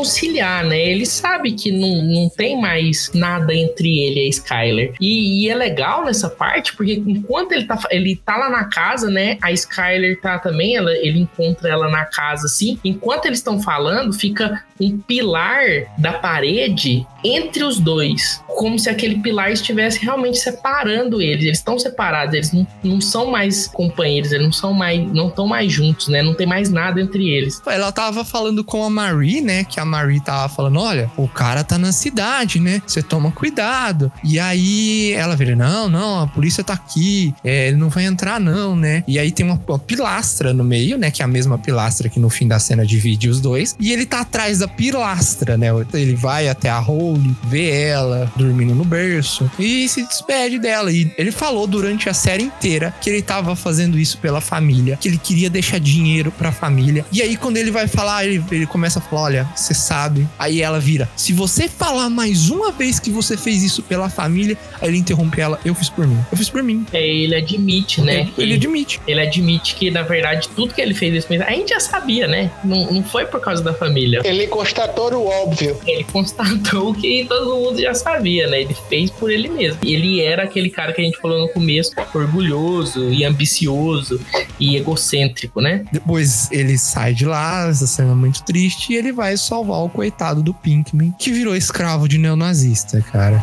reconciliar, 0.05 0.65
né? 0.65 0.79
Ele 0.79 1.07
sabe 1.07 1.53
que 1.53 1.73
não, 1.73 2.03
não 2.03 2.29
tem 2.29 2.61
mais 2.61 3.11
nada 3.15 3.55
entre 3.55 4.01
ele 4.01 4.21
e 4.21 4.27
a 4.27 4.29
Skyler. 4.29 4.95
E, 5.01 5.45
e 5.45 5.51
é 5.51 5.55
legal 5.55 6.05
nessa 6.05 6.29
parte, 6.29 6.77
porque 6.77 7.03
enquanto 7.07 7.53
ele 7.53 7.67
tá, 7.67 7.79
ele 7.91 8.17
tá 8.17 8.37
lá 8.37 8.51
na 8.51 8.65
casa, 8.65 9.11
né? 9.11 9.39
A 9.43 9.51
Skyler 9.53 10.21
tá 10.21 10.39
também, 10.39 10.77
ela, 10.77 10.93
ele 10.93 11.21
encontra 11.21 11.69
ela 11.69 11.89
na 11.89 12.05
casa 12.05 12.47
assim. 12.47 12.79
Enquanto 12.85 13.27
eles 13.27 13.39
estão 13.39 13.61
falando, 13.61 14.13
fica 14.13 14.63
um 14.81 14.99
pilar 14.99 15.65
da 15.97 16.15
parede 16.15 17.07
entre 17.25 17.65
os 17.65 17.79
dois, 17.79 18.43
como 18.47 18.79
se 18.79 18.91
aquele 18.91 19.21
pilar 19.21 19.51
estivesse 19.53 20.03
realmente 20.05 20.39
separando 20.39 21.23
eles. 21.23 21.45
eles 21.45 21.55
eles 21.55 21.59
estão 21.59 21.79
separados, 21.79 22.35
eles 22.35 22.53
não, 22.53 22.67
não 22.83 23.01
são 23.01 23.31
mais 23.31 23.69
companheiros, 23.69 24.33
eles 24.33 24.45
não 24.45 24.53
são 24.53 24.73
mais, 24.73 25.01
não 25.13 25.29
estão 25.29 25.47
mais 25.47 25.73
juntos, 25.73 26.09
né? 26.09 26.21
Não 26.23 26.35
tem 26.35 26.47
mais 26.47 26.69
nada 26.69 27.01
entre 27.01 27.29
eles. 27.29 27.63
Ela 27.67 27.93
tava 27.93 28.25
falando 28.25 28.65
com 28.65 28.85
a 28.85 28.91
Marie, 28.91 29.41
né? 29.41 29.65
Que 29.65 29.79
a 29.79 29.85
Marie 29.95 30.21
tava 30.21 30.49
falando: 30.49 30.81
olha, 30.81 31.11
o 31.17 31.29
cara 31.29 31.63
tá 31.63 31.79
na 31.79 31.93
cidade, 31.93 32.59
né? 32.59 32.83
Você 32.87 33.03
toma 33.03 33.31
cuidado. 33.31 34.11
E 34.25 34.39
aí 34.41 35.13
ela 35.13 35.37
vira: 35.37 35.55
não, 35.55 35.89
não, 35.89 36.23
a 36.23 36.27
polícia 36.27 36.65
tá 36.65 36.73
aqui, 36.73 37.35
é, 37.45 37.69
ele 37.69 37.77
não 37.77 37.89
vai 37.89 38.05
entrar, 38.05 38.41
não, 38.41 38.75
né? 38.75 39.05
E 39.07 39.19
aí 39.19 39.31
tem 39.31 39.47
uma, 39.47 39.61
uma 39.69 39.79
pilastra 39.79 40.53
no 40.53 40.65
meio, 40.65 40.99
né? 40.99 41.11
Que 41.11 41.23
é 41.23 41.25
a 41.25 41.29
mesma 41.29 41.59
pilastra 41.59 42.09
que 42.09 42.19
no 42.19 42.29
fim 42.29 42.49
da 42.49 42.59
cena 42.59 42.85
divide 42.85 43.29
os 43.29 43.41
dois. 43.41 43.77
E 43.79 43.93
ele 43.93 44.07
tá 44.07 44.21
atrás 44.21 44.59
da 44.59 44.69
pilastra, 44.69 45.57
né? 45.57 45.69
Ele 45.93 46.15
vai 46.15 46.49
até 46.49 46.69
a 46.69 46.79
Holly, 46.79 47.35
vê 47.45 47.83
ela 47.85 48.31
dormindo 48.37 48.75
no 48.75 48.85
berço 48.85 49.51
e 49.59 49.89
se 49.89 50.07
despede 50.07 50.59
dela. 50.59 50.91
E 50.91 51.13
ele 51.17 51.31
falou 51.31 51.67
durante 51.67 52.09
a 52.09 52.15
série 52.15 52.43
inteira 52.43 52.95
que 53.01 53.11
ele 53.11 53.23
tava 53.23 53.55
fazendo 53.55 53.99
isso 53.99 54.19
pela 54.19 54.41
família, 54.41 54.97
que 55.01 55.09
ele 55.09 55.19
queria 55.19 55.51
deixar 55.51 55.79
dinheiro 55.79 56.33
pra 56.33 56.51
família. 56.51 57.05
E 57.13 57.23
aí, 57.23 57.37
quando 57.37 57.57
ele 57.57 57.71
vai 57.71 57.87
falar, 57.87 58.25
ele, 58.25 58.43
ele 58.51 58.67
começa 58.67 58.99
a 58.99 59.03
falar: 59.03 59.23
Olha, 59.23 59.49
você 59.55 59.74
sabe. 59.75 60.27
Aí 60.39 60.63
ela 60.63 60.81
vira: 60.81 61.09
Se 61.17 61.33
você 61.33 61.69
falar 61.69 62.09
mais 62.09 62.51
uma 62.51 62.73
vez 62.73 62.99
que 62.99 63.11
você 63.11 63.37
fez 63.37 63.63
isso 63.63 63.83
pela 63.83 64.09
família, 64.09 64.57
aí 64.81 64.89
ele 64.89 64.99
interrompe 64.99 65.41
ela: 65.41 65.59
Eu 65.65 65.75
fiz 65.75 65.89
por 65.89 66.07
mim. 66.07 66.19
Eu 66.31 66.39
fiz 66.39 66.49
por 66.49 66.63
mim. 66.63 66.87
É, 66.93 67.07
ele 67.07 67.35
admite, 67.35 68.01
né? 68.01 68.21
Ele, 68.21 68.33
ele 68.39 68.55
admite. 68.55 69.01
Ele 69.07 69.21
admite 69.21 69.75
que, 69.75 69.91
na 69.91 70.03
verdade, 70.03 70.49
tudo 70.55 70.75
que 70.75 70.81
ele 70.81 70.95
fez 70.95 71.15
isso, 71.15 71.29
a 71.33 71.51
gente 71.51 71.71
já 71.71 71.81
sabia, 71.81 72.27
né? 72.27 72.51
Não, 72.65 72.91
não 72.91 73.03
foi 73.03 73.27
por 73.27 73.41
causa 73.41 73.63
da 73.63 73.75
família. 73.75 74.21
Ele 74.25 74.47
constatou 74.47 75.13
o 75.13 75.27
óbvio. 75.27 75.77
Ele 75.87 76.05
constatou 76.05 76.95
que 76.95 77.25
todo 77.29 77.57
mundo 77.57 77.81
já 77.81 77.95
sabia, 77.95 78.47
né? 78.47 78.63
Ele 78.63 78.77
fez 78.89 79.11
por 79.11 79.31
ele 79.31 79.49
mesmo. 79.49 79.79
Ele 79.83 80.21
era 80.21 80.45
aquele 80.45 80.71
cara 80.71 80.93
que 80.93 81.01
a 81.01 81.05
gente 81.05 81.19
falou 81.19 81.41
no 81.41 81.49
começo, 81.49 81.93
orgulhoso 82.15 83.13
e 83.13 83.25
ambicioso 83.25 84.21
e 84.59 84.77
egocêntrico, 84.77 85.61
né? 85.61 85.85
Depois 85.93 86.51
ele 86.51 86.77
sai 86.79 87.15
de 87.15 87.25
lá, 87.25 87.69
essa 87.69 87.87
cena 87.87 88.13
é 88.13 88.15
muito 88.15 88.43
triste, 88.45 88.93
e 88.93 88.97
ele 88.97 89.13
vai 89.13 89.37
salvar 89.65 89.79
o 89.79 89.89
coitado 89.89 90.43
do 90.43 90.53
Pinkman, 90.53 91.13
que 91.19 91.33
virou 91.33 91.57
escravo 91.57 92.07
de 92.07 92.19
neonazista, 92.19 93.01
cara. 93.01 93.43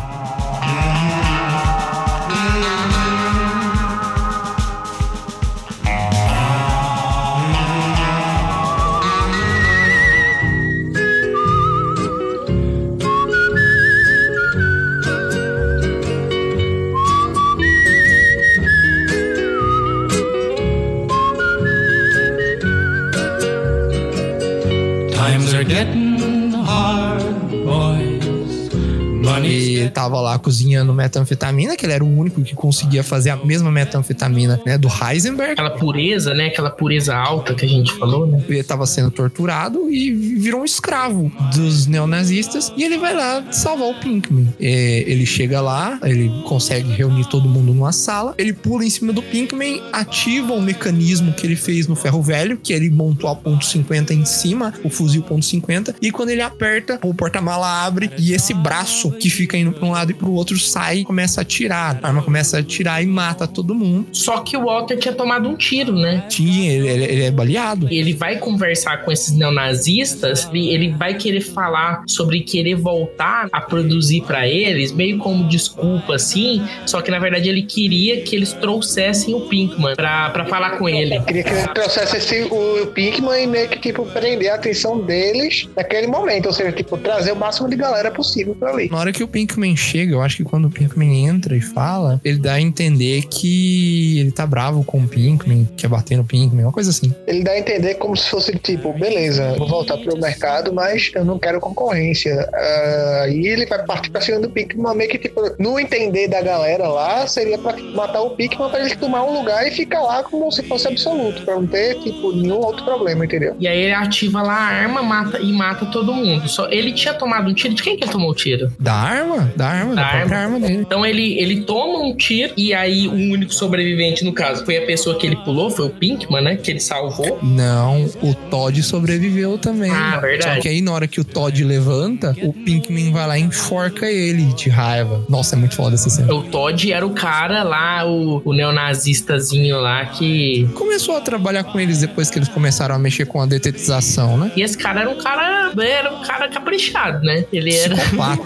Tava 29.92 30.20
lá 30.20 30.38
cozinhando 30.40 30.94
metanfetamina, 30.94 31.76
que 31.76 31.86
ele 31.86 31.94
era 31.94 32.04
o 32.04 32.18
único 32.18 32.42
que 32.42 32.56
conseguia 32.56 33.04
fazer 33.04 33.30
a 33.30 33.36
mesma 33.36 33.72
metanfetamina, 33.72 34.60
né, 34.66 34.78
do 34.78 34.88
Heisenberg. 34.88 35.54
Aquela 35.54 35.72
pureza, 35.72 36.34
né? 36.34 36.48
Aquela 36.48 36.70
pureza 36.70 37.16
alta 37.16 37.54
que 37.54 37.66
a 37.66 37.70
gente 37.70 37.94
falou, 37.94 38.26
né? 38.26 38.44
Ele 38.48 38.64
tava 38.64 38.86
sendo 38.86 39.12
torturado 39.12 39.92
e 39.92 40.12
virou 40.12 40.62
um 40.62 40.66
escravo 40.66 41.32
dos 41.54 41.88
neonazistas. 41.88 42.72
E 42.76 42.84
ele 42.84 42.98
vai 42.98 43.14
lá 43.14 43.44
salvar 43.52 43.90
o 43.90 43.94
Pinkman. 43.96 44.48
É, 44.60 45.04
ele 45.08 45.26
chega 45.26 45.62
lá, 45.62 46.00
ele 46.04 46.30
consegue 46.48 46.92
reunir 46.92 47.26
todo 47.26 47.48
mundo 47.48 47.74
numa 47.74 47.92
sala. 47.92 48.34
Ele 48.38 48.54
pula 48.54 48.86
em 48.86 48.90
cima 48.90 49.12
do 49.14 49.22
Pinkman, 49.22 49.82
ativa 49.92 50.54
o 50.54 50.62
mecanismo 50.62 51.34
que 51.34 51.46
ele 51.46 51.56
fez 51.56 51.88
no 51.88 51.96
ferro 51.96 52.22
velho, 52.22 52.58
que 52.58 52.74
ele 52.74 52.90
montou 52.90 53.30
a 53.30 53.36
ponto 53.36 53.66
.50 53.66 54.12
em 54.12 54.26
cima, 54.26 54.74
o 54.84 54.90
fuzil 54.90 55.22
ponto 55.24 55.46
.50. 55.46 55.96
E 56.02 56.12
quando 56.12 56.30
ele 56.30 56.42
aperta, 56.42 57.00
o 57.04 57.14
porta-mala 57.14 57.86
abre 57.86 58.12
e 58.18 58.34
esse 58.34 58.54
braço 58.54 59.12
que 59.12 59.30
fica 59.30 59.58
pra 59.82 59.88
um 59.90 59.92
lado 59.92 60.12
e 60.12 60.14
pro 60.14 60.32
outro 60.32 60.58
sai 60.60 61.00
e 61.00 61.04
começa 61.04 61.42
a 61.42 61.44
atirar. 61.44 62.00
A 62.02 62.08
arma 62.08 62.22
começa 62.22 62.58
a 62.58 62.60
atirar 62.60 63.02
e 63.04 63.08
mata 63.08 63.48
todo 63.48 63.74
mundo. 63.76 64.08
Só 64.12 64.40
que 64.40 64.56
o 64.56 64.66
Walter 64.66 64.98
tinha 64.98 65.14
tomado 65.14 65.50
um 65.50 65.56
tiro, 65.56 65.94
né? 65.94 66.24
Tinha, 66.30 66.72
ele, 66.72 66.88
ele- 66.88 67.04
ele 67.06 67.24
é 67.24 67.32
baleado. 67.32 67.88
Ele 67.90 68.14
vai 68.14 68.38
conversar 68.38 68.98
com 69.04 69.12
esses 69.12 69.36
neonazistas, 69.36 70.48
ele, 70.52 70.70
ele 70.70 70.90
vai 70.92 71.14
querer 71.16 71.42
falar 71.42 72.04
sobre 72.08 72.42
querer 72.42 72.76
voltar 72.76 73.48
a 73.52 73.62
produzir 73.62 74.22
pra 74.22 74.48
eles, 74.48 74.92
meio 74.92 75.18
como 75.18 75.48
desculpa, 75.48 76.16
assim. 76.16 76.62
Só 76.86 77.02
que 77.02 77.10
na 77.12 77.20
verdade 77.20 77.50
ele 77.50 77.64
queria 77.64 78.22
que 78.22 78.36
eles 78.36 78.54
trouxessem 78.54 79.34
o 79.34 79.42
Pinkman 79.42 79.96
pra, 79.96 80.30
pra 80.30 80.46
falar 80.46 80.78
com 80.78 80.88
ele. 80.88 81.20
Queria 81.22 81.44
que 81.44 81.50
ele 81.50 81.68
trouxesse 81.70 82.18
esse, 82.18 82.44
o 82.52 82.88
Pinkman 82.88 83.44
e 83.44 83.48
meio 83.48 83.70
que, 83.70 83.80
tipo, 83.80 84.06
prender 84.06 84.52
a 84.52 84.56
atenção 84.56 85.00
deles 85.02 85.68
naquele 85.76 86.08
momento. 86.08 86.48
Ou 86.48 86.54
seja, 86.54 86.72
tipo, 86.72 86.98
trazer 86.98 87.32
o 87.32 87.36
máximo 87.36 87.70
de 87.70 87.76
galera 87.76 88.12
possível 88.12 88.56
pra 88.56 88.72
ali. 88.72 88.90
Na 88.90 88.98
hora 89.00 89.12
que 89.12 89.24
o 89.24 89.28
Pinkman 89.28 89.71
chega, 89.76 90.14
eu 90.14 90.22
acho 90.22 90.38
que 90.38 90.44
quando 90.44 90.66
o 90.66 90.70
Pinkman 90.70 91.28
entra 91.28 91.56
e 91.56 91.62
fala, 91.62 92.20
ele 92.24 92.38
dá 92.38 92.54
a 92.54 92.62
entender 92.62 93.24
que 93.24 94.20
ele 94.20 94.32
tá 94.32 94.46
bravo 94.46 94.84
com 94.84 95.00
o 95.00 95.08
Pinkman, 95.08 95.68
quer 95.78 95.88
bater 95.88 96.18
no 96.18 96.24
Pinkman, 96.24 96.66
uma 96.66 96.72
coisa 96.72 96.90
assim. 96.90 97.14
Ele 97.28 97.44
dá 97.44 97.52
a 97.52 97.60
entender 97.60 97.96
como 97.96 98.16
se 98.16 98.30
fosse, 98.30 98.58
tipo, 98.58 98.94
beleza, 98.94 99.56
vou 99.58 99.68
voltar 99.68 99.98
pro 99.98 100.18
mercado, 100.20 100.74
mas 100.74 101.12
eu 101.16 101.26
não 101.26 101.40
quero 101.40 101.60
concorrência. 101.60 102.50
Ah, 102.54 103.22
Aí 103.22 103.48
ele 103.48 103.66
vai 103.66 103.84
partir 103.86 104.10
pra 104.10 104.22
cima 104.22 104.40
do 104.40 104.50
Pinkman, 104.50 104.96
meio 104.96 105.10
que, 105.10 105.18
tipo, 105.18 105.42
no 105.60 105.80
entender 105.80 106.28
da 106.28 106.42
galera 106.42 106.88
lá, 106.88 107.26
seria 107.28 107.58
pra 107.58 107.76
matar 107.78 108.22
o 108.22 108.32
Pinkman 108.32 108.70
pra 108.70 108.80
ele 108.80 108.96
tomar 108.96 109.24
um 109.24 109.34
lugar 109.34 109.68
e 109.68 109.72
ficar 109.72 110.02
lá 110.02 110.24
como 110.24 110.52
se 110.52 110.64
fosse 110.64 110.88
absoluto, 110.88 111.44
pra 111.44 111.56
não 111.56 111.68
ter, 111.68 111.96
tipo, 112.00 112.32
nenhum 112.34 112.58
outro 112.58 112.84
problema, 112.84 113.26
entendeu? 113.26 113.56
E 113.60 113.68
aí 113.68 113.78
ele 113.78 113.94
ativa 113.94 114.42
lá 114.42 114.54
a 114.54 114.66
arma 114.66 115.04
mata, 115.04 115.40
e 115.40 115.52
mata 115.54 115.86
todo 115.86 116.14
mundo. 116.14 116.48
Só 116.50 116.70
ele 116.70 116.92
tinha 116.94 117.14
tomado 117.14 117.50
um 117.50 117.54
tiro. 117.54 117.74
De 117.74 117.84
quem 117.84 117.96
que 117.96 118.04
ele 118.04 118.12
tomou 118.12 118.32
o 118.32 118.36
tiro? 118.36 118.72
Da 118.80 118.94
arma? 118.94 119.54
Da 119.62 119.68
arma, 119.68 119.96
da, 119.96 120.02
Da 120.02 120.10
própria 120.18 120.40
arma 120.40 120.60
dele. 120.60 120.74
Então 120.82 121.06
ele, 121.06 121.40
ele 121.40 121.62
toma 121.62 122.00
um 122.00 122.16
tiro 122.16 122.52
e 122.58 122.74
aí 122.74 123.08
o 123.08 123.14
único 123.14 123.54
sobrevivente, 123.54 124.26
no 124.26 124.34
caso, 124.34 124.66
foi 124.66 124.78
a 124.78 124.86
pessoa 124.88 125.18
que 125.18 125.28
ele 125.28 125.36
pulou, 125.38 125.70
foi 125.70 125.86
o 125.86 125.90
Pinkman, 125.90 126.42
né? 126.42 126.56
Que 126.56 126.72
ele 126.72 126.80
salvou. 126.80 127.38
Não, 127.44 128.06
o 128.24 128.34
Todd 128.50 128.82
sobreviveu 128.82 129.60
também. 129.60 129.92
Ah, 129.92 130.18
verdade. 130.18 130.56
Só 130.56 130.62
que 130.62 130.68
aí 130.68 130.82
na 130.82 130.92
hora 130.92 131.08
que 131.08 131.22
o 131.22 131.24
Todd 131.24 131.64
levanta, 131.64 132.36
o 132.42 132.52
Pinkman 132.52 133.12
vai 133.12 133.28
lá 133.28 133.38
e 133.38 133.44
enforca 133.44 134.10
ele 134.10 134.46
de 134.54 134.70
raiva. 134.70 135.24
Nossa, 135.30 135.56
é 135.56 135.60
muito 135.60 135.76
foda 135.76 135.94
essa 135.94 136.10
cena. 136.10 136.34
O 136.34 136.44
Todd 136.44 136.92
era 136.92 137.06
o 137.06 137.12
cara 137.12 137.62
lá, 137.62 138.04
o, 138.06 138.42
o 138.44 138.54
neonazistazinho 138.54 139.80
lá 139.80 140.06
que. 140.08 140.68
Começou 140.74 141.16
a 141.18 141.22
trabalhar 141.22 141.64
com 141.66 141.80
eles 141.80 142.00
depois 142.00 142.32
que 142.32 142.40
eles 142.40 142.50
começaram 142.50 142.96
a 142.96 143.00
mexer 143.00 143.26
com 143.26 143.40
a 143.40 143.46
detetização, 143.46 144.38
né? 144.38 144.52
E 144.56 144.64
esse 144.64 144.78
cara 144.78 145.02
era 145.02 145.10
um 145.10 145.18
cara. 145.18 145.72
Era 145.80 146.14
um 146.14 146.22
cara 146.22 146.50
caprichado, 146.50 147.24
né? 147.24 147.46
Ele 147.54 147.76
era 147.76 147.96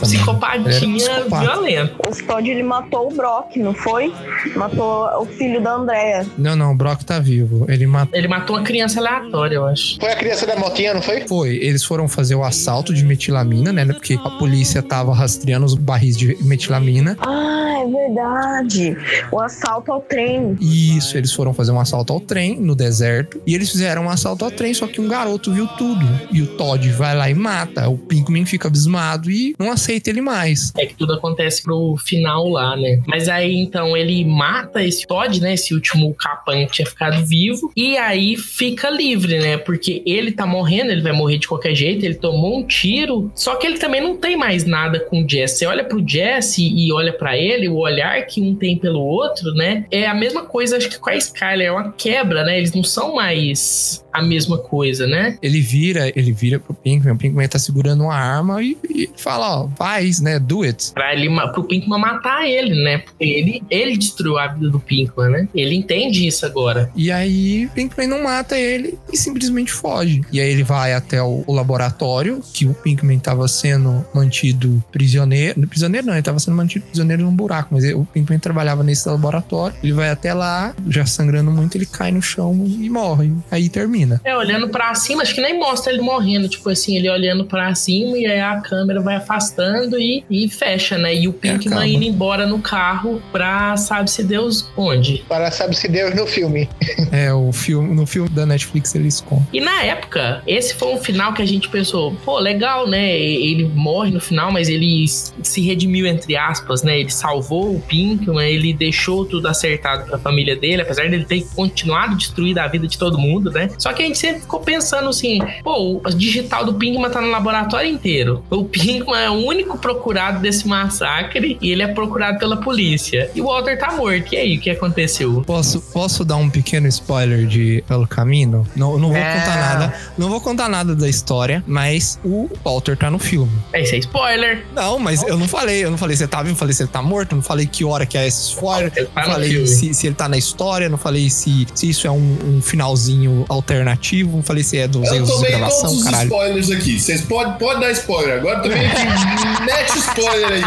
Psicopata, 0.02 0.70
um 0.86 0.95
psicopata. 0.98 1.42
violento. 1.52 1.96
O 2.08 2.26
Todd 2.26 2.50
ele 2.50 2.64
matou 2.64 3.12
o 3.12 3.16
Brock, 3.16 3.58
não 3.58 3.74
foi? 3.74 4.14
Matou 4.56 5.22
o 5.22 5.26
filho 5.26 5.62
da 5.62 5.74
Andrea. 5.76 6.26
Não, 6.38 6.56
não, 6.56 6.72
o 6.72 6.76
Brock 6.76 7.04
tá 7.04 7.20
vivo. 7.20 7.66
Ele 7.70 7.86
matou. 7.88 8.18
Ele 8.18 8.28
matou 8.28 8.56
uma 8.56 8.64
criança 8.64 9.00
aleatória, 9.00 9.56
eu 9.56 9.66
acho. 9.66 9.98
Foi 10.00 10.12
a 10.12 10.16
criança 10.16 10.46
da 10.46 10.56
motinha, 10.56 10.94
não 10.94 11.02
foi? 11.02 11.28
Foi, 11.28 11.56
eles 11.56 11.84
foram 11.84 12.08
fazer 12.08 12.36
o 12.36 12.44
assalto 12.44 12.94
de 12.94 13.04
metilamina, 13.04 13.72
né? 13.72 13.86
Porque 13.86 14.16
a 14.24 14.30
polícia 14.32 14.82
tava 14.82 15.14
rastreando 15.14 15.66
os 15.66 15.74
barris 15.74 16.18
de 16.18 16.38
metilamina. 16.42 17.18
Ah, 17.20 17.76
é 17.82 17.86
verdade. 17.88 18.98
O 19.32 19.40
assalto 19.40 19.92
ao 19.92 20.02
trem. 20.02 20.58
Isso, 20.60 21.18
eles 21.18 21.34
foram 21.34 21.54
fazer 21.54 21.72
um 21.72 21.80
assalto 21.80 22.14
ao 22.14 22.20
trem 22.20 22.60
no 22.60 22.76
deserto. 22.76 23.42
E 23.46 23.54
eles 23.54 23.70
fizeram 23.72 24.04
um 24.04 24.10
assalto 24.10 24.46
ao 24.46 24.52
trem, 24.52 24.74
só 24.74 24.88
que 24.88 25.00
um 25.02 25.08
garoto 25.08 25.52
viu 25.54 25.68
tudo. 25.68 26.06
E 26.32 26.42
o 26.42 26.48
Todd 26.48 26.88
vai 26.92 27.16
lá 27.16 27.30
e 27.30 27.34
mata. 27.34 27.88
O 27.90 27.98
Pinkman 27.98 28.46
fica 28.46 28.68
abismado 28.68 29.30
e 29.30 29.56
não 29.60 29.72
aceita 29.72 30.10
ele 30.10 30.22
mais. 30.22 30.72
É 30.78 30.85
que 30.86 30.96
tudo 30.96 31.14
acontece 31.14 31.64
pro 31.64 31.96
final 31.98 32.50
lá, 32.50 32.76
né? 32.76 33.02
Mas 33.08 33.28
aí 33.28 33.56
então 33.56 33.96
ele 33.96 34.24
mata 34.26 34.84
esse 34.84 35.06
Todd, 35.06 35.42
né? 35.42 35.54
Esse 35.54 35.74
último 35.74 36.14
capanha 36.14 36.66
que 36.66 36.74
tinha 36.74 36.86
ficado 36.86 37.26
vivo. 37.26 37.72
E 37.76 37.98
aí 37.98 38.36
fica 38.36 38.90
livre, 38.90 39.40
né? 39.40 39.58
Porque 39.58 40.02
ele 40.06 40.32
tá 40.32 40.46
morrendo, 40.46 40.92
ele 40.92 41.02
vai 41.02 41.12
morrer 41.12 41.38
de 41.38 41.48
qualquer 41.48 41.76
jeito. 41.76 42.06
Ele 42.06 42.16
tomou 42.16 42.60
um 42.60 42.64
tiro. 42.64 43.32
Só 43.36 43.56
que 43.56 43.66
ele 43.66 43.78
também 43.78 44.02
não 44.02 44.18
tem 44.18 44.38
mais 44.38 44.66
nada 44.66 45.00
com 45.00 45.24
o 45.24 45.30
Jesse. 45.30 45.60
Você 45.60 45.66
olha 45.66 45.84
pro 45.84 46.04
Jesse 46.06 46.68
e 46.68 46.92
olha 46.92 47.14
pra 47.14 47.38
ele, 47.38 47.68
o 47.68 47.78
olhar 47.78 48.26
que 48.26 48.42
um 48.42 48.56
tem 48.56 48.78
pelo 48.78 49.02
outro, 49.02 49.54
né? 49.54 49.86
É 49.92 50.06
a 50.06 50.14
mesma 50.14 50.44
coisa, 50.44 50.78
acho 50.78 50.90
que 50.90 51.00
com 51.00 51.10
a 51.10 51.16
Skyler. 51.16 51.68
É 51.68 51.72
uma 51.72 51.92
quebra, 51.92 52.44
né? 52.44 52.58
Eles 52.58 52.74
não 52.74 52.84
são 52.84 53.16
mais 53.16 54.05
a 54.20 54.22
mesma 54.24 54.58
coisa, 54.58 55.06
né? 55.08 55.38
Ele 55.42 55.62
vira, 55.62 56.12
ele 56.16 56.32
vira 56.32 56.60
pro 56.60 56.74
Pinkman, 56.74 57.14
o 57.14 57.18
Pinkman 57.18 57.48
tá 57.48 57.60
segurando 57.60 58.04
uma 58.04 58.16
arma 58.16 58.62
e, 58.62 58.78
e 58.90 59.10
fala, 59.18 59.64
ó, 59.64 59.70
faz, 59.78 60.20
né, 60.20 60.40
do 60.40 60.64
it. 60.64 60.92
Pra 60.94 61.14
ele, 61.14 61.30
pro 61.52 61.64
Pinkman 61.64 62.00
matar 62.00 62.48
ele, 62.48 62.84
né? 62.84 63.00
Porque 63.00 63.24
ele, 63.24 63.64
ele 63.70 63.98
destruiu 63.98 64.38
a 64.38 64.48
vida 64.48 64.70
do 64.70 64.80
Pinkman, 64.80 65.30
né? 65.30 65.48
Ele 65.54 65.76
entende 65.76 66.26
isso 66.28 66.46
agora. 66.46 66.90
E 66.96 67.12
aí, 67.12 67.68
Pinkman 67.74 68.08
não 68.08 68.24
mata 68.24 68.58
ele 68.58 68.98
e 69.12 69.18
simplesmente 69.18 69.72
foge. 69.72 70.22
E 70.32 70.40
aí 70.40 70.50
ele 70.52 70.64
vai 70.64 70.94
até 70.94 71.22
o, 71.22 71.44
o 71.46 71.54
laboratório, 71.54 72.42
que 72.54 72.66
o 72.66 72.74
Pinkman 72.74 73.20
tava 73.20 73.48
sendo 73.48 74.06
mantido 74.14 74.84
prisioneiro. 74.92 75.68
Prisioneiro 75.68 76.08
não, 76.08 76.14
ele 76.14 76.22
tava 76.24 76.40
sendo 76.40 76.56
mantido 76.58 76.86
prisioneiro 76.86 77.24
num 77.24 77.36
buraco, 77.36 77.70
mas 77.72 77.84
ele- 77.84 77.94
o 77.96 78.06
Pinkman 78.06 78.40
trabalhava 78.40 78.84
nesse 78.84 79.08
laboratório. 79.08 79.76
Ele 79.84 79.94
vai 79.94 80.10
até 80.10 80.34
lá, 80.34 80.74
já 80.88 81.06
sangrando 81.06 81.52
muito, 81.52 81.76
ele 81.78 81.86
cai 81.86 82.12
no 82.12 82.22
chão 82.22 82.66
e 82.68 82.90
morre. 82.90 83.32
Aí 83.52 83.70
termina. 83.70 84.05
É, 84.24 84.36
olhando 84.36 84.70
pra 84.70 84.94
cima, 84.96 85.22
acho 85.22 85.34
que 85.34 85.42
nem 85.42 85.58
mostra 85.58 85.92
ele 85.92 86.02
morrendo. 86.02 86.48
Tipo 86.48 86.70
assim, 86.70 86.98
ele 86.98 87.10
olhando 87.10 87.46
pra 87.46 87.74
cima 87.76 88.18
e 88.18 88.26
aí 88.26 88.40
a 88.40 88.60
câmera 88.62 89.02
vai 89.02 89.16
afastando 89.16 90.00
e, 90.00 90.24
e 90.30 90.50
fecha, 90.50 90.98
né? 90.98 91.14
E 91.14 91.28
o 91.28 91.34
Pinkman 91.34 91.74
acaba. 91.74 91.88
indo 91.88 92.04
embora 92.04 92.46
no 92.46 92.60
carro 92.60 93.22
pra 93.32 93.76
sabe-se 93.78 94.24
Deus 94.24 94.70
onde. 94.76 95.24
Para 95.28 95.52
sabe-se 95.52 95.88
Deus 95.88 96.16
no 96.16 96.26
filme. 96.26 96.70
É, 97.12 97.32
o 97.34 97.52
filme, 97.52 97.94
no 97.94 98.06
filme 98.06 98.28
da 98.30 98.46
Netflix 98.46 98.94
ele 98.96 99.08
esconde. 99.08 99.44
E 99.54 99.62
na 99.62 99.84
época, 99.84 100.42
esse 100.46 100.74
foi 100.74 100.94
um 100.94 100.98
final 100.98 101.34
que 101.34 101.42
a 101.42 101.46
gente 101.46 101.70
pensou, 101.70 102.14
pô, 102.26 102.40
legal, 102.40 102.88
né? 102.88 103.18
Ele 103.18 103.66
morre 103.74 104.12
no 104.12 104.20
final, 104.20 104.52
mas 104.52 104.68
ele 104.68 105.06
se 105.08 105.62
redimiu, 105.62 106.06
entre 106.08 106.36
aspas, 106.36 106.84
né? 106.84 107.00
Ele 107.00 107.12
salvou 107.12 107.76
o 107.76 107.80
Pinkman, 107.80 108.50
ele 108.50 108.74
deixou 108.74 109.26
tudo 109.26 109.48
acertado 109.48 110.06
pra 110.06 110.18
família 110.18 110.56
dele, 110.56 110.82
apesar 110.82 111.10
dele 111.10 111.26
ter 111.26 111.46
continuado 111.56 112.16
destruído 112.16 112.58
a 112.60 112.68
vida 112.68 112.88
de 112.88 112.98
todo 112.98 113.18
mundo, 113.18 113.52
né? 113.52 113.70
Só 113.78 113.94
que 113.96 114.04
a 114.04 114.06
gente 114.06 114.18
sempre 114.18 114.42
ficou 114.42 114.60
pensando 114.60 115.10
assim, 115.10 115.40
pô, 115.64 116.02
o 116.06 116.10
digital 116.12 116.66
do 116.66 116.74
Pinkman 116.74 117.10
tá 117.10 117.22
no 117.22 117.30
laboratório 117.30 117.90
inteiro. 117.90 118.44
O 118.50 118.66
Pinkman 118.66 119.20
é 119.20 119.30
o 119.30 119.34
único 119.46 119.78
procurado 119.78 120.40
desse 120.40 120.68
massacre 120.68 121.58
e 121.62 121.72
ele 121.72 121.82
é 121.84 121.88
procurado 121.88 122.38
pela 122.40 122.58
polícia. 122.58 123.30
E 123.34 123.42
o 123.42 123.46
Walter 123.46 123.78
tá 123.78 123.92
morto. 123.94 124.34
E 124.34 124.38
aí, 124.38 124.58
o 124.58 124.60
que 124.60 124.70
aconteceu? 124.70 125.42
Posso, 125.46 125.82
posso 125.82 126.24
dar 126.26 126.36
um 126.38 126.50
pequeno 126.50 126.88
spoiler 126.88 127.46
de 127.48 127.84
Pelo 127.88 128.08
Caminho? 128.08 128.66
Não, 128.76 128.98
não 128.98 129.10
vou 129.10 129.18
É. 129.18 129.40
contar 129.40 129.56
nada. 129.56 129.94
Não 130.18 130.30
vou 130.30 130.42
contar 130.42 130.70
nada 130.70 130.96
da 130.96 131.08
história, 131.08 131.64
mas 131.66 132.20
o 132.24 132.50
Walter 132.64 132.98
tá 132.98 133.10
no 133.10 133.20
filme. 133.20 133.52
É 133.74 133.82
isso 133.84 133.96
é 133.96 133.98
spoiler. 134.00 134.66
Não, 134.74 135.00
mas 135.00 135.24
eu 135.24 135.38
não 135.38 135.48
falei. 135.48 135.84
Eu 135.84 135.92
não 135.92 135.98
falei 135.98 136.16
se 136.16 136.24
ele 136.24 136.30
tá 136.32 136.40
vivo, 136.42 136.54
eu 136.54 136.58
falei 136.58 136.74
se 136.74 136.84
ele 136.84 136.90
tá 136.90 137.02
morto, 137.02 137.32
eu 137.32 137.36
não 137.38 137.44
falei 137.44 137.66
que 137.66 137.84
hora 137.86 138.06
que 138.06 138.18
é 138.18 138.28
esse 138.28 138.50
spoiler. 138.50 138.92
Tá 138.92 139.22
não 139.26 139.32
falei 139.34 139.68
se, 139.68 139.94
se 139.94 140.08
ele 140.08 140.16
tá 140.16 140.28
na 140.28 140.38
história, 140.38 140.90
não 140.90 140.98
falei 140.98 141.30
se, 141.30 141.66
se 141.74 141.90
isso 141.90 142.08
é 142.08 142.12
um, 142.12 142.38
um 142.58 142.62
finalzinho 142.62 143.46
alternativo, 143.50 143.85
não 143.86 144.44
falei 144.44 144.64
se 144.64 144.78
é 144.78 144.88
dos 144.88 145.08
Eu 145.08 145.16
erros 145.16 145.28
de 145.30 145.34
tomei 145.36 145.52
todos 145.52 145.66
gravação, 145.68 145.92
os 145.94 146.04
caralho. 146.04 146.24
spoilers 146.30 146.72
aqui. 146.72 147.00
Vocês 147.00 147.22
podem 147.22 147.54
pode 147.54 147.80
dar 147.82 147.92
spoiler. 147.92 148.38
Agora 148.38 148.60
também 148.62 148.82
mete 149.66 149.98
spoiler 150.00 150.52
aí. 150.52 150.62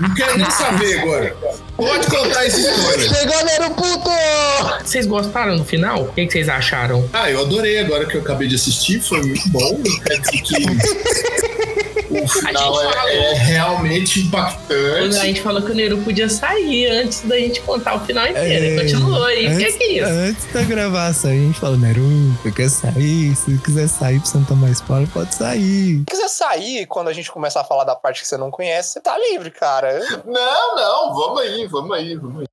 Não 0.00 0.14
quero 0.14 0.38
nem 0.38 0.50
saber 0.50 1.00
agora. 1.00 1.36
Pode 1.76 2.06
contar 2.06 2.46
esse 2.46 2.60
spoiler. 2.60 3.08
Chegou 3.14 3.44
Nero 3.44 3.70
puto! 3.70 4.10
Vocês 4.84 5.06
gostaram 5.06 5.56
do 5.56 5.64
final? 5.64 6.02
O 6.02 6.12
que, 6.12 6.26
que 6.26 6.32
vocês 6.32 6.48
acharam? 6.48 7.08
Ah, 7.12 7.30
eu 7.30 7.40
adorei 7.40 7.78
agora 7.80 8.04
que 8.06 8.16
eu 8.16 8.20
acabei 8.20 8.48
de 8.48 8.54
assistir. 8.54 9.00
Foi 9.00 9.20
muito 9.22 9.48
bom. 9.48 9.80
Quer 10.06 10.18
dizer 10.20 10.42
que 10.42 11.71
o 12.20 12.28
final 12.28 12.78
A 12.78 12.82
gente 12.82 13.16
é, 13.16 13.24
é 13.24 13.34
realmente 13.34 14.20
impactante. 14.20 15.16
A 15.16 15.24
gente 15.24 15.40
falou 15.40 15.62
que 15.62 15.70
o 15.70 15.74
Neru 15.74 15.98
podia 15.98 16.28
sair 16.28 16.86
antes 16.86 17.22
da 17.22 17.36
gente 17.38 17.60
contar 17.62 17.96
o 17.96 18.00
final 18.00 18.26
inteiro. 18.26 18.64
Ele 18.64 18.82
continuou 18.82 19.24
aí. 19.24 19.54
O 19.54 19.58
que 19.58 19.64
é 19.64 19.92
isso? 19.92 20.08
antes 20.08 20.52
da 20.52 20.62
gravação, 20.62 21.30
a 21.30 21.34
gente 21.34 21.58
falou, 21.58 21.76
Neru, 21.76 22.02
você 22.42 22.52
quer 22.52 22.68
sair? 22.68 23.34
Se 23.36 23.58
quiser 23.58 23.88
sair 23.88 24.18
pra 24.18 24.28
você 24.28 24.38
não 24.38 24.44
tomar 24.44 24.70
spoiler, 24.70 25.08
pode 25.08 25.34
sair. 25.34 25.98
Se 25.98 26.04
quiser 26.06 26.28
sair 26.28 26.86
quando 26.86 27.08
a 27.08 27.12
gente 27.12 27.30
começar 27.30 27.60
a 27.60 27.64
falar 27.64 27.84
da 27.84 27.94
parte 27.94 28.22
que 28.22 28.28
você 28.28 28.36
não 28.36 28.50
conhece, 28.50 28.92
você 28.92 29.00
tá 29.00 29.16
livre, 29.18 29.50
cara. 29.50 30.00
Não, 30.24 30.76
não, 30.76 31.14
vamos 31.14 31.40
aí, 31.40 31.66
vamos 31.66 31.96
aí, 31.96 32.14
vamos 32.16 32.40
aí. 32.40 32.46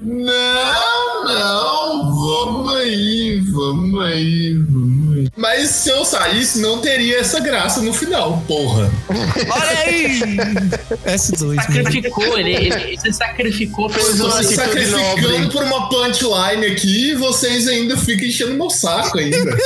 Não, 0.00 1.24
não, 1.24 2.14
vamos 2.14 2.74
aí, 2.76 3.40
vamos 3.52 4.04
aí, 4.04 4.54
vamos 4.54 4.98
aí. 4.98 5.03
Mas 5.36 5.70
se 5.70 5.88
eu 5.90 6.04
saísse, 6.04 6.60
não 6.60 6.80
teria 6.80 7.18
essa 7.20 7.40
graça 7.40 7.80
no 7.80 7.92
final, 7.92 8.42
porra. 8.46 8.90
Olha 9.08 9.78
aí! 9.86 10.20
S2, 11.06 11.48
mesmo. 11.48 11.62
Sacrificou, 11.84 12.38
ele, 12.38 12.54
ele 12.54 12.98
se 13.00 13.12
sacrificou 13.12 13.88
pelo 13.90 14.06
Eu 14.08 14.16
tô 14.16 14.26
atitude 14.28 14.54
sacrificando 14.54 14.98
nobre. 15.32 15.50
por 15.50 15.62
uma 15.62 15.88
punchline 15.88 16.66
aqui 16.66 17.10
e 17.10 17.14
vocês 17.14 17.66
ainda 17.68 17.96
ficam 17.96 18.26
enchendo 18.26 18.54
meu 18.54 18.70
saco 18.70 19.18
ainda. 19.18 19.56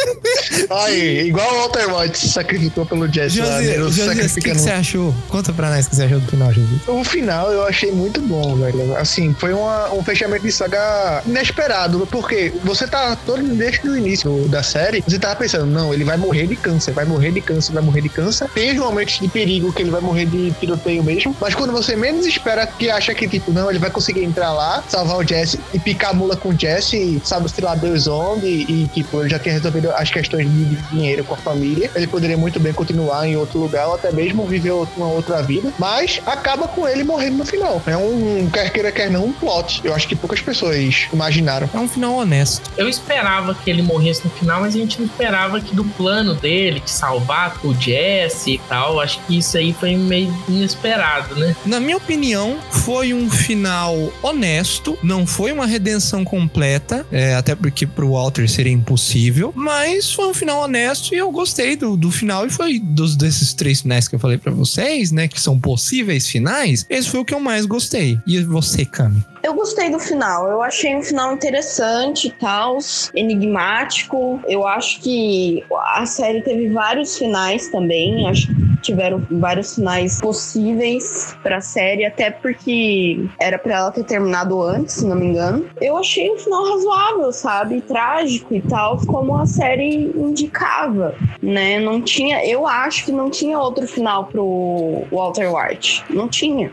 Aí, 0.70 1.26
igual 1.28 1.50
o 1.52 1.58
Walter 1.60 1.94
White 1.94 2.18
se 2.18 2.28
sacrificou 2.28 2.84
pelo 2.86 3.10
Jesse 3.12 3.40
lá, 3.40 3.46
Josi, 3.46 3.66
Nero 3.66 3.90
se 3.92 3.96
Josi, 4.04 4.38
o 4.38 4.42
que, 4.42 4.54
você 4.54 4.70
achou? 4.70 5.14
Conta 5.28 5.52
pra 5.52 5.70
nós 5.70 5.86
o 5.86 5.90
que 5.90 5.96
você 5.96 6.04
achou 6.04 6.20
do 6.20 6.28
final, 6.30 6.52
Josi. 6.52 6.80
O 6.86 7.04
final 7.04 7.52
eu 7.52 7.64
achei 7.64 7.90
muito 7.92 8.20
bom, 8.20 8.56
velho. 8.56 8.96
Assim, 8.96 9.34
foi 9.38 9.52
uma- 9.52 9.92
um 9.92 10.02
fechamento 10.02 10.44
de 10.44 10.52
saga 10.52 11.22
inesperado, 11.26 12.06
porque 12.10 12.52
você 12.64 12.86
tá 12.86 13.16
todo 13.26 13.42
desde 13.54 13.88
o 13.88 13.96
início 13.96 14.48
da 14.48 14.62
série, 14.62 15.02
você 15.06 15.18
tava 15.18 15.36
pensando, 15.38 15.66
não, 15.66 15.92
ele 15.94 16.04
vai 16.04 16.16
morrer 16.16 16.46
de 16.46 16.56
câncer, 16.56 16.92
vai 16.92 17.04
morrer 17.04 17.30
de 17.30 17.40
câncer, 17.40 17.72
vai 17.72 17.82
morrer 17.82 18.02
de 18.02 18.08
câncer. 18.08 18.48
Tem 18.50 18.72
os 18.72 18.76
momentos 18.76 19.18
de 19.18 19.28
perigo 19.28 19.72
que 19.72 19.82
ele 19.82 19.90
vai 19.90 20.00
morrer 20.00 20.26
de 20.26 20.50
tiroteio 20.52 21.02
mesmo, 21.02 21.36
mas 21.40 21.54
quando 21.54 21.72
você 21.72 21.96
menos 21.96 22.26
espera 22.26 22.66
que 22.66 22.90
acha 22.90 23.14
que, 23.14 23.28
tipo, 23.28 23.52
não, 23.52 23.70
ele 23.70 23.78
vai 23.78 23.90
conseguir 23.90 24.24
entrar 24.24 24.52
lá, 24.52 24.82
salvar 24.88 25.16
o 25.16 25.26
Jesse 25.26 25.58
e 25.72 25.78
picar 25.78 26.10
a 26.10 26.14
mula 26.14 26.36
com 26.36 26.50
o 26.50 26.58
Jesse, 26.58 27.20
sabe, 27.24 27.48
se 27.50 27.60
lá 27.60 27.74
Deus 27.74 28.06
onde, 28.06 28.46
e, 28.46 28.88
tipo, 28.92 29.20
ele 29.20 29.28
já 29.28 29.38
tinha 29.38 29.54
resolvido 29.54 29.90
as 29.92 30.10
questões 30.10 30.48
de, 30.50 30.64
de 30.64 30.76
dinheiro 30.88 31.24
com 31.24 31.34
a 31.34 31.36
família, 31.36 31.90
ele 31.94 32.06
poderia 32.06 32.36
muito 32.36 32.58
bem 32.58 32.72
continuar 32.72 33.26
em 33.26 33.36
outro 33.36 33.58
lugar 33.58 33.88
ou 33.88 33.94
até 33.94 34.10
mesmo 34.12 34.46
viver 34.46 34.72
uma 34.96 35.08
outra 35.08 35.42
vida, 35.42 35.72
mas 35.78 36.20
acaba 36.26 36.66
com 36.68 36.86
ele 36.86 37.04
morrendo 37.04 37.38
no 37.38 37.44
final. 37.44 37.82
É 37.86 37.96
um, 37.96 38.48
quer 38.52 38.70
queira, 38.70 38.92
quer 38.92 39.10
não, 39.10 39.26
um 39.26 39.32
plot. 39.32 39.80
Eu 39.84 39.94
acho 39.94 40.08
que 40.08 40.16
poucas 40.16 40.40
pessoas 40.40 41.08
imaginaram. 41.12 41.68
É 41.72 41.78
um 41.78 41.88
final 41.88 42.14
honesto. 42.16 42.70
Eu 42.76 42.88
esperava 42.88 43.54
que 43.54 43.70
ele 43.70 43.82
morresse 43.82 44.24
no 44.24 44.30
final, 44.30 44.60
mas 44.60 44.74
a 44.74 44.78
gente 44.78 44.98
não 44.98 45.06
esperava 45.06 45.27
que 45.64 45.74
do 45.74 45.84
plano 45.84 46.34
dele, 46.34 46.80
de 46.80 46.90
salvar 46.90 47.58
o 47.64 47.74
Jesse 47.74 48.52
e 48.52 48.58
tal, 48.68 49.00
acho 49.00 49.20
que 49.26 49.38
isso 49.38 49.56
aí 49.56 49.72
foi 49.72 49.96
meio 49.96 50.34
inesperado, 50.48 51.34
né? 51.36 51.54
Na 51.66 51.78
minha 51.80 51.96
opinião, 51.96 52.58
foi 52.70 53.12
um 53.12 53.30
final 53.30 53.94
honesto, 54.22 54.98
não 55.02 55.26
foi 55.26 55.52
uma 55.52 55.66
redenção 55.66 56.24
completa, 56.24 57.06
é, 57.12 57.34
até 57.34 57.54
porque 57.54 57.86
pro 57.86 58.12
Walter 58.12 58.48
seria 58.48 58.72
impossível, 58.72 59.52
mas 59.54 60.12
foi 60.12 60.28
um 60.28 60.34
final 60.34 60.62
honesto 60.62 61.14
e 61.14 61.18
eu 61.18 61.30
gostei 61.30 61.76
do, 61.76 61.96
do 61.96 62.10
final 62.10 62.46
e 62.46 62.50
foi 62.50 62.78
dos 62.78 63.14
desses 63.16 63.52
três 63.52 63.82
finais 63.82 64.08
que 64.08 64.14
eu 64.14 64.18
falei 64.18 64.38
pra 64.38 64.52
vocês, 64.52 65.12
né, 65.12 65.28
que 65.28 65.40
são 65.40 65.58
possíveis 65.58 66.26
finais, 66.26 66.86
esse 66.88 67.08
foi 67.08 67.20
o 67.20 67.24
que 67.24 67.34
eu 67.34 67.40
mais 67.40 67.66
gostei. 67.66 68.18
E 68.26 68.40
você, 68.42 68.84
Cami? 68.84 69.22
Eu 69.42 69.54
gostei 69.54 69.90
do 69.90 69.98
final. 69.98 70.48
Eu 70.48 70.62
achei 70.62 70.96
um 70.96 71.02
final 71.02 71.32
interessante 71.32 72.28
e 72.28 72.30
tal, 72.30 72.78
enigmático. 73.14 74.40
Eu 74.46 74.66
acho 74.66 75.00
que 75.00 75.64
a 75.94 76.06
série 76.06 76.42
teve 76.42 76.68
vários 76.68 77.16
finais 77.16 77.68
também. 77.68 78.28
Acho 78.28 78.48
que 78.48 78.68
tiveram 78.80 79.22
vários 79.30 79.74
finais 79.74 80.20
possíveis 80.20 81.36
pra 81.42 81.60
série, 81.60 82.04
até 82.04 82.30
porque 82.30 83.26
era 83.40 83.58
pra 83.58 83.76
ela 83.76 83.90
ter 83.90 84.04
terminado 84.04 84.62
antes, 84.62 84.96
se 84.96 85.06
não 85.06 85.16
me 85.16 85.26
engano. 85.26 85.66
Eu 85.80 85.96
achei 85.96 86.30
um 86.30 86.38
final 86.38 86.64
razoável, 86.64 87.32
sabe? 87.32 87.80
Trágico 87.82 88.54
e 88.54 88.62
tal, 88.62 88.98
como 89.06 89.36
a 89.36 89.46
série 89.46 90.10
indicava, 90.16 91.14
né? 91.42 91.78
Não 91.80 92.00
tinha, 92.00 92.44
eu 92.46 92.66
acho 92.66 93.04
que 93.04 93.12
não 93.12 93.30
tinha 93.30 93.58
outro 93.58 93.86
final 93.86 94.26
pro 94.26 95.04
Walter 95.10 95.52
White. 95.54 96.04
Não 96.10 96.28
tinha, 96.28 96.72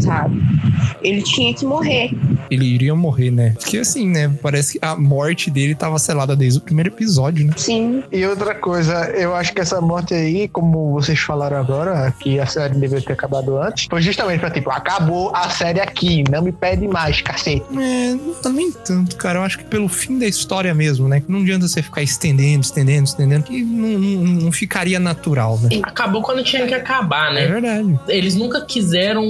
sabe? 0.00 0.40
Ele 1.02 1.22
tinha 1.22 1.54
que 1.54 1.64
morrer. 1.64 2.10
Ele 2.50 2.64
iria 2.64 2.94
morrer, 2.94 3.30
né? 3.30 3.54
Porque 3.58 3.78
assim, 3.78 4.08
né, 4.08 4.32
parece 4.42 4.78
que 4.78 4.84
a 4.84 4.96
morte 4.96 5.50
dele 5.50 5.74
tava 5.74 5.98
selada 5.98 6.36
desde 6.36 6.58
o 6.58 6.62
primeiro 6.62 6.90
episódio, 6.90 7.46
né? 7.46 7.52
Sim. 7.56 8.02
E 8.10 8.24
outra 8.24 8.54
coisa, 8.54 9.10
eu 9.10 9.34
acho 9.34 9.52
que 9.52 9.60
essa 9.60 9.80
morte 9.80 10.14
aí, 10.14 10.48
como 10.48 10.92
vocês 10.92 11.18
falaram 11.18 11.56
agora, 11.58 12.14
que 12.20 12.38
a 12.38 12.46
série 12.46 12.74
deveria 12.74 13.04
ter 13.04 13.12
acabado 13.12 13.56
antes, 13.58 13.86
foi 13.90 14.00
justamente 14.00 14.40
pra 14.40 14.50
tipo, 14.50 14.70
acabou 14.70 15.34
a 15.34 15.48
série 15.50 15.80
aqui, 15.80 16.24
não 16.30 16.42
me 16.42 16.52
pede 16.52 16.86
mais, 16.86 17.20
cacete. 17.20 17.64
É, 17.76 18.14
não 18.14 18.34
tá 18.34 18.48
nem 18.48 18.72
tanto, 18.72 19.16
cara. 19.16 19.40
Eu 19.40 19.42
acho 19.42 19.58
que 19.58 19.64
pelo 19.64 19.88
fim 19.88 20.18
da 20.18 20.26
história 20.26 20.72
mesmo, 20.74 21.08
né? 21.08 21.22
Não 21.28 21.40
adianta 21.40 21.66
você 21.66 21.82
ficar 21.82 22.02
estendendo, 22.02 22.64
estendendo, 22.64 23.04
estendendo, 23.04 23.44
que 23.44 23.62
não, 23.62 23.98
não, 23.98 24.24
não 24.42 24.52
ficaria 24.52 24.98
natural, 24.98 25.58
né? 25.60 25.80
Acabou 25.82 26.22
quando 26.22 26.42
tinha 26.42 26.66
que 26.66 26.74
acabar, 26.74 27.32
né? 27.32 27.44
É 27.44 27.48
verdade. 27.48 27.98
Eles 28.08 28.34
nunca 28.34 28.60
quiseram 28.64 29.24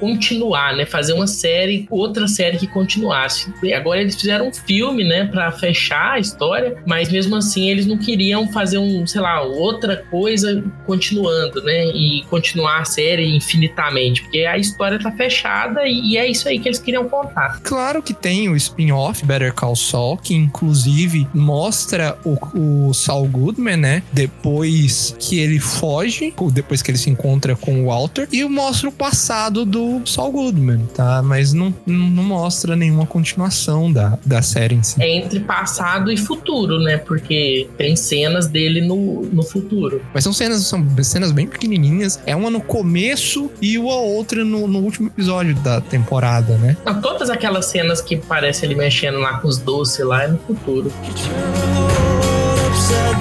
continuar, 0.00 0.74
né? 0.74 0.86
Fazer 1.02 1.14
uma 1.14 1.26
série, 1.26 1.84
outra 1.90 2.28
série 2.28 2.56
que 2.56 2.66
continuasse. 2.68 3.52
E 3.60 3.74
agora 3.74 4.00
eles 4.00 4.14
fizeram 4.14 4.46
um 4.46 4.52
filme, 4.52 5.02
né, 5.02 5.24
para 5.24 5.50
fechar 5.50 6.12
a 6.12 6.18
história, 6.20 6.76
mas 6.86 7.10
mesmo 7.10 7.34
assim 7.34 7.68
eles 7.68 7.86
não 7.86 7.98
queriam 7.98 8.46
fazer 8.52 8.78
um, 8.78 9.04
sei 9.04 9.20
lá, 9.20 9.42
outra 9.42 9.96
coisa 10.08 10.62
continuando, 10.86 11.60
né, 11.64 11.86
e 11.86 12.22
continuar 12.30 12.82
a 12.82 12.84
série 12.84 13.34
infinitamente, 13.34 14.22
porque 14.22 14.44
a 14.44 14.56
história 14.56 14.96
tá 14.96 15.10
fechada 15.10 15.88
e, 15.88 16.12
e 16.12 16.16
é 16.16 16.30
isso 16.30 16.48
aí 16.48 16.60
que 16.60 16.68
eles 16.68 16.78
queriam 16.78 17.08
contar. 17.08 17.60
Claro 17.64 18.00
que 18.00 18.14
tem 18.14 18.48
o 18.48 18.54
spin-off 18.54 19.26
Better 19.26 19.52
Call 19.52 19.74
Saul, 19.74 20.18
que 20.18 20.34
inclusive 20.34 21.26
mostra 21.34 22.16
o, 22.24 22.36
o 22.56 22.94
Saul 22.94 23.26
Goodman, 23.26 23.76
né? 23.76 24.02
Depois 24.12 25.16
que 25.18 25.40
ele 25.40 25.58
foge, 25.58 26.32
depois 26.52 26.80
que 26.80 26.92
ele 26.92 26.98
se 26.98 27.10
encontra 27.10 27.56
com 27.56 27.82
o 27.82 27.86
Walter, 27.86 28.28
e 28.30 28.44
mostra 28.44 28.88
o 28.88 28.92
passado 28.92 29.64
do 29.64 30.00
Saul 30.06 30.30
Goodman, 30.30 30.88
tá? 30.94 31.22
Mas 31.22 31.52
não, 31.52 31.74
não 31.86 32.22
mostra 32.22 32.76
nenhuma 32.76 33.06
continuação 33.06 33.92
da, 33.92 34.18
da 34.24 34.42
série 34.42 34.74
em 34.74 34.82
si. 34.82 35.02
É 35.02 35.16
entre 35.16 35.40
passado 35.40 36.10
e 36.10 36.16
futuro, 36.16 36.78
né? 36.78 36.98
Porque 36.98 37.68
tem 37.76 37.96
cenas 37.96 38.46
dele 38.46 38.80
no, 38.80 39.22
no 39.32 39.42
futuro. 39.42 40.02
Mas 40.14 40.24
são 40.24 40.32
cenas, 40.32 40.62
são 40.66 40.86
cenas 41.02 41.32
bem 41.32 41.46
pequenininhas. 41.46 42.20
É 42.26 42.34
uma 42.34 42.50
no 42.50 42.60
começo 42.60 43.50
e 43.60 43.76
a 43.76 43.80
outra 43.80 44.44
no, 44.44 44.66
no 44.66 44.78
último 44.80 45.08
episódio 45.08 45.54
da 45.56 45.80
temporada, 45.80 46.56
né? 46.58 46.76
Não, 46.84 47.00
todas 47.00 47.30
aquelas 47.30 47.66
cenas 47.66 48.00
que 48.00 48.16
parece 48.16 48.64
ele 48.64 48.74
mexendo 48.74 49.18
lá 49.18 49.38
com 49.38 49.48
os 49.48 49.58
doces 49.58 50.04
lá 50.04 50.24
é 50.24 50.28
no 50.28 50.38
futuro. 50.38 50.92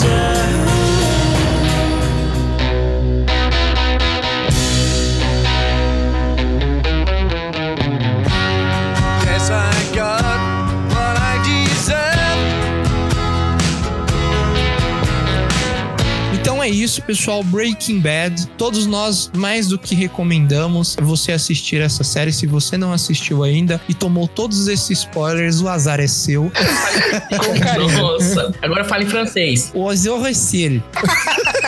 Guess 0.02 0.70
isso, 16.72 17.02
pessoal. 17.02 17.43
Breaking 17.43 17.99
Bad. 17.99 18.48
Todos 18.57 18.85
nós, 18.85 19.31
mais 19.35 19.68
do 19.68 19.77
que 19.77 19.95
recomendamos 19.95 20.95
você 21.02 21.31
assistir 21.31 21.81
essa 21.81 22.03
série. 22.03 22.31
Se 22.31 22.48
você 22.48 22.77
não 22.77 22.93
assistiu 22.93 23.43
ainda 23.43 23.81
e 23.88 23.93
tomou 23.93 24.27
todos 24.27 24.68
esses 24.68 24.99
spoilers, 24.99 25.61
o 25.61 25.68
azar 25.68 25.99
é 25.99 26.07
seu. 26.07 26.52
Com 27.38 27.60
carinho. 27.60 27.98
Nossa, 27.98 28.53
agora 28.61 28.84
fala 28.84 29.03
em 29.03 29.07
francês. 29.07 29.72
O 29.73 29.89
azar 29.89 30.26
é 30.26 30.34
seu. 30.34 30.81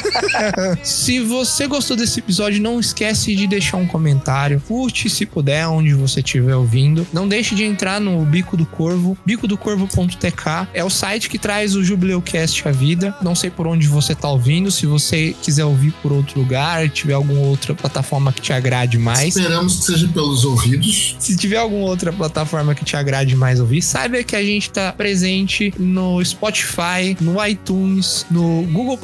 se 0.83 1.19
você 1.19 1.67
gostou 1.67 1.95
desse 1.95 2.19
episódio, 2.19 2.61
não 2.61 2.79
esquece 2.79 3.35
de 3.35 3.47
deixar 3.47 3.77
um 3.77 3.87
comentário. 3.87 4.61
Curte 4.67 5.09
se 5.09 5.25
puder, 5.25 5.67
onde 5.67 5.93
você 5.93 6.19
estiver 6.19 6.55
ouvindo. 6.55 7.05
Não 7.13 7.27
deixe 7.27 7.55
de 7.55 7.63
entrar 7.63 7.99
no 7.99 8.23
Bico 8.25 8.57
do 8.57 8.65
Corvo, 8.65 9.17
bicodocorvo.tk. 9.25 10.67
É 10.73 10.83
o 10.83 10.89
site 10.89 11.29
que 11.29 11.37
traz 11.37 11.75
o 11.75 11.83
Jubileucast 11.83 12.67
à 12.67 12.71
vida. 12.71 13.15
Não 13.21 13.35
sei 13.35 13.49
por 13.49 13.67
onde 13.67 13.87
você 13.87 14.15
tá 14.15 14.29
ouvindo. 14.29 14.71
Se 14.71 14.85
você 14.85 15.35
quiser 15.41 15.65
ouvir 15.65 15.93
por 16.01 16.11
outro 16.11 16.39
lugar, 16.39 16.89
tiver 16.89 17.13
alguma 17.13 17.41
outra 17.41 17.73
plataforma 17.73 18.31
que 18.31 18.41
te 18.41 18.53
agrade 18.53 18.97
mais. 18.97 19.35
Esperamos 19.35 19.79
que 19.79 19.85
seja 19.85 20.07
pelos 20.07 20.45
ouvidos. 20.45 21.15
Se 21.19 21.35
tiver 21.37 21.57
alguma 21.57 21.85
outra 21.85 22.11
plataforma 22.11 22.75
que 22.75 22.85
te 22.85 22.95
agrade 22.95 23.35
mais 23.35 23.59
ouvir, 23.59 23.81
saiba 23.81 24.23
que 24.23 24.35
a 24.35 24.43
gente 24.43 24.69
tá 24.69 24.91
presente 24.91 25.73
no 25.77 26.23
Spotify, 26.23 27.15
no 27.19 27.43
iTunes, 27.45 28.25
no 28.29 28.63
Google 28.71 28.97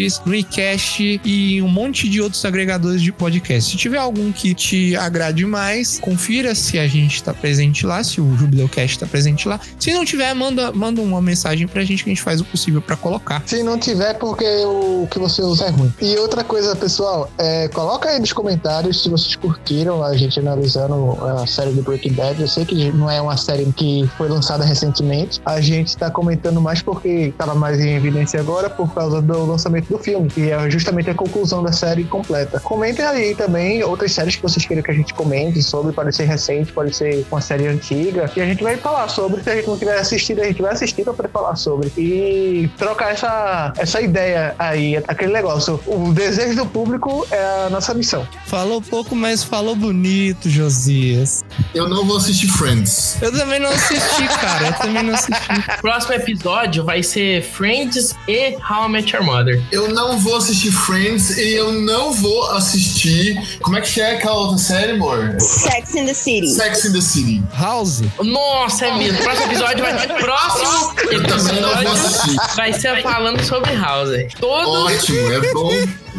Podcasts, 0.00 0.22
iCast 0.40 1.20
e 1.24 1.60
um 1.60 1.68
monte 1.68 2.08
de 2.08 2.20
outros 2.20 2.44
agregadores 2.44 3.02
de 3.02 3.12
podcast. 3.12 3.70
Se 3.70 3.76
tiver 3.76 3.98
algum 3.98 4.32
que 4.32 4.54
te 4.54 4.96
agrade 4.96 5.44
mais, 5.44 5.98
confira 5.98 6.54
se 6.54 6.78
a 6.78 6.86
gente 6.86 7.22
tá 7.22 7.34
presente 7.34 7.84
lá, 7.84 8.02
se 8.02 8.20
o 8.20 8.36
Jubileucast 8.36 8.98
tá 8.98 9.06
presente 9.06 9.48
lá. 9.48 9.60
Se 9.78 9.92
não 9.92 10.04
tiver, 10.04 10.32
manda, 10.34 10.72
manda 10.72 11.00
uma 11.00 11.20
mensagem 11.20 11.66
pra 11.66 11.82
gente 11.82 12.04
que 12.04 12.10
a 12.10 12.14
gente 12.14 12.22
faz 12.22 12.40
o 12.40 12.44
possível 12.44 12.80
pra 12.80 12.96
colocar. 12.96 13.42
Se 13.46 13.62
não 13.62 13.78
tiver, 13.78 14.14
porque 14.14 14.44
o 14.64 15.06
que 15.10 15.18
você 15.18 15.42
usa 15.42 15.66
é 15.66 15.70
ruim. 15.70 15.92
E 16.00 16.16
outra 16.16 16.42
coisa, 16.44 16.74
pessoal, 16.74 17.30
é, 17.36 17.68
coloca 17.68 18.08
aí 18.08 18.18
nos 18.18 18.32
comentários 18.32 19.02
se 19.02 19.08
vocês 19.08 19.36
curtiram 19.36 20.02
a 20.02 20.16
gente 20.16 20.38
analisando 20.38 21.18
a 21.24 21.46
série 21.46 21.72
do 21.72 21.82
Breaking 21.82 22.12
Bad. 22.12 22.40
Eu 22.40 22.48
sei 22.48 22.64
que 22.64 22.90
não 22.92 23.10
é 23.10 23.20
uma 23.20 23.36
série 23.36 23.70
que 23.72 24.08
foi 24.16 24.28
lançada 24.28 24.64
recentemente. 24.64 25.40
A 25.44 25.60
gente 25.60 25.96
tá 25.96 26.10
comentando 26.10 26.60
mais 26.60 26.80
porque 26.80 27.34
tava 27.36 27.54
mais 27.54 27.80
em 27.80 27.94
evidência 27.94 28.40
agora 28.40 28.70
por 28.70 28.92
causa 28.94 29.20
do 29.20 29.44
lançamento 29.44 29.89
do 29.90 29.98
filme, 29.98 30.28
que 30.28 30.50
é 30.50 30.70
justamente 30.70 31.10
a 31.10 31.14
conclusão 31.14 31.62
da 31.62 31.72
série 31.72 32.04
completa. 32.04 32.60
Comentem 32.60 33.04
aí 33.04 33.34
também 33.34 33.82
outras 33.82 34.12
séries 34.12 34.36
que 34.36 34.42
vocês 34.42 34.64
queiram 34.64 34.82
que 34.82 34.90
a 34.90 34.94
gente 34.94 35.12
comente 35.12 35.62
sobre, 35.62 35.92
pode 35.92 36.14
ser 36.14 36.24
recente, 36.24 36.72
pode 36.72 36.94
ser 36.94 37.26
uma 37.30 37.40
série 37.40 37.66
antiga, 37.66 38.30
e 38.34 38.40
a 38.40 38.46
gente 38.46 38.62
vai 38.62 38.76
falar 38.76 39.08
sobre. 39.08 39.42
Se 39.42 39.50
a 39.50 39.56
gente 39.56 39.66
não 39.66 39.76
tiver 39.76 39.98
assistido, 39.98 40.40
a 40.40 40.44
gente 40.44 40.62
vai 40.62 40.72
assistir 40.72 41.02
pra 41.02 41.12
poder 41.12 41.28
falar 41.28 41.56
sobre. 41.56 41.92
E 41.98 42.70
trocar 42.78 43.12
essa, 43.12 43.72
essa 43.76 44.00
ideia 44.00 44.54
aí, 44.58 44.96
aquele 45.08 45.32
negócio. 45.32 45.80
O 45.86 46.12
desejo 46.12 46.56
do 46.56 46.66
público 46.66 47.26
é 47.30 47.66
a 47.66 47.70
nossa 47.70 47.92
missão. 47.94 48.26
Falou 48.46 48.80
pouco, 48.80 49.16
mas 49.16 49.42
falou 49.42 49.74
bonito, 49.74 50.48
Josias. 50.48 51.44
Eu 51.74 51.88
não 51.88 52.04
vou 52.04 52.18
assistir 52.18 52.48
Friends. 52.48 53.16
Eu 53.20 53.32
também 53.32 53.58
não 53.58 53.70
assisti, 53.70 54.28
cara. 54.40 54.68
Eu 54.68 54.72
também 54.74 55.02
não 55.02 55.14
assisti. 55.14 55.80
Próximo 55.80 56.14
episódio 56.14 56.84
vai 56.84 57.02
ser 57.02 57.42
Friends 57.42 58.14
e 58.28 58.56
How 58.56 58.86
I 58.86 58.88
Met 58.88 59.16
Your 59.16 59.24
Mother. 59.24 59.62
Eu 59.72 59.79
não 59.88 60.18
vou 60.18 60.36
assistir 60.36 60.70
Friends 60.72 61.36
e 61.36 61.54
eu 61.54 61.72
não 61.72 62.12
vou 62.12 62.50
assistir. 62.52 63.58
Como 63.60 63.76
é 63.76 63.80
que 63.80 64.00
é 64.00 64.16
aquela 64.16 64.36
outra 64.36 64.58
série, 64.58 64.92
amor? 64.92 65.36
Sex 65.40 65.94
in 65.94 66.06
the 66.06 66.14
City. 66.14 66.48
Sex 66.48 66.84
in 66.84 66.92
the 66.92 67.00
City. 67.00 67.42
House. 67.58 68.02
Nossa, 68.22 68.86
é 68.86 68.96
mesmo. 68.96 69.22
Próximo 69.22 69.46
episódio 69.46 69.84
vai 69.84 70.06
Próximo 70.06 70.94
Eu 71.10 71.22
também 71.24 71.60
não 71.60 71.82
vou 71.82 71.92
assistir. 71.92 72.36
vai 72.56 72.72
ser 72.72 73.02
falando 73.02 73.42
sobre 73.44 73.74
House. 73.74 74.10
Todo 74.38 74.70
Ótimo, 74.86 75.32
é 75.32 75.52
bom. 75.52 75.70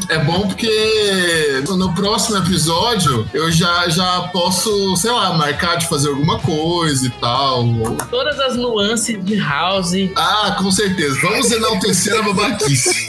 É 0.09 0.17
bom 0.19 0.47
porque 0.47 1.63
no 1.67 1.93
próximo 1.93 2.37
episódio 2.37 3.27
eu 3.33 3.51
já, 3.51 3.87
já 3.89 4.29
posso, 4.33 4.95
sei 4.97 5.11
lá, 5.11 5.33
marcar 5.33 5.77
de 5.77 5.87
fazer 5.87 6.09
alguma 6.09 6.39
coisa 6.39 7.07
e 7.07 7.09
tal. 7.11 7.65
todas 8.09 8.39
as 8.39 8.55
nuances 8.55 9.23
de 9.23 9.35
House. 9.37 9.93
Ah, 10.15 10.55
com 10.57 10.71
certeza. 10.71 11.17
Vamos 11.21 11.51
enaltecer 11.51 12.17
a 12.17 12.21
babaquice. 12.23 13.07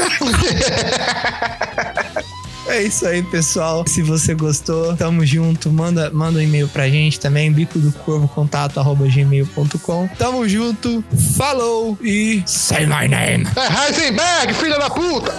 É 2.66 2.82
isso 2.82 3.06
aí, 3.06 3.22
pessoal. 3.24 3.84
Se 3.86 4.02
você 4.02 4.34
gostou, 4.34 4.96
tamo 4.96 5.26
junto. 5.26 5.70
Manda, 5.70 6.10
manda 6.10 6.38
um 6.38 6.42
e-mail 6.42 6.68
pra 6.68 6.88
gente 6.88 7.18
também, 7.18 7.52
bico 7.52 7.78
do 7.78 7.92
corvo 7.92 8.28
contato 8.28 8.78
arroba 8.78 9.06
gmail.com. 9.06 10.08
Tamo 10.16 10.48
junto, 10.48 11.04
falou 11.36 11.98
e 12.00 12.42
say 12.46 12.86
my 12.86 13.08
name. 13.08 13.46
É 13.56 13.88
Heisenberg, 13.88 14.54
filha 14.54 14.78
da 14.78 14.88
puta! 14.88 15.34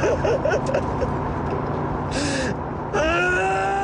ah! 2.94 3.76